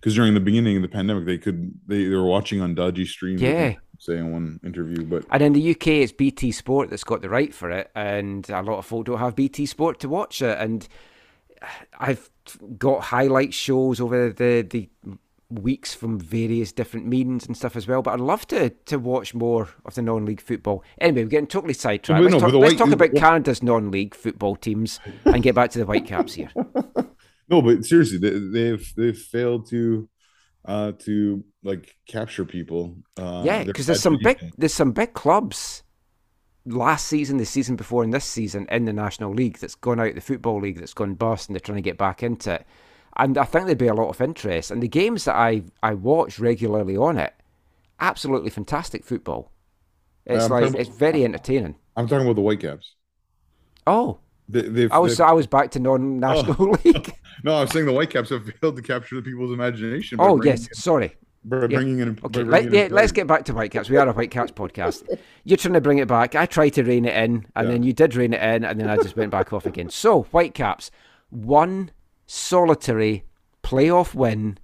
because 0.01 0.15
during 0.15 0.35
the 0.35 0.41
beginning 0.41 0.77
of 0.77 0.83
the 0.83 0.89
pandemic 0.89 1.25
they 1.25 1.39
could 1.39 1.73
they, 1.87 2.05
they 2.05 2.15
were 2.15 2.27
watching 2.27 2.61
on 2.61 2.75
dodgy 2.75 3.07
streams. 3.07 3.41
Yeah. 3.41 3.75
say 3.99 4.19
in 4.19 4.33
one 4.33 4.61
interview, 4.65 5.05
but 5.05 5.25
And 5.31 5.43
in 5.43 5.53
the 5.53 5.71
UK, 5.71 5.87
it's 5.89 6.13
BT 6.13 6.53
Sport 6.53 6.91
that's 6.91 7.05
got 7.05 7.23
the 7.23 7.29
right 7.29 7.55
for 7.55 7.71
it, 7.71 7.91
and 7.95 8.49
a 8.51 8.63
lot 8.63 8.79
of 8.79 8.87
folk 8.87 9.07
don't 9.07 9.19
have 9.19 9.37
BT 9.37 9.67
Sport 9.67 10.01
to 10.01 10.09
watch 10.09 10.43
it. 10.43 10.59
And 10.59 10.87
I've 11.99 12.29
got 12.79 13.05
highlight 13.05 13.55
shows 13.55 14.01
over 14.01 14.31
the 14.31 14.67
the 14.69 14.89
weeks 15.59 15.95
from 15.95 16.19
various 16.19 16.73
different 16.73 17.07
meetings 17.07 17.47
and 17.47 17.57
stuff 17.57 17.77
as 17.77 17.87
well. 17.87 18.03
But 18.03 18.15
I'd 18.15 18.21
love 18.21 18.47
to 18.49 18.71
to 18.71 18.99
watch 18.99 19.35
more 19.35 19.69
of 19.85 19.95
the 19.95 20.03
non-league 20.03 20.41
football. 20.41 20.83
Anyway, 21.01 21.25
we're 21.25 21.31
getting 21.31 21.47
totally 21.47 21.75
sidetracked. 21.75 22.23
Let's 22.23 22.33
no, 22.33 22.41
talk, 22.41 22.53
let's 22.53 22.75
White- 22.75 22.79
talk 22.79 22.93
about 22.93 23.15
Canada's 23.15 23.63
non-league 23.63 24.15
football 24.15 24.57
teams 24.57 25.01
and 25.25 25.43
get 25.43 25.55
back 25.55 25.71
to 25.71 25.79
the 25.79 25.85
Whitecaps 25.85 26.35
here. 26.35 26.51
no, 27.49 27.63
but 27.63 27.85
seriously, 27.85 28.19
they, 28.19 28.31
they've 28.31 28.93
they've 28.97 29.19
failed 29.19 29.69
to 29.71 30.09
uh 30.65 30.93
to 31.01 31.45
like 31.63 31.97
capture 32.09 32.45
people. 32.45 32.97
Uh, 33.17 33.43
yeah, 33.45 33.65
because 33.65 33.87
there's 33.87 34.03
some 34.03 34.19
big 34.23 34.39
there's 34.57 34.75
some 34.75 34.93
big 34.93 35.15
clubs 35.15 35.83
last 36.67 37.07
season, 37.07 37.37
the 37.37 37.45
season 37.45 37.77
before, 37.77 38.03
and 38.03 38.13
this 38.13 38.25
season 38.25 38.67
in 38.71 38.85
the 38.85 38.93
National 38.93 39.33
League 39.33 39.59
that's 39.59 39.75
gone 39.75 40.01
out 40.01 40.15
the 40.15 40.21
football 40.21 40.61
league 40.61 40.79
that's 40.79 40.95
gone 40.95 41.15
bust, 41.15 41.49
and 41.49 41.55
they're 41.55 41.61
trying 41.61 41.77
to 41.77 41.83
get 41.83 41.99
back 41.99 42.23
into 42.23 42.55
it. 42.55 42.67
And 43.17 43.39
I 43.39 43.45
think 43.45 43.67
there'd 43.67 43.79
be 43.79 43.87
a 43.87 43.95
lot 43.95 44.09
of 44.09 44.21
interest. 44.21 44.71
And 44.71 44.83
the 44.83 44.89
games 44.89 45.25
that 45.27 45.37
I 45.37 45.63
I 45.83 45.95
watch 45.95 46.39
regularly 46.39 46.97
on 46.97 47.17
it, 47.19 47.33
absolutely 48.01 48.51
fantastic 48.51 49.05
football. 49.05 49.51
It's 50.27 50.45
Um, 50.45 50.51
like 50.51 50.75
it's 50.75 50.89
very 50.89 51.25
entertaining. 51.25 51.77
I'm 51.97 52.09
talking 52.09 52.27
about 52.27 52.37
the 52.37 52.43
Whitecaps. 52.43 52.95
Oh, 53.87 54.19
They, 54.49 54.63
they've, 54.63 54.93
I 54.93 54.99
was 54.99 55.21
I 55.21 55.33
was 55.33 55.47
back 55.47 55.71
to 55.73 55.79
non-national 55.81 56.71
league. 56.85 57.13
no, 57.45 57.55
I 57.57 57.61
was 57.63 57.71
saying 57.71 57.87
the 57.87 57.93
Whitecaps 57.93 58.31
have 58.31 58.45
failed 58.61 58.77
to 58.77 58.83
capture 58.83 59.17
the 59.17 59.23
people's 59.23 59.53
imagination. 59.53 60.19
Oh 60.21 60.43
yes, 60.43 60.67
in- 60.69 60.75
sorry. 60.75 61.17
by 61.45 61.61
Yeah. 61.61 61.67
bringing 61.67 61.99
in. 62.01 62.19
Okay, 62.25 62.43
let, 62.43 62.73
yeah, 62.73 62.89
let's 62.91 63.13
get 63.13 63.27
back 63.27 63.45
to 63.45 63.53
Whitecaps. 63.53 63.91
We 63.91 63.97
are 63.99 64.09
a 64.09 64.13
Whitecaps 64.13 64.53
podcast. 64.53 65.05
You're 65.45 65.59
trying 65.59 65.75
to 65.75 65.81
bring 65.83 65.99
it 65.99 66.09
back. 66.09 66.35
I 66.35 66.47
tried 66.47 66.71
to 66.71 66.83
rein 66.83 67.05
it 67.05 67.15
in, 67.15 67.47
and 67.55 67.69
Yeah. 67.69 67.73
then 67.73 67.83
you 67.83 67.93
did 67.93 68.17
rein 68.17 68.33
it 68.33 68.43
in, 68.43 68.65
and 68.65 68.81
then 68.81 68.89
I 68.89 68.97
just 68.97 69.17
went 69.17 69.31
back 69.31 69.53
off 69.53 69.67
again. 69.67 69.91
So, 69.91 70.23
Whitecaps, 70.25 70.91
one 71.31 71.91
solitary 72.27 73.25
playoff 73.63 74.15
win 74.15 74.59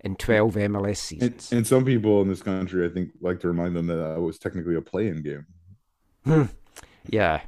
in 0.00 0.14
12 0.16 0.54
MLS 0.54 0.86
And, 0.86 0.96
seasons. 0.96 1.52
and 1.52 1.66
some 1.66 1.84
people 1.84 2.22
in 2.22 2.28
this 2.28 2.42
country, 2.42 2.86
I 2.86 2.88
think, 2.88 3.10
like 3.20 3.40
to 3.40 3.48
remind 3.48 3.74
them 3.76 3.86
that 3.88 3.96
that 3.96 4.20
was 4.20 4.38
technically 4.38 4.76
a 4.76 4.80
play-in 4.80 5.22
game. 5.22 6.48
yeah. 7.08 7.40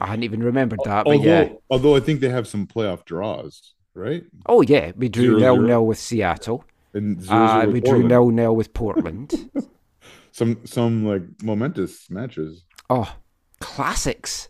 I 0.00 0.06
hadn't 0.06 0.22
even 0.24 0.42
remembered 0.42 0.78
that, 0.84 1.04
but 1.04 1.16
although, 1.16 1.24
yeah. 1.28 1.48
although 1.70 1.96
I 1.96 2.00
think 2.00 2.20
they 2.20 2.28
have 2.28 2.46
some 2.46 2.66
playoff 2.66 3.04
draws, 3.04 3.74
right? 3.94 4.24
Oh, 4.46 4.62
yeah. 4.62 4.92
We 4.96 5.08
drew 5.08 5.38
nil 5.38 5.60
nil 5.60 5.84
with 5.86 5.98
Seattle. 5.98 6.64
And 6.94 7.20
zero, 7.22 7.36
Uh, 7.38 7.60
zero 7.60 7.66
we 7.66 7.72
with 7.74 7.84
drew 7.84 7.90
Portland. 7.92 8.08
nil 8.08 8.30
nil 8.30 8.56
with 8.56 8.72
Portland. 8.72 9.50
some 10.32 10.60
some 10.64 11.04
like 11.04 11.22
momentous 11.42 12.08
matches. 12.10 12.64
oh, 12.88 13.14
classics. 13.60 14.48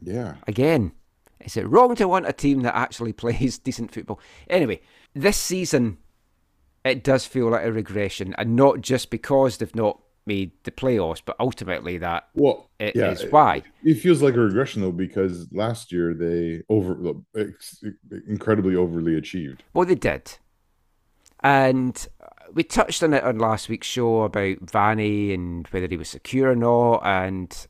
Yeah, 0.00 0.36
Again, 0.46 0.92
is 1.40 1.56
it 1.56 1.68
wrong 1.68 1.94
to 1.96 2.08
want 2.08 2.26
a 2.26 2.32
team 2.32 2.60
that 2.62 2.74
actually 2.76 3.12
plays 3.24 3.58
decent 3.58 3.92
football? 3.92 4.20
Anyway, 4.48 4.80
this 5.14 5.36
season, 5.36 5.98
it 6.84 7.04
does 7.04 7.26
feel 7.26 7.50
like 7.50 7.64
a 7.64 7.72
regression, 7.72 8.34
and 8.38 8.56
not 8.56 8.80
just 8.80 9.10
because 9.10 9.58
they've 9.58 9.74
not 9.74 10.00
made 10.28 10.52
the 10.62 10.70
playoffs, 10.70 11.22
but 11.24 11.34
ultimately 11.40 11.98
that 11.98 12.28
well, 12.34 12.70
it 12.78 12.94
yeah, 12.94 13.10
is 13.10 13.24
why. 13.30 13.62
It 13.82 13.94
feels 13.94 14.22
like 14.22 14.34
a 14.34 14.40
regression 14.40 14.82
though 14.82 14.92
because 14.92 15.50
last 15.52 15.90
year 15.90 16.14
they 16.14 16.62
over 16.68 17.14
incredibly 18.28 18.76
overly 18.76 19.16
achieved. 19.16 19.64
Well, 19.72 19.86
they 19.86 19.96
did. 19.96 20.38
And 21.40 22.06
we 22.52 22.62
touched 22.62 23.02
on 23.02 23.14
it 23.14 23.24
on 23.24 23.38
last 23.38 23.68
week's 23.68 23.86
show 23.86 24.22
about 24.22 24.58
Vanni 24.60 25.32
and 25.32 25.66
whether 25.68 25.88
he 25.88 25.96
was 25.96 26.08
secure 26.08 26.50
or 26.50 26.56
not. 26.56 27.00
And 27.04 27.66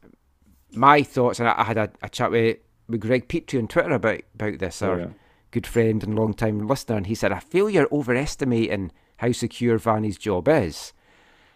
my 0.73 1.03
thoughts, 1.03 1.39
and 1.39 1.49
I 1.49 1.55
I 1.59 1.65
had 1.65 1.79
a, 1.79 1.91
a 2.03 2.09
chat 2.09 2.31
with, 2.31 2.59
with 2.89 3.01
Greg 3.01 3.29
Petrie 3.29 3.61
on 3.61 3.69
Twitter 3.69 3.91
about, 3.93 4.21
about 4.35 4.59
this, 4.59 4.83
Oh, 4.83 4.91
our 4.91 5.01
yeah. 5.01 5.07
good 5.51 5.67
friend 5.67 6.03
and 6.03 6.17
long 6.17 6.35
time 6.35 6.67
listener. 6.67 6.97
And 6.97 7.07
he 7.07 7.15
said, 7.15 7.33
I 7.33 7.41
feel 7.41 7.69
you're 7.71 7.89
overestimating 7.93 8.93
how 9.19 9.33
secure 9.33 9.79
Vanni's 9.79 10.17
job 10.19 10.49
is. 10.49 10.93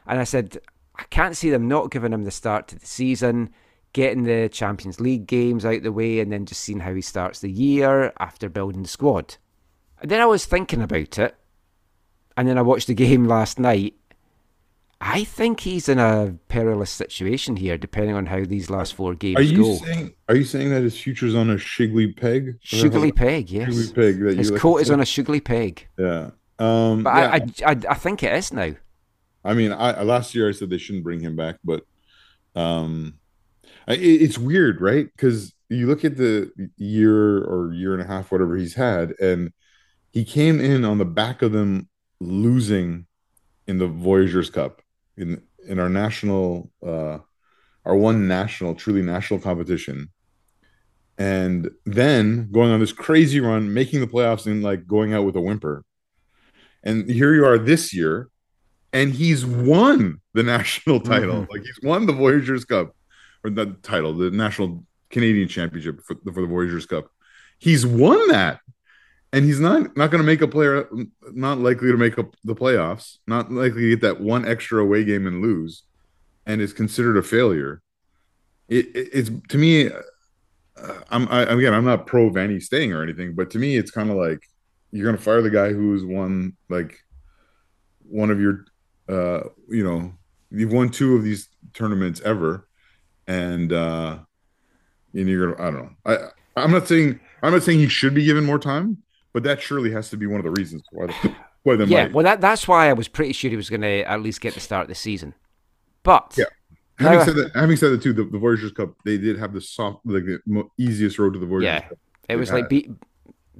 And 0.06 0.18
I 0.20 0.24
said, 0.24 0.58
I 0.96 1.04
can't 1.04 1.36
see 1.36 1.50
them 1.50 1.68
not 1.68 1.90
giving 1.90 2.12
him 2.12 2.24
the 2.24 2.30
start 2.30 2.68
to 2.68 2.78
the 2.78 2.86
season, 2.86 3.50
getting 3.92 4.24
the 4.24 4.48
Champions 4.50 5.00
League 5.00 5.26
games 5.26 5.64
out 5.64 5.82
the 5.82 5.92
way, 5.92 6.20
and 6.20 6.32
then 6.32 6.44
just 6.46 6.60
seeing 6.60 6.80
how 6.80 6.92
he 6.94 7.00
starts 7.02 7.40
the 7.40 7.50
year 7.50 8.12
after 8.18 8.48
building 8.48 8.82
the 8.82 8.88
squad. 8.88 9.36
And 10.00 10.10
then 10.10 10.20
I 10.20 10.26
was 10.26 10.44
thinking 10.44 10.82
about 10.82 11.18
it, 11.18 11.36
and 12.36 12.48
then 12.48 12.58
I 12.58 12.62
watched 12.62 12.88
the 12.88 12.94
game 13.06 13.24
last 13.24 13.58
night. 13.58 13.94
I 15.04 15.24
think 15.24 15.58
he's 15.58 15.88
in 15.88 15.98
a 15.98 16.36
perilous 16.46 16.90
situation 16.90 17.56
here, 17.56 17.76
depending 17.76 18.14
on 18.14 18.26
how 18.26 18.44
these 18.44 18.70
last 18.70 18.94
four 18.94 19.14
games 19.14 19.36
Are 19.36 19.42
you 19.42 19.62
go. 19.64 19.74
saying? 19.74 20.14
Are 20.28 20.36
you 20.36 20.44
saying 20.44 20.70
that 20.70 20.82
his 20.84 20.96
future's 20.96 21.34
on 21.34 21.50
a 21.50 21.56
shiggly 21.56 22.16
peg? 22.16 22.58
Sugary 22.62 23.10
peg, 23.10 23.50
yes. 23.50 23.68
Shiggly 23.70 23.94
peg. 23.96 24.20
That 24.20 24.38
His 24.38 24.48
you 24.48 24.54
like 24.54 24.62
coat 24.62 24.76
is 24.78 24.92
on 24.92 25.00
a 25.00 25.04
sugary 25.04 25.40
peg. 25.40 25.88
Yeah. 25.98 26.30
Um, 26.60 27.02
But 27.02 27.14
yeah. 27.16 27.30
I, 27.32 27.36
I, 27.36 27.72
I, 27.72 27.76
I 27.90 27.94
think 27.94 28.22
it 28.22 28.32
is 28.32 28.52
now. 28.52 28.74
I 29.44 29.54
mean, 29.54 29.72
I 29.72 30.02
last 30.02 30.36
year 30.36 30.48
I 30.48 30.52
said 30.52 30.70
they 30.70 30.78
shouldn't 30.78 31.02
bring 31.02 31.18
him 31.18 31.34
back, 31.34 31.56
but 31.64 31.84
um, 32.54 33.14
it- 33.88 33.98
it's 34.00 34.38
weird, 34.38 34.80
right? 34.80 35.06
Because 35.16 35.52
you 35.68 35.88
look 35.88 36.04
at 36.04 36.16
the 36.16 36.52
year 36.76 37.38
or 37.42 37.72
year 37.72 37.92
and 37.94 38.02
a 38.02 38.06
half, 38.06 38.30
whatever 38.30 38.56
he's 38.56 38.74
had, 38.74 39.14
and 39.20 39.52
he 40.12 40.24
came 40.24 40.60
in 40.60 40.84
on 40.84 40.98
the 40.98 41.04
back 41.04 41.42
of 41.42 41.50
them 41.50 41.88
losing 42.20 43.06
in 43.66 43.78
the 43.78 43.88
Voyageurs 43.88 44.50
Cup 44.50 44.81
in 45.16 45.42
in 45.66 45.78
our 45.78 45.88
national, 45.88 46.70
uh, 46.84 47.18
our 47.84 47.96
one 47.96 48.26
national, 48.26 48.74
truly 48.74 49.02
national 49.02 49.40
competition, 49.40 50.08
and 51.18 51.70
then 51.84 52.50
going 52.50 52.70
on 52.70 52.80
this 52.80 52.92
crazy 52.92 53.40
run, 53.40 53.72
making 53.72 54.00
the 54.00 54.06
playoffs 54.06 54.46
and 54.46 54.62
like 54.62 54.86
going 54.86 55.14
out 55.14 55.24
with 55.24 55.36
a 55.36 55.40
whimper. 55.40 55.84
And 56.82 57.08
here 57.08 57.34
you 57.34 57.44
are 57.44 57.58
this 57.58 57.94
year, 57.94 58.28
and 58.92 59.12
he's 59.12 59.46
won 59.46 60.20
the 60.34 60.42
national 60.54 61.00
title. 61.00 61.46
Like 61.50 61.62
he's 61.62 61.80
won 61.82 62.06
the 62.06 62.12
Voyageurs 62.12 62.64
Cup, 62.64 62.94
or 63.44 63.50
the 63.50 63.76
title, 63.82 64.14
the 64.14 64.30
national 64.30 64.84
Canadian 65.10 65.48
Championship 65.48 66.00
for, 66.02 66.16
for 66.32 66.40
the 66.40 66.48
Voyageurs 66.48 66.86
Cup. 66.86 67.08
He's 67.58 67.86
won 67.86 68.28
that, 68.28 68.60
and 69.32 69.44
he's 69.44 69.60
not 69.60 69.96
not 69.96 70.10
going 70.10 70.22
to 70.22 70.26
make 70.26 70.42
a 70.42 70.48
player, 70.48 70.88
not 71.32 71.58
likely 71.58 71.90
to 71.90 71.96
make 71.96 72.18
up 72.18 72.34
the 72.44 72.54
playoffs, 72.54 73.18
not 73.26 73.50
likely 73.50 73.82
to 73.82 73.90
get 73.90 74.00
that 74.02 74.20
one 74.20 74.46
extra 74.46 74.82
away 74.82 75.04
game 75.04 75.26
and 75.26 75.40
lose, 75.42 75.84
and 76.46 76.60
is 76.60 76.72
considered 76.72 77.16
a 77.16 77.22
failure. 77.22 77.82
It, 78.68 78.86
it- 78.96 79.08
it's 79.12 79.30
to 79.48 79.58
me, 79.58 79.88
uh, 79.88 81.00
I'm 81.10 81.28
I, 81.28 81.42
again, 81.42 81.74
I'm 81.74 81.84
not 81.84 82.06
pro 82.06 82.30
Vanny 82.30 82.60
staying 82.60 82.92
or 82.92 83.02
anything, 83.02 83.34
but 83.34 83.50
to 83.52 83.58
me, 83.58 83.76
it's 83.76 83.90
kind 83.90 84.10
of 84.10 84.16
like 84.16 84.40
you're 84.90 85.04
going 85.04 85.16
to 85.16 85.22
fire 85.22 85.42
the 85.42 85.50
guy 85.50 85.72
who's 85.72 86.04
won 86.04 86.56
like 86.68 86.98
one 88.08 88.30
of 88.30 88.40
your 88.40 88.64
uh 89.08 89.40
you 89.68 89.82
know 89.82 90.12
you've 90.50 90.72
won 90.72 90.88
two 90.90 91.16
of 91.16 91.24
these 91.24 91.48
tournaments 91.74 92.20
ever 92.24 92.68
and 93.26 93.72
uh 93.72 94.18
and 95.14 95.28
you're 95.28 95.54
gonna 95.54 95.68
i 95.68 95.70
don't 95.70 95.82
know 95.82 95.90
i 96.06 96.16
i'm 96.62 96.70
not 96.70 96.86
saying 96.86 97.18
i'm 97.42 97.52
not 97.52 97.62
saying 97.62 97.78
he 97.78 97.88
should 97.88 98.14
be 98.14 98.24
given 98.24 98.44
more 98.44 98.58
time 98.58 99.01
but 99.32 99.42
that 99.44 99.60
surely 99.62 99.90
has 99.92 100.10
to 100.10 100.16
be 100.16 100.26
one 100.26 100.38
of 100.40 100.44
the 100.44 100.50
reasons 100.50 100.82
why 100.92 101.06
the, 101.06 101.34
why 101.62 101.76
they 101.76 101.84
Yeah, 101.86 102.04
might 102.04 102.12
well, 102.14 102.24
that 102.24 102.40
that's 102.40 102.66
why 102.68 102.88
I 102.88 102.92
was 102.92 103.08
pretty 103.08 103.32
sure 103.32 103.50
he 103.50 103.56
was 103.56 103.70
going 103.70 103.80
to 103.82 104.02
at 104.02 104.20
least 104.22 104.40
get 104.40 104.54
the 104.54 104.60
start 104.60 104.82
of 104.82 104.88
the 104.88 104.94
season. 104.94 105.34
But 106.02 106.34
Yeah. 106.36 106.44
having 106.98 107.18
Now- 107.18 107.24
said 107.24 107.36
that 107.36 107.50
having 107.54 107.76
said 107.76 107.90
that 107.92 108.02
too 108.02 108.12
the, 108.12 108.24
the 108.24 108.38
voyageurs 108.38 108.72
cup 108.72 108.94
they 109.04 109.18
did 109.18 109.38
have 109.38 109.52
the 109.52 109.60
soft 109.60 110.00
like 110.04 110.24
the 110.24 110.38
mo- 110.46 110.70
easiest 110.78 111.18
road 111.18 111.32
to 111.34 111.38
the 111.38 111.46
voyageurs 111.46 111.64
yeah, 111.82 111.88
cup 111.88 111.98
it 112.28 112.36
was 112.36 112.52
like 112.52 112.68
beat, 112.68 112.90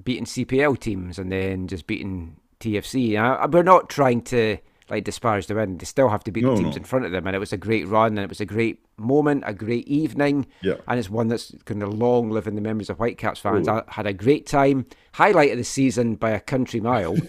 beating 0.05 0.25
CPL 0.25 0.79
teams 0.79 1.19
and 1.19 1.31
then 1.31 1.67
just 1.67 1.87
beating 1.87 2.37
TFC. 2.61 3.17
I- 3.19 3.47
we're 3.47 3.63
not 3.63 3.89
trying 3.91 4.23
to 4.23 4.57
like 4.93 5.05
disparage 5.05 5.47
the 5.49 5.55
win. 5.57 5.79
They 5.79 5.85
still 5.87 6.09
have 6.09 6.23
to 6.25 6.31
beat 6.31 6.45
No, 6.45 6.55
the 6.55 6.63
teams 6.63 6.77
no. 6.77 6.81
in 6.81 6.85
front 6.85 7.05
of 7.07 7.11
them, 7.13 7.27
and 7.27 7.35
it 7.35 7.41
was 7.41 7.53
a 7.53 7.57
great 7.57 7.89
run, 7.89 8.13
and 8.13 8.21
it 8.21 8.29
was 8.29 8.41
a 8.41 8.47
great 8.47 8.85
moment, 8.97 9.43
a 9.47 9.53
great 9.55 9.89
evening. 9.89 10.47
Yeah. 10.63 10.75
and 10.87 10.99
it's 11.01 11.11
one 11.11 11.29
that's 11.29 11.51
going 11.65 11.81
to 11.81 11.87
long 11.87 12.31
live 12.31 12.47
in 12.47 12.55
the 12.55 12.61
memories 12.61 12.91
of 12.91 12.99
Whitecaps 12.99 13.41
fans. 13.41 13.67
Oh. 13.67 13.83
I 13.89 13.93
had 13.93 14.07
a 14.07 14.13
great 14.13 14.47
time. 14.47 14.87
Highlight 15.15 15.51
of 15.51 15.59
the 15.59 15.65
season 15.65 16.15
by 16.15 16.31
a 16.31 16.41
country 16.41 16.81
mile. 16.81 17.17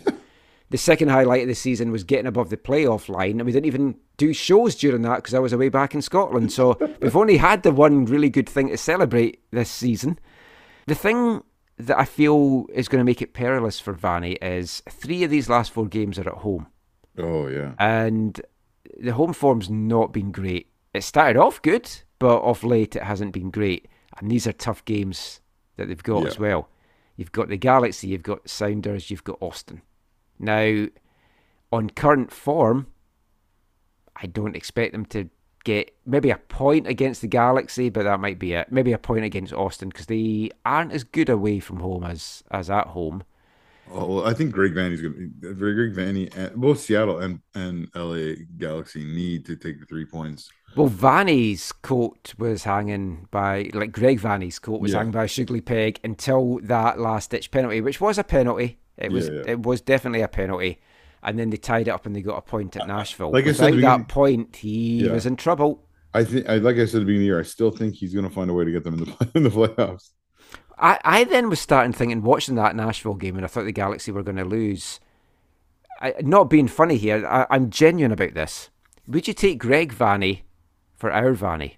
The 0.70 0.78
second 0.80 1.10
highlight 1.10 1.44
of 1.44 1.48
the 1.50 1.54
season 1.54 1.92
was 1.92 2.04
getting 2.04 2.26
above 2.26 2.50
the 2.50 2.58
playoff 2.58 3.08
line, 3.08 3.34
and 3.40 3.44
we 3.46 3.52
didn't 3.52 3.68
even 3.68 3.96
do 4.18 4.34
shows 4.34 4.74
during 4.74 5.04
that 5.04 5.18
because 5.18 5.36
I 5.36 5.40
was 5.40 5.54
away 5.54 5.70
back 5.70 5.94
in 5.94 6.02
Scotland. 6.02 6.52
So 6.52 6.80
we've 7.00 7.16
only 7.16 7.38
had 7.38 7.62
the 7.62 7.72
one 7.72 8.06
really 8.06 8.32
good 8.32 8.50
thing 8.50 8.70
to 8.70 8.78
celebrate 8.78 9.40
this 9.52 9.70
season. 9.70 10.18
The 10.88 10.96
thing 10.96 11.44
that 11.78 12.00
I 12.00 12.06
feel 12.06 12.66
is 12.74 12.88
going 12.88 13.02
to 13.02 13.06
make 13.06 13.22
it 13.22 13.34
perilous 13.36 13.80
for 13.80 13.94
Vanni 13.94 14.32
is 14.42 14.82
three 14.90 15.24
of 15.24 15.30
these 15.30 15.48
last 15.48 15.72
four 15.72 15.86
games 15.86 16.18
are 16.18 16.28
at 16.28 16.40
home, 16.40 16.66
oh 17.18 17.48
yeah 17.48 17.74
and 17.80 18.42
the 19.00 19.14
home 19.14 19.34
form's 19.34 19.70
not 19.70 20.12
been 20.14 20.32
great. 20.32 20.68
It 20.94 21.04
started 21.04 21.40
off 21.40 21.62
good, 21.62 21.90
but 22.20 22.38
off 22.42 22.64
late 22.64 22.96
it 22.96 23.04
hasn't 23.04 23.34
been 23.34 23.50
great, 23.50 23.88
and 24.18 24.30
these 24.30 24.46
are 24.46 24.52
tough 24.54 24.86
games 24.86 25.42
that 25.78 25.88
they've 25.88 26.04
got 26.04 26.22
Yeah. 26.22 26.28
as 26.28 26.40
well. 26.40 26.70
You've 27.16 27.32
got 27.32 27.50
the 27.50 27.58
Galaxy, 27.58 28.08
you've 28.10 28.24
got 28.24 28.48
Sounders, 28.50 29.10
you've 29.10 29.24
got 29.24 29.38
Austin. 29.42 29.82
Now, 30.40 30.88
on 31.72 31.90
current 31.92 32.32
form, 32.32 32.88
I 34.16 34.28
don't 34.28 34.56
expect 34.56 34.92
them 34.92 35.06
to 35.08 35.30
get 35.64 35.96
maybe 36.06 36.30
a 36.30 36.38
point 36.38 36.88
against 36.88 37.22
the 37.22 37.28
Galaxy, 37.28 37.90
but 37.90 38.04
that 38.04 38.20
might 38.20 38.38
be 38.40 38.54
it. 38.54 38.72
Maybe 38.72 38.92
a 38.94 38.98
point 38.98 39.26
against 39.26 39.54
Austin 39.54 39.90
because 39.90 40.08
they 40.08 40.52
aren't 40.66 40.92
as 40.92 41.04
good 41.04 41.30
away 41.30 41.60
from 41.60 41.80
home 41.80 42.04
as 42.04 42.44
as 42.52 42.70
at 42.70 42.88
home. 42.88 43.24
Oh 43.92 44.06
well 44.16 44.26
i 44.26 44.34
think 44.34 44.52
greg 44.54 44.74
vanney's 44.74 45.02
gonna 45.02 45.14
be 45.16 45.28
greg 45.56 45.94
vanny 45.94 46.30
and 46.36 46.56
both 46.56 46.80
seattle 46.80 47.20
and 47.20 47.42
and 47.54 47.88
la 47.94 48.34
galaxy 48.58 49.04
need 49.04 49.46
to 49.46 49.56
take 49.56 49.80
the 49.80 49.86
three 49.86 50.06
points 50.06 50.50
Well, 50.76 50.88
Vanny's 50.88 51.72
coat 51.72 52.34
was 52.40 52.64
hanging 52.64 53.28
by, 53.30 53.70
like 53.76 53.92
Greg 53.92 54.20
Vanney's 54.20 54.58
coat 54.58 54.82
was 54.82 54.92
Yeah. 54.92 54.98
hanging 55.00 55.12
by 55.12 55.26
a 55.26 55.28
sugly 55.28 55.62
peg 55.62 56.00
until 56.04 56.60
that 56.64 56.98
last 57.00 57.30
ditch 57.30 57.52
penalty, 57.52 57.80
which 57.80 58.02
was 58.02 58.18
a 58.18 58.24
penalty. 58.24 58.80
It 58.98 59.12
was 59.12 59.28
Yeah, 59.28 59.36
yeah. 59.36 59.52
it 59.54 59.60
was 59.62 59.82
definitely 59.82 60.22
a 60.24 60.28
penalty, 60.28 60.80
and 61.22 61.38
then 61.38 61.52
they 61.52 61.58
tied 61.58 61.88
it 61.88 61.92
up 61.92 62.08
and 62.08 62.16
they 62.16 62.24
got 62.24 62.38
a 62.38 62.42
point 62.42 62.76
at 62.76 62.88
Nashville. 62.88 63.32
like 63.32 63.46
I 63.46 63.52
said 63.52 63.76
Without 63.76 64.00
that 64.00 64.08
point, 64.08 64.56
he 64.56 65.08
was 65.08 65.28
in 65.28 65.36
trouble. 65.36 65.72
i 66.16 66.24
think 66.24 66.48
like 66.48 66.78
i 66.78 66.86
said 66.86 66.98
at 66.98 67.06
the 67.06 67.10
beginning 67.10 67.18
of 67.18 67.26
the 67.28 67.32
year 67.34 67.40
i 67.40 67.44
still 67.44 67.72
think 67.80 67.94
he's 67.94 68.14
going 68.18 68.28
to 68.30 68.34
find 68.38 68.50
a 68.50 68.54
way 68.58 68.66
to 68.66 68.72
get 68.72 68.84
them 68.84 68.96
in 68.98 69.02
the 69.06 69.14
in 69.38 69.44
the 69.44 69.50
playoffs 69.58 70.10
I, 70.78 71.00
I 71.04 71.24
then 71.24 71.50
was 71.50 71.60
starting 71.60 71.94
thinking, 71.94 72.24
watching 72.24 72.56
that 72.56 72.76
Nashville 72.76 73.14
game, 73.16 73.36
and 73.36 73.46
I 73.46 73.48
thought 73.48 73.66
the 73.66 73.72
Galaxy 73.72 74.12
were 74.12 74.24
going 74.24 74.38
to 74.38 74.46
lose. 74.46 75.00
I, 76.02 76.14
not 76.22 76.50
being 76.50 76.68
funny 76.68 76.98
here, 76.98 77.26
I, 77.26 77.46
I'm 77.50 77.70
genuine 77.70 78.12
about 78.12 78.34
this. 78.34 78.70
Would 79.08 79.28
you 79.28 79.34
take 79.34 79.60
Greg 79.60 79.94
Vanney 79.94 80.42
for 80.96 81.12
our 81.12 81.34
Vanni? 81.34 81.78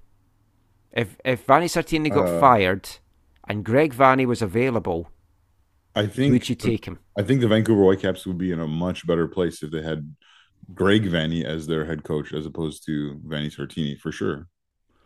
If 0.92 1.18
if 1.26 1.46
Vanni 1.46 1.68
Sartini 1.68 2.10
got 2.12 2.28
Uh, 2.28 2.40
fired 2.40 2.90
and 3.48 3.64
Greg 3.66 3.94
Vanney 3.94 4.26
was 4.26 4.42
available, 4.42 5.10
i 5.96 6.06
think 6.08 6.32
would 6.32 6.48
you 6.50 6.56
take 6.56 6.86
him? 6.86 7.00
I 7.18 7.24
think 7.24 7.42
the 7.42 7.48
Vancouver 7.48 7.84
Whitecaps 7.84 8.26
would 8.26 8.38
be 8.38 8.52
in 8.52 8.60
a 8.60 8.68
much 8.68 9.06
better 9.08 9.28
place 9.28 9.64
if 9.64 9.72
they 9.72 9.82
had 9.82 10.16
Greg 10.74 11.04
Vanney 11.06 11.44
as 11.46 11.68
their 11.68 11.86
head 11.86 12.04
coach 12.04 12.34
as 12.34 12.46
opposed 12.46 12.86
to 12.88 13.20
Vanni 13.26 13.50
Sartini 13.50 14.00
for 14.00 14.12
sure. 14.12 14.48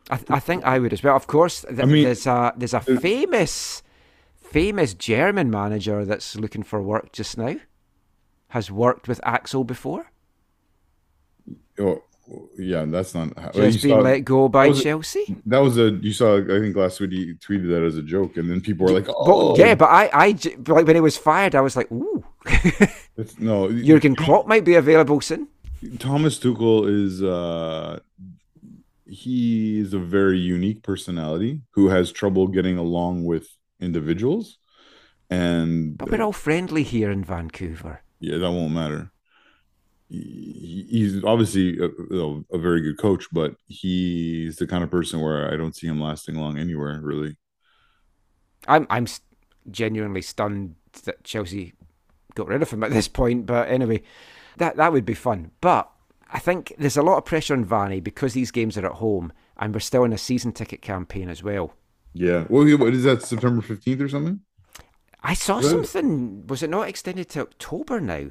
I, 0.10 0.16
th- 0.18 0.32
I 0.32 0.40
think 0.40 0.64
I 0.64 0.80
would 0.80 0.94
as 0.94 1.04
well. 1.04 1.16
Of 1.16 1.28
course, 1.28 1.62
th- 1.62 1.80
I 1.80 1.86
mean- 1.86 2.04
there's 2.04 2.26
a 2.28 2.54
there's 2.58 2.74
a 2.74 2.80
famous 2.82 3.84
famous 4.36 4.94
German 4.96 5.50
manager 5.52 6.04
that's 6.06 6.36
looking 6.36 6.64
for 6.64 6.82
work 6.82 7.12
just 7.12 7.38
now. 7.38 7.56
Has 8.50 8.72
worked 8.72 9.08
with 9.08 9.20
Axel 9.24 9.64
before. 9.64 10.12
Oh, 11.80 12.02
yeah, 12.58 12.86
that's 12.86 13.14
not 13.16 13.38
how 13.40 13.52
Just 13.52 13.84
you 13.84 13.90
been 13.90 13.98
saw- 14.00 14.04
let 14.04 14.20
go 14.22 14.50
by 14.50 14.70
that 14.70 14.82
Chelsea. 14.82 15.36
That 15.46 15.60
was 15.60 15.78
a 15.78 15.92
you 15.92 16.14
saw. 16.14 16.38
I 16.38 16.60
think 16.60 16.76
last 16.76 17.00
week 17.00 17.12
he 17.12 17.34
tweeted 17.36 17.70
that 17.70 17.84
as 17.84 17.98
a 17.98 18.04
joke, 18.04 18.38
and 18.38 18.50
then 18.50 18.62
people 18.62 18.86
were 18.86 18.92
like, 18.94 19.06
But, 19.06 19.16
"Oh, 19.18 19.56
yeah, 19.58 19.76
but 19.76 19.86
I, 19.90 20.10
I, 20.14 20.28
like 20.68 20.86
when 20.86 20.96
he 20.96 21.02
was 21.02 21.18
fired, 21.18 21.56
I 21.56 21.62
was 21.62 21.76
like, 21.76 21.92
ooh, 21.92 22.24
no." 23.40 23.72
Jurgen 23.72 24.16
Klopp 24.16 24.48
might 24.48 24.64
be 24.66 24.76
available 24.76 25.22
soon. 25.22 25.48
Thomas 25.98 26.38
Tuchel 26.40 26.88
is 26.88 27.24
uh 27.24 28.00
he 29.10 29.80
is 29.80 29.94
a 29.94 30.00
very 30.00 30.40
unique 30.40 30.84
personality 30.84 31.62
who 31.72 31.90
has 31.90 32.12
trouble 32.12 32.48
getting 32.48 32.78
along 32.78 33.26
with 33.26 33.48
individuals, 33.80 34.58
and 35.30 36.00
But 36.00 36.10
we're 36.10 36.24
all 36.24 36.32
friendly 36.32 36.82
here 36.82 37.12
in 37.12 37.24
Vancouver. 37.24 38.02
yeah, 38.20 38.38
that 38.38 38.52
won't 38.52 38.74
matter. 38.74 39.12
He's 40.10 41.24
obviously 41.24 41.78
a, 41.80 41.86
a 42.52 42.58
very 42.58 42.82
good 42.82 42.98
coach, 42.98 43.26
but 43.32 43.54
he's 43.68 44.56
the 44.58 44.66
kind 44.66 44.84
of 44.84 44.90
person 44.90 45.22
where 45.22 45.54
I 45.54 45.56
don't 45.56 45.76
see 45.76 45.86
him 45.88 46.02
lasting 46.02 46.34
long 46.36 46.58
anywhere, 46.58 47.00
really. 47.02 47.38
I'm, 48.68 48.88
I'm 48.90 49.08
genuinely 49.70 50.22
stunned 50.22 50.76
that 51.04 51.24
Chelsea 51.24 51.74
got 52.36 52.48
rid 52.48 52.62
of 52.62 52.72
him 52.72 52.84
at 52.84 52.92
this 52.92 53.08
point. 53.08 53.46
But 53.46 53.70
anyway, 53.70 54.04
that 54.58 54.78
that 54.78 54.92
would 54.94 55.06
be 55.06 55.14
fun. 55.14 55.52
But 55.62 55.92
I 56.32 56.40
think 56.40 56.74
there's 56.78 56.98
a 56.98 57.02
lot 57.02 57.18
of 57.18 57.26
pressure 57.26 57.54
on 57.54 57.66
Vanni 57.66 58.00
because 58.02 58.34
these 58.34 58.52
games 58.52 58.78
are 58.78 58.86
at 58.86 58.94
home, 58.94 59.34
and 59.58 59.74
we're 59.74 59.80
still 59.80 60.04
in 60.04 60.14
a 60.14 60.18
season 60.18 60.52
ticket 60.52 60.82
campaign 60.82 61.30
as 61.30 61.42
well. 61.44 61.74
Yeah. 62.14 62.46
Well, 62.50 62.66
what 62.78 62.94
is 62.94 63.04
that? 63.04 63.24
September 63.24 63.62
fifteenth 63.62 64.02
or 64.02 64.10
something? 64.10 64.42
I 65.22 65.34
saw 65.34 65.58
Really? 65.58 65.70
something. 65.70 66.48
Was 66.48 66.64
it 66.64 66.70
not 66.70 66.88
extended 66.88 67.30
to 67.30 67.42
October 67.42 68.00
now? 68.00 68.30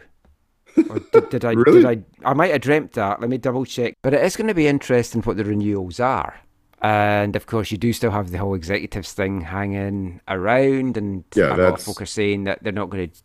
Or 0.89 0.99
did, 1.13 1.29
did 1.31 1.45
I? 1.45 1.53
Really? 1.53 1.83
Did 1.83 2.05
I? 2.25 2.31
I 2.31 2.35
might 2.35 2.53
have 2.53 2.61
dreamt 2.61 2.93
that. 2.93 3.21
Let 3.21 3.31
me 3.31 3.39
double 3.39 3.65
check. 3.65 3.95
But 4.03 4.15
it 4.15 4.25
is 4.25 4.37
going 4.37 4.49
to 4.49 4.55
be 4.55 4.67
interesting 4.69 5.23
what 5.23 5.37
the 5.37 5.45
renewals 5.45 6.01
are. 6.01 6.41
And 6.81 7.35
of 7.35 7.47
course, 7.47 7.73
you 7.73 7.79
do 7.79 7.93
still 7.93 8.13
have 8.13 8.31
the 8.31 8.39
whole 8.39 8.55
executives 8.55 9.13
thing 9.13 9.41
hanging 9.41 10.21
around, 10.29 10.97
and 10.97 11.25
Yeah, 11.35 11.55
a 11.55 11.57
lot 11.57 11.75
of 11.75 11.83
folk 11.83 12.01
are 12.01 12.07
saying 12.07 12.45
that 12.45 12.63
they're 12.63 12.73
not 12.73 12.91
going 12.91 13.11
to 13.11 13.21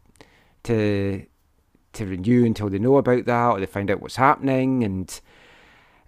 to 0.63 1.25
to 1.93 2.05
renew 2.05 2.45
until 2.45 2.69
they 2.69 2.79
know 2.79 2.97
about 2.97 3.25
that 3.25 3.47
or 3.49 3.59
they 3.59 3.65
find 3.65 3.89
out 3.89 4.01
what's 4.01 4.15
happening. 4.15 4.83
And 4.83 5.19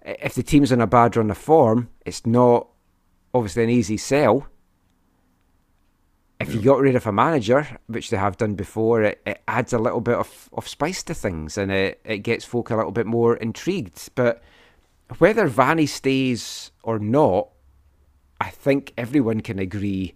if 0.02 0.34
the 0.34 0.42
team's 0.42 0.72
on 0.72 0.80
a 0.80 0.86
bad 0.86 1.16
run 1.16 1.30
of 1.30 1.38
form, 1.38 1.88
it's 2.04 2.26
not 2.26 2.68
obviously 3.34 3.64
an 3.64 3.70
easy 3.70 3.96
sell. 3.96 4.46
if 6.38 6.54
you 6.54 6.60
got 6.60 6.80
rid 6.80 6.96
of 6.96 7.06
a 7.06 7.12
manager, 7.12 7.78
which 7.86 8.10
they 8.10 8.16
have 8.16 8.36
done 8.36 8.54
before, 8.54 9.02
it, 9.02 9.22
it 9.26 9.42
adds 9.48 9.72
a 9.72 9.78
little 9.78 10.00
bit 10.02 10.16
of, 10.16 10.50
of 10.52 10.68
spice 10.68 11.02
to 11.04 11.14
things 11.14 11.56
and 11.56 11.72
it, 11.72 12.00
it 12.04 12.18
gets 12.18 12.44
folk 12.44 12.70
a 12.70 12.76
little 12.76 12.92
bit 12.92 13.06
more 13.06 13.36
intrigued. 13.36 14.10
But 14.14 14.42
whether 15.18 15.46
Vanni 15.46 15.86
stays 15.86 16.72
or 16.82 16.98
not, 16.98 17.48
I 18.40 18.50
think 18.50 18.92
everyone 18.98 19.40
can 19.40 19.58
agree 19.58 20.14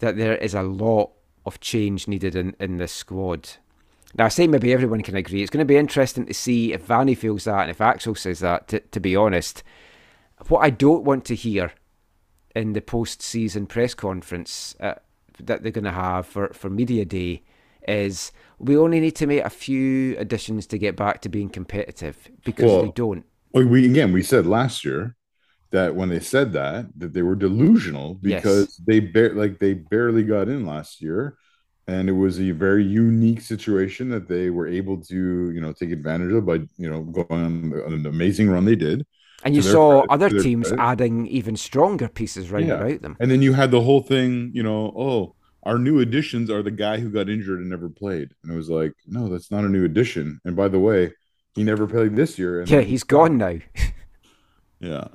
that 0.00 0.16
there 0.16 0.36
is 0.36 0.54
a 0.54 0.62
lot 0.62 1.12
of 1.46 1.60
change 1.60 2.08
needed 2.08 2.34
in, 2.34 2.56
in 2.58 2.78
this 2.78 2.92
squad. 2.92 3.50
Now, 4.14 4.26
I 4.26 4.28
say 4.28 4.46
maybe 4.46 4.72
everyone 4.72 5.02
can 5.02 5.16
agree. 5.16 5.40
It's 5.42 5.50
going 5.50 5.66
to 5.66 5.72
be 5.74 5.76
interesting 5.76 6.26
to 6.26 6.34
see 6.34 6.72
if 6.72 6.84
Vanni 6.84 7.14
feels 7.14 7.44
that 7.44 7.62
and 7.62 7.70
if 7.70 7.80
Axel 7.80 8.14
says 8.14 8.40
that, 8.40 8.68
to, 8.68 8.80
to 8.80 9.00
be 9.00 9.16
honest. 9.16 9.62
What 10.48 10.60
I 10.60 10.70
don't 10.70 11.04
want 11.04 11.24
to 11.26 11.34
hear 11.34 11.72
in 12.54 12.74
the 12.74 12.82
post 12.82 13.22
season 13.22 13.66
press 13.66 13.94
conference 13.94 14.76
uh, 14.80 14.94
that 15.40 15.62
they're 15.62 15.72
going 15.72 15.84
to 15.84 15.92
have 15.92 16.26
for, 16.26 16.48
for 16.48 16.68
Media 16.68 17.04
Day 17.04 17.42
is 17.88 18.32
we 18.58 18.76
only 18.76 19.00
need 19.00 19.16
to 19.16 19.26
make 19.26 19.44
a 19.44 19.50
few 19.50 20.16
additions 20.18 20.66
to 20.68 20.78
get 20.78 20.94
back 20.94 21.20
to 21.22 21.28
being 21.28 21.48
competitive 21.48 22.28
because 22.44 22.66
Well, 22.66 22.82
they 22.82 22.90
don't. 22.90 23.24
Well, 23.52 23.66
we 23.66 23.86
again 23.86 24.12
we 24.12 24.22
said 24.22 24.46
last 24.46 24.84
year 24.84 25.16
that 25.70 25.96
when 25.96 26.08
they 26.10 26.20
said 26.20 26.52
that 26.52 26.86
that 26.96 27.12
they 27.12 27.22
were 27.22 27.34
delusional 27.34 28.18
Yes. 28.22 28.42
because 28.42 28.76
they 28.86 29.00
bar- 29.00 29.34
like 29.34 29.58
they 29.58 29.74
barely 29.74 30.22
got 30.22 30.48
in 30.48 30.64
last 30.66 31.00
year 31.00 31.36
and 31.88 32.08
it 32.08 32.12
was 32.12 32.40
a 32.40 32.50
very 32.52 32.84
unique 32.84 33.40
situation 33.40 34.08
that 34.10 34.28
they 34.28 34.50
were 34.50 34.68
able 34.68 34.96
to 35.04 35.50
you 35.50 35.60
know 35.60 35.72
take 35.72 35.90
advantage 35.90 36.32
of 36.32 36.46
by 36.46 36.54
you 36.76 36.88
know 36.90 37.02
going 37.02 37.42
on 37.44 37.92
an 37.92 38.06
amazing 38.06 38.48
run 38.48 38.64
they 38.64 38.76
did 38.76 39.04
And 39.44 39.54
you 39.56 39.62
saw 39.62 40.02
credit- 40.06 40.10
other 40.14 40.30
teams 40.46 40.68
credit. 40.68 40.82
adding 40.82 41.26
even 41.26 41.56
stronger 41.56 42.08
pieces 42.08 42.50
right 42.50 42.64
Yeah. 42.66 42.74
about 42.80 43.02
them. 43.02 43.16
and 43.20 43.30
then 43.30 43.42
you 43.42 43.52
had 43.54 43.70
the 43.70 43.80
whole 43.80 44.02
thing 44.02 44.50
you 44.54 44.62
know 44.62 44.92
oh 44.96 45.34
our 45.64 45.78
new 45.78 46.00
additions 46.00 46.50
are 46.50 46.62
the 46.62 46.70
guy 46.86 46.98
who 47.00 47.08
got 47.10 47.28
injured 47.28 47.60
and 47.60 47.70
never 47.70 47.88
played 47.88 48.28
and 48.42 48.52
it 48.52 48.56
was 48.56 48.70
like 48.70 48.92
no 49.06 49.28
that's 49.28 49.50
not 49.50 49.64
a 49.64 49.68
new 49.68 49.84
addition 49.84 50.40
and 50.44 50.54
by 50.56 50.68
the 50.68 50.78
way 50.88 51.12
he 51.54 51.62
never 51.64 51.86
played 51.86 52.14
this 52.16 52.38
year 52.38 52.60
and 52.60 52.70
Yeah, 52.70 52.80
he's 52.80 53.04
gone 53.04 53.36
now. 53.38 53.58
yeah 54.80 55.08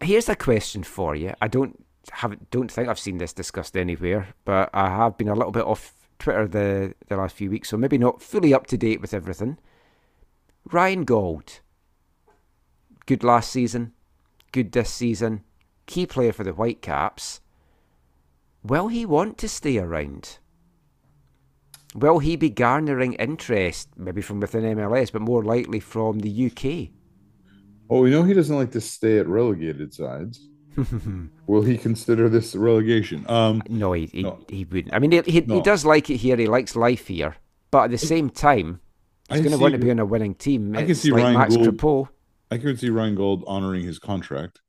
Here's 0.00 0.28
a 0.30 0.36
question 0.36 0.82
for 0.82 1.14
you. 1.14 1.34
I 1.42 1.48
don't 1.48 1.74
have 2.10 2.34
don't 2.50 2.70
think 2.72 2.88
I've 2.88 2.98
seen 2.98 3.18
this 3.18 3.34
discussed 3.34 3.76
anywhere, 3.76 4.28
but 4.46 4.70
I 4.72 4.88
have 4.88 5.18
been 5.18 5.28
a 5.28 5.34
little 5.34 5.52
bit 5.52 5.64
off 5.64 5.92
Twitter 6.24 6.48
the 6.48 6.94
the 7.08 7.18
last 7.18 7.36
few 7.36 7.50
weeks, 7.50 7.68
so 7.68 7.76
maybe 7.76 7.98
not 7.98 8.22
fully 8.22 8.54
up 8.54 8.66
to 8.68 8.78
date 8.78 9.02
with 9.02 9.12
everything. 9.12 9.58
Ryan 10.72 11.04
Gauld, 11.04 11.60
good 13.04 13.22
last 13.22 13.50
season, 13.50 13.92
good 14.50 14.72
this 14.72 14.88
season, 14.88 15.44
key 15.84 16.06
player 16.06 16.32
for 16.32 16.42
the 16.42 16.54
Whitecaps. 16.54 17.42
Will 18.62 18.88
he 18.88 19.04
want 19.04 19.36
to 19.36 19.48
stay 19.50 19.76
around? 19.76 20.38
Will 21.94 22.20
he 22.20 22.36
be 22.36 22.48
garnering 22.48 23.12
interest, 23.12 23.90
maybe 23.94 24.22
from 24.22 24.40
within 24.40 24.64
MLS, 24.78 25.12
but 25.12 25.20
more 25.20 25.44
likely 25.44 25.78
from 25.78 26.20
the 26.20 26.46
UK? 26.46 26.88
Oh, 27.90 28.00
we 28.00 28.10
know 28.10 28.22
he 28.22 28.32
doesn't 28.32 28.56
like 28.56 28.70
to 28.70 28.80
stay 28.80 29.18
at 29.18 29.28
relegated 29.28 29.92
sides. 29.92 30.48
Will 31.46 31.62
he 31.62 31.76
consider 31.78 32.28
this 32.28 32.54
relegation? 32.54 33.24
Um, 33.28 33.62
No, 33.68 33.92
he 33.92 34.06
he, 34.06 34.22
No. 34.22 34.38
he 34.48 34.64
wouldn't. 34.64 34.94
I 34.94 34.98
mean, 34.98 35.12
he, 35.12 35.20
he, 35.22 35.40
he 35.40 35.60
does 35.60 35.84
like 35.84 36.10
it 36.10 36.16
here. 36.16 36.36
He 36.36 36.46
likes 36.46 36.76
life 36.76 37.06
here, 37.06 37.36
but 37.70 37.84
at 37.84 37.90
the 37.90 37.98
same 37.98 38.30
time, 38.30 38.80
he's 39.30 39.40
going 39.40 39.52
to 39.52 39.58
want 39.58 39.72
to 39.72 39.78
be 39.78 39.90
on 39.90 39.98
a 39.98 40.04
winning 40.04 40.34
team. 40.34 40.76
I 40.76 40.84
can 40.84 40.94
see 40.94 41.10
like 41.10 41.22
Ryan 41.22 41.38
Max 41.38 41.56
Crepeau. 41.56 42.08
I 42.50 42.58
can 42.58 42.76
see 42.76 42.90
Ryan 42.90 43.14
Gauld 43.14 43.44
honoring 43.46 43.84
his 43.84 43.98
contract, 43.98 44.60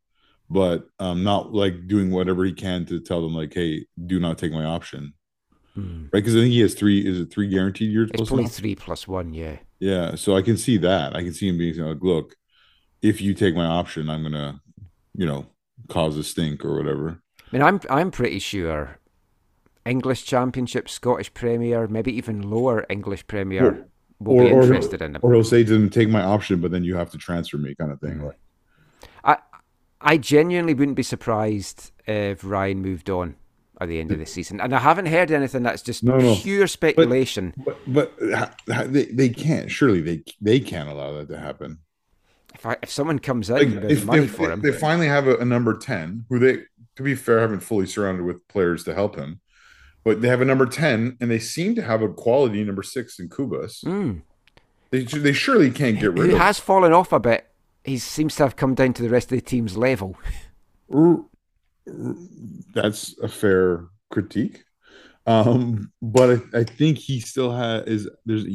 but 0.49 0.87
um, 0.99 1.23
not 1.23 1.53
like 1.53 1.87
doing 1.87 2.11
whatever 2.11 2.43
he 2.45 2.53
can 2.53 2.85
to 2.87 2.99
tell 2.99 3.21
them 3.21 3.33
like, 3.33 3.53
"Hey, 3.53 3.85
do 4.05 4.19
not 4.19 4.37
take 4.37 4.51
my 4.51 4.65
option." 4.65 5.13
Right? 5.75 6.09
Because 6.11 6.35
I 6.35 6.39
think 6.39 6.53
he 6.53 6.61
has 6.61 6.73
three. 6.73 7.05
Is 7.05 7.19
it 7.19 7.31
three 7.31 7.47
guaranteed 7.49 7.91
years? 7.91 8.09
It's 8.13 8.31
only 8.31 8.47
three 8.47 8.75
plus 8.75 9.07
one. 9.07 9.33
Yeah, 9.33 9.57
Yeah, 9.79 10.15
so 10.15 10.37
I 10.37 10.41
can 10.41 10.55
see 10.57 10.77
that. 10.77 11.15
I 11.15 11.21
can 11.21 11.33
see 11.33 11.49
him 11.49 11.57
being 11.57 11.75
like, 11.77 12.01
"Look, 12.01 12.35
if 13.01 13.21
you 13.21 13.33
take 13.33 13.55
my 13.55 13.65
option, 13.65 14.09
I'm 14.09 14.23
gonna, 14.23 14.61
you 15.13 15.25
know, 15.25 15.45
cause 15.89 16.17
a 16.17 16.23
stink 16.23 16.63
or 16.65 16.75
whatever." 16.77 17.19
I 17.41 17.47
mean, 17.51 17.61
I'm 17.61 17.79
I'm 17.89 18.11
pretty 18.11 18.39
sure 18.39 18.97
English 19.85 20.25
Championship, 20.25 20.89
Scottish 20.89 21.33
Premier, 21.33 21.87
maybe 21.87 22.15
even 22.15 22.41
lower 22.49 22.85
English 22.89 23.27
Premier 23.27 23.87
will 24.19 24.39
be 24.43 24.49
interested 24.49 25.01
in 25.01 25.15
him. 25.15 25.21
or 25.23 25.33
he'll 25.33 25.43
say 25.43 25.63
to 25.63 25.71
them, 25.71 25.89
"Take 25.89 26.09
my 26.09 26.21
option, 26.23 26.59
but 26.61 26.71
then 26.71 26.83
you 26.83 26.95
have 26.95 27.11
to 27.11 27.17
transfer 27.17 27.57
me," 27.57 27.75
kind 27.75 27.91
of 27.91 27.99
thing. 27.99 28.21
Like, 28.23 28.39
I 29.23 29.37
I 30.01 30.17
genuinely 30.17 30.73
wouldn't 30.73 30.97
be 30.97 31.03
surprised 31.03 31.91
if 32.07 32.43
Ryan 32.43 32.81
moved 32.81 33.09
on 33.09 33.35
at 33.81 33.89
the 33.89 33.99
end 33.99 34.11
of 34.11 34.19
the 34.19 34.25
season, 34.25 34.61
and 34.61 34.73
I 34.73 34.79
haven't 34.79 35.07
heard 35.07 35.31
anything 35.31 35.63
that's 35.63 35.81
just 35.81 36.03
No, 36.03 36.17
no. 36.17 36.35
pure 36.35 36.65
speculation. 36.67 37.53
but 37.65 37.77
but 37.87 38.13
ha- 38.33 38.55
they, 38.87 39.05
they 39.05 39.29
can't. 39.29 39.69
Surely 39.69 40.01
they 40.01 40.23
they 40.41 40.59
can't 40.59 40.89
allow 40.89 41.11
that 41.17 41.27
to 41.29 41.37
happen. 41.37 41.79
If 42.55 42.65
I, 42.65 42.77
if 42.81 42.89
someone 42.91 43.19
comes 43.19 43.49
in 43.49 43.55
like 43.55 43.67
with 43.67 43.91
if 43.91 44.05
money 44.05 44.21
they, 44.21 44.27
for 44.27 44.51
him, 44.51 44.61
they 44.61 44.71
finally 44.71 45.07
have 45.07 45.27
a, 45.27 45.37
a 45.37 45.45
number 45.45 45.77
10 45.77 46.25
who 46.29 46.39
they 46.39 46.63
to 46.95 47.03
be 47.03 47.13
fair 47.15 47.39
haven't 47.39 47.59
fully 47.59 47.85
surrounded 47.85 48.23
with 48.23 48.47
players 48.47 48.83
to 48.85 48.93
help 48.93 49.15
him 49.15 49.41
but 50.03 50.21
they 50.21 50.27
have 50.27 50.41
a 50.41 50.45
number 50.45 50.65
10 50.65 51.17
and 51.19 51.31
they 51.31 51.39
seem 51.39 51.75
to 51.75 51.81
have 51.81 52.01
a 52.01 52.09
quality 52.09 52.63
number 52.63 52.83
six 52.83 53.19
in 53.19 53.29
Cubas 53.29 53.83
Mm. 53.83 54.21
they, 54.91 55.03
they 55.03 55.33
surely 55.33 55.69
can't 55.71 55.99
get 55.99 56.13
rid 56.13 56.29
who 56.29 56.35
of 56.35 56.41
has 56.41 56.59
fallen 56.59 56.93
off 56.93 57.11
a 57.11 57.19
bit. 57.19 57.47
He 57.83 57.97
seems 57.97 58.35
to 58.37 58.43
have 58.43 58.55
come 58.55 58.73
down 58.73 58.93
to 58.93 59.03
the 59.03 59.09
rest 59.09 59.31
of 59.31 59.37
the 59.37 59.41
team's 59.41 59.77
level. 59.77 60.17
That's 62.73 63.17
a 63.21 63.27
fair 63.27 63.85
critique 64.11 64.63
um 65.27 65.91
but 66.01 66.29
I, 66.53 66.59
I 66.59 66.63
think 66.63 66.99
he 66.99 67.19
still 67.19 67.51
has 67.51 67.83
is 67.87 68.09
there's 68.25 68.45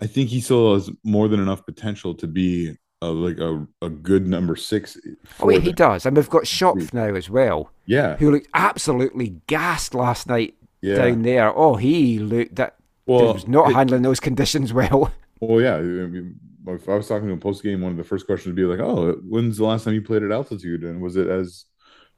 i 0.00 0.06
think 0.06 0.28
he 0.30 0.40
still 0.40 0.74
has 0.74 0.90
more 1.04 1.28
than 1.28 1.40
enough 1.40 1.64
potential 1.66 2.14
to 2.14 2.26
be 2.26 2.76
a, 3.00 3.06
like 3.06 3.38
a, 3.38 3.66
a 3.80 3.88
good 3.88 4.26
number 4.26 4.56
six 4.56 4.98
Oh, 5.38 5.46
wait, 5.46 5.62
he 5.62 5.72
does. 5.72 6.04
And 6.04 6.16
we've 6.16 6.28
got 6.28 6.42
Schöpf 6.44 6.92
now 6.92 7.14
as 7.14 7.30
well, 7.30 7.70
yeah 7.86 8.16
who 8.16 8.30
looked 8.32 8.48
absolutely 8.54 9.36
gassed 9.46 9.94
last 9.94 10.26
night 10.26 10.54
yeah 10.80 10.96
down 10.96 11.22
there. 11.22 11.56
Oh, 11.56 11.76
he 11.76 12.18
looked 12.18 12.56
that 12.56 12.74
well 13.06 13.34
was 13.34 13.46
not 13.46 13.70
it- 13.70 13.74
handling 13.74 14.02
those 14.02 14.20
conditions 14.20 14.72
well. 14.72 15.12
Well, 15.40 15.60
yeah. 15.60 15.76
I 15.76 15.82
mean, 15.82 16.34
if 16.66 16.88
I 16.88 16.96
was 16.96 17.06
talking 17.06 17.28
to 17.28 17.32
him 17.32 17.38
post 17.38 17.62
game, 17.62 17.80
one 17.80 17.92
of 17.92 17.96
the 17.98 18.02
first 18.02 18.26
questions 18.26 18.48
would 18.48 18.56
be 18.56 18.64
like, 18.64 18.80
"Oh, 18.80 19.12
when's 19.22 19.58
the 19.58 19.64
last 19.64 19.84
time 19.84 19.94
you 19.94 20.02
played 20.02 20.24
at 20.24 20.32
altitude, 20.32 20.82
and 20.82 21.00
was 21.00 21.14
it 21.14 21.28
as 21.28 21.66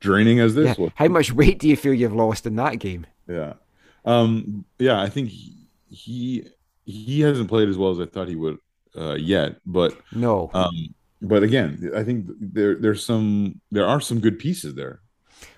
draining 0.01 0.41
as 0.41 0.55
this?" 0.55 0.79
Yeah. 0.79 0.89
How 0.95 1.09
much 1.09 1.31
weight 1.31 1.59
do 1.59 1.69
you 1.69 1.77
feel 1.77 1.93
you've 1.93 2.15
lost 2.15 2.47
in 2.47 2.57
that 2.57 2.79
game? 2.79 3.05
Yeah, 3.29 3.53
um, 4.07 4.65
yeah. 4.79 5.03
I 5.03 5.11
think 5.11 5.29
he, 5.29 5.69
he 5.91 6.49
he 6.91 7.21
hasn't 7.23 7.49
played 7.49 7.69
as 7.69 7.79
well 7.79 7.91
as 7.91 8.01
I 8.01 8.07
thought 8.07 8.29
he 8.29 8.37
would 8.37 8.59
uh, 8.97 9.15
yet, 9.15 9.57
but 9.65 9.97
No. 10.13 10.51
um, 10.53 10.95
but 11.23 11.43
again, 11.43 11.91
I 11.95 12.03
think 12.03 12.27
there 12.41 12.75
there's 12.77 13.05
some 13.05 13.61
there 13.71 13.87
are 13.87 14.01
some 14.01 14.21
good 14.21 14.39
pieces 14.39 14.75
there. 14.75 15.01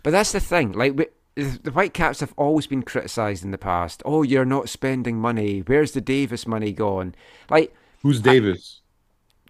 But 0.02 0.10
that's 0.10 0.32
the 0.32 0.40
thing. 0.40 0.72
Like 0.72 0.94
we, 0.96 1.06
the 1.36 1.70
Whitecaps 1.70 2.20
have 2.20 2.34
always 2.36 2.66
been 2.66 2.82
criticised 2.82 3.42
in 3.44 3.52
the 3.52 3.58
past. 3.58 4.02
Oh, 4.04 4.22
you're 4.22 4.44
not 4.44 4.68
spending 4.68 5.18
money. 5.18 5.60
Where's 5.60 5.92
the 5.92 6.00
Davis 6.00 6.46
money 6.46 6.72
gone? 6.72 7.14
Like 7.48 7.74
Who's 8.02 8.20
Davis? 8.20 8.80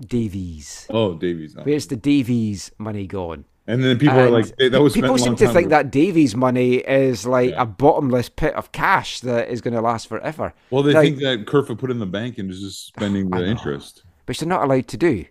Davies. 0.00 0.86
oh, 0.90 1.14
Davies. 1.14 1.56
Where's 1.62 1.86
the 1.86 1.96
Davies 1.96 2.70
money 2.78 3.06
gone? 3.06 3.44
And 3.66 3.84
then 3.84 3.96
people 3.98 4.18
are 4.18 4.28
like, 4.28 4.52
hey, 4.58 4.68
"That 4.70 4.82
was 4.82 4.92
people 4.92 5.16
seem 5.18 5.36
to 5.36 5.46
think 5.46 5.66
ago. 5.66 5.76
that 5.76 5.90
Davies 5.92 6.34
money 6.34 6.76
is 6.78 7.24
like 7.26 7.50
Yeah. 7.50 7.62
a 7.62 7.66
bottomless 7.66 8.28
pit 8.28 8.54
of 8.54 8.72
cash 8.72 9.20
that 9.20 9.48
is 9.48 9.60
going 9.60 9.74
to 9.74 9.80
last 9.80 10.08
forever. 10.08 10.52
Well, 10.70 10.82
they 10.82 10.92
Now- 10.92 11.00
think 11.02 11.18
that 11.20 11.46
Kerfa 11.46 11.78
put 11.78 11.90
in 11.90 12.00
the 12.00 12.06
bank 12.06 12.38
and 12.38 12.50
is 12.50 12.60
just 12.60 12.86
spending 12.88 13.30
the 13.30 13.44
interest. 13.46 14.02
which 14.26 14.40
they're 14.40 14.48
not 14.48 14.64
allowed 14.64 14.88
to 14.88 14.96
do. 14.96 15.26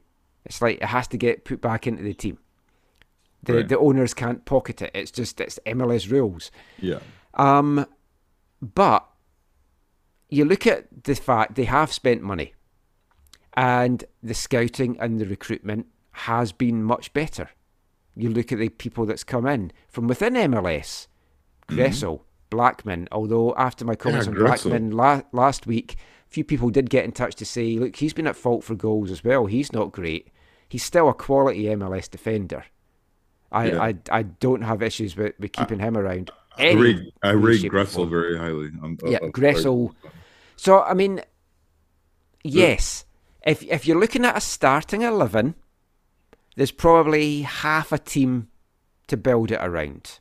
It's 0.45 0.61
like 0.61 0.77
it 0.77 0.85
has 0.85 1.07
to 1.09 1.17
get 1.17 1.43
put 1.45 1.59
back 1.61 1.87
into 1.87 2.03
the 2.03 2.13
team. 2.13 2.37
The 3.43 3.53
Right. 3.55 3.67
the 3.67 3.77
owners 3.79 4.13
can't 4.13 4.45
pocket 4.45 4.81
it. 4.81 4.91
It's 4.93 5.11
just 5.11 5.39
it's 5.41 5.59
MLS 5.65 6.07
rules. 6.09 6.51
Yeah. 6.79 6.99
Um, 7.33 7.85
but 8.61 9.05
you 10.29 10.45
look 10.45 10.65
at 10.67 11.03
the 11.03 11.15
fact 11.15 11.55
they 11.55 11.65
have 11.65 11.91
spent 11.91 12.21
money, 12.21 12.53
and 13.55 14.03
the 14.23 14.33
scouting 14.33 14.97
and 14.99 15.19
the 15.19 15.25
recruitment 15.25 15.87
has 16.11 16.51
been 16.51 16.83
much 16.83 17.11
better. 17.13 17.49
You 18.15 18.29
look 18.29 18.51
at 18.51 18.59
the 18.59 18.69
people 18.69 19.05
that's 19.05 19.23
come 19.23 19.45
in 19.47 19.71
from 19.87 20.07
within 20.07 20.33
MLS, 20.33 21.07
Gressel, 21.69 22.21
Blackmon. 22.49 23.07
Although 23.11 23.53
after 23.55 23.85
my 23.85 23.95
comments 23.95 24.27
Mm-hmm. 24.27 24.37
Yeah, 24.37 24.43
on 24.51 24.57
Gressel. 24.57 24.71
Blackmon 24.71 24.93
la- 24.93 25.21
last 25.31 25.65
week, 25.67 25.93
a 25.93 26.29
few 26.29 26.43
people 26.43 26.69
did 26.69 26.89
get 26.89 27.05
in 27.05 27.11
touch 27.13 27.35
to 27.35 27.45
say, 27.45 27.77
look, 27.77 27.95
he's 27.95 28.13
been 28.13 28.27
at 28.27 28.35
fault 28.35 28.63
for 28.63 28.75
goals 28.75 29.11
as 29.11 29.23
well. 29.23 29.45
He's 29.45 29.71
not 29.71 29.91
great. 29.91 30.27
He's 30.67 30.83
still 30.83 31.09
a 31.09 31.13
quality 31.13 31.63
MLS 31.65 32.09
defender. 32.09 32.65
I, 33.51 33.65
Yeah. 33.71 33.81
I, 33.81 33.95
I 34.11 34.23
don't 34.23 34.61
have 34.63 34.81
issues 34.81 35.15
with, 35.17 35.33
with 35.39 35.51
keeping 35.51 35.79
him 35.79 35.97
around. 35.97 36.31
I 36.57 36.71
rate, 36.73 37.13
I 37.23 37.31
rate 37.31 37.61
Gressel 37.63 38.09
very 38.09 38.37
highly. 38.37 38.67
Um, 38.83 38.97
Yeah, 39.05 39.19
of- 39.21 39.31
Gressel. 39.31 39.93
So 40.57 40.81
I 40.83 40.93
mean, 40.93 41.21
yes, 42.43 43.05
if 43.45 43.63
if 43.63 43.87
you're 43.87 43.99
looking 43.99 44.25
at 44.25 44.37
a 44.37 44.41
starting 44.41 45.01
eleven, 45.01 45.55
there's 46.55 46.71
probably 46.71 47.41
half 47.41 47.91
a 47.91 47.97
team 47.97 48.47
to 49.07 49.17
build 49.17 49.51
it 49.51 49.59
around. 49.61 50.19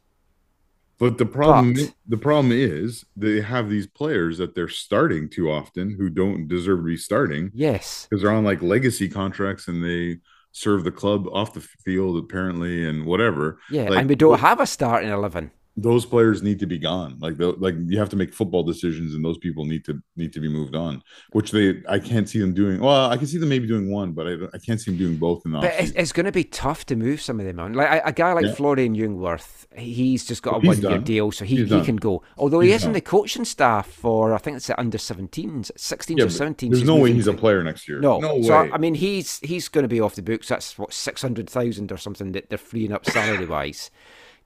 But 0.99 1.17
the 1.19 1.25
problem, 1.27 1.75
But- 1.75 1.95
the 2.07 2.17
problem 2.19 2.53
is 2.53 3.05
they 3.17 3.41
have 3.41 3.71
these 3.71 3.87
players 3.87 4.37
that 4.39 4.55
they're 4.55 4.69
starting 4.69 5.29
too 5.31 5.51
often 5.51 5.97
who 5.99 6.11
don't 6.11 6.47
deserve 6.47 6.81
to 6.81 6.85
be 6.85 6.97
starting 6.97 7.51
Yes. 7.55 8.07
because 8.09 8.23
they're 8.23 8.31
on 8.33 8.45
like 8.45 8.61
legacy 8.63 9.09
contracts 9.09 9.67
and 9.67 9.83
they 9.83 10.19
serve 10.53 10.85
the 10.85 10.91
club 10.91 11.27
off 11.33 11.55
the 11.55 11.61
field 11.61 12.19
apparently 12.23 12.85
and 12.85 13.07
whatever. 13.07 13.59
Yeah, 13.71 13.89
Like, 13.89 14.01
and 14.01 14.09
we 14.09 14.15
don't 14.15 14.41
have 14.41 14.61
a 14.61 14.67
starting 14.67 15.09
eleven. 15.11 15.53
Those 15.77 16.05
players 16.05 16.43
need 16.43 16.59
to 16.59 16.67
be 16.67 16.79
gone. 16.79 17.17
Like 17.21 17.37
the, 17.39 17.53
like 17.53 17.75
you 17.87 17.99
have 17.99 18.09
to 18.11 18.17
make 18.17 18.35
football 18.35 18.63
decisions, 18.63 19.15
and 19.15 19.25
those 19.25 19.39
people 19.39 19.65
need 19.65 19.85
to 19.87 20.03
need 20.17 20.33
to 20.35 20.41
be 20.41 20.49
moved 20.49 20.75
on. 20.75 21.03
Which 21.33 21.53
they, 21.53 21.83
I 21.89 21.99
can't 21.99 22.29
see 22.29 22.39
them 22.41 22.53
doing. 22.53 22.81
Well, 22.81 23.09
I 23.11 23.17
can 23.17 23.27
see 23.27 23.39
them 23.39 23.49
maybe 23.49 23.67
doing 23.67 23.91
one, 23.91 24.13
but 24.13 24.27
I, 24.27 24.33
I 24.53 24.59
can't 24.59 24.81
see 24.81 24.91
them 24.91 24.99
doing 24.99 25.17
both 25.17 25.43
in 25.47 25.53
the 25.53 25.61
But 25.61 25.75
it's, 25.79 25.93
it's 25.93 26.13
going 26.13 26.27
to 26.27 26.33
be 26.33 26.45
tough 26.45 26.85
to 26.87 26.97
move 26.97 27.23
some 27.23 27.41
of 27.41 27.47
them 27.47 27.59
on. 27.61 27.73
Like 27.75 27.89
a, 28.03 28.09
a 28.09 28.13
guy 28.13 28.33
like 28.33 28.47
Yeah. 28.47 28.55
Florian 28.55 28.95
Jungwirth, 28.97 29.67
he's 29.79 30.27
just 30.27 30.43
got 30.43 30.63
a 30.63 30.67
one 30.67 30.81
year 30.83 30.99
deal, 30.99 31.31
so 31.33 31.45
he, 31.45 31.57
He's 31.57 31.69
he 31.69 31.77
done. 31.77 31.85
can 31.85 31.97
go. 31.97 32.23
Although 32.37 32.61
he 32.61 32.73
He's 32.73 32.81
is 32.83 32.87
in 32.87 32.93
the 32.93 33.01
coaching 33.01 33.45
staff 33.45 33.87
for 33.87 34.35
I 34.35 34.39
think 34.39 34.57
it's 34.57 34.67
the 34.67 34.79
under 34.79 34.99
17s, 34.99 35.71
16s 35.73 36.19
Yeah, 36.19 36.25
or 36.25 36.27
but 36.27 36.35
17s. 36.57 36.71
There's 36.71 36.85
no 36.85 36.97
way 36.97 37.13
he's 37.13 37.27
a 37.29 37.33
player 37.33 37.63
next 37.63 37.89
year. 37.89 38.01
No, 38.01 38.19
no 38.19 38.43
so 38.43 38.63
way. 38.65 38.71
I 38.73 38.79
mean 38.79 38.95
he's 38.95 39.39
he's 39.39 39.69
going 39.69 39.85
to 39.85 39.89
be 39.89 40.01
off 40.01 40.15
the 40.17 40.23
books. 40.23 40.49
That's 40.49 40.79
what 40.79 40.93
six 40.93 41.23
hundred 41.23 41.49
thousand 41.49 41.91
or 41.93 41.97
something 41.97 42.33
that 42.33 42.49
they're 42.51 42.59
freeing 42.59 42.93
up 42.93 43.07
salary 43.07 43.47
wise. 43.47 43.91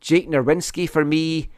Jake 0.04 0.28
Nerwinski 0.28 0.88
for 0.88 1.02
me, 1.02 1.48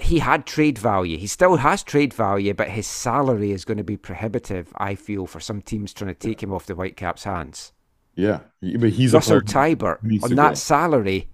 he 0.00 0.18
had 0.20 0.46
trade 0.46 0.78
value. 0.78 1.18
He 1.18 1.26
still 1.26 1.56
has 1.56 1.82
trade 1.82 2.14
value, 2.14 2.54
but 2.54 2.70
his 2.70 2.86
salary 2.86 3.52
is 3.52 3.66
going 3.66 3.76
to 3.76 3.84
be 3.84 3.98
prohibitive. 3.98 4.72
I 4.78 4.94
feel 4.94 5.26
for 5.26 5.40
some 5.40 5.60
teams 5.60 5.92
trying 5.92 6.08
to 6.08 6.14
take 6.14 6.42
him 6.42 6.54
off 6.54 6.64
the 6.64 6.74
Whitecaps' 6.74 7.24
hands. 7.24 7.72
yeah, 8.16 8.40
but 8.62 8.90
he's 8.90 9.12
Russell. 9.12 9.42
Teibert 9.42 9.98
on 10.24 10.34
that 10.36 10.48
go. 10.50 10.54
salary, 10.54 11.28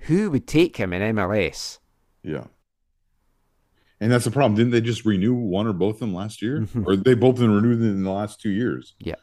who 0.00 0.30
would 0.30 0.46
take 0.46 0.76
him 0.76 0.92
in 0.92 1.16
MLS? 1.16 1.78
Yeah. 2.22 2.44
And 4.00 4.12
that's 4.12 4.26
the 4.26 4.30
problem. 4.30 4.54
Didn't 4.54 4.72
they 4.72 4.82
just 4.82 5.06
renew 5.06 5.32
one 5.32 5.66
or 5.66 5.72
both 5.72 5.94
of 5.94 6.00
them 6.00 6.14
last 6.14 6.42
year, 6.42 6.60
Mhm. 6.60 6.86
or 6.86 6.94
they 6.96 7.14
both 7.14 7.36
been 7.36 7.50
renewed 7.54 7.80
in 7.80 8.02
the 8.02 8.10
last 8.10 8.38
two 8.38 8.50
years? 8.50 8.94
Yeah. 8.98 9.14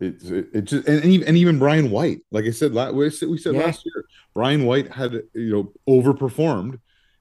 It's 0.00 0.24
it, 0.24 0.48
it 0.52 0.64
just 0.64 0.86
and, 0.86 1.02
and 1.02 1.12
even 1.12 1.26
and 1.28 1.36
even 1.36 1.58
Brian 1.58 1.90
White, 1.90 2.20
like 2.30 2.44
I 2.44 2.50
said, 2.50 2.72
la- 2.72 2.90
we 2.90 3.10
said, 3.10 3.28
we 3.28 3.38
said 3.38 3.54
Yeah. 3.54 3.64
last 3.64 3.84
year, 3.84 4.04
Brian 4.34 4.64
White 4.64 4.92
had 4.92 5.12
you 5.34 5.50
know 5.50 5.72
overperformed, 5.88 6.78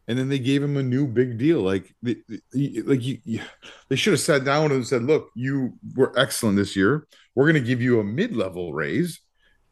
and 0.07 0.17
then 0.17 0.29
they 0.29 0.39
gave 0.39 0.61
him 0.61 0.77
a 0.77 0.83
new 0.83 1.07
big 1.07 1.37
deal. 1.37 1.61
Like 1.61 1.95
the, 2.03 2.21
the- 2.51 2.81
like 2.83 3.03
you, 3.03 3.17
you- 3.25 3.41
they 3.89 3.95
should 3.95 4.13
have 4.13 4.19
sat 4.19 4.43
down 4.45 4.71
and 4.71 4.85
said, 4.85 5.03
"Look, 5.03 5.31
you 5.35 5.73
were 5.95 6.13
excellent 6.17 6.57
this 6.57 6.75
year. 6.75 7.07
We're 7.35 7.45
going 7.51 7.61
to 7.63 7.67
give 7.67 7.81
you 7.81 7.99
a 7.99 8.03
mid 8.03 8.35
level 8.35 8.73
raise." 8.73 9.19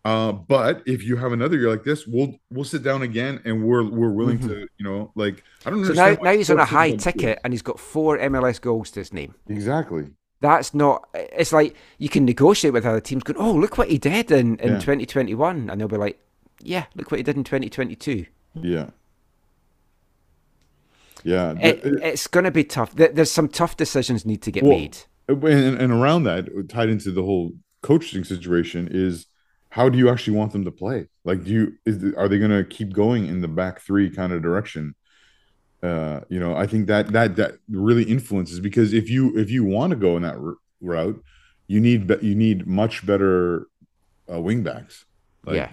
Uh, 0.03 0.31
but 0.31 0.83
if 0.85 1.03
you 1.03 1.17
have 1.17 1.31
another 1.31 1.57
year 1.57 1.69
like 1.69 1.83
this, 1.83 2.05
we'll 2.05 2.35
we'll 2.51 2.63
sit 2.63 2.83
down 2.83 3.01
again 3.01 3.39
and 3.45 3.63
we're 3.63 3.83
we're 3.89 4.11
willing 4.11 4.37
Mhm. 4.39 4.47
to, 4.49 4.67
you 4.77 4.83
know, 4.85 5.11
like 5.15 5.43
I 5.65 5.69
don't 5.71 5.83
So 5.85 5.93
now, 5.93 6.15
now 6.21 6.31
he's 6.31 6.49
on 6.51 6.59
a 6.59 6.65
high 6.65 6.91
ticket 6.91 7.39
and 7.43 7.51
he's 7.51 7.63
got 7.63 7.79
four 7.79 8.17
MLS 8.19 8.59
goals 8.61 8.91
to 8.91 8.99
his 8.99 9.11
name. 9.13 9.33
Exactly. 9.47 10.05
That's 10.41 10.73
not. 10.73 11.07
It's 11.13 11.53
like 11.53 11.75
you 11.97 12.09
can 12.09 12.25
negotiate 12.25 12.73
with 12.73 12.85
other 12.85 12.99
teams. 13.01 13.23
Going, 13.23 13.37
oh, 13.39 13.53
look 13.53 13.77
what 13.77 13.89
he 13.89 13.97
did 13.97 14.31
in, 14.31 14.57
in 14.59 14.73
Yeah. 14.73 14.79
2021, 14.79 15.69
and 15.69 15.79
they'll 15.81 15.87
be 15.87 15.97
like, 15.97 16.19
yeah, 16.61 16.85
look 16.95 17.09
what 17.11 17.17
he 17.17 17.23
did 17.23 17.35
in 17.37 17.43
2022. 17.43 18.25
Yeah. 18.61 18.89
Yeah. 21.23 21.55
It, 21.59 21.83
th- 21.83 21.95
it's 22.01 22.27
going 22.27 22.43
to 22.43 22.51
be 22.51 22.63
tough. 22.63 22.93
There's 22.95 23.31
some 23.31 23.47
tough 23.47 23.77
decisions 23.77 24.25
need 24.25 24.41
to 24.43 24.51
get 24.51 24.63
Well, 24.63 24.77
made. 24.77 24.97
and, 25.27 25.77
and 25.77 25.91
around 25.91 26.23
that, 26.23 26.47
tied 26.69 26.89
into 26.89 27.11
the 27.11 27.23
whole 27.23 27.53
coaching 27.81 28.23
situation, 28.23 28.87
is 28.91 29.25
how 29.69 29.89
do 29.89 29.97
you 29.97 30.09
actually 30.09 30.37
want 30.37 30.51
them 30.51 30.65
to 30.65 30.71
play? 30.71 31.07
Like, 31.23 31.43
do 31.43 31.51
you 31.51 31.73
is 31.85 32.13
are 32.15 32.27
they 32.27 32.37
going 32.37 32.51
to 32.51 32.63
keep 32.63 32.93
going 32.93 33.25
in 33.25 33.41
the 33.41 33.47
back 33.47 33.81
three 33.81 34.09
kind 34.09 34.31
of 34.31 34.41
direction? 34.41 34.95
Uh, 35.83 36.21
you 36.29 36.39
know, 36.39 36.55
I 36.55 36.65
think 36.67 36.87
that 36.87 37.11
that 37.11 37.35
that 37.35 37.57
really 37.69 38.03
influences 38.03 38.59
because 38.59 38.93
if 38.93 39.09
you 39.09 39.37
if 39.37 39.49
you 39.51 39.63
want 39.63 39.91
to 39.91 39.95
go 39.95 40.15
in 40.17 40.23
that 40.23 40.35
r- 40.35 40.55
route, 40.81 41.21
you 41.67 41.79
need 41.79 42.07
be- 42.07 42.17
you 42.21 42.33
need 42.35 42.65
much 42.65 43.05
better 43.05 43.67
uh, 44.31 44.39
wing 44.41 44.63
backs. 44.63 45.05
Like, 45.45 45.55
yeah, 45.57 45.71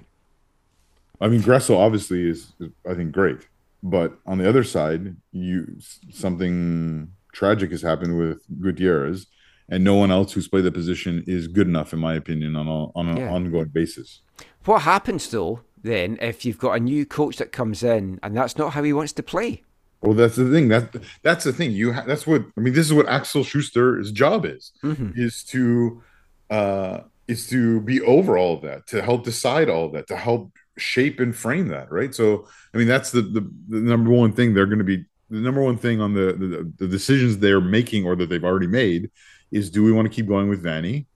I 1.20 1.28
mean, 1.28 1.40
Gressel 1.40 1.78
obviously 1.78 2.28
is, 2.28 2.52
is, 2.60 2.70
I 2.86 2.92
think, 2.94 3.12
great, 3.12 3.48
but 3.82 4.18
on 4.26 4.36
the 4.38 4.46
other 4.48 4.64
side, 4.64 5.16
you 5.32 5.78
something 6.10 7.08
tragic 7.32 7.70
has 7.70 7.80
happened 7.80 8.18
with 8.18 8.42
Gutierrez, 8.60 9.26
and 9.68 9.82
no 9.82 9.94
one 9.94 10.10
else 10.10 10.32
who's 10.32 10.48
played 10.48 10.64
the 10.64 10.72
position 10.72 11.24
is 11.26 11.48
good 11.48 11.66
enough, 11.68 11.94
in 11.94 11.98
my 12.00 12.14
opinion, 12.14 12.54
on 12.56 12.66
a, 12.68 12.84
on 12.98 13.08
an 13.08 13.16
Yeah. 13.16 13.32
ongoing 13.32 13.68
basis. 13.68 14.20
what 14.66 14.82
happens 14.82 15.28
though 15.30 15.60
then 15.82 16.16
if 16.20 16.44
you've 16.44 16.58
got 16.58 16.72
a 16.76 16.80
new 16.80 17.04
coach 17.04 17.38
that 17.38 17.50
comes 17.50 17.82
in 17.82 18.20
and 18.22 18.36
that's 18.36 18.56
not 18.56 18.72
how 18.74 18.82
he 18.82 18.92
wants 18.92 19.12
to 19.14 19.22
play? 19.22 19.62
Well, 20.02 20.14
that's 20.14 20.36
the 20.36 20.50
thing. 20.50 20.68
That 20.68 20.94
that's 21.22 21.44
the 21.44 21.52
thing. 21.52 21.70
You 21.70 21.92
ha- 21.92 22.04
that's 22.06 22.26
what 22.26 22.42
I 22.56 22.60
mean. 22.60 22.74
This 22.74 22.86
is 22.86 22.92
what 22.92 23.08
Axel 23.08 23.44
Schuster's 23.44 24.10
job 24.12 24.44
is 24.44 24.72
Mhm. 24.82 25.16
is 25.16 25.44
to 25.44 26.02
uh 26.50 27.00
is 27.28 27.48
to 27.48 27.80
be 27.82 28.00
over 28.02 28.36
all 28.36 28.56
of 28.56 28.62
that, 28.62 28.86
to 28.88 29.00
help 29.00 29.24
decide 29.24 29.68
all 29.70 29.86
of 29.86 29.92
that, 29.92 30.08
to 30.08 30.16
help 30.16 30.52
shape 30.76 31.20
and 31.20 31.34
frame 31.36 31.68
that, 31.68 31.90
right? 31.92 32.14
So, 32.14 32.48
I 32.74 32.78
mean, 32.78 32.88
that's 32.88 33.12
the 33.12 33.22
the, 33.22 33.48
the 33.68 33.78
number 33.80 34.10
one 34.10 34.32
thing 34.32 34.54
they're 34.54 34.66
going 34.66 34.78
to 34.78 34.84
be 34.84 35.04
the 35.30 35.38
number 35.38 35.62
one 35.62 35.78
thing 35.78 36.00
on 36.00 36.14
the, 36.14 36.32
the 36.32 36.72
the 36.78 36.88
decisions 36.88 37.38
they're 37.38 37.60
making 37.60 38.04
or 38.04 38.16
that 38.16 38.28
they've 38.28 38.44
already 38.44 38.66
made 38.66 39.10
is 39.52 39.70
do 39.70 39.84
we 39.84 39.92
want 39.92 40.06
to 40.10 40.14
keep 40.14 40.26
going 40.26 40.48
with 40.48 40.62
Vanni, 40.62 41.06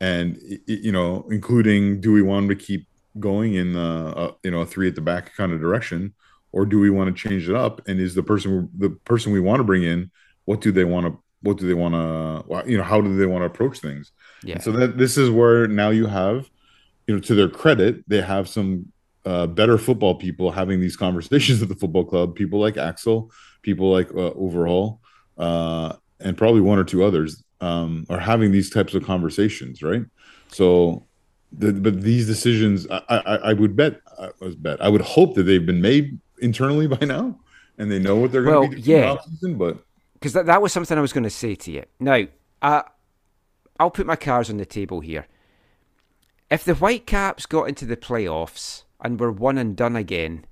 and 0.00 0.38
you 0.66 0.92
know, 0.92 1.26
including 1.30 2.00
do 2.00 2.10
we 2.12 2.22
want 2.22 2.48
to 2.48 2.56
keep 2.56 2.86
going 3.18 3.54
in 3.54 3.76
uh, 3.76 4.10
uh 4.16 4.32
you 4.44 4.50
know 4.50 4.60
a 4.60 4.66
three 4.66 4.88
at 4.88 4.94
the 4.94 5.00
back 5.00 5.34
kind 5.36 5.52
of 5.52 5.60
direction, 5.60 6.14
or 6.52 6.66
do 6.66 6.78
we 6.78 6.90
want 6.90 7.14
to 7.14 7.28
change 7.28 7.48
it 7.48 7.54
up? 7.54 7.86
And 7.88 8.00
is 8.00 8.14
the 8.14 8.22
person 8.22 8.68
the 8.76 8.90
person 8.90 9.32
we 9.32 9.40
want 9.40 9.60
to 9.60 9.64
bring 9.64 9.82
in? 9.82 10.10
What 10.44 10.60
do 10.60 10.72
they 10.72 10.84
want 10.84 11.06
to? 11.06 11.18
What 11.42 11.56
do 11.56 11.66
they 11.66 11.74
want 11.74 11.94
to? 11.94 12.70
You 12.70 12.78
know, 12.78 12.82
how 12.82 13.00
do 13.00 13.16
they 13.16 13.26
want 13.26 13.42
to 13.42 13.46
approach 13.46 13.78
things? 13.78 14.12
Yeah, 14.42 14.54
And 14.54 14.62
so 14.62 14.72
that 14.72 14.98
this 14.98 15.16
is 15.16 15.30
where 15.30 15.66
now 15.66 15.90
you 15.90 16.06
have, 16.06 16.50
you 17.06 17.14
know, 17.14 17.20
to 17.20 17.34
their 17.34 17.48
credit, 17.48 18.04
they 18.08 18.20
have 18.20 18.48
some 18.48 18.92
uh, 19.24 19.46
better 19.46 19.78
football 19.78 20.14
people 20.14 20.50
having 20.50 20.80
these 20.80 20.96
conversations 20.96 21.62
at 21.62 21.68
the 21.68 21.74
football 21.74 22.04
club. 22.04 22.34
People 22.34 22.60
like 22.60 22.76
Axel, 22.76 23.30
people 23.62 23.90
like 23.90 24.10
uh, 24.12 24.32
Overhaul, 24.32 25.00
uh, 25.38 25.94
and 26.20 26.36
probably 26.36 26.60
one 26.60 26.78
or 26.78 26.84
two 26.84 27.04
others 27.04 27.42
um, 27.60 28.06
are 28.08 28.18
having 28.18 28.52
these 28.52 28.70
types 28.70 28.94
of 28.94 29.04
conversations, 29.04 29.82
right? 29.82 30.04
So, 30.48 31.06
the, 31.52 31.72
but 31.72 32.00
these 32.00 32.26
decisions, 32.26 32.86
I, 32.90 33.02
I, 33.08 33.36
I 33.36 33.52
would 33.52 33.76
bet, 33.76 34.00
I 34.18 34.30
was 34.40 34.54
bet, 34.54 34.80
I 34.80 34.88
would 34.88 35.00
hope 35.00 35.34
that 35.34 35.44
they've 35.44 35.64
been 35.64 35.80
made 35.80 36.18
internally 36.40 36.86
by 36.86 37.04
now, 37.06 37.38
and 37.78 37.90
they 37.90 37.98
know 37.98 38.16
what 38.16 38.32
they're 38.32 38.42
going 38.42 38.54
Well, 38.54 38.68
to 38.70 38.76
be 38.76 38.82
doing 38.82 38.98
yeah. 39.02 39.14
the 39.14 39.46
offseason, 39.48 39.58
But 39.58 39.84
because 40.14 40.32
that, 40.34 40.46
that 40.46 40.60
was 40.60 40.72
something 40.72 40.96
I 40.98 41.00
was 41.00 41.12
going 41.12 41.24
to 41.24 41.30
say 41.30 41.54
to 41.54 41.70
you. 41.70 41.84
Now, 41.98 42.24
uh, 42.62 42.82
I'll 43.78 43.90
put 43.90 44.06
my 44.06 44.16
cards 44.16 44.50
on 44.50 44.58
the 44.58 44.66
table 44.66 45.00
here. 45.00 45.26
If 46.50 46.64
the 46.64 46.74
Whitecaps 46.74 47.46
got 47.46 47.68
into 47.68 47.86
the 47.86 47.96
playoffs 47.96 48.82
and 49.00 49.18
were 49.18 49.32
one 49.32 49.56
and 49.56 49.76
done 49.76 49.96
again, 49.96 50.44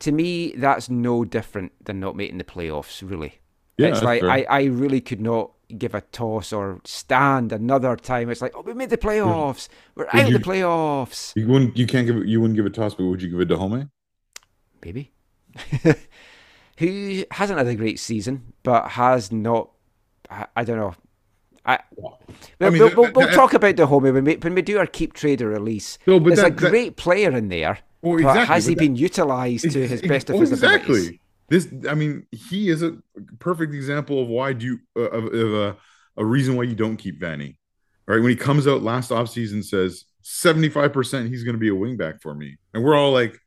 to 0.00 0.12
me, 0.12 0.52
that's 0.56 0.90
no 0.90 1.24
different 1.24 1.72
than 1.84 2.00
not 2.00 2.16
making 2.16 2.38
the 2.38 2.44
playoffs, 2.44 3.08
really. 3.08 3.40
yeah, 3.78 3.88
it's 3.88 4.02
like, 4.02 4.20
fair. 4.22 4.30
I, 4.30 4.46
I 4.48 4.62
really 4.64 5.00
could 5.00 5.20
not 5.20 5.52
give 5.78 5.94
a 5.94 6.00
toss 6.00 6.52
or 6.52 6.80
stand 6.84 7.52
another 7.52 7.94
time. 7.96 8.28
It's 8.28 8.42
like, 8.42 8.52
oh, 8.56 8.62
we 8.62 8.74
made 8.74 8.90
the 8.90 8.98
playoffs. 8.98 9.68
We're 9.94 10.08
Would 10.12 10.20
out 10.20 10.26
of 10.26 10.32
the 10.32 10.38
playoffs. 10.40 11.32
you 11.36 11.46
wouldn't, 11.46 11.76
you 11.78 11.86
can't 11.86 12.06
give 12.06 12.26
you 12.26 12.40
wouldn't 12.40 12.56
give 12.56 12.66
a 12.66 12.70
toss, 12.70 12.94
but 12.94 13.04
would 13.04 13.22
you 13.22 13.28
give 13.30 13.40
it 13.40 13.46
to 13.46 13.56
Home? 13.56 13.90
Maybe. 14.84 15.12
Who 16.78 17.24
hasn't 17.30 17.58
had 17.58 17.66
a 17.66 17.74
great 17.74 17.98
season, 17.98 18.52
but 18.62 18.88
has 18.90 19.30
not. 19.30 19.70
I, 20.30 20.46
I 20.56 20.64
don't 20.64 20.78
know. 20.78 20.94
I, 21.66 21.74
I 21.74 21.78
We'll, 21.96 22.70
mean, 22.70 22.80
we'll, 22.80 22.88
that- 22.88 22.96
we'll, 22.96 23.12
we'll 23.12 23.26
that- 23.26 23.34
talk 23.34 23.52
about 23.52 23.76
the 23.76 23.86
homie 23.86 24.12
when 24.14 24.24
we, 24.24 24.36
when 24.36 24.54
we 24.54 24.62
do 24.62 24.78
our 24.78 24.86
keep 24.86 25.12
trade 25.12 25.42
or 25.42 25.48
release. 25.48 25.98
No, 26.06 26.18
but 26.18 26.28
There's 26.28 26.38
a 26.38 26.42
that- 26.44 26.56
that- 26.56 26.70
great 26.70 26.96
player 26.96 27.30
in 27.36 27.48
there, 27.48 27.78
Well, 28.00 28.14
but 28.14 28.18
exactly, 28.30 28.46
has 28.54 28.66
he 28.66 28.74
that- 28.74 28.80
been 28.80 28.96
utilised 28.96 29.70
to 29.70 29.86
his 29.86 30.00
best 30.02 30.30
of 30.30 30.36
Oh, 30.36 30.40
his 30.40 30.52
abilities? 30.52 31.08
exactly. 31.08 31.20
This, 31.48 31.68
I 31.88 31.94
mean, 31.94 32.26
he 32.30 32.70
is 32.70 32.82
a 32.82 32.96
perfect 33.40 33.74
example 33.74 34.22
of 34.22 34.28
why 34.28 34.52
do 34.54 34.64
you 34.66 34.78
uh, 34.96 35.10
of, 35.10 35.24
of 35.34 35.52
a, 35.52 35.76
a 36.16 36.24
reason 36.24 36.56
why 36.56 36.62
you 36.62 36.76
don't 36.76 36.96
keep 36.96 37.18
Vanni. 37.20 37.58
Right 38.06 38.20
when 38.22 38.30
he 38.30 38.36
comes 38.36 38.66
out 38.66 38.82
last 38.82 39.10
offseason 39.10 39.62
says 39.64 40.04
seventy 40.22 40.68
five 40.68 40.92
percent 40.92 41.28
he's 41.28 41.42
going 41.44 41.54
to 41.54 41.60
be 41.60 41.68
a 41.68 41.72
wingback 41.72 42.22
for 42.22 42.34
me, 42.34 42.56
and 42.72 42.82
we're 42.84 42.94
all 42.96 43.12
like, 43.12 43.38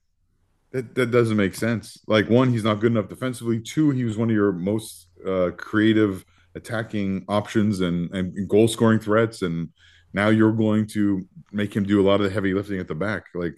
that 0.73 0.95
that 0.95 1.11
doesn't 1.11 1.37
make 1.37 1.55
sense. 1.55 1.99
Like 2.07 2.29
one, 2.29 2.51
he's 2.51 2.63
not 2.63 2.79
good 2.81 2.91
enough 2.91 3.07
defensively. 3.07 3.61
Two, 3.61 3.91
he 3.91 4.03
was 4.03 4.17
one 4.17 4.29
of 4.29 4.35
your 4.35 4.51
most 4.51 5.07
uh, 5.25 5.51
creative 5.55 6.25
attacking 6.55 7.25
options 7.29 7.79
and 7.79 8.11
and 8.11 8.49
goal 8.49 8.67
scoring 8.67 8.99
threats, 8.99 9.43
and 9.43 9.69
now 10.13 10.29
you're 10.29 10.51
going 10.51 10.87
to 10.87 11.25
make 11.51 11.75
him 11.75 11.83
do 11.83 12.01
a 12.01 12.05
lot 12.05 12.19
of 12.19 12.25
the 12.25 12.33
heavy 12.33 12.53
lifting 12.53 12.79
at 12.79 12.87
the 12.87 12.95
back, 12.95 13.25
like 13.33 13.57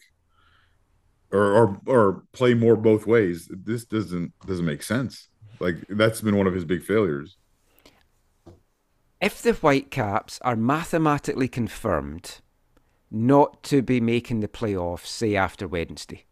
or 1.32 1.54
or 1.54 1.82
or 1.86 2.24
play 2.34 2.54
more 2.54 2.76
both 2.76 3.08
ways. 3.08 3.50
This 3.50 3.86
doesn't 3.86 4.34
doesn't 4.46 4.66
make 4.66 4.84
sense. 4.84 5.30
Like 5.60 5.78
that's 5.90 6.22
been 6.22 6.36
one 6.36 6.48
of 6.48 6.54
his 6.54 6.66
big 6.66 6.84
failures. 6.84 7.38
If 9.22 9.42
the 9.42 9.54
Whitecaps 9.54 10.40
are 10.42 10.58
mathematically 10.58 11.48
confirmed 11.48 12.42
not 13.10 13.64
to 13.64 13.82
be 13.82 14.02
making 14.02 14.42
the 14.42 14.50
playoffs, 14.50 15.06
say 15.06 15.36
after 15.36 15.68
Wednesday, 15.68 16.26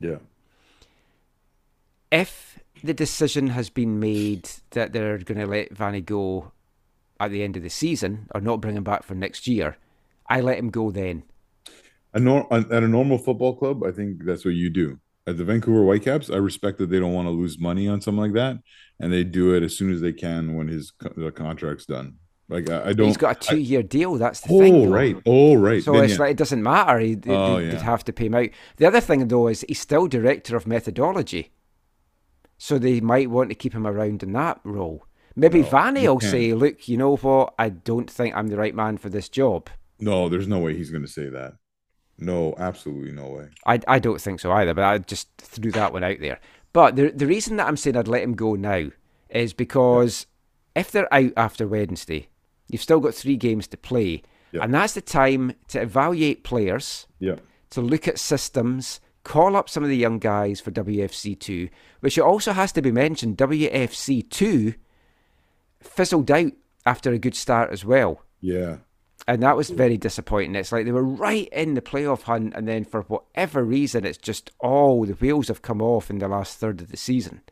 Yeah. 0.00 0.18
if 2.10 2.58
the 2.82 2.94
decision 2.94 3.48
has 3.48 3.70
been 3.70 3.98
made 3.98 4.48
that 4.70 4.92
they're 4.92 5.18
going 5.18 5.40
to 5.40 5.46
let 5.46 5.72
Vanni 5.76 6.00
go 6.00 6.52
at 7.18 7.30
the 7.30 7.42
end 7.42 7.56
of 7.56 7.62
the 7.62 7.70
season 7.70 8.28
or 8.34 8.40
not 8.40 8.60
bring 8.60 8.76
him 8.76 8.84
back 8.84 9.02
for 9.02 9.14
next 9.14 9.48
year, 9.48 9.76
I 10.28 10.40
let 10.40 10.58
him 10.58 10.70
go 10.70 10.90
then. 10.90 11.24
A 12.14 12.20
nor- 12.20 12.52
at 12.52 12.70
a 12.70 12.88
normal 12.88 13.18
football 13.18 13.56
club, 13.56 13.82
I 13.84 13.90
think 13.90 14.24
that's 14.24 14.44
what 14.44 14.54
you 14.54 14.70
do. 14.70 15.00
At 15.26 15.36
the 15.36 15.44
Vancouver 15.44 15.84
Whitecaps, 15.84 16.30
I 16.30 16.36
respect 16.36 16.78
that 16.78 16.88
they 16.88 16.98
don't 16.98 17.12
want 17.12 17.26
to 17.26 17.32
lose 17.32 17.58
money 17.58 17.86
on 17.86 18.00
something 18.00 18.22
like 18.22 18.32
that, 18.32 18.58
and 18.98 19.12
they 19.12 19.24
do 19.24 19.54
it 19.54 19.62
as 19.62 19.76
soon 19.76 19.92
as 19.92 20.00
they 20.00 20.12
can 20.12 20.54
when 20.54 20.68
his 20.68 20.92
the 21.16 21.30
contract's 21.30 21.84
done. 21.84 22.14
Like 22.48 22.70
I, 22.70 22.88
I 22.88 22.92
don't. 22.94 23.06
He's 23.08 23.16
got 23.18 23.36
a 23.44 23.48
two-year 23.50 23.82
deal. 23.82 24.14
That's 24.16 24.40
the 24.40 24.54
oh 24.54 24.58
thing. 24.60 24.84
though. 24.90 24.94
right, 24.96 25.16
oh 25.26 25.54
right. 25.56 25.82
So 25.82 25.92
Then, 25.92 26.04
it's 26.04 26.14
yeah. 26.14 26.20
like 26.20 26.30
it 26.32 26.36
doesn't 26.38 26.62
matter. 26.62 26.98
He, 26.98 27.14
they- 27.14 27.30
Oh, 27.34 27.60
they'd 27.60 27.74
yeah. 27.74 27.82
have 27.82 28.04
to 28.04 28.12
pay 28.12 28.26
him 28.26 28.34
out. 28.34 28.48
The 28.76 28.86
other 28.86 29.00
thing 29.00 29.28
though 29.28 29.48
is 29.48 29.64
he's 29.68 29.80
still 29.80 30.06
director 30.08 30.56
of 30.56 30.66
methodology, 30.66 31.50
so 32.56 32.78
they 32.78 33.00
might 33.00 33.30
want 33.30 33.50
to 33.50 33.54
keep 33.54 33.74
him 33.74 33.86
around 33.86 34.22
in 34.22 34.32
that 34.32 34.60
role. 34.64 35.04
Maybe 35.36 35.60
no, 35.62 35.68
Vanni 35.68 36.08
will 36.08 36.20
say, 36.20 36.52
"Look, 36.54 36.88
you 36.88 36.96
know 36.96 37.16
what? 37.16 37.54
I 37.58 37.68
don't 37.68 38.10
think 38.10 38.34
I'm 38.34 38.48
the 38.48 38.56
right 38.56 38.74
man 38.74 38.96
for 38.98 39.08
this 39.08 39.28
job." 39.28 39.68
No, 40.00 40.28
there's 40.28 40.48
no 40.48 40.58
way 40.58 40.74
he's 40.76 40.90
going 40.90 41.04
to 41.04 41.10
say 41.10 41.28
that. 41.28 41.54
No, 42.18 42.54
absolutely 42.58 43.12
no 43.12 43.26
way. 43.28 43.48
I, 43.66 43.78
I 43.86 43.98
don't 44.00 44.20
think 44.20 44.40
so 44.40 44.50
either, 44.52 44.74
but 44.74 44.84
I 44.84 44.98
just 44.98 45.28
threw 45.38 45.70
that 45.72 45.92
one 45.92 46.02
out 46.02 46.18
there. 46.20 46.40
But 46.72 46.96
the 46.96 47.10
the 47.10 47.26
reason 47.26 47.56
that 47.56 47.68
I'm 47.68 47.76
saying 47.76 47.96
I'd 47.96 48.08
let 48.08 48.22
him 48.22 48.34
go 48.34 48.54
now 48.54 48.88
is 49.30 49.52
because 49.52 50.26
if 50.74 50.90
they're 50.90 51.12
out 51.14 51.32
after 51.36 51.68
Wednesday, 51.68 52.28
you've 52.68 52.82
still 52.82 53.00
got 53.00 53.14
three 53.14 53.36
games 53.36 53.66
to 53.68 53.76
play, 53.76 54.22
Yeah. 54.52 54.62
and 54.64 54.72
that's 54.74 54.94
the 54.94 55.00
time 55.00 55.52
to 55.68 55.80
evaluate 55.80 56.44
players, 56.44 57.06
Yeah, 57.18 57.36
to 57.70 57.80
look 57.80 58.06
at 58.08 58.18
systems, 58.18 59.00
call 59.24 59.56
up 59.56 59.68
some 59.68 59.82
of 59.82 59.88
the 59.90 59.96
young 59.96 60.18
guys 60.18 60.60
for 60.60 60.70
WFC2, 60.70 61.68
which 62.00 62.16
it 62.16 62.22
also 62.22 62.52
has 62.52 62.72
to 62.72 62.82
be 62.82 62.90
mentioned, 62.92 63.36
WFC2 63.36 64.74
fizzled 65.80 66.30
out 66.30 66.52
after 66.86 67.12
a 67.12 67.18
good 67.18 67.34
start 67.34 67.70
as 67.70 67.84
well. 67.84 68.22
yeah. 68.40 68.78
And 69.26 69.42
that 69.42 69.56
was 69.58 69.68
very 69.68 69.98
disappointing. 69.98 70.54
It's 70.54 70.72
like 70.72 70.86
they 70.86 70.92
were 70.92 71.02
right 71.04 71.48
in 71.48 71.74
the 71.74 71.82
playoff 71.82 72.22
hunt, 72.22 72.54
and 72.54 72.66
then 72.66 72.84
for 72.84 73.02
whatever 73.02 73.62
reason, 73.62 74.06
it's 74.06 74.16
just 74.16 74.52
all 74.60 75.04
the 75.04 75.12
wheels 75.14 75.48
have 75.48 75.60
come 75.60 75.82
off 75.82 76.08
in 76.08 76.18
the 76.18 76.28
last 76.28 76.56
third 76.58 76.80
of 76.80 76.90
the 76.90 76.96
season. 76.96 77.42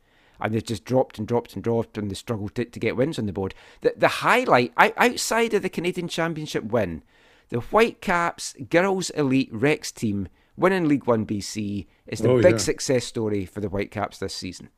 And 0.41 0.53
they've 0.55 0.65
just 0.65 0.85
dropped 0.85 1.19
and 1.19 1.27
dropped 1.27 1.55
and 1.55 1.63
dropped, 1.65 1.97
and 1.99 2.11
they 2.11 2.15
struggled 2.15 2.55
to, 2.57 2.65
to 2.65 2.81
get 2.81 2.97
wins 2.97 3.19
on 3.19 3.27
the 3.27 3.33
board. 3.33 3.55
The, 3.81 3.95
the 3.97 4.09
highlight, 4.09 4.73
outside 4.77 5.55
of 5.55 5.63
the 5.63 5.69
Canadian 5.69 6.09
Championship 6.09 6.65
win, 6.65 7.03
the 7.49 7.61
Whitecaps 7.61 8.55
Girls 8.71 9.11
Elite 9.11 9.49
Rex 9.53 9.93
team 9.93 10.29
winning 10.57 10.89
League 10.89 11.07
One 11.07 11.25
BC 11.27 11.87
is 12.07 12.19
the 12.21 12.31
Oh, 12.31 12.43
big 12.43 12.53
yeah. 12.53 12.59
success 12.59 13.05
story 13.05 13.47
for 13.47 13.61
the 13.61 13.69
Whitecaps 13.69 14.19
this 14.19 14.35
season. 14.35 14.69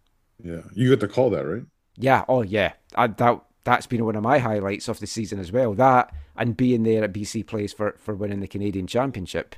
Yeah, 0.42 0.62
you 0.74 0.90
get 0.90 1.00
to 1.00 1.08
call 1.08 1.30
that, 1.30 1.44
right? 1.46 1.62
Yeah, 1.96 2.24
oh 2.28 2.42
yeah, 2.42 2.74
I, 2.94 3.08
that 3.08 3.40
that's 3.64 3.86
been 3.88 4.04
one 4.04 4.14
of 4.16 4.22
my 4.22 4.38
highlights 4.38 4.88
of 4.88 5.00
the 5.00 5.06
season 5.06 5.40
as 5.40 5.50
well. 5.50 5.74
That 5.74 6.12
and 6.36 6.56
being 6.56 6.84
there 6.84 7.02
at 7.04 7.12
BC 7.12 7.46
Place 7.46 7.72
for 7.72 7.96
for 7.98 8.14
winning 8.14 8.40
the 8.40 8.46
Canadian 8.46 8.86
Championship, 8.86 9.56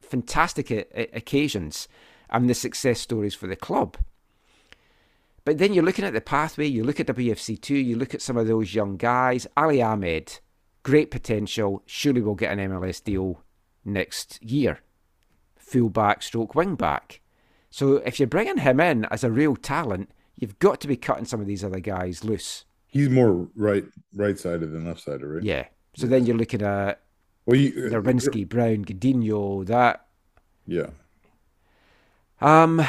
fantastic 0.00 0.70
o- 0.70 0.84
o- 0.96 1.06
occasions, 1.14 1.88
and 2.30 2.48
the 2.48 2.54
success 2.54 3.00
stories 3.00 3.34
for 3.34 3.46
the 3.46 3.56
club. 3.56 3.96
But 5.44 5.58
then 5.58 5.72
you're 5.74 5.84
looking 5.84 6.04
at 6.04 6.12
the 6.12 6.20
pathway. 6.20 6.66
You 6.66 6.84
look 6.84 7.00
at 7.00 7.06
WFC 7.08 7.60
two. 7.60 7.74
You 7.74 7.96
look 7.96 8.14
at 8.14 8.22
some 8.22 8.36
of 8.36 8.46
those 8.46 8.74
young 8.74 8.96
guys. 8.96 9.46
Ali 9.56 9.82
Ahmed, 9.82 10.38
great 10.82 11.10
potential. 11.10 11.82
Surely 11.86 12.20
will 12.20 12.34
get 12.34 12.56
an 12.56 12.70
MLS 12.70 13.02
deal 13.02 13.42
next 13.84 14.42
year. 14.42 14.80
Fullback, 15.56 16.22
stroke 16.22 16.54
wing 16.54 16.76
back. 16.76 17.20
So 17.70 17.96
if 17.96 18.20
you're 18.20 18.28
bringing 18.28 18.58
him 18.58 18.78
in 18.80 19.06
as 19.06 19.24
a 19.24 19.30
real 19.30 19.56
talent, 19.56 20.10
you've 20.36 20.58
got 20.58 20.80
to 20.82 20.88
be 20.88 20.96
cutting 20.96 21.24
some 21.24 21.40
of 21.40 21.46
these 21.46 21.64
other 21.64 21.80
guys 21.80 22.22
loose. 22.22 22.64
He's 22.86 23.08
more 23.08 23.48
right 23.56 23.84
right 24.14 24.38
sided 24.38 24.72
than 24.72 24.84
left 24.84 25.00
sided, 25.00 25.24
right? 25.24 25.42
Yeah. 25.42 25.66
So 25.96 26.06
then 26.06 26.26
you're 26.26 26.36
looking 26.36 26.62
at 26.62 27.00
Well, 27.46 27.56
you, 27.56 27.72
Nerwinski, 27.72 28.46
Brown, 28.48 28.84
Godinho, 28.84 29.66
that. 29.66 30.06
Yeah. 30.66 30.90
Um. 32.40 32.86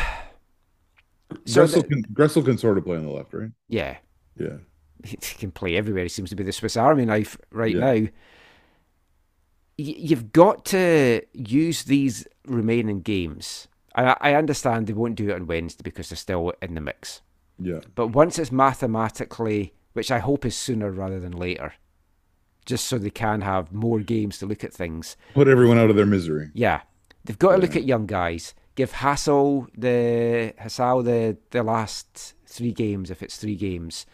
So 1.46 1.64
Gressel 1.64 1.82
the- 1.82 1.88
can 1.88 2.04
Gressel 2.14 2.46
can 2.46 2.58
sort 2.58 2.78
of 2.78 2.86
play 2.86 2.98
on 2.98 3.04
the 3.06 3.12
left, 3.12 3.34
right? 3.34 3.52
yeah, 3.68 3.98
Yeah. 4.40 4.58
he 5.04 5.18
can 5.18 5.52
play 5.52 5.76
everywhere. 5.76 6.04
He 6.04 6.10
seems 6.10 6.30
to 6.30 6.36
be 6.36 6.44
the 6.44 6.52
Swiss 6.52 6.78
Army 6.78 7.06
knife 7.06 7.38
right 7.52 7.74
Yeah. 7.76 7.80
now. 7.80 8.08
Y- 9.78 9.96
you've 9.98 10.32
got 10.32 10.66
to 10.66 11.22
use 11.34 11.84
these 11.84 12.28
remaining 12.48 13.02
games. 13.02 13.68
I, 13.96 14.16
I 14.22 14.34
understand 14.36 14.88
they 14.88 14.94
won't 14.94 15.16
do 15.16 15.30
it 15.30 15.34
on 15.36 15.48
Wednesday 15.48 15.82
because 15.84 16.10
they're 16.10 16.18
still 16.18 16.54
in 16.62 16.76
the 16.76 16.82
mix. 16.82 17.22
Yeah. 17.60 17.80
But 17.96 18.08
once 18.08 18.40
it's 18.40 18.52
mathematically, 18.52 19.74
which 19.94 20.12
I 20.12 20.20
hope 20.20 20.46
is 20.46 20.56
sooner 20.56 20.92
rather 20.92 21.20
than 21.20 21.34
later, 21.34 21.74
just 22.66 22.86
so 22.86 22.98
they 22.98 23.10
can 23.10 23.42
have 23.42 23.72
more 23.74 24.00
games 24.00 24.38
to 24.40 24.46
look 24.46 24.64
at 24.64 24.74
things. 24.74 25.18
Put 25.34 25.48
everyone 25.48 25.78
out 25.78 25.90
of 25.90 25.96
their 25.96 26.06
misery. 26.06 26.50
Yeah, 26.54 26.82
they've 27.26 27.38
got 27.38 27.52
to 27.54 27.58
look 27.62 27.76
at 27.76 27.84
young 27.84 28.06
guys. 28.06 28.54
Give 28.76 28.92
Hasal 28.92 29.68
the 29.78 30.54
Hasal 30.60 31.04
the 31.04 31.38
the 31.52 31.64
last 31.64 32.34
three 32.46 32.72
games 32.72 33.12
if 33.12 33.22
it's 33.22 33.38
three 33.38 33.56
games. 33.56 34.06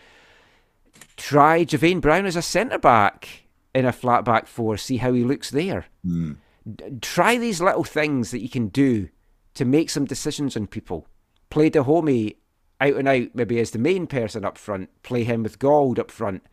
Try 1.15 1.63
Javain 1.65 2.01
Brown 2.01 2.25
as 2.25 2.35
a 2.35 2.41
centre 2.41 2.77
back 2.77 3.43
in 3.73 3.85
a 3.85 3.91
flat 3.91 4.25
back 4.25 4.47
four. 4.47 4.77
See 4.77 4.97
how 4.97 5.13
he 5.13 5.23
looks 5.23 5.49
there. 5.49 5.85
Mm. 6.05 6.37
D- 6.75 6.85
try 7.01 7.37
these 7.37 7.61
little 7.61 7.83
things 7.83 8.31
that 8.31 8.41
you 8.41 8.49
can 8.49 8.67
do 8.67 9.09
to 9.53 9.65
make 9.65 9.89
some 9.89 10.05
decisions 10.05 10.55
on 10.55 10.67
people. 10.67 11.07
Play 11.49 11.69
Dájome 11.69 12.35
out 12.81 12.95
and 12.95 13.07
out, 13.07 13.27
maybe 13.33 13.59
as 13.59 13.71
the 13.71 13.79
main 13.79 14.07
person 14.07 14.45
up 14.45 14.57
front. 14.57 14.89
Play 15.03 15.23
him 15.23 15.43
with 15.43 15.59
Gauld 15.59 15.99
up 15.99 16.11
front. 16.11 16.43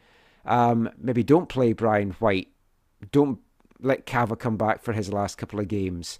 Um, 0.45 0.91
maybe 0.99 1.23
don't 1.23 1.49
play 1.49 1.73
Brian 1.73 2.12
White. 2.12 2.49
Don't 3.12 3.41
let 3.81 4.07
Cava 4.07 4.37
come 4.37 4.57
back 4.57 4.83
for 4.83 4.93
his 4.93 5.12
last 5.12 5.39
couple 5.39 5.61
of 5.61 5.69
games. 5.69 6.19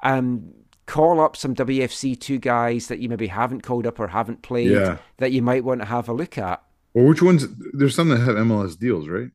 Um, 0.00 0.52
call 0.88 1.20
up 1.20 1.36
some 1.36 1.54
WFC 1.54 2.18
two 2.18 2.38
guys 2.38 2.88
that 2.88 2.98
you 2.98 3.08
maybe 3.08 3.28
haven't 3.28 3.62
called 3.62 3.86
up 3.86 4.00
or 4.00 4.08
haven't 4.08 4.42
played 4.42 4.70
Yeah. 4.72 4.96
that 5.18 5.30
you 5.30 5.42
might 5.42 5.62
want 5.62 5.80
to 5.82 5.86
have 5.86 6.08
a 6.08 6.12
look 6.12 6.36
at. 6.38 6.62
Well, 6.94 7.04
which 7.06 7.22
ones? 7.22 7.46
There's 7.72 7.94
some 7.94 8.08
that 8.08 8.18
have 8.20 8.34
MLS 8.36 8.76
deals, 8.76 9.06
right? 9.08 9.30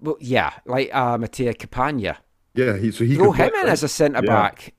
Well, 0.00 0.16
yeah, 0.20 0.52
like 0.66 0.94
uh, 0.94 1.16
Matteo 1.16 1.52
Campagna. 1.54 2.16
Yeah. 2.54 2.76
He 2.76 2.90
so 2.90 3.04
he 3.04 3.14
Throw 3.14 3.30
could 3.30 3.36
play, 3.36 3.46
him 3.46 3.54
in 3.54 3.60
right? 3.62 3.68
as 3.72 3.82
a 3.82 3.88
centre 3.88 4.20
Yeah. 4.22 4.26
back. 4.34 4.74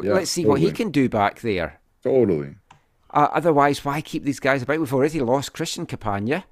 Yeah, 0.00 0.12
Let's 0.14 0.30
see 0.30 0.46
what 0.46 0.60
he 0.60 0.70
can 0.70 0.90
do 0.90 1.08
back 1.08 1.40
there. 1.40 1.80
Totally. 2.02 2.54
Uh, 3.10 3.28
otherwise, 3.32 3.84
why 3.84 4.00
keep 4.00 4.24
these 4.24 4.40
guys 4.40 4.62
about? 4.62 4.78
We've 4.78 4.94
already 4.94 5.20
lost 5.20 5.52
Christian 5.52 5.84
Capagna. 5.86 6.44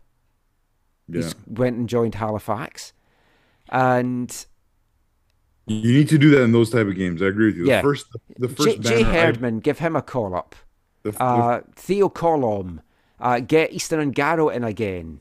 Yeah. 1.09 1.23
He's 1.23 1.35
went 1.47 1.77
and 1.77 1.89
joined 1.89 2.17
Halifax. 2.17 2.93
And 3.71 4.45
You 5.71 5.93
need 5.93 6.09
to 6.09 6.19
do 6.19 6.31
that 6.31 6.43
in 6.43 6.51
those 6.53 6.71
type 6.71 6.87
of 6.89 6.97
games. 6.97 7.23
I 7.23 7.27
agree 7.27 7.47
with 7.47 7.57
you. 7.57 7.67
Yeah. 7.67 7.77
The 7.77 7.83
first, 7.83 8.07
the 8.39 8.49
J- 8.49 8.55
first 8.55 8.81
Jay 8.83 9.03
banner 9.05 9.09
I- 9.19 9.23
Herdman, 9.27 9.61
give 9.61 9.79
him 9.79 9.95
a 9.95 10.03
call 10.03 10.35
up. 10.35 10.57
the, 11.05 11.13
the- 11.13 11.23
Uh, 11.23 11.61
Theo 11.77 12.09
Colom, 12.09 12.81
uh, 13.21 13.39
get 13.41 13.73
Easton 13.73 14.13
Ongaro 14.13 14.53
in 14.53 14.65
again. 14.65 15.21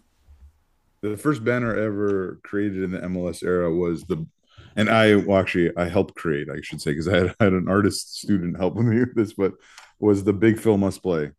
the 1.02 1.16
first 1.18 1.44
banner 1.46 1.76
ever 1.76 2.40
created 2.44 2.84
in 2.84 2.92
the 2.92 3.00
MLS 3.00 3.44
era 3.44 3.74
was 3.74 4.04
the, 4.06 4.26
and 4.76 4.90
I 4.90 5.16
well, 5.18 5.38
actually 5.40 5.72
I 5.78 5.86
helped 5.88 6.16
create, 6.16 6.50
I 6.50 6.60
should 6.62 6.82
say, 6.82 6.92
because 6.92 7.08
I 7.08 7.18
had, 7.18 7.36
I 7.40 7.44
had 7.46 7.54
an 7.54 7.70
artist 7.70 8.18
student 8.20 8.58
helping 8.58 8.90
me 8.90 9.00
with 9.00 9.16
this, 9.16 9.34
but 9.34 9.54
was 10.00 10.24
the 10.24 10.34
Big 10.34 10.60
Phil 10.60 10.78
must 10.78 11.04
play. 11.04 11.32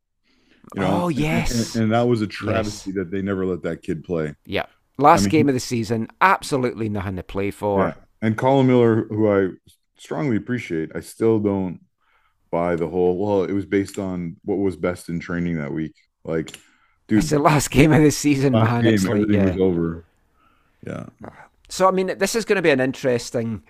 Oh, 0.79 1.09
yes. 1.09 1.75
and, 1.75 1.85
and 1.85 1.93
that 1.93 2.03
was 2.07 2.23
a 2.23 2.27
travesty 2.29 2.93
that 2.93 3.11
they 3.11 3.23
never 3.23 3.45
let 3.45 3.63
that 3.63 3.83
kid 3.83 4.05
play. 4.05 4.37
Yeah. 4.47 4.67
Last 4.99 5.21
I 5.21 5.23
mean, 5.25 5.31
game 5.31 5.49
of 5.49 5.55
the 5.55 5.61
season, 5.61 6.07
absolutely 6.21 6.89
nothing 6.89 7.17
to 7.17 7.23
play 7.23 7.51
for. 7.51 7.89
Yeah. 7.89 7.95
And 8.23 8.37
Colin 8.37 8.67
Miller, 8.67 9.05
who 9.09 9.31
I 9.31 9.49
strongly 9.97 10.37
appreciate, 10.37 10.91
I 10.95 11.01
still 11.01 11.39
don't 11.39 11.81
buy 12.51 12.77
the 12.77 12.89
whole. 12.89 13.17
Well, 13.17 13.45
it 13.45 13.53
was 13.53 13.67
based 13.67 13.99
on 13.99 14.37
what 14.45 14.57
was 14.59 14.77
best 14.77 15.09
in 15.09 15.21
training 15.21 15.57
that 15.59 15.73
week. 15.73 15.95
Like, 16.25 16.53
dude, 17.09 17.21
It's 17.21 17.31
the 17.31 17.39
last 17.39 17.71
game 17.71 17.93
of 17.93 18.03
the 18.03 18.11
season, 18.11 18.53
man. 18.53 18.83
game, 18.85 18.95
it's 18.95 19.07
like, 19.07 19.27
yeah. 19.29 19.45
was 19.53 19.61
over. 19.61 20.05
Yeah, 20.87 21.07
So, 21.69 21.87
I 21.87 21.91
mean, 21.91 22.17
this 22.19 22.35
is 22.35 22.45
going 22.47 22.57
to 22.57 22.63
be 22.63 22.71
an 22.71 22.81
interesting 22.81 23.63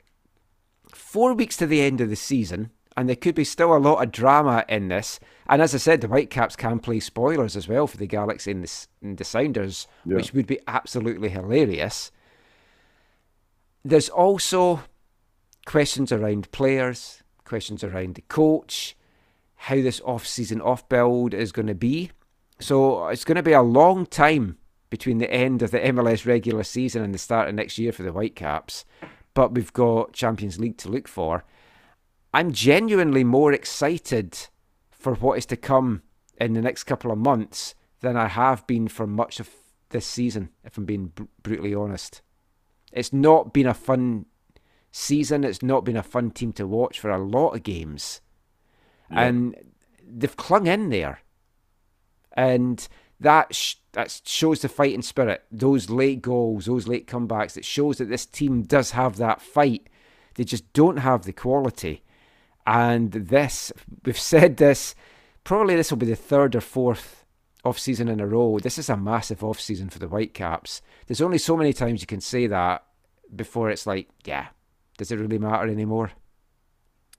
four 0.89 1.35
weeks 1.35 1.57
to 1.59 1.67
the 1.67 1.81
end 1.81 2.01
of 2.01 2.09
the 2.09 2.17
season, 2.17 2.71
and 2.97 3.09
there 3.09 3.17
could 3.17 3.35
be 3.35 3.45
still 3.45 3.77
a 3.77 3.79
lot 3.79 4.03
of 4.03 4.13
drama 4.13 4.65
in 4.69 4.89
this. 4.89 5.19
And 5.49 5.61
as 5.61 5.75
I 5.75 5.79
said, 5.79 6.01
the 6.01 6.09
Whitecaps 6.09 6.55
can 6.57 6.79
play 6.79 7.01
spoilers 7.01 7.57
as 7.57 7.67
well 7.69 7.87
for 7.89 7.97
the 7.97 8.07
Galaxy 8.07 8.53
and 8.53 8.65
the, 8.65 8.87
and 9.03 9.19
the 9.19 9.25
Sounders, 9.25 9.89
Yeah. 10.05 10.17
which 10.17 10.33
would 10.33 10.47
be 10.47 10.61
absolutely 10.69 11.29
hilarious. 11.31 12.13
There's 13.85 14.09
also 14.09 14.83
questions 15.67 16.13
around 16.13 16.51
players, 16.53 17.23
questions 17.45 17.83
around 17.83 18.15
the 18.15 18.23
coach, 18.23 18.97
how 19.55 19.77
this 19.77 20.01
off-season 20.05 20.61
off-build 20.61 21.35
is 21.35 21.53
going 21.53 21.67
to 21.67 21.75
be. 21.75 22.11
So 22.59 23.09
it's 23.09 23.25
going 23.25 23.37
to 23.37 23.43
be 23.43 23.53
a 23.53 23.63
long 23.63 24.07
time 24.07 24.59
between 24.91 25.19
the 25.19 25.33
end 25.33 25.63
of 25.63 25.71
the 25.71 25.79
MLS 25.79 26.27
regular 26.27 26.65
season 26.65 27.03
and 27.03 27.15
the 27.15 27.19
start 27.19 27.49
of 27.49 27.55
next 27.55 27.79
year 27.79 27.93
for 27.93 28.03
the 28.03 28.13
Whitecaps. 28.13 28.85
But 29.33 29.55
we've 29.55 29.73
got 29.73 30.13
Champions 30.13 30.59
League 30.59 30.77
to 30.79 30.89
look 30.89 31.09
for. 31.09 31.45
I'm 32.35 32.53
genuinely 32.53 33.25
more 33.25 33.53
excited 33.53 34.37
for 34.91 35.15
what 35.15 35.39
is 35.39 35.47
to 35.47 35.57
come 35.57 36.03
in 36.39 36.53
the 36.55 36.61
next 36.61 36.85
couple 36.85 37.11
of 37.11 37.19
months 37.19 37.75
than 38.01 38.17
I 38.17 38.29
have 38.29 38.67
been 38.67 38.89
for 38.89 39.07
much 39.07 39.41
of 39.41 39.49
this 39.91 40.07
season, 40.07 40.51
if 40.65 40.77
I'm 40.77 40.85
being 40.85 41.07
br- 41.09 41.25
brutally 41.43 41.75
honest. 41.75 42.23
It's 42.93 43.13
not 43.13 43.53
been 43.53 43.67
a 43.67 43.75
fun 43.75 44.27
season. 44.93 45.45
It's 45.45 45.63
not 45.63 45.85
been 45.85 45.97
a 45.97 46.03
fun 46.03 46.31
team 46.31 46.53
to 46.55 46.67
watch 46.67 46.99
for 46.99 47.11
a 47.11 47.19
lot 47.19 47.55
of 47.55 47.63
games. 47.63 48.21
And 49.11 49.57
they've 50.07 50.37
clung 50.37 50.67
in 50.67 50.91
there. 50.91 51.21
And 52.33 52.87
that, 53.19 53.55
sh- 53.55 53.77
that 53.93 54.21
shows 54.25 54.63
the 54.63 54.69
fighting 54.69 55.03
spirit. 55.03 55.45
Those 55.51 55.91
late 55.91 56.23
goals, 56.23 56.67
those 56.67 56.89
late 56.89 57.07
comebacks, 57.07 57.57
it 57.57 57.65
shows 57.65 57.99
that 57.99 58.09
this 58.09 58.27
team 58.27 58.63
does 58.63 58.93
have 58.93 59.17
that 59.17 59.43
fight. 59.43 59.89
They 60.35 60.45
just 60.45 60.73
don't 60.73 60.99
have 60.99 61.25
the 61.25 61.33
quality. 61.33 62.03
And 62.67 63.13
this, 63.13 63.73
we've 64.05 64.19
said 64.19 64.57
this, 64.59 64.95
probably 65.45 65.77
this 65.77 65.91
will 65.91 65.99
be 65.99 66.07
the 66.07 66.17
third 66.17 66.55
or 66.55 66.61
fourth 66.61 67.20
off 67.65 67.79
season 67.79 68.09
in 68.09 68.21
a 68.21 68.27
row. 68.27 68.59
This 68.59 68.79
is 68.79 68.89
a 68.89 68.97
massive 68.97 69.45
off 69.45 69.61
season 69.61 69.89
for 69.89 69.99
the 69.99 70.09
Whitecaps. 70.09 70.83
There's 71.07 71.21
only 71.21 71.39
so 71.39 71.57
many 71.57 71.73
times 71.73 72.01
you 72.01 72.07
can 72.07 72.21
say 72.21 72.47
that 72.47 72.85
before 73.35 73.71
it's 73.71 73.87
like, 73.87 74.09
yeah, 74.25 74.49
does 74.99 75.11
it 75.11 75.19
really 75.19 75.39
matter 75.39 75.69
anymore? 75.69 76.13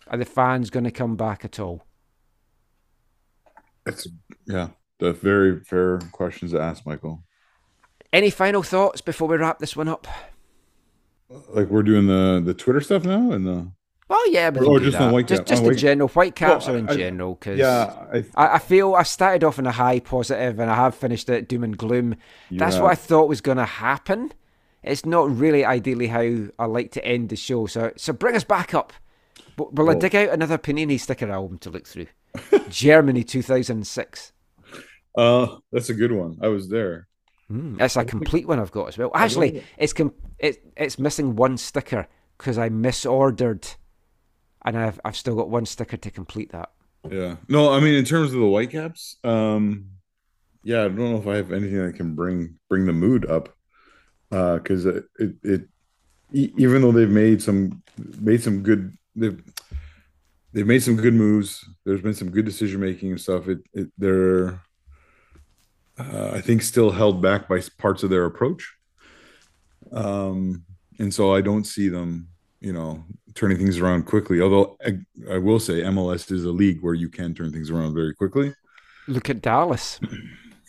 Are 0.07 0.18
the 0.18 0.26
fans 0.26 0.69
going 0.69 0.84
to 0.84 0.91
come 0.91 1.15
back 1.15 1.45
at 1.45 1.59
all? 1.59 1.85
It's 3.85 4.07
yeah, 4.45 4.69
the 4.99 5.13
very 5.13 5.59
fair 5.61 5.99
questions 6.11 6.51
to 6.51 6.59
ask, 6.59 6.85
Michael. 6.85 7.23
Any 8.13 8.30
final 8.30 8.61
thoughts 8.61 9.01
before 9.01 9.27
we 9.27 9.38
wrap 9.38 9.59
this 9.59 9.76
one 9.76 9.88
up? 9.88 10.07
Like 11.49 11.69
we're 11.69 11.84
doing 11.84 12.07
the 12.07 12.41
the 12.43 12.53
Twitter 12.53 12.81
stuff 12.81 13.05
now, 13.05 13.31
and 13.31 13.47
the 13.47 13.72
Well, 14.12 14.32
yeah, 14.32 14.52
can 14.52 14.66
Or 14.66 14.80
just 14.82 14.98
on 14.98 15.26
just 15.26 15.46
just 15.46 15.52
on 15.62 15.66
in 15.68 15.72
White- 15.72 15.78
general. 15.78 16.08
Whitecaps 16.10 16.66
Well, 16.68 16.76
are 16.76 16.80
in 16.80 16.90
I- 16.90 16.96
general 16.98 17.36
because 17.36 17.58
yeah, 17.58 17.94
I, 18.12 18.26
I, 18.36 18.56
I 18.56 18.60
feel 18.60 18.94
I 18.94 19.04
started 19.04 19.46
off 19.46 19.58
in 19.58 19.66
a 19.66 19.72
high 19.72 20.00
positive 20.02 20.60
and 20.60 20.70
I 20.70 20.76
have 20.76 20.96
finished 20.96 21.30
it 21.30 21.48
doom 21.48 21.64
and 21.64 21.78
gloom. 21.78 22.16
That's 22.52 22.76
what 22.78 22.92
I 22.92 22.96
thought 22.96 23.30
was 23.30 23.40
going 23.40 23.58
to 23.58 23.66
happen. 23.66 24.34
It's 24.84 25.06
not 25.06 25.34
really 25.34 25.64
ideally 25.64 26.08
how 26.08 26.48
I 26.60 26.66
like 26.66 26.92
to 26.92 27.06
end 27.06 27.30
the 27.30 27.38
show. 27.38 27.68
So 27.68 27.94
so 27.96 28.12
bring 28.12 28.36
us 28.36 28.44
back 28.44 28.74
up. 28.74 28.92
Will 29.58 29.70
I 29.90 29.94
Well- 29.94 30.00
dig 30.00 30.14
out 30.16 30.30
another 30.30 30.58
Panini 30.58 31.00
sticker 31.00 31.32
album 31.32 31.58
to 31.60 31.70
look 31.70 31.88
through? 31.88 32.08
Germany 32.70 33.24
2006. 33.24 34.34
uh, 35.18 35.48
that's 35.72 35.90
a 35.90 35.94
good 35.94 36.12
one. 36.12 36.38
I 36.42 36.48
was 36.50 36.68
there. 36.70 37.08
Mm, 37.52 37.80
it's 37.82 37.96
a 37.96 38.06
complete 38.06 38.48
one 38.48 38.60
I've 38.60 38.72
got 38.72 38.88
as 38.88 38.98
well. 38.98 39.12
Actually, 39.14 39.64
it's 39.78 39.94
com- 39.94 40.14
it, 40.40 40.64
it's 40.78 40.98
missing 40.98 41.36
one 41.36 41.58
sticker 41.58 42.08
because 42.38 42.58
I 42.58 42.70
misordered, 42.70 43.76
and 44.66 44.78
I've 44.78 45.00
I've 45.04 45.16
still 45.16 45.36
got 45.36 45.50
one 45.50 45.66
sticker 45.66 45.98
to 45.98 46.12
complete 46.12 46.52
that. 46.52 46.72
Yeah. 47.10 47.38
No, 47.48 47.72
I 47.72 47.80
mean 47.80 47.96
in 47.96 48.06
terms 48.06 48.34
of 48.34 48.40
the 48.40 48.48
Whitecaps, 48.48 49.18
um, 49.24 49.88
yeah, 50.64 50.82
I 50.82 50.88
don't 50.88 50.98
know 50.98 51.18
if 51.18 51.28
I 51.28 51.36
have 51.38 51.52
anything 51.52 51.86
that 51.86 51.96
can 51.96 52.14
bring 52.16 52.60
bring 52.70 52.86
the 52.86 52.94
mood 52.94 53.26
up, 53.30 53.50
uh, 54.32 54.58
because 54.58 54.86
it, 54.86 55.06
it 55.18 55.36
it 55.44 55.62
e- 56.32 56.54
even 56.58 56.82
though 56.82 56.92
they've 56.92 57.10
made 57.10 57.42
some 57.42 57.82
made 58.20 58.44
some 58.44 58.62
good 58.62 58.98
they've 59.16 59.42
they've 60.54 60.68
made 60.68 60.84
some 60.84 60.96
good 60.96 61.14
moves. 61.14 61.68
There's 61.86 62.02
been 62.02 62.14
some 62.14 62.30
good 62.30 62.46
decision 62.46 62.80
making 62.80 63.12
and 63.12 63.22
stuff. 63.22 63.48
It 63.48 63.60
it 63.74 63.88
they're 63.98 64.62
uh, 65.98 66.32
I 66.34 66.42
think 66.42 66.62
still 66.62 66.92
held 66.92 67.22
back 67.22 67.48
by 67.48 67.62
parts 67.78 68.04
of 68.04 68.10
their 68.10 68.26
approach. 68.26 68.76
Um, 69.92 70.64
and 71.00 71.14
so 71.14 71.34
I 71.34 71.42
don't 71.42 71.66
see 71.66 71.90
them, 71.90 72.30
you 72.62 72.72
know, 72.72 73.04
turning 73.36 73.58
things 73.58 73.80
around 73.80 74.06
quickly. 74.06 74.40
Although 74.42 74.78
I, 74.86 75.00
I 75.30 75.38
will 75.40 75.60
say 75.60 75.82
MLS 75.82 76.32
is 76.32 76.46
a 76.46 76.52
league 76.52 76.80
where 76.82 76.94
you 76.94 77.10
can 77.10 77.34
turn 77.34 77.52
things 77.52 77.70
around 77.70 77.94
very 77.94 78.14
quickly. 78.16 78.54
Look 79.08 79.30
at 79.30 79.42
Dallas. 79.42 80.00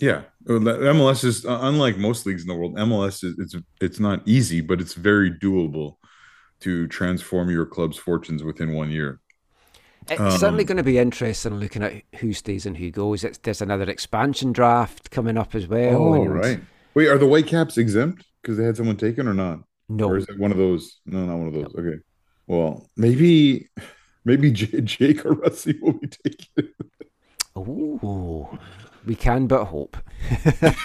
Yeah, 0.01 0.23
MLS 0.49 1.23
is 1.23 1.47
uh, 1.47 1.61
unlike 1.63 1.97
most 1.97 2.27
leagues 2.27 2.43
in 2.43 2.49
the 2.49 2.57
world. 2.57 2.75
MLS 2.75 3.23
is 3.23 3.39
it's 3.39 3.55
it's 3.81 4.01
not 4.01 4.21
easy, 4.27 4.61
but 4.61 4.81
it's 4.81 4.95
very 4.95 5.31
doable 5.31 5.99
to 6.61 6.89
transform 6.89 7.51
your 7.51 7.67
club's 7.67 7.99
fortunes 7.99 8.43
within 8.43 8.73
one 8.73 8.91
year. 8.91 9.21
It's 10.11 10.19
Um, 10.21 10.33
certainly 10.33 10.65
going 10.65 10.79
to 10.79 10.83
be 10.83 10.99
interesting 10.99 11.55
looking 11.61 11.85
at 11.85 12.03
who 12.17 12.33
stays 12.33 12.67
and 12.67 12.77
who 12.77 12.91
goes. 12.91 13.23
It's, 13.23 13.39
there's 13.39 13.63
another 13.63 13.89
expansion 13.89 14.51
draft 14.51 15.13
coming 15.13 15.39
up 15.39 15.55
as 15.55 15.69
well. 15.69 16.03
Oh, 16.03 16.15
and- 16.15 16.35
right. 16.35 16.61
Wait, 16.95 17.07
are 17.07 17.19
the 17.19 17.27
Whitecaps 17.29 17.79
exempt 17.79 18.25
because 18.43 18.57
they 18.59 18.65
had 18.65 18.77
someone 18.77 18.97
taken 18.97 19.29
or 19.29 19.35
not? 19.35 19.61
No, 19.97 20.09
Or 20.09 20.17
is 20.17 20.29
it 20.29 20.39
one 20.39 20.51
of 20.53 20.59
those? 20.59 20.99
No, 21.07 21.25
not 21.27 21.37
one 21.37 21.49
of 21.49 21.55
those. 21.55 21.75
Okay. 21.79 21.99
Well, 22.47 22.89
maybe 22.97 23.69
maybe 24.25 24.51
J- 24.51 24.81
Jake 24.83 25.25
or 25.27 25.33
Rusty 25.35 25.79
will 25.81 25.95
be 25.95 26.09
taken. 26.09 26.75
Ooh, 27.59 28.59
we 29.07 29.15
can 29.15 29.47
but 29.47 29.65
hope. 29.67 29.97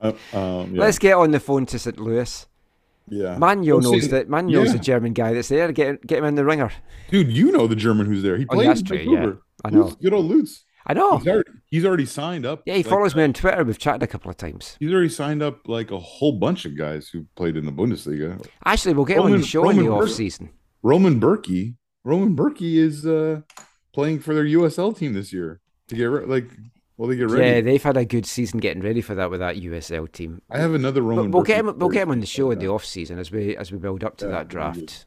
Uh, 0.00 0.12
um, 0.32 0.74
yeah. 0.76 0.80
Let's 0.82 0.96
get 1.00 1.14
on 1.14 1.32
the 1.32 1.40
phone 1.40 1.66
to 1.66 1.76
St. 1.78 1.98
Louis. 1.98 2.46
yeah. 3.08 3.36
Manuel 3.36 3.78
Oh, 3.78 3.80
see, 3.80 3.90
knows 3.90 4.08
that. 4.10 4.28
Manuel's 4.28 4.68
yeah. 4.68 4.72
the 4.74 4.78
German 4.78 5.12
guy 5.12 5.32
that's 5.32 5.48
there. 5.48 5.72
Get 5.72 6.06
get 6.06 6.18
him 6.18 6.24
in 6.26 6.36
the 6.36 6.44
ringer. 6.44 6.70
Dude, 7.10 7.32
you 7.32 7.50
know 7.50 7.66
the 7.66 7.74
German 7.74 8.06
who's 8.06 8.22
there. 8.22 8.36
He 8.36 8.46
Oh, 8.48 8.54
played 8.54 8.78
in 8.78 8.84
true, 8.84 8.96
yeah. 8.96 9.04
Vancouver. 9.10 9.42
I 9.64 9.70
know. 9.70 9.80
Lutz, 9.86 9.96
Good 9.96 10.12
old 10.12 10.26
Lutz. 10.26 10.64
I 10.86 10.94
know. 10.94 11.18
He's 11.18 11.28
already, 11.28 11.50
he's 11.66 11.84
already 11.84 12.06
signed 12.06 12.46
up. 12.46 12.62
Yeah, 12.64 12.74
he 12.74 12.82
like, 12.82 12.90
follows 12.90 13.14
me 13.14 13.22
on 13.24 13.32
Twitter. 13.34 13.62
We've 13.64 13.78
chatted 13.78 14.02
a 14.02 14.06
couple 14.06 14.30
of 14.30 14.36
times. 14.38 14.76
He's 14.80 14.92
already 14.92 15.10
signed 15.10 15.42
up 15.42 15.68
like 15.68 15.90
a 15.90 15.98
whole 15.98 16.32
bunch 16.32 16.64
of 16.64 16.76
guys 16.78 17.08
who 17.08 17.26
played 17.36 17.56
in 17.56 17.66
the 17.66 17.72
Bundesliga. 17.72 18.44
Actually, 18.64 18.94
we'll 18.94 19.04
get 19.04 19.16
him 19.18 19.24
on 19.24 19.26
Roman- 19.28 19.40
the 19.42 19.46
show 19.46 19.68
in 19.68 19.76
the 19.76 19.82
Roman 19.88 20.02
off 20.04 20.10
season. 20.10 20.50
Roman 20.82 21.20
Bürki. 21.20 21.74
Roman 22.04 22.34
Bürki 22.36 22.76
is 22.76 23.04
uh, 23.04 23.42
playing 23.92 24.20
for 24.20 24.34
their 24.34 24.44
USL 24.44 24.96
team 24.96 25.12
this 25.12 25.32
year 25.32 25.60
to 25.88 25.94
get 25.96 26.04
re- 26.04 26.24
like 26.24 26.48
well 26.96 27.08
they 27.08 27.16
get 27.16 27.28
ready. 27.28 27.44
Yeah, 27.56 27.60
they've 27.60 27.82
had 27.82 27.96
a 27.98 28.04
good 28.06 28.24
season 28.24 28.60
getting 28.60 28.82
ready 28.82 29.00
for 29.02 29.14
that 29.16 29.30
with 29.30 29.40
that 29.40 29.56
USL 29.56 30.10
team. 30.10 30.40
I 30.50 30.58
have 30.58 30.72
another 30.72 31.02
But 31.02 31.06
Roman. 31.08 31.30
we'll 31.32 31.42
get 31.42 31.58
him. 31.58 31.78
We'll 31.78 31.90
get 31.90 32.04
him 32.04 32.12
on 32.12 32.20
the 32.20 32.26
show 32.26 32.50
in 32.50 32.60
the 32.60 32.68
off 32.68 32.84
season 32.84 33.18
as 33.18 33.30
we 33.30 33.56
as 33.56 33.70
we 33.72 33.78
build 33.78 34.04
up 34.04 34.16
to 34.18 34.24
Yeah, 34.26 34.30
that 34.32 34.48
draft. 34.48 35.04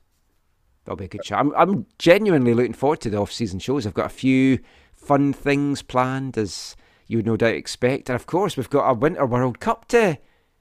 That'll 0.86 0.98
be 0.98 1.06
a 1.06 1.08
good 1.08 1.22
chat. 1.24 1.40
I'm 1.40 1.54
I'm 1.56 1.86
genuinely 1.98 2.54
looking 2.54 2.74
forward 2.74 3.02
to 3.02 3.10
the 3.10 3.18
off 3.18 3.32
season 3.32 3.60
shows. 3.60 3.88
I've 3.88 3.94
got 3.94 4.08
a 4.08 4.10
few 4.10 4.60
fun 5.02 5.34
things 5.34 5.82
planned, 5.82 6.38
as 6.38 6.76
you 7.08 7.18
would 7.18 7.26
no 7.26 7.36
doubt 7.38 7.56
expect, 7.56 8.10
and 8.10 8.16
of 8.16 8.26
course 8.26 8.56
we've 8.56 8.70
got 8.70 8.90
a 8.90 8.94
Winter 8.94 9.26
World 9.26 9.60
Cup 9.60 9.88
to 9.90 10.18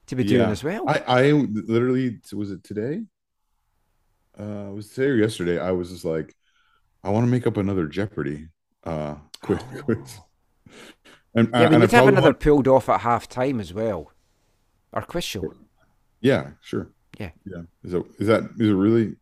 to 0.07 0.15
be 0.15 0.23
doing 0.23 0.49
as 0.49 0.63
well. 0.63 0.83
I, 0.89 0.99
I 1.07 1.31
literally 1.31 2.19
was 2.33 2.51
it 2.51 2.63
today? 2.63 3.03
Uh, 4.37 4.69
it 4.69 4.73
was 4.73 4.89
today 4.89 5.07
or 5.07 5.15
yesterday? 5.15 5.59
I 5.59 5.71
was 5.71 5.91
just 5.91 6.03
like, 6.05 6.35
I 7.03 7.09
want 7.09 7.25
to 7.25 7.31
make 7.31 7.45
up 7.47 7.57
another 7.57 7.87
Jeopardy 7.87 8.47
uh 8.83 9.15
quiz. 9.41 9.59
quiz. 9.83 10.19
And, 11.33 11.47
yeah, 11.53 11.59
we 11.69 11.75
and 11.75 11.83
I 11.85 11.87
have 11.95 12.07
another 12.09 12.27
want- 12.31 12.39
pulled 12.41 12.67
off 12.67 12.89
at 12.89 12.99
half 13.01 13.29
time 13.29 13.61
as 13.61 13.73
well. 13.73 14.11
Our 14.91 15.01
quiz 15.01 15.23
show. 15.23 15.53
yeah, 16.19 16.51
sure. 16.59 16.89
Yeah. 17.17 17.29
yeah. 17.45 17.61
Is 17.85 17.93
it 17.93 18.03
is 18.19 18.27
that 18.27 18.43
is 18.59 18.67
it 18.67 18.73
really 18.73 19.15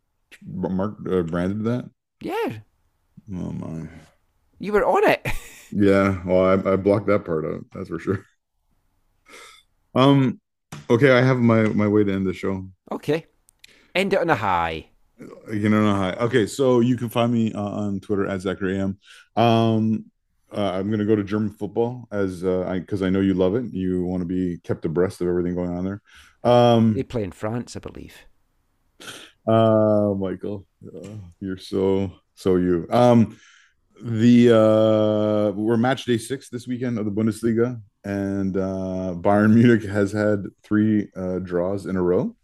mark 0.44 0.96
uh, 1.08 1.22
branded 1.22 1.64
that? 1.66 1.88
Yeah, 2.22 2.60
Oh 3.32 3.52
my. 3.52 3.88
You 4.60 4.74
were 4.74 4.86
on 4.86 5.10
it. 5.10 5.26
Yeah, 5.72 6.24
well, 6.26 6.46
I, 6.46 6.74
I 6.74 6.76
blocked 6.78 7.06
that 7.08 7.26
part 7.26 7.46
out. 7.46 7.64
That's 7.72 7.90
for 7.90 8.00
sure. 8.00 8.26
Um, 9.94 10.40
okay, 10.90 11.12
I 11.12 11.22
have 11.22 11.38
my 11.38 11.62
my 11.64 11.88
way 11.88 12.04
to 12.04 12.12
end 12.12 12.26
the 12.26 12.34
show. 12.34 12.68
okay, 12.92 13.26
end 13.94 14.14
it 14.14 14.20
on 14.20 14.30
a 14.32 14.36
high. 14.36 14.88
You 15.52 15.70
know 15.70 15.86
a 15.88 15.94
high 15.94 16.14
Okay, 16.14 16.48
so 16.48 16.80
you 16.80 16.96
can 16.98 17.10
find 17.10 17.32
me 17.32 17.54
uh, 17.54 17.62
on 17.62 18.00
Twitter 18.00 18.26
at 18.26 18.42
Zachary 18.42 18.80
Am. 18.80 18.98
Um, 19.36 20.06
uh, 20.52 20.72
I'm 20.74 20.90
gonna 20.90 21.06
go 21.06 21.16
to 21.16 21.24
German 21.24 21.52
football 21.52 22.08
as 22.12 22.44
uh, 22.44 22.66
I 22.68 22.80
because 22.80 23.02
I 23.04 23.10
know 23.10 23.20
you 23.22 23.36
love 23.36 23.54
it. 23.56 23.66
You 23.72 24.04
want 24.06 24.22
to 24.22 24.26
be 24.26 24.58
kept 24.64 24.86
abreast 24.86 25.22
of 25.22 25.28
everything 25.28 25.54
going 25.54 25.70
on 25.72 25.86
there. 25.86 26.02
Um, 26.44 26.94
They 26.96 27.04
play 27.04 27.24
in 27.24 27.32
France, 27.32 27.76
I 27.76 27.80
believe. 27.80 28.16
Uh, 29.48 30.14
Michael, 30.18 30.66
uh, 30.84 31.10
you're 31.40 31.58
so 31.58 32.12
so 32.34 32.56
you. 32.56 32.88
Um, 32.90 33.38
the 34.02 34.56
uh, 34.56 35.52
we're 35.52 35.78
match 35.78 36.06
day 36.06 36.18
six 36.18 36.50
this 36.50 36.68
weekend 36.68 36.98
of 37.00 37.06
the 37.06 37.12
Bundesliga, 37.12 37.82
and 38.04 38.56
uh, 38.58 39.14
Bayern 39.18 39.54
Munich 39.54 39.84
has 39.84 40.12
had 40.12 40.46
three 40.64 41.10
uh, 41.16 41.40
draws 41.40 41.86
in 41.86 41.96
a 41.96 42.02
row, 42.02 42.36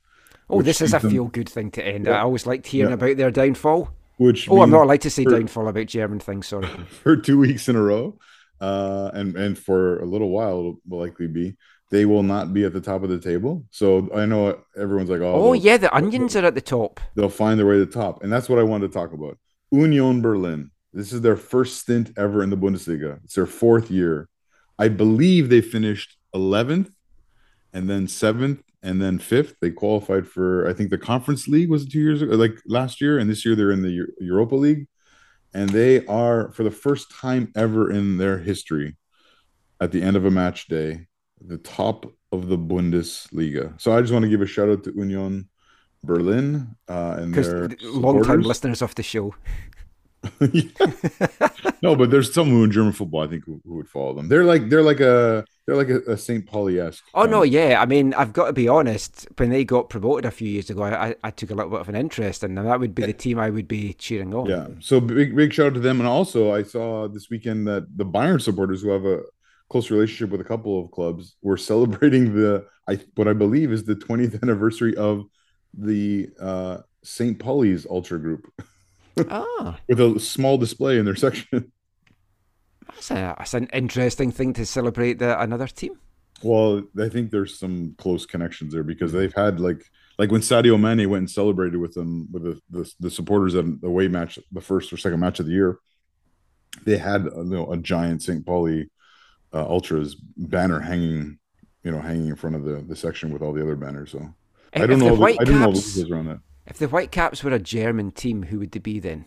Oh, 0.49 0.61
this 0.61 0.79
is 0.81 0.93
a 0.93 0.99
feel 0.99 1.25
good 1.25 1.49
thing 1.49 1.71
to 1.71 1.83
end. 1.85 2.05
Yeah. 2.05 2.13
I 2.13 2.19
always 2.21 2.45
liked 2.45 2.67
hearing 2.67 2.89
Yeah. 2.89 2.95
about 2.95 3.17
their 3.17 3.31
downfall. 3.31 3.89
which 4.17 4.47
Oh, 4.49 4.61
I'm 4.61 4.69
not 4.69 4.83
allowed 4.83 5.01
to 5.01 5.09
say 5.09 5.23
for- 5.23 5.31
downfall 5.31 5.67
about 5.67 5.87
German 5.87 6.19
things. 6.19 6.47
Sorry. 6.47 6.67
for 7.03 7.17
two 7.17 7.39
weeks 7.39 7.67
in 7.67 7.75
a 7.75 7.81
row, 7.81 8.17
uh, 8.61 9.09
and 9.13 9.35
and 9.35 9.57
for 9.57 9.99
a 9.99 10.05
little 10.05 10.29
while 10.29 10.59
it 10.59 10.75
will 10.87 10.99
likely 10.99 11.27
be. 11.27 11.55
They 11.91 12.05
will 12.05 12.23
not 12.23 12.53
be 12.53 12.63
at 12.65 12.73
the 12.73 12.81
top 12.81 13.03
of 13.03 13.09
the 13.09 13.19
table. 13.19 13.63
So 13.71 14.09
I 14.13 14.25
know 14.25 14.59
everyone's 14.77 15.09
like, 15.09 15.21
"Oh, 15.21 15.49
Oh 15.49 15.53
yeah, 15.53 15.77
the 15.77 15.93
onions 15.95 16.35
are 16.35 16.45
at 16.45 16.55
the 16.55 16.61
top. 16.61 16.99
they'll 17.15 17.29
find 17.29 17.57
their 17.59 17.65
way 17.67 17.75
to 17.77 17.85
the 17.85 17.91
top. 17.91 18.23
And 18.23 18.31
that's 18.33 18.49
what 18.49 18.59
I 18.59 18.63
wanted 18.63 18.87
to 18.91 18.93
talk 18.93 19.13
about. 19.13 19.37
Union 19.71 20.21
Berlin. 20.21 20.71
This 20.95 21.11
is 21.11 21.19
their 21.21 21.35
first 21.35 21.77
stint 21.81 22.11
ever 22.17 22.41
in 22.41 22.49
the 22.49 22.57
Bundesliga. 22.57 23.19
It's 23.25 23.35
their 23.35 23.45
fourth 23.45 23.91
year. 23.91 24.29
I 24.79 24.87
believe 24.87 25.49
they 25.49 25.61
finished 25.61 26.17
11th 26.33 26.89
and 27.73 27.89
then 27.89 28.07
7th 28.07 28.61
and 28.81 29.01
then 29.01 29.19
5th. 29.19 29.55
They 29.61 29.71
qualified 29.71 30.25
for, 30.25 30.67
I 30.69 30.73
think 30.73 30.89
the 30.89 30.97
Conference 30.97 31.47
League 31.49 31.69
was 31.69 31.85
two 31.85 31.99
years 31.99 32.21
ago, 32.21 32.33
like 32.35 32.55
last 32.65 33.01
year. 33.01 33.19
And 33.19 33.29
this 33.29 33.45
year 33.45 33.55
they're 33.55 33.71
in 33.71 33.81
the 33.81 33.91
Eu- 33.91 34.13
Europa 34.19 34.55
League. 34.55 34.87
and 35.53 35.69
they 35.69 36.05
are 36.07 36.51
for 36.51 36.63
the 36.63 36.71
first 36.85 37.09
time 37.11 37.43
ever 37.55 37.89
in 37.89 38.17
their 38.17 38.37
history, 38.37 38.97
at 39.79 39.91
the 39.93 40.01
end 40.01 40.15
of 40.17 40.25
a 40.25 40.31
match 40.31 40.67
day, 40.67 41.07
the 41.39 41.57
top 41.57 42.05
of 42.31 42.47
the 42.49 42.57
Bundesliga. 42.57 43.79
So 43.79 43.95
I 43.95 44.01
just 44.01 44.11
want 44.11 44.23
to 44.23 44.29
give 44.29 44.41
a 44.41 44.45
shout 44.55 44.69
out 44.69 44.83
to 44.83 44.91
Union 44.95 45.47
Berlin 46.03 46.75
uh, 46.89 47.15
and 47.19 47.33
their 47.33 47.69
long 47.83 48.21
time 48.23 48.41
listeners 48.41 48.81
of 48.81 48.95
the 48.95 49.03
show. 49.03 49.33
no, 51.81 51.95
but 51.95 52.11
there's 52.11 52.33
someone 52.33 52.63
in 52.63 52.71
German 52.71 52.93
football 52.93 53.21
I 53.23 53.27
think 53.27 53.45
who, 53.45 53.61
who 53.65 53.75
would 53.75 53.89
follow 53.89 54.13
them. 54.13 54.27
They're 54.27 54.43
like 54.43 54.69
they're 54.69 54.81
like 54.83 54.99
a 54.99 55.45
they're 55.65 55.75
like 55.75 55.89
a, 55.89 55.99
a 56.11 56.17
St. 56.17 56.45
Pauli 56.45 56.79
esque. 56.79 57.03
Oh 57.13 57.25
no, 57.25 57.43
yeah. 57.43 57.81
I 57.81 57.85
mean, 57.85 58.13
I've 58.13 58.33
got 58.33 58.47
to 58.47 58.53
be 58.53 58.67
honest. 58.67 59.27
When 59.37 59.49
they 59.49 59.63
got 59.63 59.89
promoted 59.89 60.25
a 60.25 60.31
few 60.31 60.47
years 60.47 60.69
ago, 60.69 60.83
I, 60.83 61.15
I- 61.23 61.31
took 61.31 61.49
a 61.49 61.55
little 61.55 61.71
bit 61.71 61.81
of 61.81 61.89
an 61.89 61.95
interest 61.95 62.43
in 62.43 62.55
them. 62.55 62.65
That 62.65 62.79
would 62.79 62.95
be 62.95 63.05
the 63.05 63.13
team 63.13 63.39
I 63.39 63.49
would 63.49 63.67
be 63.67 63.93
cheering 63.93 64.33
on. 64.33 64.45
Yeah. 64.47 64.67
So 64.79 64.99
big 64.99 65.35
big 65.35 65.53
shout 65.53 65.67
out 65.67 65.73
to 65.75 65.79
them. 65.79 65.99
And 65.99 66.07
also 66.07 66.53
I 66.53 66.63
saw 66.63 67.07
this 67.07 67.29
weekend 67.29 67.67
that 67.67 67.87
the 67.97 68.05
Bayern 68.05 68.41
supporters 68.41 68.81
who 68.81 68.89
have 68.89 69.05
a 69.05 69.21
close 69.69 69.89
relationship 69.91 70.29
with 70.31 70.41
a 70.41 70.45
couple 70.45 70.79
of 70.83 70.91
clubs 70.91 71.35
were 71.41 71.57
celebrating 71.71 72.35
the 72.35 72.65
I 72.87 72.99
what 73.15 73.27
I 73.27 73.33
believe 73.33 73.71
is 73.71 73.83
the 73.83 73.95
20th 73.95 74.41
anniversary 74.43 74.95
of 74.95 75.25
the 75.73 76.29
uh 76.39 76.77
St. 77.03 77.37
Pauli's 77.37 77.85
ultra 77.85 78.19
group 78.19 78.51
Ah, 79.29 79.79
with 79.87 79.99
a 79.99 80.19
small 80.19 80.57
display 80.57 80.97
in 80.97 81.05
their 81.05 81.15
section. 81.15 81.47
that's, 82.87 83.11
a, 83.11 83.35
that's 83.37 83.53
an 83.53 83.67
interesting 83.73 84.31
thing 84.31 84.53
to 84.53 84.65
celebrate 84.65 85.19
the, 85.19 85.39
another 85.39 85.67
team. 85.67 85.99
Well, 86.43 86.83
I 86.99 87.09
think 87.09 87.31
there's 87.31 87.57
some 87.57 87.95
close 87.97 88.25
connections 88.25 88.73
there 88.73 88.83
because 88.83 89.11
they've 89.11 89.33
had 89.33 89.59
like 89.59 89.83
like 90.17 90.31
when 90.31 90.41
Sadio 90.41 90.79
Mane 90.79 91.09
went 91.09 91.21
and 91.21 91.31
celebrated 91.31 91.77
with 91.77 91.93
them 91.93 92.27
with 92.31 92.43
the 92.43 92.61
the, 92.69 92.91
the 92.99 93.11
supporters 93.11 93.55
at 93.55 93.81
the 93.81 93.87
away 93.87 94.07
match, 94.07 94.37
the 94.51 94.61
first 94.61 94.91
or 94.91 94.97
second 94.97 95.19
match 95.19 95.39
of 95.39 95.45
the 95.45 95.53
year. 95.53 95.79
They 96.85 96.97
had 96.97 97.27
uh, 97.27 97.43
you 97.43 97.45
know 97.45 97.71
a 97.71 97.77
giant 97.77 98.21
St. 98.21 98.45
Pauli 98.45 98.89
uh, 99.53 99.65
Ultras 99.65 100.15
banner 100.15 100.79
hanging, 100.81 101.39
you 101.83 101.91
know, 101.91 102.01
hanging 102.01 102.27
in 102.27 102.35
front 102.35 102.57
of 102.57 102.65
the 102.65 102.83
the 102.87 102.95
section 102.95 103.31
with 103.31 103.41
all 103.41 103.53
the 103.53 103.61
other 103.61 103.77
banners. 103.77 104.11
So 104.11 104.33
I 104.73 104.85
don't 104.85 104.99
know. 104.99 105.25
I 105.25 105.35
don't 105.35 105.61
know 105.61 105.71
details 105.71 106.11
around 106.11 106.27
that. 106.27 106.39
If 106.67 106.77
the 106.77 106.87
Whitecaps 106.87 107.43
were 107.43 107.51
a 107.51 107.59
German 107.59 108.11
team, 108.11 108.43
who 108.43 108.59
would 108.59 108.71
they 108.71 108.79
be 108.79 108.99
then? 108.99 109.25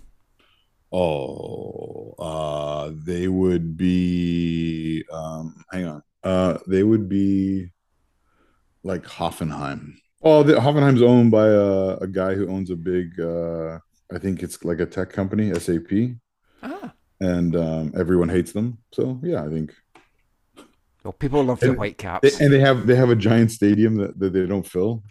Oh, 0.90 2.14
uh, 2.18 2.90
they 2.94 3.28
would 3.28 3.76
be. 3.76 5.04
Um, 5.12 5.62
hang 5.70 5.86
on. 5.86 6.02
Uh, 6.24 6.58
they 6.66 6.82
would 6.82 7.08
be 7.08 7.70
like 8.82 9.04
Hoffenheim. 9.04 9.94
Oh, 10.22 10.42
the, 10.42 10.54
Hoffenheim's 10.54 11.02
owned 11.02 11.30
by 11.30 11.46
a, 11.46 11.96
a 11.98 12.06
guy 12.08 12.34
who 12.34 12.48
owns 12.48 12.70
a 12.70 12.76
big. 12.76 13.20
Uh, 13.20 13.78
I 14.12 14.18
think 14.18 14.42
it's 14.42 14.64
like 14.64 14.80
a 14.80 14.86
tech 14.86 15.10
company, 15.10 15.52
SAP, 15.54 16.16
Ah, 16.62 16.92
and 17.20 17.54
um, 17.54 17.92
everyone 17.96 18.30
hates 18.30 18.52
them. 18.52 18.78
So 18.92 19.20
yeah, 19.22 19.44
I 19.44 19.48
think. 19.48 19.74
well, 21.04 21.12
people 21.12 21.44
love 21.44 21.60
the 21.60 21.68
And- 21.68 21.78
Whitecaps. 21.78 22.40
And 22.40 22.52
they 22.52 22.60
have 22.60 22.86
they 22.86 22.96
have 22.96 23.10
a 23.10 23.16
giant 23.16 23.52
stadium 23.52 23.96
that, 23.96 24.18
that 24.18 24.32
they 24.32 24.46
don't 24.46 24.66
fill. 24.66 25.02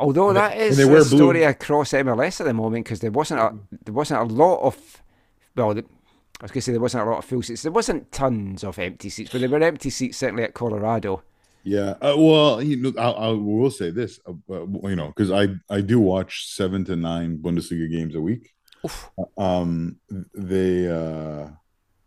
Although 0.00 0.28
and 0.28 0.36
that 0.38 0.56
is 0.56 0.78
and 0.78 0.88
they 0.88 0.92
a 0.92 1.04
blue. 1.04 1.04
story 1.04 1.42
across 1.42 1.92
MLS 1.92 2.40
at 2.40 2.46
the 2.46 2.54
moment 2.54 2.84
because 2.86 3.00
there 3.00 3.10
wasn't 3.10 3.40
a 3.40 3.54
there 3.84 3.94
wasn't 3.94 4.20
a 4.20 4.34
lot 4.34 4.60
of 4.62 5.02
well, 5.56 5.74
the, 5.74 5.82
I 5.82 6.44
was 6.44 6.52
going 6.52 6.60
to 6.60 6.62
say 6.62 6.72
there 6.72 6.80
wasn't 6.80 7.06
a 7.06 7.10
lot 7.10 7.18
of 7.18 7.24
full 7.26 7.42
seats. 7.42 7.62
There 7.62 7.72
wasn't 7.72 8.10
tons 8.10 8.64
of 8.64 8.78
empty 8.78 9.10
seats, 9.10 9.30
but 9.30 9.40
there 9.40 9.50
were 9.50 9.62
empty 9.62 9.90
seats 9.90 10.16
certainly 10.16 10.44
at 10.44 10.54
Colorado. 10.54 11.22
Yeah. 11.64 11.96
Uh, 12.00 12.14
well, 12.16 12.62
you 12.62 12.76
know, 12.76 12.92
I, 12.96 13.10
I 13.10 13.28
will 13.32 13.70
say 13.70 13.90
this, 13.90 14.18
uh, 14.26 14.32
uh, 14.50 14.66
you 14.88 14.96
know, 14.96 15.08
because 15.08 15.30
I 15.30 15.48
I 15.68 15.82
do 15.82 16.00
watch 16.00 16.46
seven 16.48 16.84
to 16.86 16.96
nine 16.96 17.38
Bundesliga 17.38 17.90
games 17.90 18.14
a 18.14 18.20
week. 18.20 18.54
Oof. 18.84 19.10
Um, 19.36 19.98
they, 20.34 20.88
uh, 20.88 21.48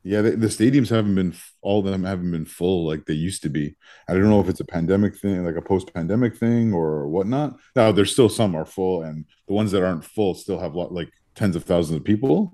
yeah, 0.04 0.22
they, 0.22 0.32
the 0.32 0.48
stadiums 0.48 0.90
haven't 0.90 1.16
been 1.16 1.34
all 1.62 1.80
of 1.80 1.86
them 1.86 2.04
haven't 2.04 2.32
been 2.32 2.46
full 2.46 2.86
like 2.86 3.06
they 3.06 3.14
used 3.14 3.42
to 3.44 3.50
be. 3.50 3.76
I 4.08 4.14
don't 4.14 4.30
know 4.30 4.42
if 4.42 4.50
it's 4.50 4.60
a 4.60 4.66
pandemic 4.66 5.18
thing, 5.18 5.46
like 5.46 5.56
a 5.56 5.62
post-pandemic 5.62 6.36
thing, 6.38 6.74
or 6.74 7.08
whatnot. 7.08 7.58
Now, 7.76 7.92
there's 7.92 8.12
still 8.12 8.30
some 8.30 8.56
are 8.56 8.66
full, 8.66 9.04
and 9.04 9.26
the 9.48 9.54
ones 9.54 9.72
that 9.72 9.84
aren't 9.84 10.06
full 10.06 10.36
still 10.36 10.60
have 10.60 10.76
lot 10.76 10.92
like 10.92 11.10
tens 11.36 11.56
of 11.56 11.64
thousands 11.64 11.98
of 11.98 12.04
people, 12.04 12.54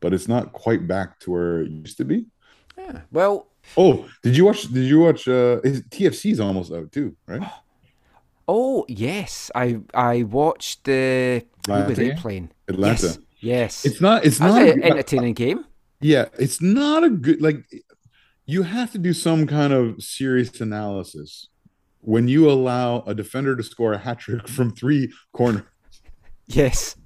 but 0.00 0.12
it's 0.12 0.28
not 0.28 0.52
quite 0.52 0.86
back 0.86 1.18
to 1.20 1.30
where 1.30 1.62
it 1.62 1.70
used 1.70 1.96
to 1.98 2.04
be. 2.04 2.26
Yeah. 2.76 3.00
Well, 3.10 3.48
Oh, 3.76 4.08
did 4.22 4.36
you 4.36 4.44
watch? 4.46 4.62
Did 4.72 4.84
you 4.84 5.00
watch? 5.00 5.28
Uh, 5.28 5.60
is, 5.62 5.82
TFC's 5.82 6.40
almost 6.40 6.72
out 6.72 6.90
too, 6.92 7.14
right? 7.26 7.42
oh 8.48 8.84
yes, 8.88 9.50
I 9.54 9.80
I 9.94 10.22
watched 10.24 10.84
the 10.84 11.44
who 11.66 11.72
were 11.72 11.82
they 11.94 12.10
Atlanta? 12.10 12.20
playing? 12.20 12.50
Atlanta. 12.68 13.06
Yes, 13.06 13.18
yes. 13.40 13.84
It's 13.86 14.00
not. 14.00 14.24
It's 14.24 14.38
that 14.38 14.46
was 14.46 14.54
not. 14.54 14.68
an 14.68 14.82
entertaining 14.82 15.34
game. 15.34 15.64
Yeah, 16.00 16.26
it's 16.38 16.62
not 16.62 17.04
a 17.04 17.10
good. 17.10 17.42
Like, 17.42 17.64
you 18.46 18.62
have 18.62 18.90
to 18.92 18.98
do 18.98 19.12
some 19.12 19.46
kind 19.46 19.72
of 19.72 20.02
serious 20.02 20.60
analysis 20.60 21.48
when 22.00 22.28
you 22.28 22.50
allow 22.50 23.02
a 23.02 23.14
defender 23.14 23.54
to 23.56 23.62
score 23.62 23.92
a 23.92 23.98
hat 23.98 24.18
trick 24.18 24.48
from 24.48 24.74
three 24.74 25.12
corners. 25.32 25.64
Yes. 26.46 26.96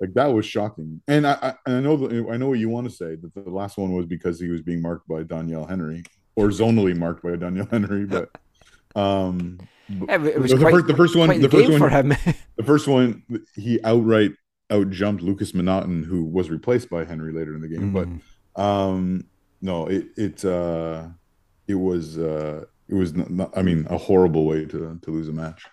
Like 0.00 0.14
that 0.14 0.26
was 0.26 0.46
shocking. 0.46 1.00
And 1.08 1.26
I, 1.26 1.32
I, 1.42 1.54
and 1.66 1.76
I 1.76 1.80
know 1.80 1.96
that 1.96 2.28
I 2.30 2.36
know 2.36 2.48
what 2.50 2.58
you 2.58 2.68
want 2.68 2.88
to 2.88 2.94
say 2.94 3.16
that 3.16 3.34
the 3.34 3.50
last 3.50 3.78
one 3.78 3.92
was 3.92 4.06
because 4.06 4.38
he 4.38 4.48
was 4.48 4.62
being 4.62 4.80
marked 4.80 5.08
by 5.08 5.24
Doneil 5.24 5.68
Henry 5.68 6.04
or 6.36 6.48
zonally 6.48 6.96
marked 6.96 7.22
by 7.22 7.30
Doneil 7.30 7.68
Henry, 7.70 8.04
but 8.04 8.30
um, 8.94 9.58
It, 9.88 10.40
was 10.40 10.52
the, 10.52 10.58
quite, 10.58 10.72
first, 10.72 10.86
the 10.86 10.96
first 10.96 11.16
one, 11.16 11.28
the 11.30 11.48
the 11.48 11.48
first 11.48 11.70
one, 11.70 11.78
for 11.78 11.88
him. 11.88 12.14
The 12.56 12.64
first 12.64 12.86
one, 12.86 13.22
he 13.56 13.82
outright 13.82 14.32
out 14.70 14.90
jumped 14.90 15.22
Lukas 15.22 15.52
MacNaughton, 15.52 16.04
who 16.04 16.24
was 16.24 16.50
replaced 16.50 16.90
by 16.90 17.04
Henry 17.04 17.32
later 17.32 17.54
in 17.54 17.60
the 17.60 17.68
game. 17.68 17.92
Mm. 17.92 18.22
But 18.54 18.62
um, 18.62 19.26
no, 19.60 19.86
it 19.86 20.06
it 20.16 20.44
uh, 20.44 21.08
it 21.66 21.76
was 21.76 22.18
uh, 22.18 22.64
it 22.88 22.94
was 22.94 23.14
not, 23.14 23.56
I 23.56 23.62
mean 23.62 23.86
a 23.90 23.98
horrible 23.98 24.44
way 24.44 24.64
to 24.66 24.98
to 25.02 25.10
lose 25.10 25.28
a 25.28 25.32
match. 25.32 25.66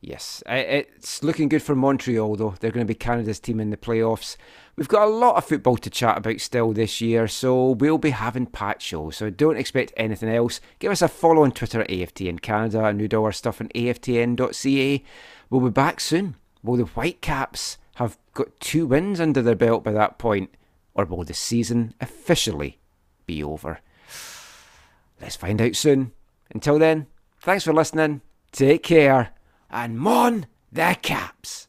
Yes, 0.00 0.42
it's 0.46 1.22
looking 1.22 1.48
good 1.48 1.62
for 1.62 1.74
Montreal, 1.74 2.36
though. 2.36 2.54
They're 2.60 2.70
going 2.70 2.86
to 2.86 2.90
be 2.90 2.94
Canada's 2.94 3.40
team 3.40 3.58
in 3.58 3.70
the 3.70 3.78
playoffs. 3.78 4.36
We've 4.76 4.86
got 4.86 5.08
a 5.08 5.10
lot 5.10 5.36
of 5.36 5.46
football 5.46 5.78
to 5.78 5.88
chat 5.88 6.18
about 6.18 6.40
still 6.40 6.74
this 6.74 7.00
year, 7.00 7.26
so 7.26 7.70
we'll 7.70 7.96
be 7.96 8.10
having 8.10 8.44
patch 8.44 8.82
shows. 8.82 9.16
So 9.16 9.30
don't 9.30 9.56
expect 9.56 9.94
anything 9.96 10.28
else. 10.28 10.60
Give 10.78 10.92
us 10.92 11.00
a 11.00 11.08
follow 11.08 11.42
on 11.42 11.52
Twitter 11.52 11.80
at 11.80 11.88
AFTN 11.88 12.42
Canada 12.42 12.84
and 12.84 13.00
read 13.00 13.14
all 13.14 13.24
our 13.24 13.32
stuff 13.32 13.62
on 13.62 13.68
aftn.ca. 13.68 15.04
We'll 15.48 15.60
be 15.62 15.70
back 15.70 16.00
soon. 16.00 16.36
Will 16.62 16.76
the 16.76 16.84
Whitecaps 16.84 17.78
have 17.94 18.18
got 18.32 18.58
two 18.60 18.86
wins 18.86 19.20
under 19.20 19.42
their 19.42 19.54
belt 19.54 19.84
by 19.84 19.92
that 19.92 20.18
point, 20.18 20.54
or 20.94 21.04
will 21.04 21.24
the 21.24 21.34
season 21.34 21.94
officially 22.00 22.78
be 23.26 23.42
over? 23.42 23.80
Let's 25.20 25.36
find 25.36 25.60
out 25.60 25.76
soon. 25.76 26.12
Until 26.50 26.78
then, 26.78 27.06
thanks 27.40 27.64
for 27.64 27.72
listening. 27.72 28.20
Take 28.52 28.82
care. 28.82 29.30
And 29.70 29.98
mon 29.98 30.46
the 30.70 30.96
caps. 31.00 31.68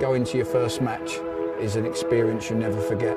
Going 0.00 0.24
to 0.24 0.36
your 0.38 0.46
first 0.46 0.80
match 0.80 1.18
is 1.60 1.76
an 1.76 1.84
experience 1.84 2.48
you 2.48 2.56
never 2.56 2.80
forget. 2.80 3.16